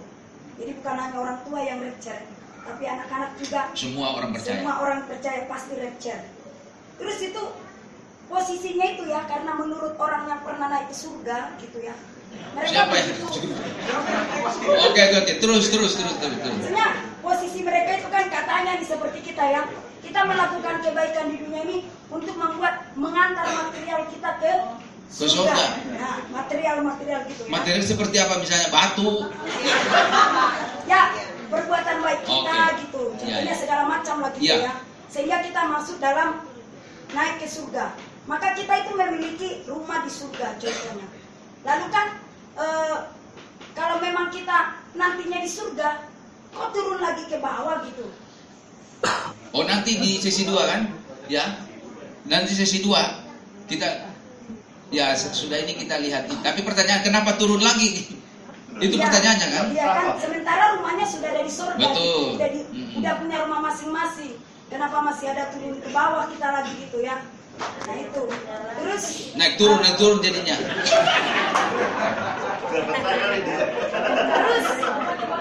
Jadi 0.61 0.71
bukan 0.81 0.95
hanya 0.97 1.17
orang 1.17 1.39
tua 1.45 1.61
yang 1.61 1.79
rapture, 1.81 2.21
tapi 2.65 2.83
anak-anak 2.85 3.31
juga 3.37 3.61
semua 3.73 4.09
orang 4.17 4.31
percaya. 4.33 4.57
semua 4.61 4.75
orang 4.81 5.01
percaya 5.05 5.41
pasti 5.45 5.73
rapture. 5.77 6.23
Terus 7.01 7.19
itu 7.21 7.43
posisinya 8.29 8.87
itu 8.87 9.05
ya, 9.09 9.21
karena 9.25 9.53
menurut 9.57 9.97
orang 9.97 10.29
yang 10.29 10.41
pernah 10.41 10.69
naik 10.69 10.89
ke 10.89 10.97
surga 10.97 11.57
gitu 11.61 11.81
ya. 11.81 11.97
Mereka 12.31 12.71
Siapa 12.71 12.95
begitu. 12.95 13.27
Oke, 14.87 15.03
oke. 15.19 15.33
Terus, 15.43 15.65
terus, 15.67 15.93
terus, 15.99 16.15
terus, 16.23 16.39
terus. 16.39 16.57
Maksudnya 16.63 16.87
posisi 17.21 17.59
mereka 17.61 17.91
itu 17.99 18.07
kan 18.07 18.25
katanya 18.31 18.79
nih 18.79 18.87
seperti 18.87 19.19
kita 19.27 19.45
ya. 19.45 19.63
Kita 20.01 20.21
melakukan 20.25 20.75
kebaikan 20.81 21.27
di 21.29 21.37
dunia 21.39 21.61
ini 21.65 21.79
untuk 22.09 22.35
membuat 22.35 22.89
mengantar 22.97 23.47
material 23.47 24.09
kita 24.09 24.31
ke 24.41 24.53
Ke 25.11 25.27
surga. 25.27 25.65
Nah, 25.99 26.17
material-material 26.31 27.27
gitu 27.27 27.43
ya. 27.45 27.51
Materi 27.51 27.83
seperti 27.83 28.17
apa 28.17 28.39
misalnya 28.39 28.71
batu. 28.71 29.27
Ya, 30.87 31.11
perbuatan 31.51 31.97
baik 31.99 32.23
kita 32.23 32.55
Oke. 32.71 32.79
gitu. 32.87 33.03
Ya, 33.03 33.19
Contohnya 33.19 33.55
ya. 33.55 33.59
segala 33.59 33.83
macam 33.87 34.15
lah 34.23 34.31
gitu 34.39 34.47
Ya. 34.47 34.57
ya. 34.71 34.75
Sehingga 35.11 35.43
kita 35.43 35.61
masuk 35.67 35.99
dalam 35.99 36.47
naik 37.11 37.43
ke 37.43 37.47
surga. 37.51 37.91
Maka 38.31 38.55
kita 38.55 38.87
itu 38.87 38.91
memiliki 38.95 39.49
rumah 39.67 40.07
di 40.07 40.11
surga 40.11 40.55
contohnya. 40.55 41.07
Lalu 41.67 41.87
kan 41.91 42.07
eh, 42.55 42.99
kalau 43.75 43.99
memang 43.99 44.31
kita 44.31 44.79
nantinya 44.95 45.43
di 45.43 45.51
surga, 45.51 46.07
kok 46.55 46.71
turun 46.71 47.03
lagi 47.03 47.27
ke 47.27 47.43
bawah 47.43 47.83
gitu 47.83 48.07
Oh 49.51 49.67
nanti 49.67 49.99
di 49.99 50.23
sesi 50.23 50.47
2 50.47 50.55
kan? 50.55 50.81
Ya. 51.27 51.59
Nanti 52.27 52.55
sesi 52.55 52.83
2 52.83 52.95
kita 53.67 54.11
ya 54.91 55.15
sudah 55.15 55.59
ini 55.59 55.75
kita 55.79 55.99
lihat. 55.99 56.31
Tapi 56.31 56.63
pertanyaan 56.63 57.03
kenapa 57.03 57.35
turun 57.35 57.63
lagi? 57.63 58.07
Itu 58.81 58.95
Iya. 58.97 59.03
pertanyaannya 59.07 59.49
kan? 59.51 59.65
Iya 59.71 59.87
kan, 59.87 60.07
sementara 60.17 60.65
rumahnya 60.79 61.05
sudah 61.05 61.29
ada 61.35 61.43
di 61.43 61.53
surga, 61.53 61.77
Betul. 61.77 62.39
Udah, 62.39 62.49
di, 62.49 62.61
udah 62.97 63.13
punya 63.19 63.37
rumah 63.45 63.61
masing-masing. 63.67 64.39
Kenapa 64.71 65.03
masih 65.03 65.27
ada 65.35 65.51
turun 65.51 65.83
ke 65.83 65.91
bawah 65.91 66.31
kita 66.31 66.47
lagi 66.49 66.73
gitu 66.79 67.03
ya? 67.03 67.19
Nah 67.61 67.97
itu. 67.99 68.23
Terus 68.79 69.05
Naik 69.37 69.55
turun 69.59 69.79
naik 69.83 69.97
turun 69.99 70.19
jadinya. 70.23 70.57
terus 74.31 74.67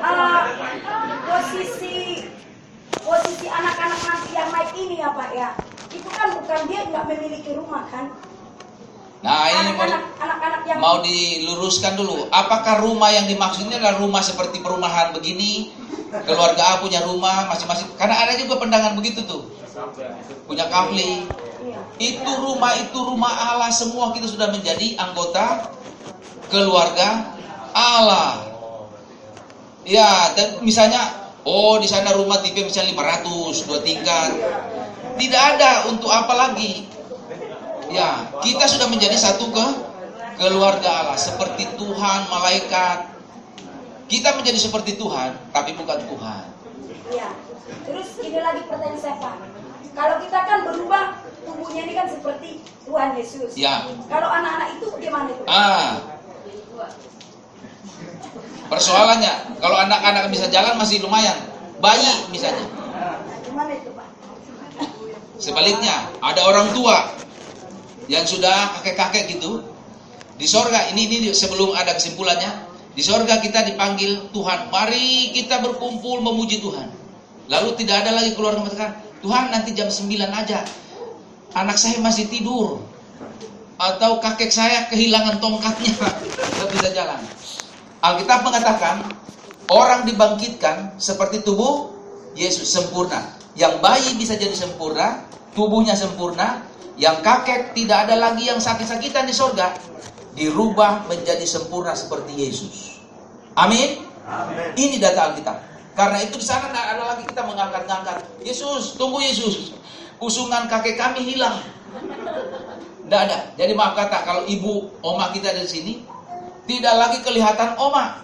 eh, 0.01 0.43
posisi 1.23 2.08
posisi 3.03 3.47
anak-anak 3.47 3.99
nanti 4.03 4.29
yang 4.35 4.49
naik 4.51 4.71
ini 4.75 4.95
ya 4.99 5.09
Pak 5.15 5.29
ya, 5.35 5.49
itu 5.91 6.09
kan 6.11 6.27
bukan 6.35 6.59
dia 6.67 6.81
nggak 6.87 7.05
memiliki 7.07 7.51
rumah 7.55 7.83
kan? 7.89 8.11
Nah 9.19 9.51
ini 9.51 9.75
mau, 9.75 9.83
Anak-anak 9.83 10.03
anak-anak 10.23 10.61
yang 10.63 10.77
mau 10.79 10.97
diluruskan 11.03 11.99
dulu. 11.99 12.31
Apakah 12.31 12.79
rumah 12.79 13.11
yang 13.11 13.27
dimaksud 13.27 13.67
ini 13.67 13.75
adalah 13.75 13.99
rumah 13.99 14.23
seperti 14.23 14.63
perumahan 14.63 15.11
begini? 15.11 15.75
Keluarga 16.23 16.79
A 16.79 16.81
punya 16.81 17.03
rumah 17.03 17.51
masing-masing. 17.51 17.91
Karena 17.99 18.15
ada 18.23 18.33
juga 18.39 18.57
pandangan 18.57 18.95
begitu 18.95 19.27
tuh. 19.27 19.51
Punya 20.47 20.71
kafli. 20.71 21.27
Iya. 21.59 21.79
Itu 21.99 22.31
rumah 22.39 22.73
itu 22.79 22.95
rumah 22.95 23.29
Allah 23.29 23.69
semua 23.75 24.15
kita 24.15 24.25
sudah 24.25 24.49
menjadi 24.55 24.95
anggota 24.95 25.67
keluarga 26.47 27.35
Allah. 27.75 28.47
Ya, 29.83 30.31
dan 30.33 30.63
misalnya 30.63 31.18
oh 31.49 31.75
di 31.81 31.89
sana 31.89 32.13
rumah 32.13 32.37
tipe 32.45 32.61
misalnya 32.61 32.93
500, 33.25 33.65
dua 33.65 33.79
tingkat. 33.81 34.29
Tidak 35.17 35.43
ada 35.57 35.89
untuk 35.89 36.13
apa 36.13 36.31
lagi? 36.37 36.85
Ya, 37.89 38.29
kita 38.45 38.69
sudah 38.69 38.85
menjadi 38.85 39.17
satu 39.17 39.49
ke 39.49 39.65
keluarga 40.37 41.03
Allah 41.03 41.17
seperti 41.17 41.65
Tuhan, 41.73 42.19
malaikat. 42.29 43.17
Kita 44.05 44.37
menjadi 44.37 44.61
seperti 44.61 44.95
Tuhan, 44.95 45.33
tapi 45.49 45.73
bukan 45.73 45.99
Tuhan. 46.05 46.43
Iya. 47.09 47.29
Terus 47.85 48.07
ini 48.21 48.39
lagi 48.41 48.61
pertanyaan 48.69 49.01
saya 49.01 49.17
Pak. 49.17 49.35
Kalau 49.97 50.15
kita 50.21 50.39
kan 50.45 50.59
berubah 50.69 51.03
tubuhnya 51.43 51.81
ini 51.89 51.93
kan 51.97 52.07
seperti 52.07 52.61
Tuhan 52.85 53.09
Yesus. 53.17 53.51
Ya. 53.57 53.85
Kalau 54.07 54.29
anak-anak 54.29 54.77
itu 54.77 54.87
gimana 55.01 55.27
itu? 55.33 55.43
Ah. 55.49 55.97
Persoalannya, 58.69 59.57
kalau 59.57 59.77
anak-anak 59.81 60.29
bisa 60.29 60.45
jalan 60.53 60.77
masih 60.77 61.01
lumayan. 61.01 61.35
Bayi 61.81 62.29
misalnya. 62.29 62.69
Sebaliknya, 65.41 66.05
ada 66.21 66.45
orang 66.45 66.69
tua 66.77 67.09
yang 68.05 68.29
sudah 68.29 68.77
kakek-kakek 68.77 69.39
gitu 69.39 69.65
di 70.37 70.45
sorga. 70.45 70.93
Ini 70.93 71.01
ini 71.01 71.17
sebelum 71.33 71.73
ada 71.73 71.97
kesimpulannya. 71.97 72.69
Di 72.93 73.01
sorga 73.01 73.41
kita 73.41 73.65
dipanggil 73.73 74.29
Tuhan. 74.35 74.69
Mari 74.69 75.33
kita 75.33 75.65
berkumpul 75.65 76.21
memuji 76.21 76.61
Tuhan. 76.61 76.93
Lalu 77.49 77.73
tidak 77.81 78.05
ada 78.05 78.21
lagi 78.21 78.37
keluarga 78.37 78.61
mengatakan, 78.61 79.01
Tuhan 79.25 79.49
nanti 79.49 79.73
jam 79.73 79.89
9 79.89 80.05
aja. 80.29 80.61
Anak 81.57 81.81
saya 81.81 81.97
masih 82.03 82.29
tidur. 82.29 82.85
Atau 83.79 84.21
kakek 84.21 84.51
saya 84.53 84.85
kehilangan 84.91 85.39
tongkatnya. 85.39 85.95
Tidak 86.51 86.69
bisa 86.75 86.91
jalan. 86.91 87.38
Alkitab 87.99 88.47
mengatakan, 88.47 89.03
orang 89.67 90.07
dibangkitkan 90.07 90.95
seperti 90.95 91.43
tubuh 91.43 91.91
Yesus 92.31 92.71
sempurna. 92.71 93.35
Yang 93.59 93.83
bayi 93.83 94.09
bisa 94.15 94.39
jadi 94.39 94.55
sempurna, 94.55 95.27
tubuhnya 95.51 95.99
sempurna. 95.99 96.63
Yang 96.99 97.23
kakek 97.23 97.75
tidak 97.75 98.07
ada 98.07 98.15
lagi 98.19 98.47
yang 98.47 98.59
sakit-sakitan 98.59 99.23
di 99.27 99.35
sorga. 99.35 99.71
Dirubah 100.35 101.07
menjadi 101.07 101.43
sempurna 101.47 101.95
seperti 101.95 102.35
Yesus. 102.35 103.03
Amin. 103.55 104.03
Ini 104.75 104.99
data 104.99 105.31
Alkitab. 105.31 105.57
Karena 105.95 106.23
itu 106.23 106.39
di 106.39 106.47
sana 106.47 106.71
tidak 106.71 106.85
ada 106.95 107.03
lagi 107.15 107.23
kita 107.27 107.43
mengangkat-ngangkat. 107.43 108.17
Yesus, 108.43 108.95
tunggu 108.95 109.19
Yesus. 109.19 109.75
Usungan 110.19 110.67
kakek 110.71 110.95
kami 110.95 111.23
hilang. 111.35 111.59
Tidak 113.03 113.21
ada. 113.27 113.51
Jadi 113.59 113.71
maaf 113.75 113.95
kata, 113.95 114.23
kalau 114.23 114.43
ibu, 114.47 114.87
oma 115.03 115.31
kita 115.35 115.51
dari 115.51 115.67
sini, 115.67 116.03
tidak 116.69 116.93
lagi 116.93 117.19
kelihatan 117.25 117.73
oma. 117.81 118.21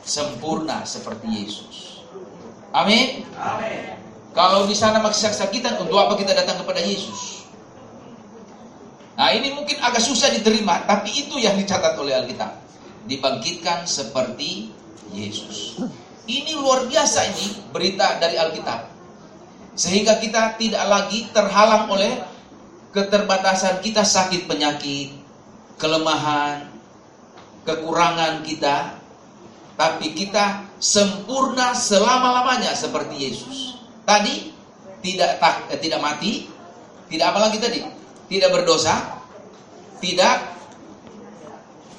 Sempurna 0.00 0.80
seperti 0.88 1.28
Yesus. 1.28 2.00
Amin. 2.72 3.28
Kalau 4.32 4.64
di 4.64 4.72
sana 4.72 5.04
masih 5.04 5.28
sakit-sakitan, 5.28 5.76
untuk 5.84 6.00
apa 6.00 6.16
kita 6.16 6.32
datang 6.32 6.64
kepada 6.64 6.80
Yesus? 6.80 7.44
Nah 9.16 9.32
ini 9.32 9.52
mungkin 9.52 9.76
agak 9.80 10.00
susah 10.00 10.32
diterima, 10.32 10.84
tapi 10.88 11.12
itu 11.12 11.36
yang 11.36 11.56
dicatat 11.56 11.96
oleh 12.00 12.16
Alkitab. 12.16 12.52
Dibangkitkan 13.08 13.84
seperti 13.84 14.72
Yesus. 15.12 15.80
Ini 16.26 16.58
luar 16.58 16.84
biasa 16.88 17.32
ini 17.32 17.60
berita 17.72 18.16
dari 18.20 18.36
Alkitab. 18.36 18.92
Sehingga 19.76 20.16
kita 20.20 20.56
tidak 20.56 20.84
lagi 20.88 21.28
terhalang 21.32 21.92
oleh 21.92 22.12
keterbatasan 22.92 23.80
kita 23.80 24.04
sakit 24.04 24.48
penyakit, 24.48 25.16
kelemahan, 25.80 26.75
kekurangan 27.66 28.46
kita. 28.46 29.02
Tapi 29.76 30.16
kita 30.16 30.72
sempurna 30.80 31.76
selama-lamanya 31.76 32.72
seperti 32.72 33.28
Yesus. 33.28 33.76
Tadi 34.08 34.48
tidak 35.04 35.36
tak, 35.36 35.68
eh, 35.68 35.76
tidak 35.76 36.00
mati, 36.00 36.48
tidak 37.12 37.36
apa 37.36 37.38
lagi 37.44 37.60
tadi? 37.60 37.84
Tidak 38.26 38.48
berdosa, 38.48 39.20
tidak 40.00 40.56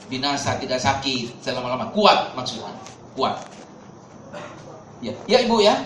binasa, 0.09 0.57
tidak 0.57 0.81
sakit 0.81 1.37
selama-lama. 1.45 1.93
Kuat 1.93 2.33
maksudnya, 2.33 2.73
kuat. 3.13 3.45
Ya, 5.05 5.13
ya 5.29 5.37
ibu 5.45 5.61
ya. 5.61 5.77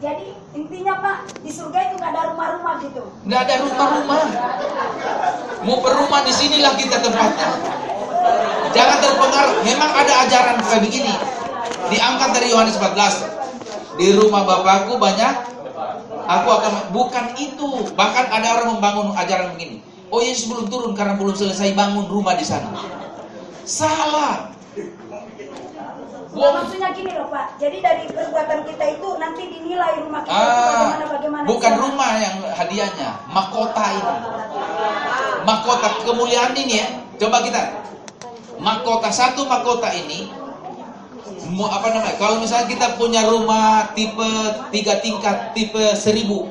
Jadi 0.00 0.32
intinya 0.56 0.96
Pak 0.98 1.44
di 1.44 1.52
surga 1.52 1.92
itu 1.92 1.94
nggak 2.00 2.10
ada 2.16 2.22
rumah-rumah 2.32 2.74
gitu. 2.80 3.02
Nggak 3.28 3.40
ada 3.44 3.54
rumah-rumah. 3.68 4.20
Mau 5.68 5.78
berumah 5.84 6.20
di 6.24 6.32
sinilah 6.32 6.72
kita 6.80 7.04
tempatnya. 7.04 7.48
Jangan 8.74 8.98
terpengaruh. 9.00 9.56
Memang 9.62 9.90
ada 9.92 10.14
ajaran 10.26 10.56
kayak 10.60 10.82
begini. 10.82 11.12
Diangkat 11.88 12.30
dari 12.34 12.46
Yohanes 12.50 12.76
14. 12.76 13.30
Di 13.94 14.10
rumah 14.12 14.42
Bapakku 14.42 14.98
banyak 14.98 15.34
aku 16.26 16.48
akan 16.50 16.72
bukan 16.90 17.24
itu. 17.38 17.68
Bahkan 17.94 18.24
ada 18.28 18.48
orang 18.58 18.78
membangun 18.78 19.14
ajaran 19.14 19.54
begini. 19.54 19.78
Oh 20.10 20.18
Yesus 20.18 20.46
belum 20.46 20.66
turun 20.68 20.92
karena 20.94 21.14
belum 21.14 21.34
selesai 21.34 21.74
bangun 21.74 22.06
rumah 22.06 22.34
di 22.34 22.46
sana. 22.46 22.70
Salah. 23.64 24.50
Wong 26.34 26.50
maksudnya 26.50 26.90
gini 26.90 27.14
loh 27.14 27.30
Pak. 27.30 27.62
Jadi 27.62 27.78
dari 27.78 28.10
perbuatan 28.10 28.66
kita 28.66 28.84
itu 28.90 29.08
nanti 29.22 29.42
dinilai 29.46 30.02
rumah 30.02 30.26
kita 30.26 30.34
Ah, 30.34 30.50
bagaimana 30.66 31.06
bagaimana. 31.06 31.44
bukan 31.46 31.72
rumah 31.78 32.10
yang 32.18 32.36
hadiahnya, 32.50 33.10
mahkota 33.30 33.84
ini. 33.94 34.14
Mahkota 35.46 35.88
kemuliaan 36.02 36.52
ini 36.58 36.82
ya. 36.82 36.88
Coba 37.22 37.38
kita 37.46 37.62
mahkota 38.58 39.10
satu 39.10 39.46
mahkota 39.46 39.90
ini 39.94 40.30
apa 41.54 41.86
namanya? 41.92 42.16
Kalau 42.16 42.40
misalnya 42.40 42.66
kita 42.66 42.86
punya 42.96 43.28
rumah 43.28 43.92
tipe 43.92 44.30
tiga 44.72 44.98
tingkat 45.04 45.52
tipe 45.52 45.82
seribu 45.94 46.50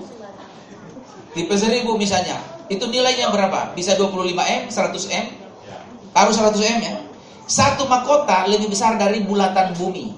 tipe 1.33 1.53
seribu 1.57 1.97
misalnya 1.97 2.53
itu 2.71 2.85
nilainya 2.87 3.27
berapa? 3.33 3.75
Bisa 3.75 3.99
25 3.99 4.33
m, 4.33 4.61
100 4.71 4.95
m, 5.11 5.25
harus 6.15 6.35
100 6.39 6.57
m 6.63 6.79
ya. 6.79 6.95
Satu 7.43 7.83
mahkota 7.91 8.47
lebih 8.47 8.71
besar 8.71 8.95
dari 8.95 9.19
bulatan 9.21 9.75
bumi. 9.75 10.15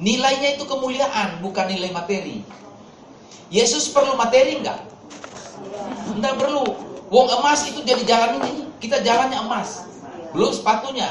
Nilainya 0.00 0.58
itu 0.58 0.64
kemuliaan, 0.66 1.38
bukan 1.44 1.70
nilai 1.70 1.92
materi. 1.94 2.42
Yesus 3.52 3.92
perlu 3.92 4.18
materi 4.18 4.58
enggak? 4.58 4.80
Enggak 6.10 6.34
perlu. 6.40 6.66
Wong 7.10 7.28
emas 7.30 7.66
itu 7.68 7.82
jadi 7.86 8.02
jalan 8.02 8.42
ini. 8.42 8.66
Kita 8.80 9.02
jalannya 9.04 9.38
emas. 9.44 9.89
Belum 10.30 10.50
sepatunya. 10.54 11.10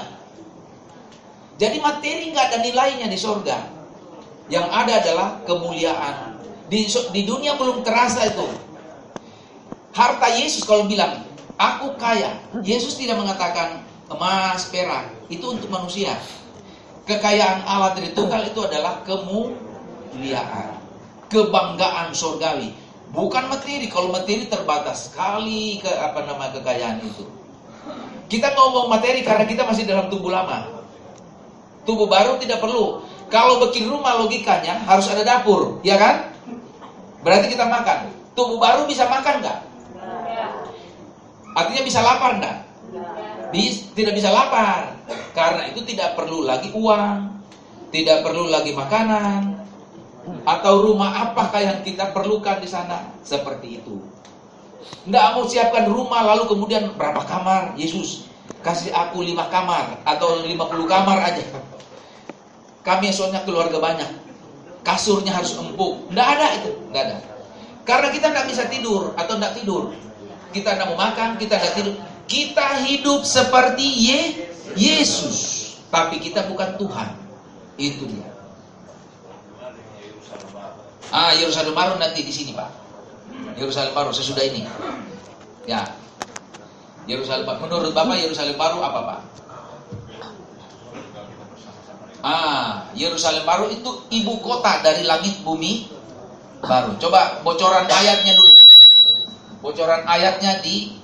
Jadi 1.60 1.78
materi 1.84 2.32
enggak 2.32 2.56
ada 2.56 2.58
nilainya 2.64 3.08
di 3.12 3.20
sorga. 3.20 3.60
Yang 4.48 4.68
ada 4.72 4.94
adalah 5.04 5.30
kemuliaan. 5.44 6.40
Di, 6.72 6.88
di 6.88 7.22
dunia 7.28 7.60
belum 7.60 7.84
terasa 7.84 8.32
itu. 8.32 8.48
Harta 9.92 10.28
Yesus 10.32 10.64
kalau 10.64 10.88
bilang, 10.88 11.28
aku 11.60 12.00
kaya. 12.00 12.40
Yesus 12.64 12.96
tidak 12.96 13.20
mengatakan 13.20 13.84
emas, 14.08 14.72
perak. 14.72 15.12
Itu 15.28 15.60
untuk 15.60 15.68
manusia. 15.68 16.16
Kekayaan 17.04 17.66
Allah 17.68 17.98
Tritunggal 17.98 18.48
itu 18.50 18.64
adalah 18.64 19.04
kemuliaan. 19.04 20.80
Kebanggaan 21.28 22.16
surgawi. 22.16 22.74
Bukan 23.12 23.50
materi. 23.52 23.90
Kalau 23.92 24.14
materi 24.14 24.48
terbatas 24.48 25.12
sekali 25.12 25.82
ke 25.84 25.90
apa 25.90 26.24
nama 26.24 26.54
kekayaan 26.56 27.04
itu. 27.04 27.39
Kita 28.30 28.54
ngomong 28.54 28.94
materi 28.94 29.26
karena 29.26 29.50
kita 29.50 29.66
masih 29.66 29.90
dalam 29.90 30.06
tubuh 30.08 30.30
lama. 30.30 30.70
Tubuh 31.84 32.06
baru 32.06 32.38
tidak 32.38 32.62
perlu. 32.62 33.02
Kalau 33.34 33.58
bikin 33.66 33.90
rumah 33.90 34.22
logikanya 34.22 34.86
harus 34.86 35.10
ada 35.10 35.26
dapur, 35.26 35.82
ya 35.82 35.98
kan? 35.98 36.30
Berarti 37.26 37.50
kita 37.50 37.66
makan. 37.66 38.14
Tubuh 38.38 38.62
baru 38.62 38.86
bisa 38.86 39.10
makan 39.10 39.42
nggak? 39.42 39.60
Artinya 41.58 41.84
bisa 41.84 42.00
lapar 42.06 42.38
nggak? 42.38 42.58
Tidak 43.98 44.14
bisa 44.14 44.30
lapar. 44.30 44.94
Karena 45.34 45.66
itu 45.74 45.82
tidak 45.82 46.14
perlu 46.14 46.46
lagi 46.46 46.70
uang, 46.70 47.42
tidak 47.90 48.22
perlu 48.22 48.46
lagi 48.54 48.78
makanan, 48.78 49.66
atau 50.46 50.74
rumah 50.86 51.34
apakah 51.34 51.62
yang 51.62 51.80
kita 51.82 52.14
perlukan 52.14 52.62
di 52.62 52.70
sana? 52.70 53.10
Seperti 53.26 53.82
itu. 53.82 53.98
Nggak 55.08 55.26
mau 55.36 55.44
siapkan 55.48 55.86
rumah 55.88 56.22
lalu 56.24 56.50
kemudian 56.50 56.92
berapa 56.96 57.24
kamar? 57.26 57.76
Yesus 57.76 58.30
kasih 58.60 58.92
aku 58.92 59.24
lima 59.24 59.48
kamar 59.48 60.04
atau 60.04 60.44
50 60.44 60.56
kamar 60.88 61.18
aja. 61.24 61.44
Kami 62.84 63.12
soalnya 63.12 63.44
keluarga 63.44 63.78
banyak. 63.80 64.10
Kasurnya 64.84 65.36
harus 65.36 65.56
empuk. 65.60 66.10
Nggak 66.10 66.28
ada 66.40 66.48
itu, 66.64 66.72
nggak 66.90 67.04
ada. 67.04 67.18
Karena 67.84 68.08
kita 68.10 68.28
nggak 68.32 68.48
bisa 68.48 68.64
tidur 68.72 69.14
atau 69.16 69.34
nggak 69.38 69.54
tidur. 69.62 69.94
Kita 70.50 70.76
nggak 70.76 70.88
mau 70.90 70.98
makan, 70.98 71.38
kita 71.38 71.60
nggak 71.60 71.74
tidur. 71.76 71.96
Kita 72.30 72.68
hidup 72.86 73.22
seperti 73.26 73.86
Ye 73.86 74.22
Yesus, 74.78 75.38
tapi 75.90 76.22
kita 76.22 76.46
bukan 76.46 76.78
Tuhan. 76.78 77.10
Itu 77.80 78.06
dia. 78.06 78.28
Ah, 81.10 81.34
Yerusalem 81.34 81.74
baru 81.74 81.98
nanti 81.98 82.22
di 82.22 82.30
sini, 82.30 82.54
Pak. 82.54 82.70
Yerusalem 83.58 83.94
baru 83.96 84.12
sesudah 84.14 84.44
ini. 84.46 84.68
Ya. 85.66 85.86
Yerusalem 87.10 87.48
baru. 87.50 87.66
Menurut 87.66 87.92
Bapak 87.96 88.18
Yerusalem 88.22 88.60
baru 88.60 88.84
apa, 88.86 89.00
Pak? 89.02 89.20
Ah, 92.20 92.92
Yerusalem 92.94 93.48
baru 93.48 93.72
itu 93.72 93.90
ibu 94.12 94.44
kota 94.44 94.84
dari 94.84 95.08
langit 95.08 95.40
bumi 95.42 95.88
baru. 96.60 97.00
Coba 97.00 97.40
bocoran 97.42 97.88
ayatnya 97.88 98.36
dulu. 98.36 98.56
Bocoran 99.64 100.04
ayatnya 100.04 100.60
di 100.60 101.00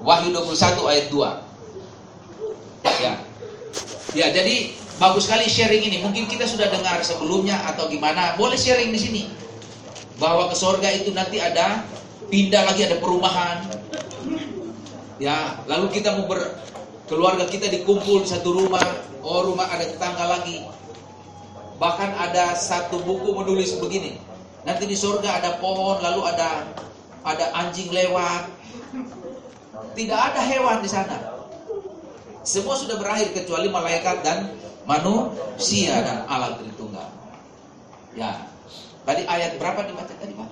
Wahyu 0.00 0.32
21 0.32 0.88
ayat 0.88 1.06
2. 1.12 1.48
Ya. 2.98 3.14
Ya, 4.16 4.26
jadi 4.32 4.72
bagus 4.96 5.28
sekali 5.28 5.46
sharing 5.50 5.84
ini. 5.84 6.00
Mungkin 6.00 6.24
kita 6.26 6.48
sudah 6.48 6.72
dengar 6.72 6.96
sebelumnya 7.04 7.60
atau 7.68 7.86
gimana. 7.92 8.32
Boleh 8.40 8.56
sharing 8.56 8.88
di 8.88 9.00
sini. 9.00 9.22
Bahwa 10.18 10.50
ke 10.50 10.56
sorga 10.58 10.90
itu 10.90 11.14
nanti 11.14 11.38
ada 11.38 11.86
pindah 12.28 12.62
lagi 12.68 12.84
ada 12.84 12.98
perumahan. 12.98 13.64
Ya, 15.18 15.62
lalu 15.66 15.90
kita 15.98 16.14
mau 16.14 16.30
ber 16.30 16.58
keluarga 17.10 17.48
kita 17.48 17.66
dikumpul 17.70 18.22
di 18.22 18.28
satu 18.30 18.54
rumah. 18.54 18.84
Oh, 19.22 19.46
rumah 19.50 19.66
ada 19.66 19.82
tetangga 19.86 20.26
lagi. 20.26 20.62
Bahkan 21.78 22.10
ada 22.18 22.54
satu 22.54 23.02
buku 23.02 23.34
menulis 23.34 23.78
begini. 23.78 24.18
Nanti 24.66 24.84
di 24.86 24.94
sorga 24.98 25.38
ada 25.38 25.58
pohon, 25.62 25.98
lalu 26.02 26.26
ada 26.26 26.66
ada 27.22 27.46
anjing 27.54 27.90
lewat. 27.90 28.50
Tidak 29.94 30.18
ada 30.18 30.40
hewan 30.42 30.82
di 30.82 30.90
sana. 30.90 31.38
Semua 32.46 32.74
sudah 32.78 32.96
berakhir 32.96 33.34
kecuali 33.34 33.68
malaikat 33.68 34.24
dan 34.24 34.54
manusia 34.88 36.00
dan 36.00 36.24
Allah 36.24 36.56
Tritunggal. 36.56 37.08
Ya. 38.16 38.47
Tadi 39.08 39.24
ayat 39.24 39.56
berapa 39.56 39.88
dibaca 39.88 40.12
tadi, 40.20 40.36
Pak? 40.36 40.48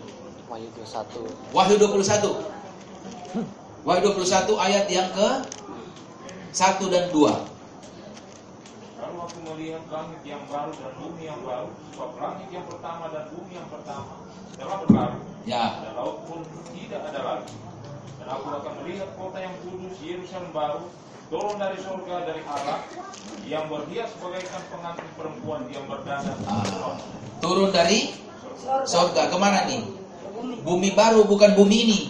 Wahyu 0.49 0.73
21 0.81 1.29
Wahyu 1.53 1.77
21. 1.77 3.85
Wahyu 3.85 4.01
21 4.17 4.57
ayat 4.57 4.89
yang 4.89 5.13
ke 5.13 5.29
1 6.57 6.89
dan 6.89 7.13
2. 7.13 7.21
Lalu 8.97 9.17
aku 9.21 9.39
melihat 9.53 9.85
langit 9.93 10.25
yang 10.25 10.41
baru 10.49 10.73
dan 10.73 10.93
bumi 10.97 11.29
yang 11.29 11.37
baru, 11.45 11.69
sebab 11.93 12.11
langit 12.17 12.49
yang 12.49 12.65
pertama 12.65 13.13
dan 13.13 13.29
bumi 13.29 13.61
yang 13.61 13.69
pertama 13.69 14.25
telah 14.57 14.77
berlalu, 14.89 15.21
Ya. 15.45 15.85
dan 15.85 15.93
laut 15.93 16.25
pun 16.25 16.41
tidak 16.73 17.13
ada 17.13 17.21
lagi. 17.21 17.53
Dan 18.17 18.27
aku 18.41 18.47
akan 18.57 18.73
melihat 18.81 19.13
kota 19.21 19.37
yang 19.37 19.53
kudus, 19.69 20.01
Yerusalem 20.01 20.49
baru, 20.57 20.89
turun 21.29 21.61
dari 21.61 21.77
surga 21.77 22.25
dari 22.25 22.41
Allah, 22.49 22.81
yang 23.45 23.69
berhias 23.69 24.17
bagaikan 24.17 24.65
pengantin 24.73 25.09
perempuan 25.13 25.69
yang 25.69 25.85
berdandan. 25.85 26.41
Ah, 26.49 26.97
turun 27.45 27.69
dari 27.69 28.17
Sorga. 28.87 29.29
ke 29.29 29.37
mana 29.37 29.69
nih? 29.69 29.85
Bumi. 30.65 30.93
Baru 30.97 31.25
bukan 31.29 31.55
bumi 31.55 31.77
ini. 31.89 32.01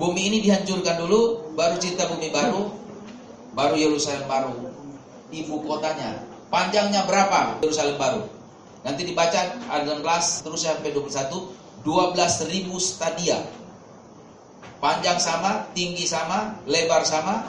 Bumi 0.00 0.32
ini 0.32 0.38
dihancurkan 0.42 0.98
dulu, 0.98 1.52
baru 1.54 1.76
cinta 1.78 2.08
bumi 2.08 2.32
baru, 2.32 2.74
baru 3.54 3.76
Yerusalem 3.76 4.24
baru. 4.26 4.52
Ibu 5.30 5.62
kotanya. 5.68 6.26
Panjangnya 6.48 7.06
berapa 7.08 7.60
Yerusalem 7.64 7.96
baru? 7.96 8.22
Nanti 8.82 9.06
dibaca 9.06 9.56
ayat 9.70 9.86
16 9.86 10.42
terus 10.42 10.60
sampai 10.66 10.90
21, 10.90 11.54
12.000 11.86 12.66
stadia. 12.82 13.38
Panjang 14.82 15.22
sama, 15.22 15.70
tinggi 15.70 16.02
sama, 16.02 16.58
lebar 16.66 17.06
sama, 17.06 17.46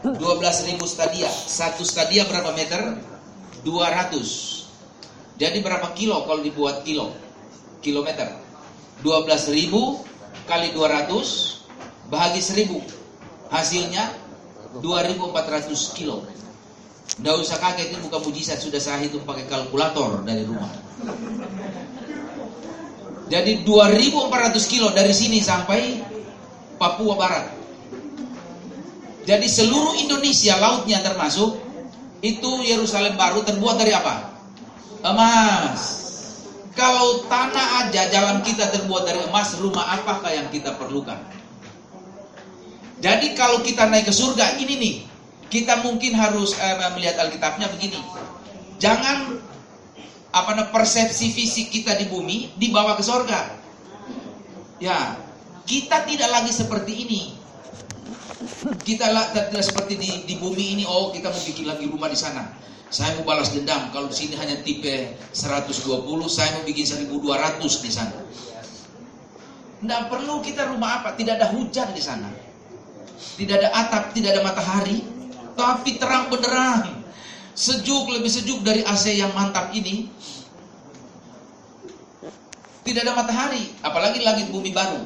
12.000 0.00 0.80
stadia. 0.88 1.28
Satu 1.28 1.84
stadia 1.84 2.24
berapa 2.24 2.56
meter? 2.56 2.96
200. 3.60 5.36
Jadi 5.36 5.58
berapa 5.60 5.92
kilo 5.92 6.24
kalau 6.24 6.40
dibuat 6.40 6.80
kilo? 6.88 7.12
Kilometer. 7.86 8.26
12.000 9.06 9.70
kali 10.50 10.68
200 10.74 12.10
bahagi 12.10 12.42
1000. 12.42 12.82
Hasilnya 13.46 14.10
2400 14.82 15.94
kilo. 15.94 16.26
Nggak 17.22 17.36
usah 17.38 17.56
kaget 17.62 17.94
ini 17.94 17.98
bukan 18.02 18.20
mujizat 18.26 18.58
sudah 18.58 18.82
saya 18.82 19.06
hitung 19.06 19.22
pakai 19.22 19.46
kalkulator 19.46 20.26
dari 20.26 20.42
rumah. 20.42 20.68
Jadi 23.30 23.62
2400 23.62 24.70
kilo 24.70 24.90
dari 24.90 25.14
sini 25.14 25.38
sampai 25.38 26.02
Papua 26.78 27.14
Barat. 27.14 27.46
Jadi 29.26 29.46
seluruh 29.50 29.98
Indonesia 29.98 30.54
lautnya 30.58 31.02
termasuk 31.02 31.58
itu 32.22 32.50
Yerusalem 32.62 33.18
baru 33.18 33.42
terbuat 33.42 33.76
dari 33.78 33.90
apa? 33.90 34.30
Emas. 35.02 36.05
Kalau 36.76 37.24
tanah 37.24 37.88
aja 37.88 38.04
jalan 38.12 38.44
kita 38.44 38.68
terbuat 38.68 39.08
dari 39.08 39.24
emas, 39.24 39.56
rumah 39.56 39.96
apakah 39.96 40.28
yang 40.28 40.52
kita 40.52 40.76
perlukan? 40.76 41.16
Jadi 43.00 43.32
kalau 43.32 43.64
kita 43.64 43.88
naik 43.88 44.08
ke 44.08 44.12
surga 44.12 44.60
ini 44.60 44.74
nih, 44.76 44.94
kita 45.48 45.80
mungkin 45.80 46.12
harus 46.12 46.52
eh, 46.60 46.76
melihat 46.92 47.16
Alkitabnya 47.24 47.72
begini. 47.72 47.96
Jangan 48.76 49.40
apa 50.36 50.50
namanya 50.52 50.68
persepsi 50.68 51.32
fisik 51.32 51.72
kita 51.72 51.96
di 51.96 52.12
bumi 52.12 52.52
dibawa 52.60 52.92
ke 52.92 53.04
surga. 53.04 53.40
Ya, 54.76 55.16
kita 55.64 56.04
tidak 56.04 56.28
lagi 56.28 56.52
seperti 56.52 56.92
ini. 56.92 57.22
Kita 58.84 59.08
tidak 59.32 59.64
seperti 59.64 59.96
di, 59.96 60.10
di 60.28 60.34
bumi 60.36 60.76
ini. 60.76 60.84
Oh, 60.84 61.08
kita 61.08 61.32
mau 61.32 61.40
bikin 61.40 61.64
lagi 61.64 61.88
rumah 61.88 62.12
di 62.12 62.18
sana. 62.20 62.52
Saya 62.86 63.18
mau 63.18 63.26
balas 63.26 63.50
dendam. 63.50 63.90
Kalau 63.90 64.06
di 64.06 64.16
sini 64.16 64.38
hanya 64.38 64.62
tipe 64.62 65.18
120, 65.34 66.06
saya 66.30 66.54
mau 66.54 66.62
bikin 66.62 66.86
1200 66.86 67.82
di 67.82 67.90
sana. 67.90 68.18
Tidak 69.82 70.02
perlu 70.06 70.38
kita 70.40 70.70
rumah 70.70 71.02
apa? 71.02 71.18
Tidak 71.18 71.34
ada 71.34 71.50
hujan 71.50 71.90
di 71.92 72.02
sana. 72.02 72.30
Tidak 73.36 73.54
ada 73.58 73.68
atap, 73.74 74.12
tidak 74.16 74.38
ada 74.38 74.42
matahari, 74.44 75.04
tapi 75.56 76.00
terang 76.00 76.28
benderang. 76.32 77.04
Sejuk, 77.56 78.12
lebih 78.12 78.28
sejuk 78.28 78.60
dari 78.60 78.84
AC 78.84 79.16
yang 79.16 79.32
mantap 79.32 79.72
ini. 79.72 80.12
Tidak 82.84 83.02
ada 83.02 83.18
matahari, 83.18 83.72
apalagi 83.82 84.22
langit 84.22 84.52
bumi 84.52 84.70
baru. 84.70 85.00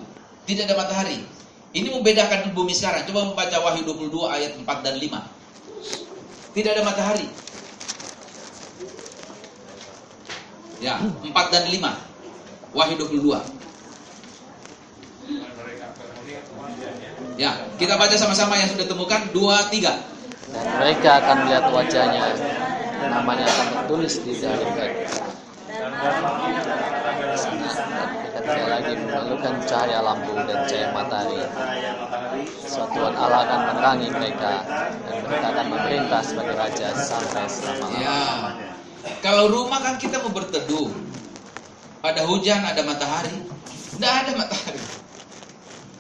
Tidak 0.45 0.69
ada 0.69 0.77
matahari. 0.77 1.23
Ini 1.71 1.87
membedakan 1.95 2.51
bumi 2.51 2.75
sekarang. 2.75 3.07
Coba 3.07 3.31
membaca 3.31 3.57
Wahyu 3.63 3.87
22 3.87 4.27
ayat 4.27 4.53
4 4.59 4.67
dan 4.83 4.95
5. 4.99 5.23
Tidak 6.51 6.71
ada 6.75 6.83
matahari. 6.83 7.31
Ya, 10.81 10.97
4 11.01 11.53
dan 11.53 11.65
5. 11.69 11.93
Wahyu 12.73 12.95
22. 12.97 13.41
Ya, 17.37 17.57
kita 17.81 17.97
baca 17.97 18.17
sama-sama 18.17 18.57
yang 18.57 18.69
sudah 18.73 18.87
temukan 18.89 19.21
2 19.33 19.69
3. 19.73 19.97
dan 20.51 20.67
mereka 20.83 21.23
akan 21.23 21.37
melihat 21.47 21.65
wajahnya 21.71 22.27
namanya 23.07 23.47
akan 23.47 23.67
tertulis 23.71 24.19
di 24.27 24.35
dalam 24.43 24.67
tidak 28.51 28.67
lagi 28.67 28.93
memerlukan 28.99 29.55
cahaya 29.63 30.03
lampu 30.03 30.35
dan 30.43 30.59
cahaya 30.67 30.89
matahari 30.91 31.39
Suatuan 32.67 33.15
Allah 33.15 33.47
akan 33.47 33.61
menerangi 33.71 34.09
mereka 34.11 34.67
dan 35.07 35.17
mereka 35.23 35.47
akan 35.55 35.67
memerintah 35.71 36.21
sebagai 36.27 36.55
raja 36.59 36.89
sampai 36.99 37.47
selama-lamanya 37.47 38.11
Ya. 38.11 38.80
Kalau 39.21 39.53
rumah 39.53 39.81
kan 39.81 39.97
kita 39.97 40.21
mau 40.21 40.33
berteduh. 40.33 40.89
Ada 42.01 42.25
hujan, 42.25 42.65
ada 42.65 42.81
matahari. 42.85 43.37
Tidak 43.93 44.13
ada 44.13 44.33
matahari. 44.37 44.81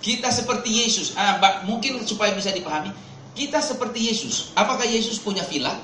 Kita 0.01 0.33
seperti 0.33 0.85
Yesus. 0.85 1.13
Ah, 1.17 1.37
mungkin 1.69 2.01
supaya 2.09 2.33
bisa 2.33 2.49
dipahami. 2.49 2.89
Kita 3.37 3.61
seperti 3.61 4.09
Yesus. 4.09 4.53
Apakah 4.57 4.89
Yesus 4.89 5.21
punya 5.21 5.45
villa? 5.45 5.77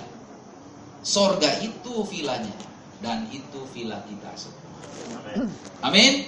Sorga 1.05 1.61
itu 1.61 2.03
villanya. 2.09 2.53
dan 3.05 3.29
itu 3.29 3.61
villa 3.77 4.01
kita 4.09 4.33
semua. 4.35 4.65
Amin. 5.85 6.25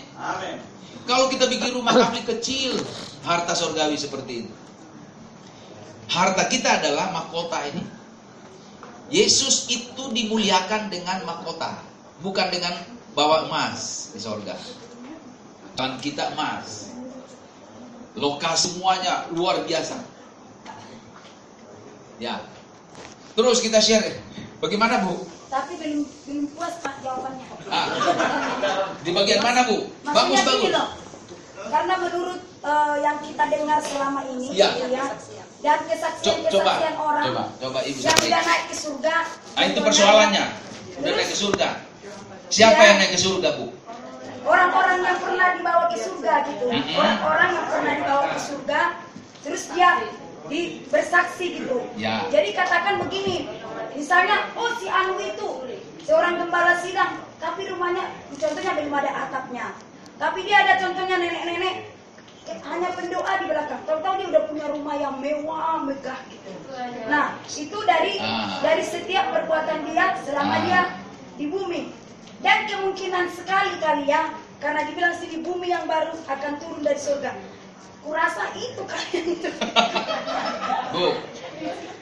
Kalau 1.09 1.33
kita 1.33 1.49
bikin 1.49 1.73
rumah 1.73 1.97
kami 1.97 2.21
kecil, 2.29 2.77
harta 3.25 3.57
surgawi 3.57 3.97
seperti 3.97 4.45
itu. 4.45 4.55
Harta 6.13 6.45
kita 6.49 6.81
adalah 6.81 7.09
mahkota 7.13 7.65
ini. 7.73 7.81
Yesus 9.09 9.73
itu 9.73 10.13
dimuliakan 10.13 10.93
dengan 10.93 11.25
mahkota, 11.25 11.81
bukan 12.21 12.53
dengan 12.53 12.77
bawa 13.17 13.49
emas 13.49 14.13
di 14.13 14.21
sorga. 14.21 14.53
Dan 15.81 15.97
kita 15.97 16.37
emas. 16.37 16.93
Lokasi 18.19 18.77
semuanya 18.77 19.31
luar 19.33 19.63
biasa. 19.65 19.97
Ya. 22.19 22.43
Terus 23.39 23.63
kita 23.63 23.79
share. 23.79 24.19
Bagaimana 24.59 25.07
Bu? 25.07 25.23
Tapi 25.49 25.79
belum 25.79 26.03
belum 26.27 26.45
puas 26.53 26.75
Pak 26.83 26.99
jawabannya. 27.01 27.47
Ah, 27.71 27.87
di 29.07 29.11
bagian 29.15 29.41
mana 29.41 29.65
Bu? 29.71 29.87
Bagus 30.05 30.13
Maksudnya 30.13 30.45
bagus. 30.45 30.71
loh. 30.75 30.89
Karena 31.69 31.95
menurut 31.97 32.41
eh, 32.43 32.97
yang 33.07 33.17
kita 33.23 33.45
dengar 33.47 33.79
selama 33.81 34.21
ini 34.35 34.51
gitu 34.53 34.87
ya, 34.91 35.15
dan 35.59 35.79
kesaksian-kesaksian 35.91 36.95
orang 36.97 37.25
coba, 37.27 37.43
coba 37.59 37.79
Ibu 37.83 37.99
yang 37.99 38.15
sampaikan. 38.15 38.31
udah 38.31 38.43
naik 38.47 38.65
ke 38.65 38.77
surga. 38.79 39.15
Nah, 39.57 39.65
itu 39.67 39.81
persoalannya. 39.83 40.45
Udah 40.47 41.03
Terus? 41.03 41.17
naik 41.19 41.29
ke 41.29 41.37
surga. 41.37 41.69
Siapa 42.49 42.81
Iya. 42.81 42.87
yang 42.87 42.97
naik 43.03 43.11
ke 43.13 43.21
surga, 43.21 43.49
Bu? 43.59 43.67
Orang-orang 44.49 44.99
yang 45.03 45.19
pernah 45.21 45.49
dibawa 45.53 45.85
ke 45.93 45.99
surga 45.99 46.33
gitu. 46.47 46.67
Orang-orang 46.95 47.51
yang 47.53 47.67
pernah 47.69 47.93
dibawa 47.99 48.25
ke 48.33 48.41
surga, 48.41 48.81
terus 49.43 49.63
dia 49.75 49.91
di 50.49 50.61
bersaksi 50.89 51.61
gitu. 51.61 51.85
Ya. 52.01 52.25
Jadi 52.33 52.57
katakan 52.57 53.03
begini, 53.05 53.51
misalnya, 53.93 54.49
oh 54.57 54.73
si 54.81 54.89
Anu 54.89 55.21
itu 55.21 55.49
seorang 56.09 56.41
gembala 56.41 56.81
sidang, 56.81 57.21
tapi 57.37 57.69
rumahnya 57.69 58.09
contohnya 58.33 58.73
belum 58.79 58.95
ada 58.95 59.11
atapnya. 59.29 59.67
Tapi 60.17 60.39
dia 60.49 60.65
ada 60.65 60.81
contohnya 60.81 61.21
nenek-nenek 61.21 61.98
hanya 62.49 62.89
pendoa 62.97 63.33
di 63.41 63.47
belakang. 63.49 63.81
Tahu-tahu 63.85 64.15
dia 64.21 64.27
udah 64.33 64.43
punya 64.49 64.67
rumah 64.73 64.95
yang 64.97 65.15
mewah, 65.21 65.85
megah 65.85 66.21
gitu. 66.33 66.51
Nah, 67.09 67.37
itu 67.45 67.79
dari 67.85 68.21
Ah. 68.21 68.61
dari 68.65 68.85
setiap 68.85 69.33
perbuatan 69.33 69.89
dia 69.89 70.17
selama 70.25 70.55
Ah. 70.57 70.63
dia 70.65 70.83
di 71.37 71.47
bumi. 71.49 71.93
Dan 72.39 72.71
kemungkinan 72.71 73.35
sekali 73.35 73.83
kali 73.83 74.07
ya, 74.07 74.31
karena 74.63 74.87
dibilang 74.87 75.15
sih 75.19 75.27
di 75.27 75.39
bumi 75.43 75.75
yang 75.75 75.91
baru 75.91 76.15
akan 76.27 76.53
turun 76.63 76.81
dari 76.87 76.99
surga. 76.99 77.35
Kurasa 77.99 78.55
itu 78.55 78.81
kalian 78.87 79.25
itu. 79.37 79.51
Bu, 80.95 81.19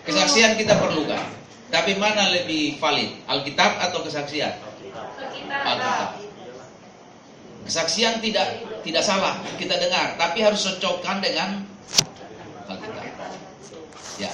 kesaksian 0.04 0.60
kita 0.60 0.76
perlukan. 0.76 1.24
Tapi 1.66 1.98
mana 1.98 2.30
lebih 2.30 2.78
valid? 2.78 3.10
Alkitab 3.26 3.80
atau 3.80 4.04
kesaksian? 4.06 4.54
Alkitab. 5.50 6.25
Kesaksian 7.66 8.22
tidak 8.22 8.62
tidak 8.86 9.02
salah 9.02 9.42
kita 9.58 9.74
dengar, 9.74 10.14
tapi 10.14 10.38
harus 10.38 10.62
cocokkan 10.62 11.18
dengan 11.18 11.66
Alkitab. 12.70 13.04
Ya. 14.22 14.32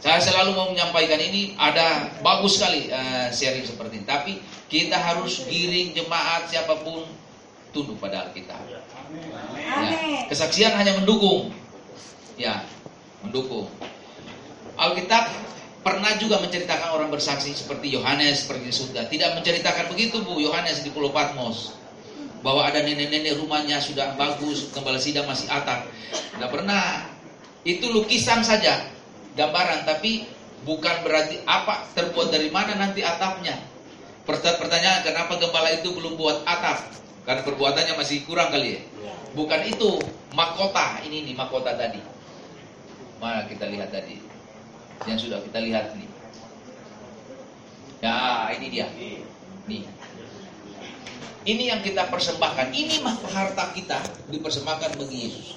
Saya 0.00 0.18
selalu 0.18 0.56
mau 0.56 0.66
menyampaikan 0.72 1.20
ini 1.20 1.54
ada 1.60 2.08
bagus 2.24 2.56
sekali 2.58 2.88
eh, 2.90 3.28
sharing 3.30 3.62
seperti 3.62 4.02
ini. 4.02 4.06
Tapi 4.08 4.32
kita 4.66 4.96
harus 4.98 5.44
giring 5.46 5.92
jemaat 5.94 6.48
siapa 6.48 6.82
pun 6.82 7.04
tunduk 7.70 8.00
pada 8.02 8.26
Alkitab. 8.26 8.58
Ya. 8.66 8.80
Kesaksian 10.26 10.74
hanya 10.74 10.98
mendukung. 10.98 11.54
Ya, 12.40 12.64
mendukung. 13.22 13.68
Alkitab 14.80 15.28
pernah 15.80 16.12
juga 16.20 16.40
menceritakan 16.44 16.92
orang 16.92 17.08
bersaksi 17.08 17.56
seperti 17.56 17.92
Yohanes 17.96 18.44
pergi 18.44 18.68
ke 18.68 18.74
surga. 18.74 19.00
Tidak 19.08 19.30
menceritakan 19.40 19.88
begitu 19.92 20.20
Bu 20.20 20.40
Yohanes 20.40 20.84
di 20.84 20.92
Pulau 20.92 21.12
Patmos. 21.12 21.76
Bahwa 22.40 22.64
ada 22.64 22.80
nenek-nenek 22.80 23.36
rumahnya 23.36 23.84
sudah 23.84 24.16
bagus, 24.16 24.72
gembala 24.72 24.96
sidang 24.96 25.28
masih 25.28 25.44
atap. 25.52 25.84
Tidak 26.12 26.48
pernah. 26.48 27.04
Itu 27.68 27.92
lukisan 27.92 28.40
saja, 28.40 28.80
gambaran. 29.36 29.84
Tapi 29.84 30.24
bukan 30.64 31.04
berarti 31.04 31.44
apa 31.44 31.84
terbuat 31.92 32.32
dari 32.32 32.48
mana 32.48 32.76
nanti 32.80 33.04
atapnya. 33.04 33.60
Perta- 34.24 34.56
Pertanyaan 34.56 35.04
kenapa 35.04 35.36
gembala 35.36 35.68
itu 35.68 35.92
belum 35.92 36.16
buat 36.16 36.40
atap? 36.48 36.96
Karena 37.28 37.44
perbuatannya 37.44 37.94
masih 38.00 38.24
kurang 38.24 38.48
kali 38.48 38.80
ya. 38.80 38.82
Bukan 39.36 39.60
itu 39.68 40.00
mahkota 40.32 41.04
ini 41.04 41.28
nih 41.28 41.34
mahkota 41.36 41.76
tadi. 41.76 42.00
Mana 43.20 43.44
kita 43.44 43.68
lihat 43.68 43.92
tadi? 43.92 44.29
Yang 45.08 45.18
sudah 45.28 45.38
kita 45.40 45.58
lihat 45.64 45.96
nih. 45.96 46.08
Ya, 48.00 48.48
ini 48.56 48.66
dia. 48.68 48.86
Nih. 49.68 49.84
Ini 51.44 51.62
yang 51.72 51.80
kita 51.80 52.08
persembahkan. 52.12 52.72
Ini 52.72 53.00
mah 53.00 53.16
harta 53.32 53.72
kita 53.72 53.96
dipersembahkan 54.28 55.00
bagi 55.00 55.16
Yesus. 55.24 55.56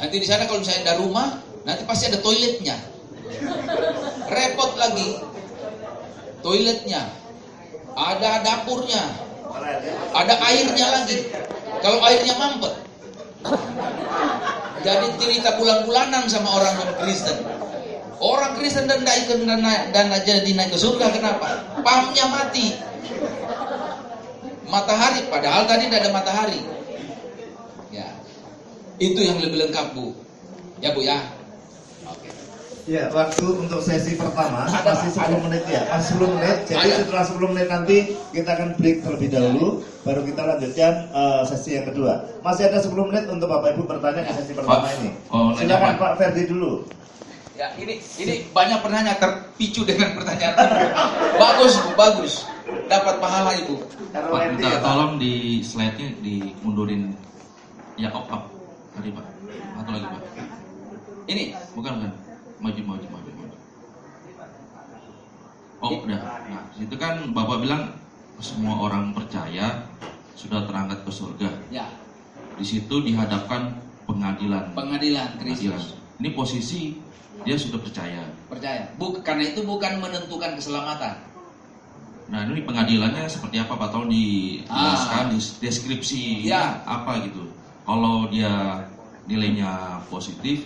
Nanti 0.00 0.16
di 0.16 0.26
sana 0.26 0.48
kalau 0.48 0.64
misalnya 0.64 0.82
ada 0.88 0.94
rumah, 1.04 1.28
nanti 1.68 1.84
pasti 1.84 2.08
ada 2.08 2.18
toiletnya. 2.24 2.76
Repot 4.32 4.72
lagi. 4.80 5.20
Toiletnya. 6.40 7.12
Ada 7.92 8.40
dapurnya. 8.40 9.04
Ada 10.16 10.34
airnya 10.48 10.86
lagi. 10.88 11.28
Kalau 11.84 12.00
airnya 12.08 12.34
mampet. 12.40 12.74
Jadi 14.82 15.06
cerita 15.18 15.54
bulan-bulanan 15.56 16.26
sama 16.26 16.58
orang 16.58 16.74
Kristen. 16.98 17.38
Orang 18.22 18.54
Kristen 18.58 18.86
dan 18.86 19.02
naik 19.02 19.30
ke 19.30 19.34
dan, 19.42 19.62
dan 19.90 20.06
jadi 20.22 20.50
naik 20.54 20.74
ke 20.74 20.78
surga 20.78 21.10
kenapa? 21.10 21.62
Pahamnya 21.82 22.26
mati. 22.30 22.66
Matahari 24.70 25.26
padahal 25.26 25.66
tadi 25.66 25.90
tidak 25.90 26.06
ada 26.06 26.10
matahari. 26.14 26.60
Ya. 27.90 28.08
Itu 29.02 29.20
yang 29.20 29.42
lebih 29.42 29.68
lengkap, 29.68 29.94
Bu. 29.94 30.14
Ya, 30.78 30.94
Bu 30.94 31.02
ya. 31.02 31.41
Ya, 32.82 33.06
waktu 33.14 33.46
untuk 33.46 33.78
sesi 33.78 34.18
pertama 34.18 34.66
Ada, 34.66 34.82
masih 34.98 35.14
Pak, 35.14 35.30
10 35.30 35.30
ada. 35.30 35.36
menit 35.46 35.62
ya, 35.70 35.86
masih 35.86 36.18
10 36.18 36.34
menit. 36.34 36.56
Jadi 36.66 36.88
Ada. 36.90 36.98
setelah 36.98 37.24
10 37.30 37.52
menit 37.54 37.68
nanti 37.70 37.96
kita 38.34 38.50
akan 38.58 38.68
break 38.74 38.96
terlebih 39.06 39.28
dahulu, 39.30 39.66
baru 40.02 40.20
kita 40.26 40.42
lanjutkan 40.42 40.92
eh, 41.06 41.42
sesi 41.46 41.70
yang 41.78 41.86
kedua. 41.86 42.12
Masih 42.42 42.66
ada 42.66 42.82
10 42.82 43.06
menit 43.06 43.30
untuk 43.30 43.46
Bapak 43.46 43.78
Ibu 43.78 43.86
bertanya 43.86 44.26
di 44.26 44.32
sesi 44.34 44.50
pertama 44.50 44.82
Pak, 44.82 44.98
ini. 44.98 45.10
oh, 45.30 45.54
Silakan 45.54 45.94
Pak. 45.94 46.10
Ferdi 46.18 46.42
dulu. 46.50 46.72
Ya, 47.54 47.70
ini 47.78 48.02
ini 48.18 48.34
banyak 48.50 48.78
penanya 48.82 49.14
terpicu 49.14 49.86
dengan 49.86 50.18
pertanyaan. 50.18 50.56
bagus, 51.38 51.78
Bu, 51.78 51.90
bagus. 51.94 52.32
Dapat 52.90 53.22
pahala 53.22 53.54
Ibu. 53.62 53.78
Pak, 54.10 54.58
minta 54.58 54.66
ya, 54.66 54.82
tolong 54.82 55.22
di 55.22 55.62
slide-nya 55.62 56.18
dimundurin 56.18 57.14
Yakob 57.94 58.26
up 58.26 58.50
tadi 58.90 59.14
Pak. 59.14 59.26
Satu 59.78 59.90
lagi 59.94 60.06
Pak. 60.10 60.20
Ini 61.30 61.44
Bukan 61.78 61.92
bukan. 62.02 62.12
Maju 62.62 62.82
maju 62.86 63.06
maju 63.10 63.30
maju. 63.34 63.56
Oh 65.82 65.98
udah. 66.06 66.20
Nah, 66.46 66.62
itu 66.78 66.94
kan 66.94 67.26
Bapak 67.34 67.58
bilang 67.58 67.90
semua 68.38 68.78
orang 68.80 69.10
percaya 69.10 69.82
sudah 70.38 70.62
terangkat 70.66 71.02
ke 71.02 71.10
surga. 71.10 71.48
ya, 71.68 71.86
Di 72.54 72.62
situ 72.62 73.02
dihadapkan 73.02 73.74
pengadilan. 74.06 74.70
pengadilan. 74.72 75.34
Kristus. 75.38 75.98
Ini 76.22 76.28
posisi 76.32 76.94
dia 77.42 77.58
sudah 77.58 77.82
percaya. 77.82 78.22
Percaya. 78.46 78.86
Buk, 78.94 79.26
karena 79.26 79.50
itu 79.50 79.66
bukan 79.66 79.98
menentukan 79.98 80.54
keselamatan. 80.54 81.18
Nah 82.30 82.46
ini 82.46 82.62
pengadilannya 82.62 83.26
seperti 83.26 83.58
apa 83.58 83.74
Pak? 83.74 83.88
Tolong 83.90 84.08
dijelaskan 84.08 85.34
di 85.34 85.38
deskripsi 85.58 86.46
Ya. 86.46 86.78
apa 86.86 87.26
gitu. 87.26 87.50
Kalau 87.82 88.30
dia 88.30 88.86
nilainya 89.26 89.98
positif 90.06 90.62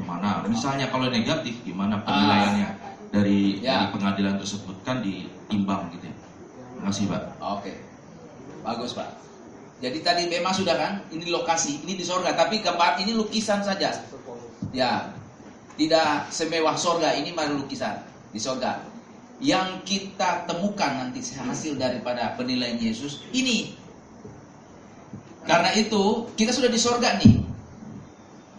ke 0.00 0.04
mana? 0.08 0.40
Misalnya 0.48 0.88
kalau 0.88 1.12
negatif 1.12 1.54
gimana 1.62 2.00
penilaiannya 2.00 2.68
dari, 3.12 3.60
Ya. 3.60 3.84
dari 3.84 3.86
pengadilan 3.92 4.40
tersebut 4.40 4.76
kan 4.82 5.04
diimbang 5.04 5.92
gitu. 5.92 6.08
ya. 6.08 6.14
Terima 6.16 6.88
kasih 6.88 7.04
Pak. 7.12 7.22
Oke. 7.38 7.72
Bagus, 8.64 8.92
Pak. 8.96 9.08
Jadi 9.80 9.98
tadi 10.04 10.28
memang 10.28 10.52
sudah 10.52 10.76
kan, 10.76 10.92
ini 11.08 11.32
lokasi, 11.32 11.80
ini 11.84 11.96
di 11.96 12.04
sorga, 12.04 12.36
tapi 12.36 12.60
gambar 12.60 13.00
ini 13.00 13.16
lukisan 13.16 13.64
saja. 13.64 13.96
Ya, 14.76 15.08
tidak 15.80 16.28
semewah 16.28 16.76
sorga, 16.76 17.16
ini 17.16 17.32
baru 17.32 17.56
lukisan 17.64 17.96
di 18.32 18.36
sorga. 18.36 18.84
Yang 19.40 19.80
kita 19.88 20.44
temukan 20.44 21.00
nanti 21.00 21.24
hasil 21.24 21.80
daripada 21.80 22.36
penilaian 22.36 22.76
Yesus 22.76 23.24
ini. 23.32 23.72
Karena 25.48 25.72
itu 25.72 26.28
kita 26.36 26.52
sudah 26.52 26.68
di 26.68 26.76
sorga 26.76 27.16
nih. 27.16 27.40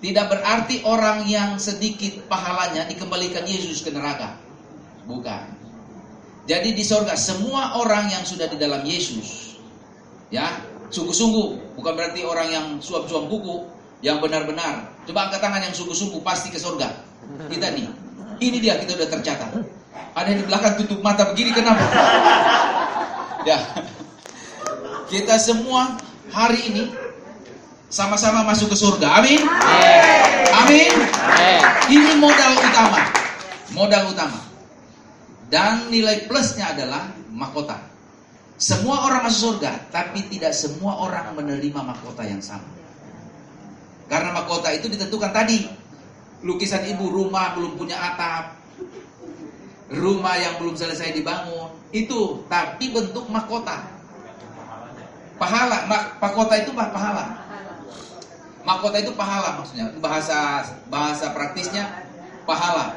Tidak 0.01 0.25
berarti 0.25 0.81
orang 0.81 1.29
yang 1.29 1.61
sedikit 1.61 2.25
pahalanya 2.25 2.89
dikembalikan 2.89 3.45
Yesus 3.45 3.85
ke 3.85 3.93
neraka. 3.93 4.33
Bukan. 5.05 5.61
Jadi 6.49 6.73
di 6.73 6.81
sorga 6.81 7.13
semua 7.13 7.77
orang 7.77 8.09
yang 8.09 8.25
sudah 8.25 8.49
di 8.49 8.57
dalam 8.57 8.81
Yesus, 8.81 9.61
ya 10.33 10.57
sungguh-sungguh, 10.89 11.77
bukan 11.77 11.93
berarti 11.93 12.25
orang 12.25 12.49
yang 12.49 12.65
suap-suap 12.81 13.29
buku, 13.29 13.61
yang 14.01 14.17
benar-benar. 14.17 14.89
Coba 15.05 15.29
angkat 15.29 15.37
tangan 15.37 15.61
yang 15.69 15.73
sungguh-sungguh 15.77 16.21
pasti 16.25 16.49
ke 16.49 16.57
sorga. 16.57 16.89
Kita 17.45 17.69
nih, 17.69 17.85
ini 18.41 18.57
dia 18.57 18.81
kita 18.81 18.97
udah 18.97 19.09
tercatat. 19.13 19.49
Ada 20.17 20.31
di 20.33 20.43
belakang 20.43 20.81
tutup 20.81 20.99
mata 21.05 21.29
begini 21.29 21.53
kenapa? 21.53 21.85
ya. 23.49 23.57
Kita 25.07 25.37
semua 25.37 25.99
hari 26.33 26.59
ini 26.73 26.83
sama-sama 27.91 28.47
masuk 28.47 28.71
ke 28.71 28.77
surga. 28.79 29.19
Amin. 29.19 29.43
Amin. 29.43 30.91
Amin. 30.95 31.61
Ini 31.91 32.11
modal 32.17 32.55
utama. 32.55 33.01
Modal 33.75 34.03
utama. 34.15 34.39
Dan 35.51 35.91
nilai 35.91 36.23
plusnya 36.31 36.71
adalah 36.71 37.11
mahkota. 37.27 37.75
Semua 38.55 39.11
orang 39.11 39.27
masuk 39.27 39.59
surga, 39.59 39.91
tapi 39.91 40.23
tidak 40.31 40.55
semua 40.55 41.03
orang 41.03 41.35
menerima 41.35 41.81
mahkota 41.83 42.23
yang 42.23 42.39
sama. 42.39 42.63
Karena 44.07 44.31
mahkota 44.31 44.71
itu 44.71 44.87
ditentukan 44.87 45.35
tadi. 45.35 45.67
Lukisan 46.47 46.87
ibu 46.87 47.11
rumah 47.11 47.53
belum 47.59 47.75
punya 47.75 47.99
atap. 47.99 48.55
Rumah 49.91 50.35
yang 50.39 50.53
belum 50.63 50.79
selesai 50.79 51.11
dibangun. 51.11 51.75
Itu, 51.91 52.47
tapi 52.47 52.95
bentuk 52.95 53.27
mahkota. 53.27 53.83
Pahala, 55.35 55.89
ma- 55.91 56.15
mahkota 56.23 56.55
itu 56.63 56.71
pahala. 56.71 57.40
Mahkota 58.61 58.97
itu 59.01 59.11
pahala 59.17 59.57
maksudnya. 59.61 59.89
Bahasa 59.97 60.65
bahasa 60.87 61.33
praktisnya 61.33 62.05
pahala. 62.45 62.93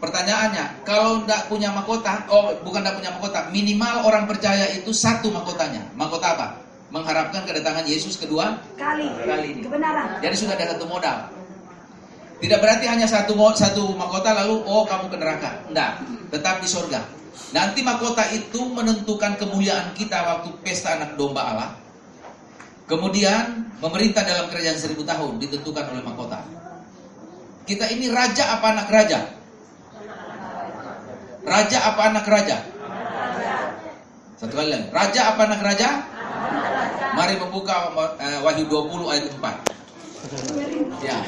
Pertanyaannya, 0.00 0.80
kalau 0.88 1.20
tidak 1.22 1.44
punya 1.52 1.68
mahkota, 1.76 2.24
oh 2.32 2.56
bukan 2.64 2.80
tidak 2.80 2.96
punya 2.96 3.10
mahkota, 3.12 3.52
minimal 3.52 4.08
orang 4.08 4.24
percaya 4.24 4.72
itu 4.72 4.96
satu 4.96 5.28
mahkotanya. 5.28 5.84
Mahkota 5.92 6.26
apa? 6.40 6.46
Mengharapkan 6.88 7.44
kedatangan 7.44 7.84
Yesus 7.84 8.16
kedua 8.16 8.58
Kali. 8.80 9.06
kali 9.22 9.46
ini. 9.54 9.60
Kebenaran. 9.60 10.18
Jadi 10.24 10.34
sudah 10.34 10.56
ada 10.56 10.72
satu 10.74 10.88
modal. 10.88 11.28
Tidak 12.40 12.56
berarti 12.56 12.88
hanya 12.88 13.04
satu 13.04 13.36
satu 13.52 13.92
mahkota 13.92 14.32
lalu 14.32 14.64
oh 14.64 14.88
kamu 14.88 15.12
ke 15.12 15.16
neraka. 15.20 15.50
Enggak, 15.68 16.00
tetap 16.32 16.64
di 16.64 16.68
surga. 16.72 17.00
Nanti 17.52 17.84
mahkota 17.84 18.24
itu 18.32 18.64
menentukan 18.72 19.36
kemuliaan 19.36 19.92
kita 19.92 20.16
waktu 20.16 20.48
pesta 20.64 20.96
anak 20.96 21.20
domba 21.20 21.42
Allah. 21.44 21.70
Kemudian 22.90 23.70
memerintah 23.78 24.26
dalam 24.26 24.50
kerajaan 24.50 24.74
seribu 24.74 25.06
tahun 25.06 25.38
ditentukan 25.38 25.94
oleh 25.94 26.02
mahkota. 26.02 26.42
Kita 27.62 27.86
ini 27.86 28.10
raja 28.10 28.58
apa 28.58 28.66
anak 28.74 28.90
raja? 28.90 29.30
Raja 31.46 31.78
apa 31.86 32.00
anak 32.10 32.26
raja? 32.26 32.58
Satu 34.42 34.58
kali 34.58 34.74
lagi. 34.74 34.90
Raja 34.90 35.20
apa 35.30 35.40
anak 35.46 35.62
raja? 35.62 35.88
Mari 37.14 37.38
membuka 37.38 37.94
eh, 38.18 38.42
Wahyu 38.42 38.66
20 38.66 39.06
ayat 39.06 39.24
4. 39.38 41.06
Ya. 41.06 41.18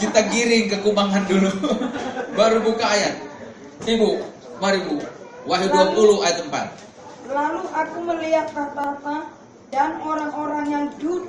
Kita 0.00 0.32
giring 0.32 0.72
ke 0.72 0.80
kubangan 0.80 1.28
dulu. 1.28 1.52
Baru 2.40 2.64
buka 2.64 2.88
ayat. 2.88 3.20
Ibu, 3.84 4.16
mari 4.64 4.80
Bu. 4.80 4.96
Wahyu 5.44 5.68
20 5.68 6.24
ayat 6.24 6.40
4. 6.40 7.36
Lalu 7.36 7.62
aku 7.68 7.98
melihat 8.08 8.48
tahta 8.56 9.37
dan 9.68 10.00
orang-orang 10.00 10.66
yang 10.68 10.86
duduk 10.96 11.28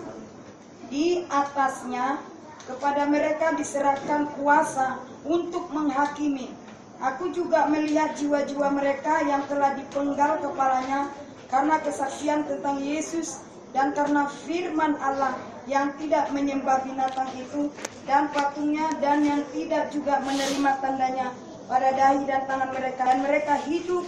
di 0.90 1.28
atasnya 1.30 2.18
kepada 2.66 3.10
mereka 3.10 3.54
diserahkan 3.58 4.30
kuasa 4.38 5.02
untuk 5.26 5.70
menghakimi. 5.74 6.54
Aku 7.00 7.32
juga 7.32 7.66
melihat 7.72 8.14
jiwa-jiwa 8.20 8.76
mereka 8.76 9.24
yang 9.24 9.48
telah 9.48 9.74
dipenggal 9.74 10.44
kepalanya 10.44 11.08
karena 11.48 11.80
kesaksian 11.80 12.44
tentang 12.46 12.84
Yesus 12.84 13.42
dan 13.72 13.96
karena 13.96 14.28
firman 14.44 15.00
Allah 15.00 15.38
yang 15.70 15.94
tidak 16.02 16.34
menyembah 16.34 16.82
binatang 16.84 17.30
itu 17.38 17.70
dan 18.10 18.28
patungnya 18.34 18.90
dan 19.00 19.22
yang 19.22 19.42
tidak 19.54 19.94
juga 19.94 20.20
menerima 20.26 20.72
tandanya 20.82 21.30
pada 21.70 21.94
dahi 21.94 22.26
dan 22.26 22.50
tangan 22.50 22.74
mereka 22.74 23.02
dan 23.06 23.20
mereka 23.22 23.54
hidup 23.70 24.06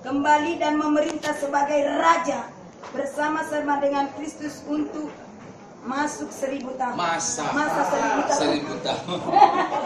kembali 0.00 0.56
dan 0.56 0.80
memerintah 0.80 1.36
sebagai 1.36 1.84
raja 2.00 2.48
bersama-sama 2.90 3.78
dengan 3.82 4.08
Kristus 4.16 4.64
untuk 4.64 5.10
masuk 5.84 6.28
seribu 6.28 6.74
tahun. 6.74 6.96
Masa 6.98 7.46
Masa 7.54 7.82
seribu 7.88 8.20
tahun. 8.26 8.38
seribu 8.38 8.74
tahun. 8.82 9.18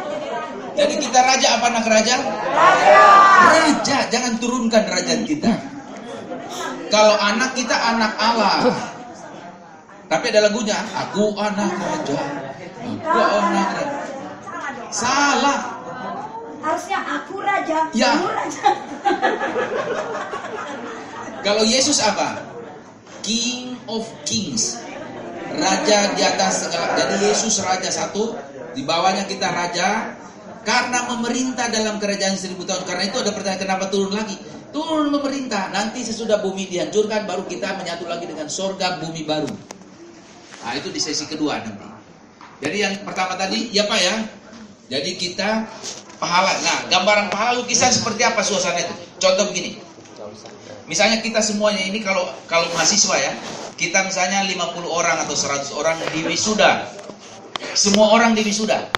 Jadi 0.78 0.94
kita 0.98 1.18
raja 1.20 1.48
apa 1.60 1.66
anak 1.68 1.86
raja? 1.86 2.14
Raja. 2.16 3.04
Raja, 3.52 3.98
jangan 4.08 4.32
turunkan 4.40 4.82
kerajaan 4.88 5.22
kita. 5.28 5.52
Kalau 6.88 7.16
anak 7.20 7.56
kita 7.56 7.76
anak 7.76 8.12
Allah. 8.16 8.68
Tapi 10.08 10.24
ada 10.28 10.44
lagunya, 10.48 10.76
aku 10.92 11.32
anak 11.40 11.72
raja. 11.72 12.20
Aku 12.84 13.20
anak 13.40 13.68
raja. 13.76 13.96
Salah. 14.92 15.60
Harusnya 16.62 16.98
aku 17.00 17.40
raja. 17.40 17.78
Ya. 17.96 18.12
kamu 18.16 18.28
raja. 18.32 18.66
Kalau 21.42 21.64
Yesus 21.66 21.98
apa? 21.98 22.51
King 23.22 23.78
of 23.86 24.04
Kings. 24.26 24.82
Raja 25.52 26.12
di 26.16 26.22
atas 26.22 26.66
segala. 26.66 26.96
Jadi 26.98 27.28
Yesus 27.28 27.60
raja 27.62 27.88
satu, 27.88 28.34
di 28.72 28.82
bawahnya 28.82 29.28
kita 29.28 29.48
raja 29.52 30.16
karena 30.62 31.10
memerintah 31.12 31.68
dalam 31.68 31.98
kerajaan 31.98 32.38
seribu 32.38 32.62
tahun. 32.66 32.86
Karena 32.86 33.06
itu 33.10 33.18
ada 33.18 33.30
pertanyaan 33.34 33.62
kenapa 33.62 33.84
turun 33.90 34.14
lagi? 34.14 34.38
Turun 34.72 35.12
memerintah. 35.12 35.68
Nanti 35.70 36.00
sesudah 36.06 36.40
bumi 36.40 36.70
dihancurkan 36.70 37.28
baru 37.28 37.44
kita 37.44 37.76
menyatu 37.76 38.08
lagi 38.08 38.24
dengan 38.24 38.48
sorga 38.48 39.02
bumi 39.02 39.22
baru. 39.28 39.50
Nah 40.62 40.72
itu 40.78 40.88
di 40.88 41.00
sesi 41.02 41.26
kedua 41.28 41.60
nanti. 41.60 41.86
Jadi 42.62 42.76
yang 42.78 42.94
pertama 43.02 43.34
tadi 43.34 43.68
ya 43.74 43.84
Pak 43.84 44.00
ya. 44.00 44.14
Jadi 44.88 45.10
kita 45.18 45.66
pahala. 46.16 46.54
Nah 46.62 46.78
gambaran 46.88 47.26
pahala 47.28 47.60
lukisan 47.60 47.90
seperti 47.90 48.22
apa 48.22 48.40
suasana 48.40 48.80
itu? 48.80 48.94
Contoh 49.18 49.50
begini. 49.50 49.91
Misalnya 50.92 51.24
kita 51.24 51.40
semuanya 51.40 51.88
ini 51.88 52.04
kalau 52.04 52.28
kalau 52.44 52.68
mahasiswa 52.76 53.16
ya, 53.16 53.32
kita 53.80 54.04
misalnya 54.04 54.44
50 54.44 54.84
orang 54.92 55.24
atau 55.24 55.32
100 55.32 55.72
orang 55.72 55.96
di 56.12 56.20
wisuda. 56.28 56.84
Semua 57.72 58.12
orang 58.12 58.36
di 58.36 58.44
wisuda. 58.44 58.92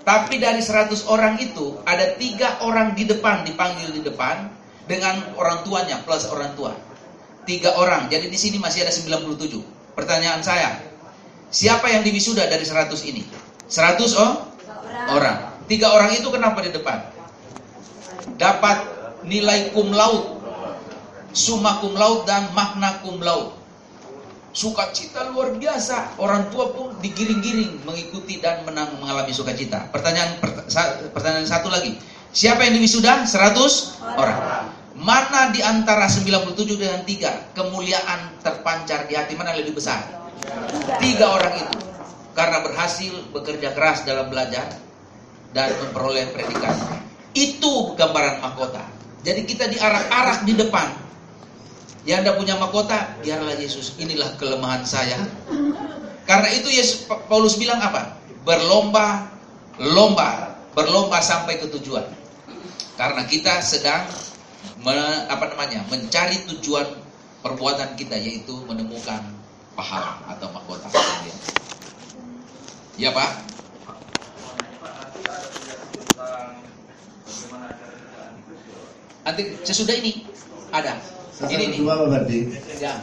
Tapi 0.00 0.40
dari 0.40 0.64
100 0.64 1.04
orang 1.12 1.36
itu 1.36 1.76
ada 1.84 2.16
tiga 2.16 2.56
orang 2.64 2.96
di 2.96 3.04
depan 3.04 3.44
dipanggil 3.44 3.92
di 3.92 4.00
depan 4.00 4.48
dengan 4.88 5.28
orang 5.36 5.60
tuanya 5.68 6.00
plus 6.08 6.24
orang 6.32 6.56
tua. 6.56 6.72
Tiga 7.44 7.76
orang. 7.76 8.08
Jadi 8.08 8.32
di 8.32 8.40
sini 8.40 8.56
masih 8.56 8.88
ada 8.88 8.92
97. 8.96 9.60
Pertanyaan 9.92 10.40
saya, 10.40 10.80
siapa 11.52 11.92
yang 11.92 12.00
di 12.00 12.16
wisuda 12.16 12.48
dari 12.48 12.64
100 12.64 12.88
ini? 13.04 13.28
100 13.68 14.08
oh? 14.16 14.32
orang. 15.12 15.52
Tiga 15.68 15.92
orang 15.92 16.16
itu 16.16 16.32
kenapa 16.32 16.64
di 16.64 16.72
depan? 16.72 16.96
Dapat 18.40 18.88
nilai 19.28 19.68
cum 19.76 19.92
laude 19.92 20.33
summa 21.34 21.82
cum 21.82 21.98
laude 21.98 22.24
dan 22.24 22.48
magna 22.54 23.02
cum 23.02 23.18
laude. 23.18 23.52
Sukacita 24.54 25.34
luar 25.34 25.58
biasa. 25.58 26.14
Orang 26.22 26.46
tua 26.54 26.70
pun 26.70 26.94
digiring-giring 27.02 27.82
mengikuti 27.82 28.38
dan 28.38 28.62
menang 28.62 28.94
mengalami 29.02 29.34
sukacita. 29.34 29.90
Pertanyaan 29.90 30.38
pertanyaan 31.10 31.42
satu 31.42 31.66
lagi. 31.66 31.98
Siapa 32.30 32.62
yang 32.62 32.78
diwisuda? 32.78 33.26
100 33.26 34.14
orang. 34.14 34.38
Mana 34.94 35.50
di 35.50 35.58
antara 35.58 36.06
97 36.06 36.78
dengan 36.78 37.02
3 37.02 37.58
kemuliaan 37.58 38.38
terpancar 38.46 39.10
di 39.10 39.18
hati 39.18 39.34
mana 39.34 39.58
lebih 39.58 39.74
besar? 39.74 40.06
Tiga 41.02 41.34
orang 41.34 41.54
itu. 41.58 41.78
Karena 42.38 42.62
berhasil 42.62 43.10
bekerja 43.34 43.74
keras 43.74 44.06
dalam 44.06 44.30
belajar 44.30 44.70
dan 45.50 45.74
memperoleh 45.82 46.30
predikat. 46.30 46.78
Itu 47.34 47.98
gambaran 47.98 48.38
mahkota. 48.38 48.86
Jadi 49.26 49.50
kita 49.50 49.66
diarak-arak 49.66 50.46
di 50.46 50.54
depan 50.54 50.86
yang 52.04 52.20
tidak 52.20 52.36
punya 52.36 52.54
mahkota, 52.60 53.16
biarlah 53.24 53.56
Yesus. 53.56 53.96
Inilah 53.96 54.36
kelemahan 54.36 54.84
saya. 54.84 55.16
Karena 56.28 56.48
itu 56.52 56.68
Yesus 56.68 57.08
Paulus 57.08 57.56
bilang 57.56 57.80
apa? 57.80 58.20
Berlomba, 58.44 59.28
lomba, 59.80 60.60
berlomba 60.76 61.24
sampai 61.24 61.56
ke 61.56 61.68
tujuan. 61.80 62.04
Karena 63.00 63.24
kita 63.24 63.64
sedang 63.64 64.04
me- 64.84 65.24
apa 65.32 65.48
namanya? 65.48 65.80
mencari 65.88 66.44
tujuan 66.52 66.84
perbuatan 67.40 67.96
kita 67.96 68.16
yaitu 68.20 68.52
menemukan 68.68 69.20
pahala 69.72 70.20
atau 70.28 70.48
mahkota. 70.52 70.92
Ya 73.00 73.10
Pak? 73.10 73.30
Nanti 79.24 79.42
sesudah 79.64 79.96
ini 79.96 80.28
ada. 80.68 81.00
Sasa 81.34 81.50
Ini 81.50 81.64
nih. 81.66 81.68
kedua 81.82 81.98
Pak 81.98 82.08
Bardi. 82.14 82.40
Ya. 82.78 82.94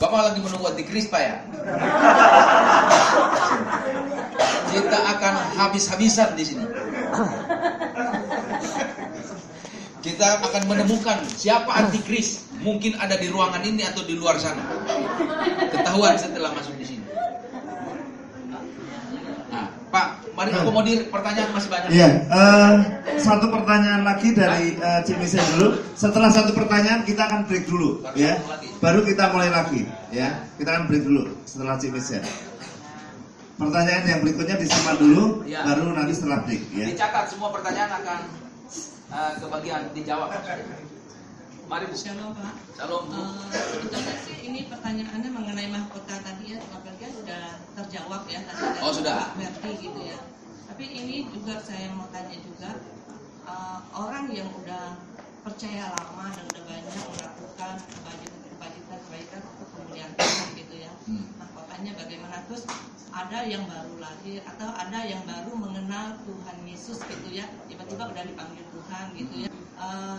Bapak 0.00 0.20
lagi 0.32 0.40
menunggu 0.40 0.66
antikris 0.72 1.06
Pak 1.12 1.20
ya. 1.20 1.36
Kita 4.72 4.98
akan 5.14 5.34
habis-habisan 5.60 6.32
di 6.32 6.44
sini. 6.48 6.64
Kita 10.02 10.42
akan 10.42 10.62
menemukan 10.66 11.22
siapa 11.36 11.70
antikris. 11.76 12.48
Mungkin 12.62 12.96
ada 12.98 13.18
di 13.18 13.28
ruangan 13.28 13.62
ini 13.62 13.84
atau 13.84 14.02
di 14.02 14.16
luar 14.16 14.38
sana. 14.40 14.62
Ketahuan 15.70 16.16
setelah 16.16 16.50
masuk 16.56 16.74
di 16.78 16.86
sini. 16.88 17.06
Nah, 19.52 19.66
Pak, 19.92 20.21
Mari 20.32 20.50
akomodir 20.56 21.12
pertanyaan 21.12 21.50
masih 21.52 21.68
banyak. 21.68 21.88
Iya, 21.92 22.08
eh, 22.24 22.74
satu 23.20 23.52
pertanyaan 23.52 24.00
lagi 24.00 24.32
dari 24.32 24.80
eh, 24.80 25.00
Cimisen 25.04 25.44
dulu. 25.56 25.76
Setelah 25.92 26.32
satu 26.32 26.56
pertanyaan 26.56 27.04
kita 27.04 27.28
akan 27.28 27.44
break 27.44 27.68
dulu, 27.68 28.00
ya. 28.16 28.40
Baru 28.80 29.04
kita 29.04 29.28
mulai 29.28 29.52
lagi, 29.52 29.84
ya. 30.08 30.40
Kita 30.56 30.72
akan 30.72 30.84
break 30.88 31.04
dulu 31.04 31.22
setelah 31.44 31.76
Cimisen. 31.76 32.24
Pertanyaan 33.60 34.04
yang 34.08 34.20
berikutnya 34.24 34.56
disimak 34.56 34.96
dulu, 34.96 35.44
Iya. 35.44 35.68
baru 35.68 35.92
nanti 35.92 36.12
setelah 36.16 36.40
break, 36.48 36.62
ya. 36.72 36.86
Dicatat 36.88 37.28
semua 37.28 37.52
pertanyaan 37.52 37.92
akan 38.00 38.20
eh, 39.12 39.32
kebagian 39.36 39.82
dijawab. 39.92 40.32
Mari 41.68 41.84
Bu. 41.88 41.96
Shalom 41.96 42.32
Pak. 42.36 42.56
Shalom 42.76 43.04
Bu. 43.08 43.20
Sih 44.24 44.36
ini 44.48 44.64
pertanyaannya 44.68 45.28
mengenai 45.28 45.68
mahkota 45.68 46.20
tadi 46.24 46.56
ya, 46.56 46.60
terjawab 47.76 48.22
ya 48.28 48.40
tadi 48.44 48.60
dari 48.60 48.80
Oh, 48.84 48.92
sudah. 48.92 49.14
Pak 49.16 49.30
Berti 49.38 49.70
gitu 49.80 50.00
ya. 50.02 50.18
Tapi 50.68 50.84
ini 50.88 51.28
juga 51.32 51.60
saya 51.60 51.92
mau 51.92 52.08
tanya 52.12 52.36
juga 52.40 52.70
eh, 53.48 53.78
orang 53.96 54.28
yang 54.32 54.48
udah 54.62 54.96
percaya 55.42 55.90
lama 55.90 56.30
dan 56.30 56.44
udah 56.46 56.64
banyak 56.64 56.94
melakukan 56.94 57.74
kebajikan 57.90 58.98
kebaikan 59.12 59.40
untuk 59.44 59.68
kemuliaan 59.76 60.12
Tuhan 60.16 60.48
gitu 60.56 60.74
ya. 60.80 60.92
Hmm. 61.04 61.24
Mahkotanya 61.36 61.92
bagaimana 61.98 62.36
terus 62.48 62.64
ada 63.12 63.44
yang 63.44 63.68
baru 63.68 63.94
lahir 64.00 64.40
atau 64.48 64.68
ada 64.72 65.00
yang 65.04 65.20
baru 65.28 65.52
mengenal 65.52 66.16
Tuhan 66.24 66.56
Yesus 66.64 66.96
gitu 67.04 67.28
ya 67.28 67.44
tiba-tiba 67.68 68.08
udah 68.08 68.24
dipanggil 68.24 68.64
Tuhan 68.72 69.04
gitu 69.20 69.34
ya 69.44 69.52
Eh, 69.82 70.18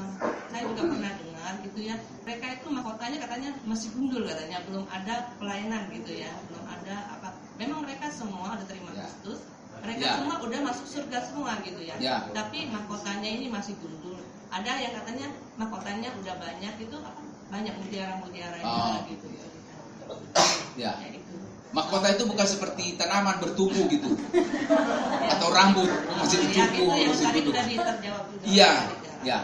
saya 0.52 0.64
juga 0.68 0.84
pernah 0.92 1.14
dengar 1.16 1.54
gitu 1.64 1.80
ya 1.88 1.96
mereka 2.28 2.46
itu 2.60 2.68
mahkotanya 2.68 3.18
katanya 3.24 3.50
masih 3.64 3.96
gundul 3.96 4.28
katanya 4.28 4.60
belum 4.68 4.84
ada 4.92 5.32
pelayanan 5.40 5.88
gitu 5.88 6.20
ya 6.20 6.36
belum 6.52 6.68
ada 6.68 7.16
memang 7.64 7.80
mereka 7.88 8.08
semua 8.12 8.54
udah 8.54 8.68
terima 8.68 8.90
Ya. 8.92 9.08
Kristus 9.08 9.40
mereka 9.84 10.04
Ya. 10.04 10.14
semua 10.20 10.36
udah 10.40 10.60
masuk 10.64 10.86
surga 10.88 11.20
semua 11.24 11.52
gitu 11.64 11.80
ya 11.80 11.96
Ya. 11.98 12.18
tapi 12.32 12.68
mahkotanya 12.68 13.30
ini 13.30 13.48
masih 13.48 13.74
gundul 13.80 14.20
ada 14.48 14.72
yang 14.78 14.94
katanya 14.94 15.28
mahkotanya 15.56 16.10
udah 16.20 16.36
banyak 16.38 16.74
itu 16.78 16.96
apa 17.00 17.22
banyak 17.50 17.74
mutiara-mutiaranya 17.78 18.66
Oh. 18.66 19.02
gitu 19.08 19.28
ya 19.32 19.48
Ya. 20.74 20.92
Ya, 21.00 21.10
itu. 21.16 21.34
Mahkota 21.72 22.12
itu 22.12 22.26
bukan 22.26 22.44
seperti 22.46 22.98
tanaman 22.98 23.38
bertumbuh 23.40 23.86
gitu. 23.88 24.14
Atau 25.34 25.48
rambut 25.54 25.90
masih 26.18 26.38
Ya, 26.38 26.66
dicukur, 26.70 26.98
yang 26.98 27.10
masih 27.14 27.30
duduk. 27.40 27.54
Iya, 28.44 28.72
ya. 29.24 29.38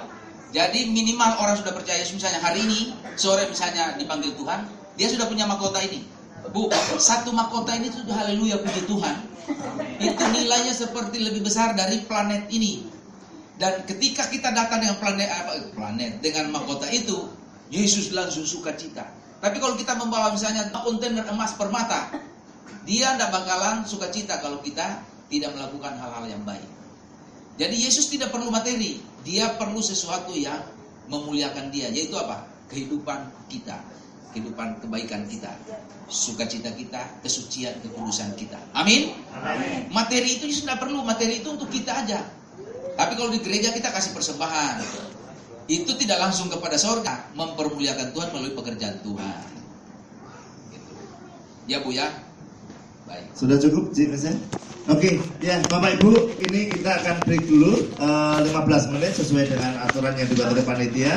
Jadi 0.50 0.90
minimal 0.90 1.38
orang 1.38 1.56
sudah 1.62 1.74
percaya 1.74 2.02
misalnya 2.02 2.42
hari 2.42 2.66
ini 2.66 2.80
sore 3.14 3.46
misalnya 3.46 3.94
dipanggil 3.96 4.34
Tuhan, 4.34 4.66
dia 4.98 5.08
sudah 5.08 5.30
punya 5.30 5.46
mahkota 5.46 5.78
ini. 5.86 6.02
Bu, 6.50 6.70
satu 6.98 7.30
mahkota 7.30 7.78
ini 7.78 7.94
sudah 7.94 8.26
haleluya 8.26 8.58
puji 8.62 8.90
Tuhan. 8.90 9.16
Itu 10.02 10.24
nilainya 10.34 10.74
seperti 10.74 11.22
lebih 11.22 11.46
besar 11.46 11.78
dari 11.78 12.02
planet 12.06 12.50
ini. 12.50 12.86
Dan 13.60 13.84
ketika 13.84 14.26
kita 14.32 14.56
datang 14.56 14.80
dengan 14.80 14.98
planet 14.98 15.30
apa, 15.30 15.52
planet 15.76 16.24
dengan 16.24 16.56
mahkota 16.56 16.88
itu, 16.90 17.28
Yesus 17.70 18.10
langsung 18.16 18.48
suka 18.48 18.74
cita. 18.74 19.04
Tapi 19.40 19.60
kalau 19.60 19.76
kita 19.76 19.94
membawa 20.00 20.32
misalnya 20.34 20.72
kontainer 20.72 21.28
emas 21.28 21.54
permata, 21.54 22.12
dia 22.88 23.14
tidak 23.14 23.30
bakalan 23.36 23.84
suka 23.86 24.10
cita 24.10 24.40
kalau 24.42 24.64
kita 24.64 25.04
tidak 25.30 25.54
melakukan 25.54 25.96
hal-hal 26.00 26.26
yang 26.26 26.44
baik. 26.48 26.66
Jadi 27.60 27.76
Yesus 27.76 28.08
tidak 28.08 28.32
perlu 28.32 28.48
materi, 28.50 29.04
dia 29.28 29.52
perlu 29.60 29.84
sesuatu 29.84 30.32
yang 30.32 30.64
memuliakan 31.12 31.70
dia, 31.70 31.92
yaitu 31.92 32.16
apa? 32.16 32.48
Kehidupan 32.72 33.28
kita, 33.52 33.76
kehidupan 34.34 34.82
kebaikan 34.82 35.26
kita, 35.26 35.50
sukacita 36.10 36.70
kita, 36.74 37.02
kesucian, 37.26 37.74
kekudusan 37.82 38.34
kita. 38.38 38.58
Amin. 38.78 39.14
Materi 39.90 40.38
itu 40.38 40.50
sudah 40.54 40.78
perlu, 40.78 41.02
materi 41.02 41.42
itu 41.42 41.50
untuk 41.50 41.70
kita 41.70 42.06
aja. 42.06 42.22
Tapi 43.00 43.14
kalau 43.16 43.32
di 43.32 43.40
gereja 43.40 43.72
kita 43.72 43.90
kasih 43.90 44.12
persembahan, 44.14 44.84
itu 45.70 45.92
tidak 46.02 46.18
langsung 46.20 46.50
kepada 46.50 46.76
sorga, 46.76 47.30
mempermuliakan 47.38 48.12
Tuhan 48.12 48.30
melalui 48.34 48.54
pekerjaan 48.58 48.98
Tuhan. 49.06 49.44
Gitu. 50.74 50.92
Ya 51.70 51.78
Bu 51.86 51.94
ya. 51.94 52.10
Baik. 53.06 53.26
Sudah 53.34 53.58
cukup, 53.58 53.94
Cimisen? 53.94 54.38
Oke, 54.90 55.22
ya 55.38 55.62
Bapak 55.70 56.02
Ibu, 56.02 56.34
ini 56.50 56.74
kita 56.74 56.98
akan 56.98 57.22
break 57.22 57.46
dulu 57.46 57.94
eh, 58.02 58.38
15 58.42 58.94
menit 58.98 59.14
sesuai 59.14 59.46
dengan 59.54 59.86
aturan 59.86 60.18
yang 60.18 60.26
dibuat 60.26 60.50
oleh 60.50 60.66
panitia. 60.66 61.14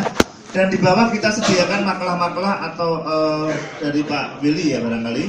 Dan 0.52 0.68
di 0.68 0.76
bawah 0.76 1.08
kita 1.08 1.32
sediakan 1.32 1.88
makalah-makalah 1.88 2.72
atau 2.72 3.00
eh, 3.00 3.48
dari 3.80 4.04
Pak 4.04 4.44
Willy 4.44 4.76
ya 4.76 4.84
barangkali. 4.84 5.24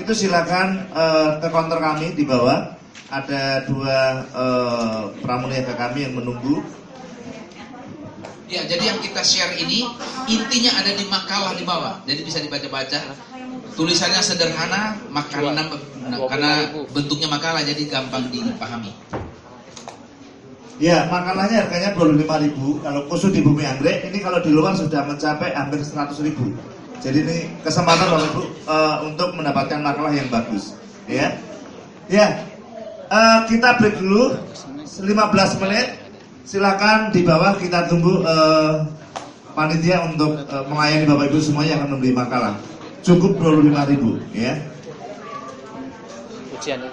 Itu 0.00 0.16
silakan 0.16 0.88
eh, 0.88 1.30
ke 1.44 1.48
counter 1.52 1.76
kami 1.76 2.16
di 2.16 2.24
bawah. 2.24 2.72
Ada 3.12 3.68
dua 3.68 4.24
eh, 4.32 5.02
pramuniaga 5.20 5.76
kami 5.76 6.08
yang 6.08 6.16
menunggu. 6.16 6.64
Ya, 8.48 8.64
jadi 8.64 8.96
yang 8.96 9.00
kita 9.04 9.20
share 9.20 9.52
ini 9.60 9.84
intinya 10.28 10.72
ada 10.80 10.92
di 10.96 11.04
makalah 11.08 11.52
di 11.52 11.64
bawah. 11.68 12.00
Jadi 12.08 12.20
bisa 12.24 12.40
dibaca-baca. 12.40 13.00
Tulisannya 13.76 14.20
sederhana, 14.20 15.00
makanan 15.08 15.72
karena 16.28 16.68
bentuknya 16.92 17.28
makalah 17.28 17.64
jadi 17.64 17.88
gampang 17.88 18.28
dipahami. 18.28 18.92
Ya, 20.82 21.06
makalahnya 21.06 21.62
harganya 21.62 21.94
25.000 21.94 22.82
Kalau 22.82 23.00
khusus 23.06 23.30
di 23.30 23.38
bumi 23.38 23.62
anggrek, 23.62 24.02
ini 24.10 24.18
kalau 24.18 24.42
di 24.42 24.50
luar 24.50 24.74
sudah 24.74 25.06
mencapai 25.06 25.54
hampir 25.54 25.78
100.000 25.78 26.34
Jadi 26.98 27.18
ini 27.22 27.38
kesempatan 27.62 28.10
Bapak 28.10 28.26
Ibu 28.34 28.42
eh, 28.66 28.96
untuk 29.06 29.30
mendapatkan 29.38 29.78
makalah 29.78 30.10
yang 30.14 30.26
bagus. 30.30 30.74
Ya, 31.06 31.38
ya. 32.06 32.46
Eh, 33.10 33.38
kita 33.50 33.78
break 33.78 33.98
dulu 33.98 34.34
15 34.86 35.62
menit. 35.62 36.02
Silakan 36.42 37.14
di 37.14 37.22
bawah 37.22 37.58
kita 37.58 37.86
tunggu 37.86 38.22
eh, 38.22 38.74
panitia 39.54 40.06
untuk 40.10 40.46
eh, 40.46 40.64
melayani 40.66 41.06
Bapak 41.06 41.30
Ibu 41.30 41.38
semua 41.42 41.62
yang 41.62 41.82
akan 41.82 41.98
membeli 41.98 42.14
makalah. 42.14 42.54
Cukup 43.02 43.38
25.000 43.38 44.34
ya. 44.34 44.58
Ujian 46.58 46.78
ya. 46.86 46.90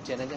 Ujian 0.00 0.18
aja. 0.24 0.36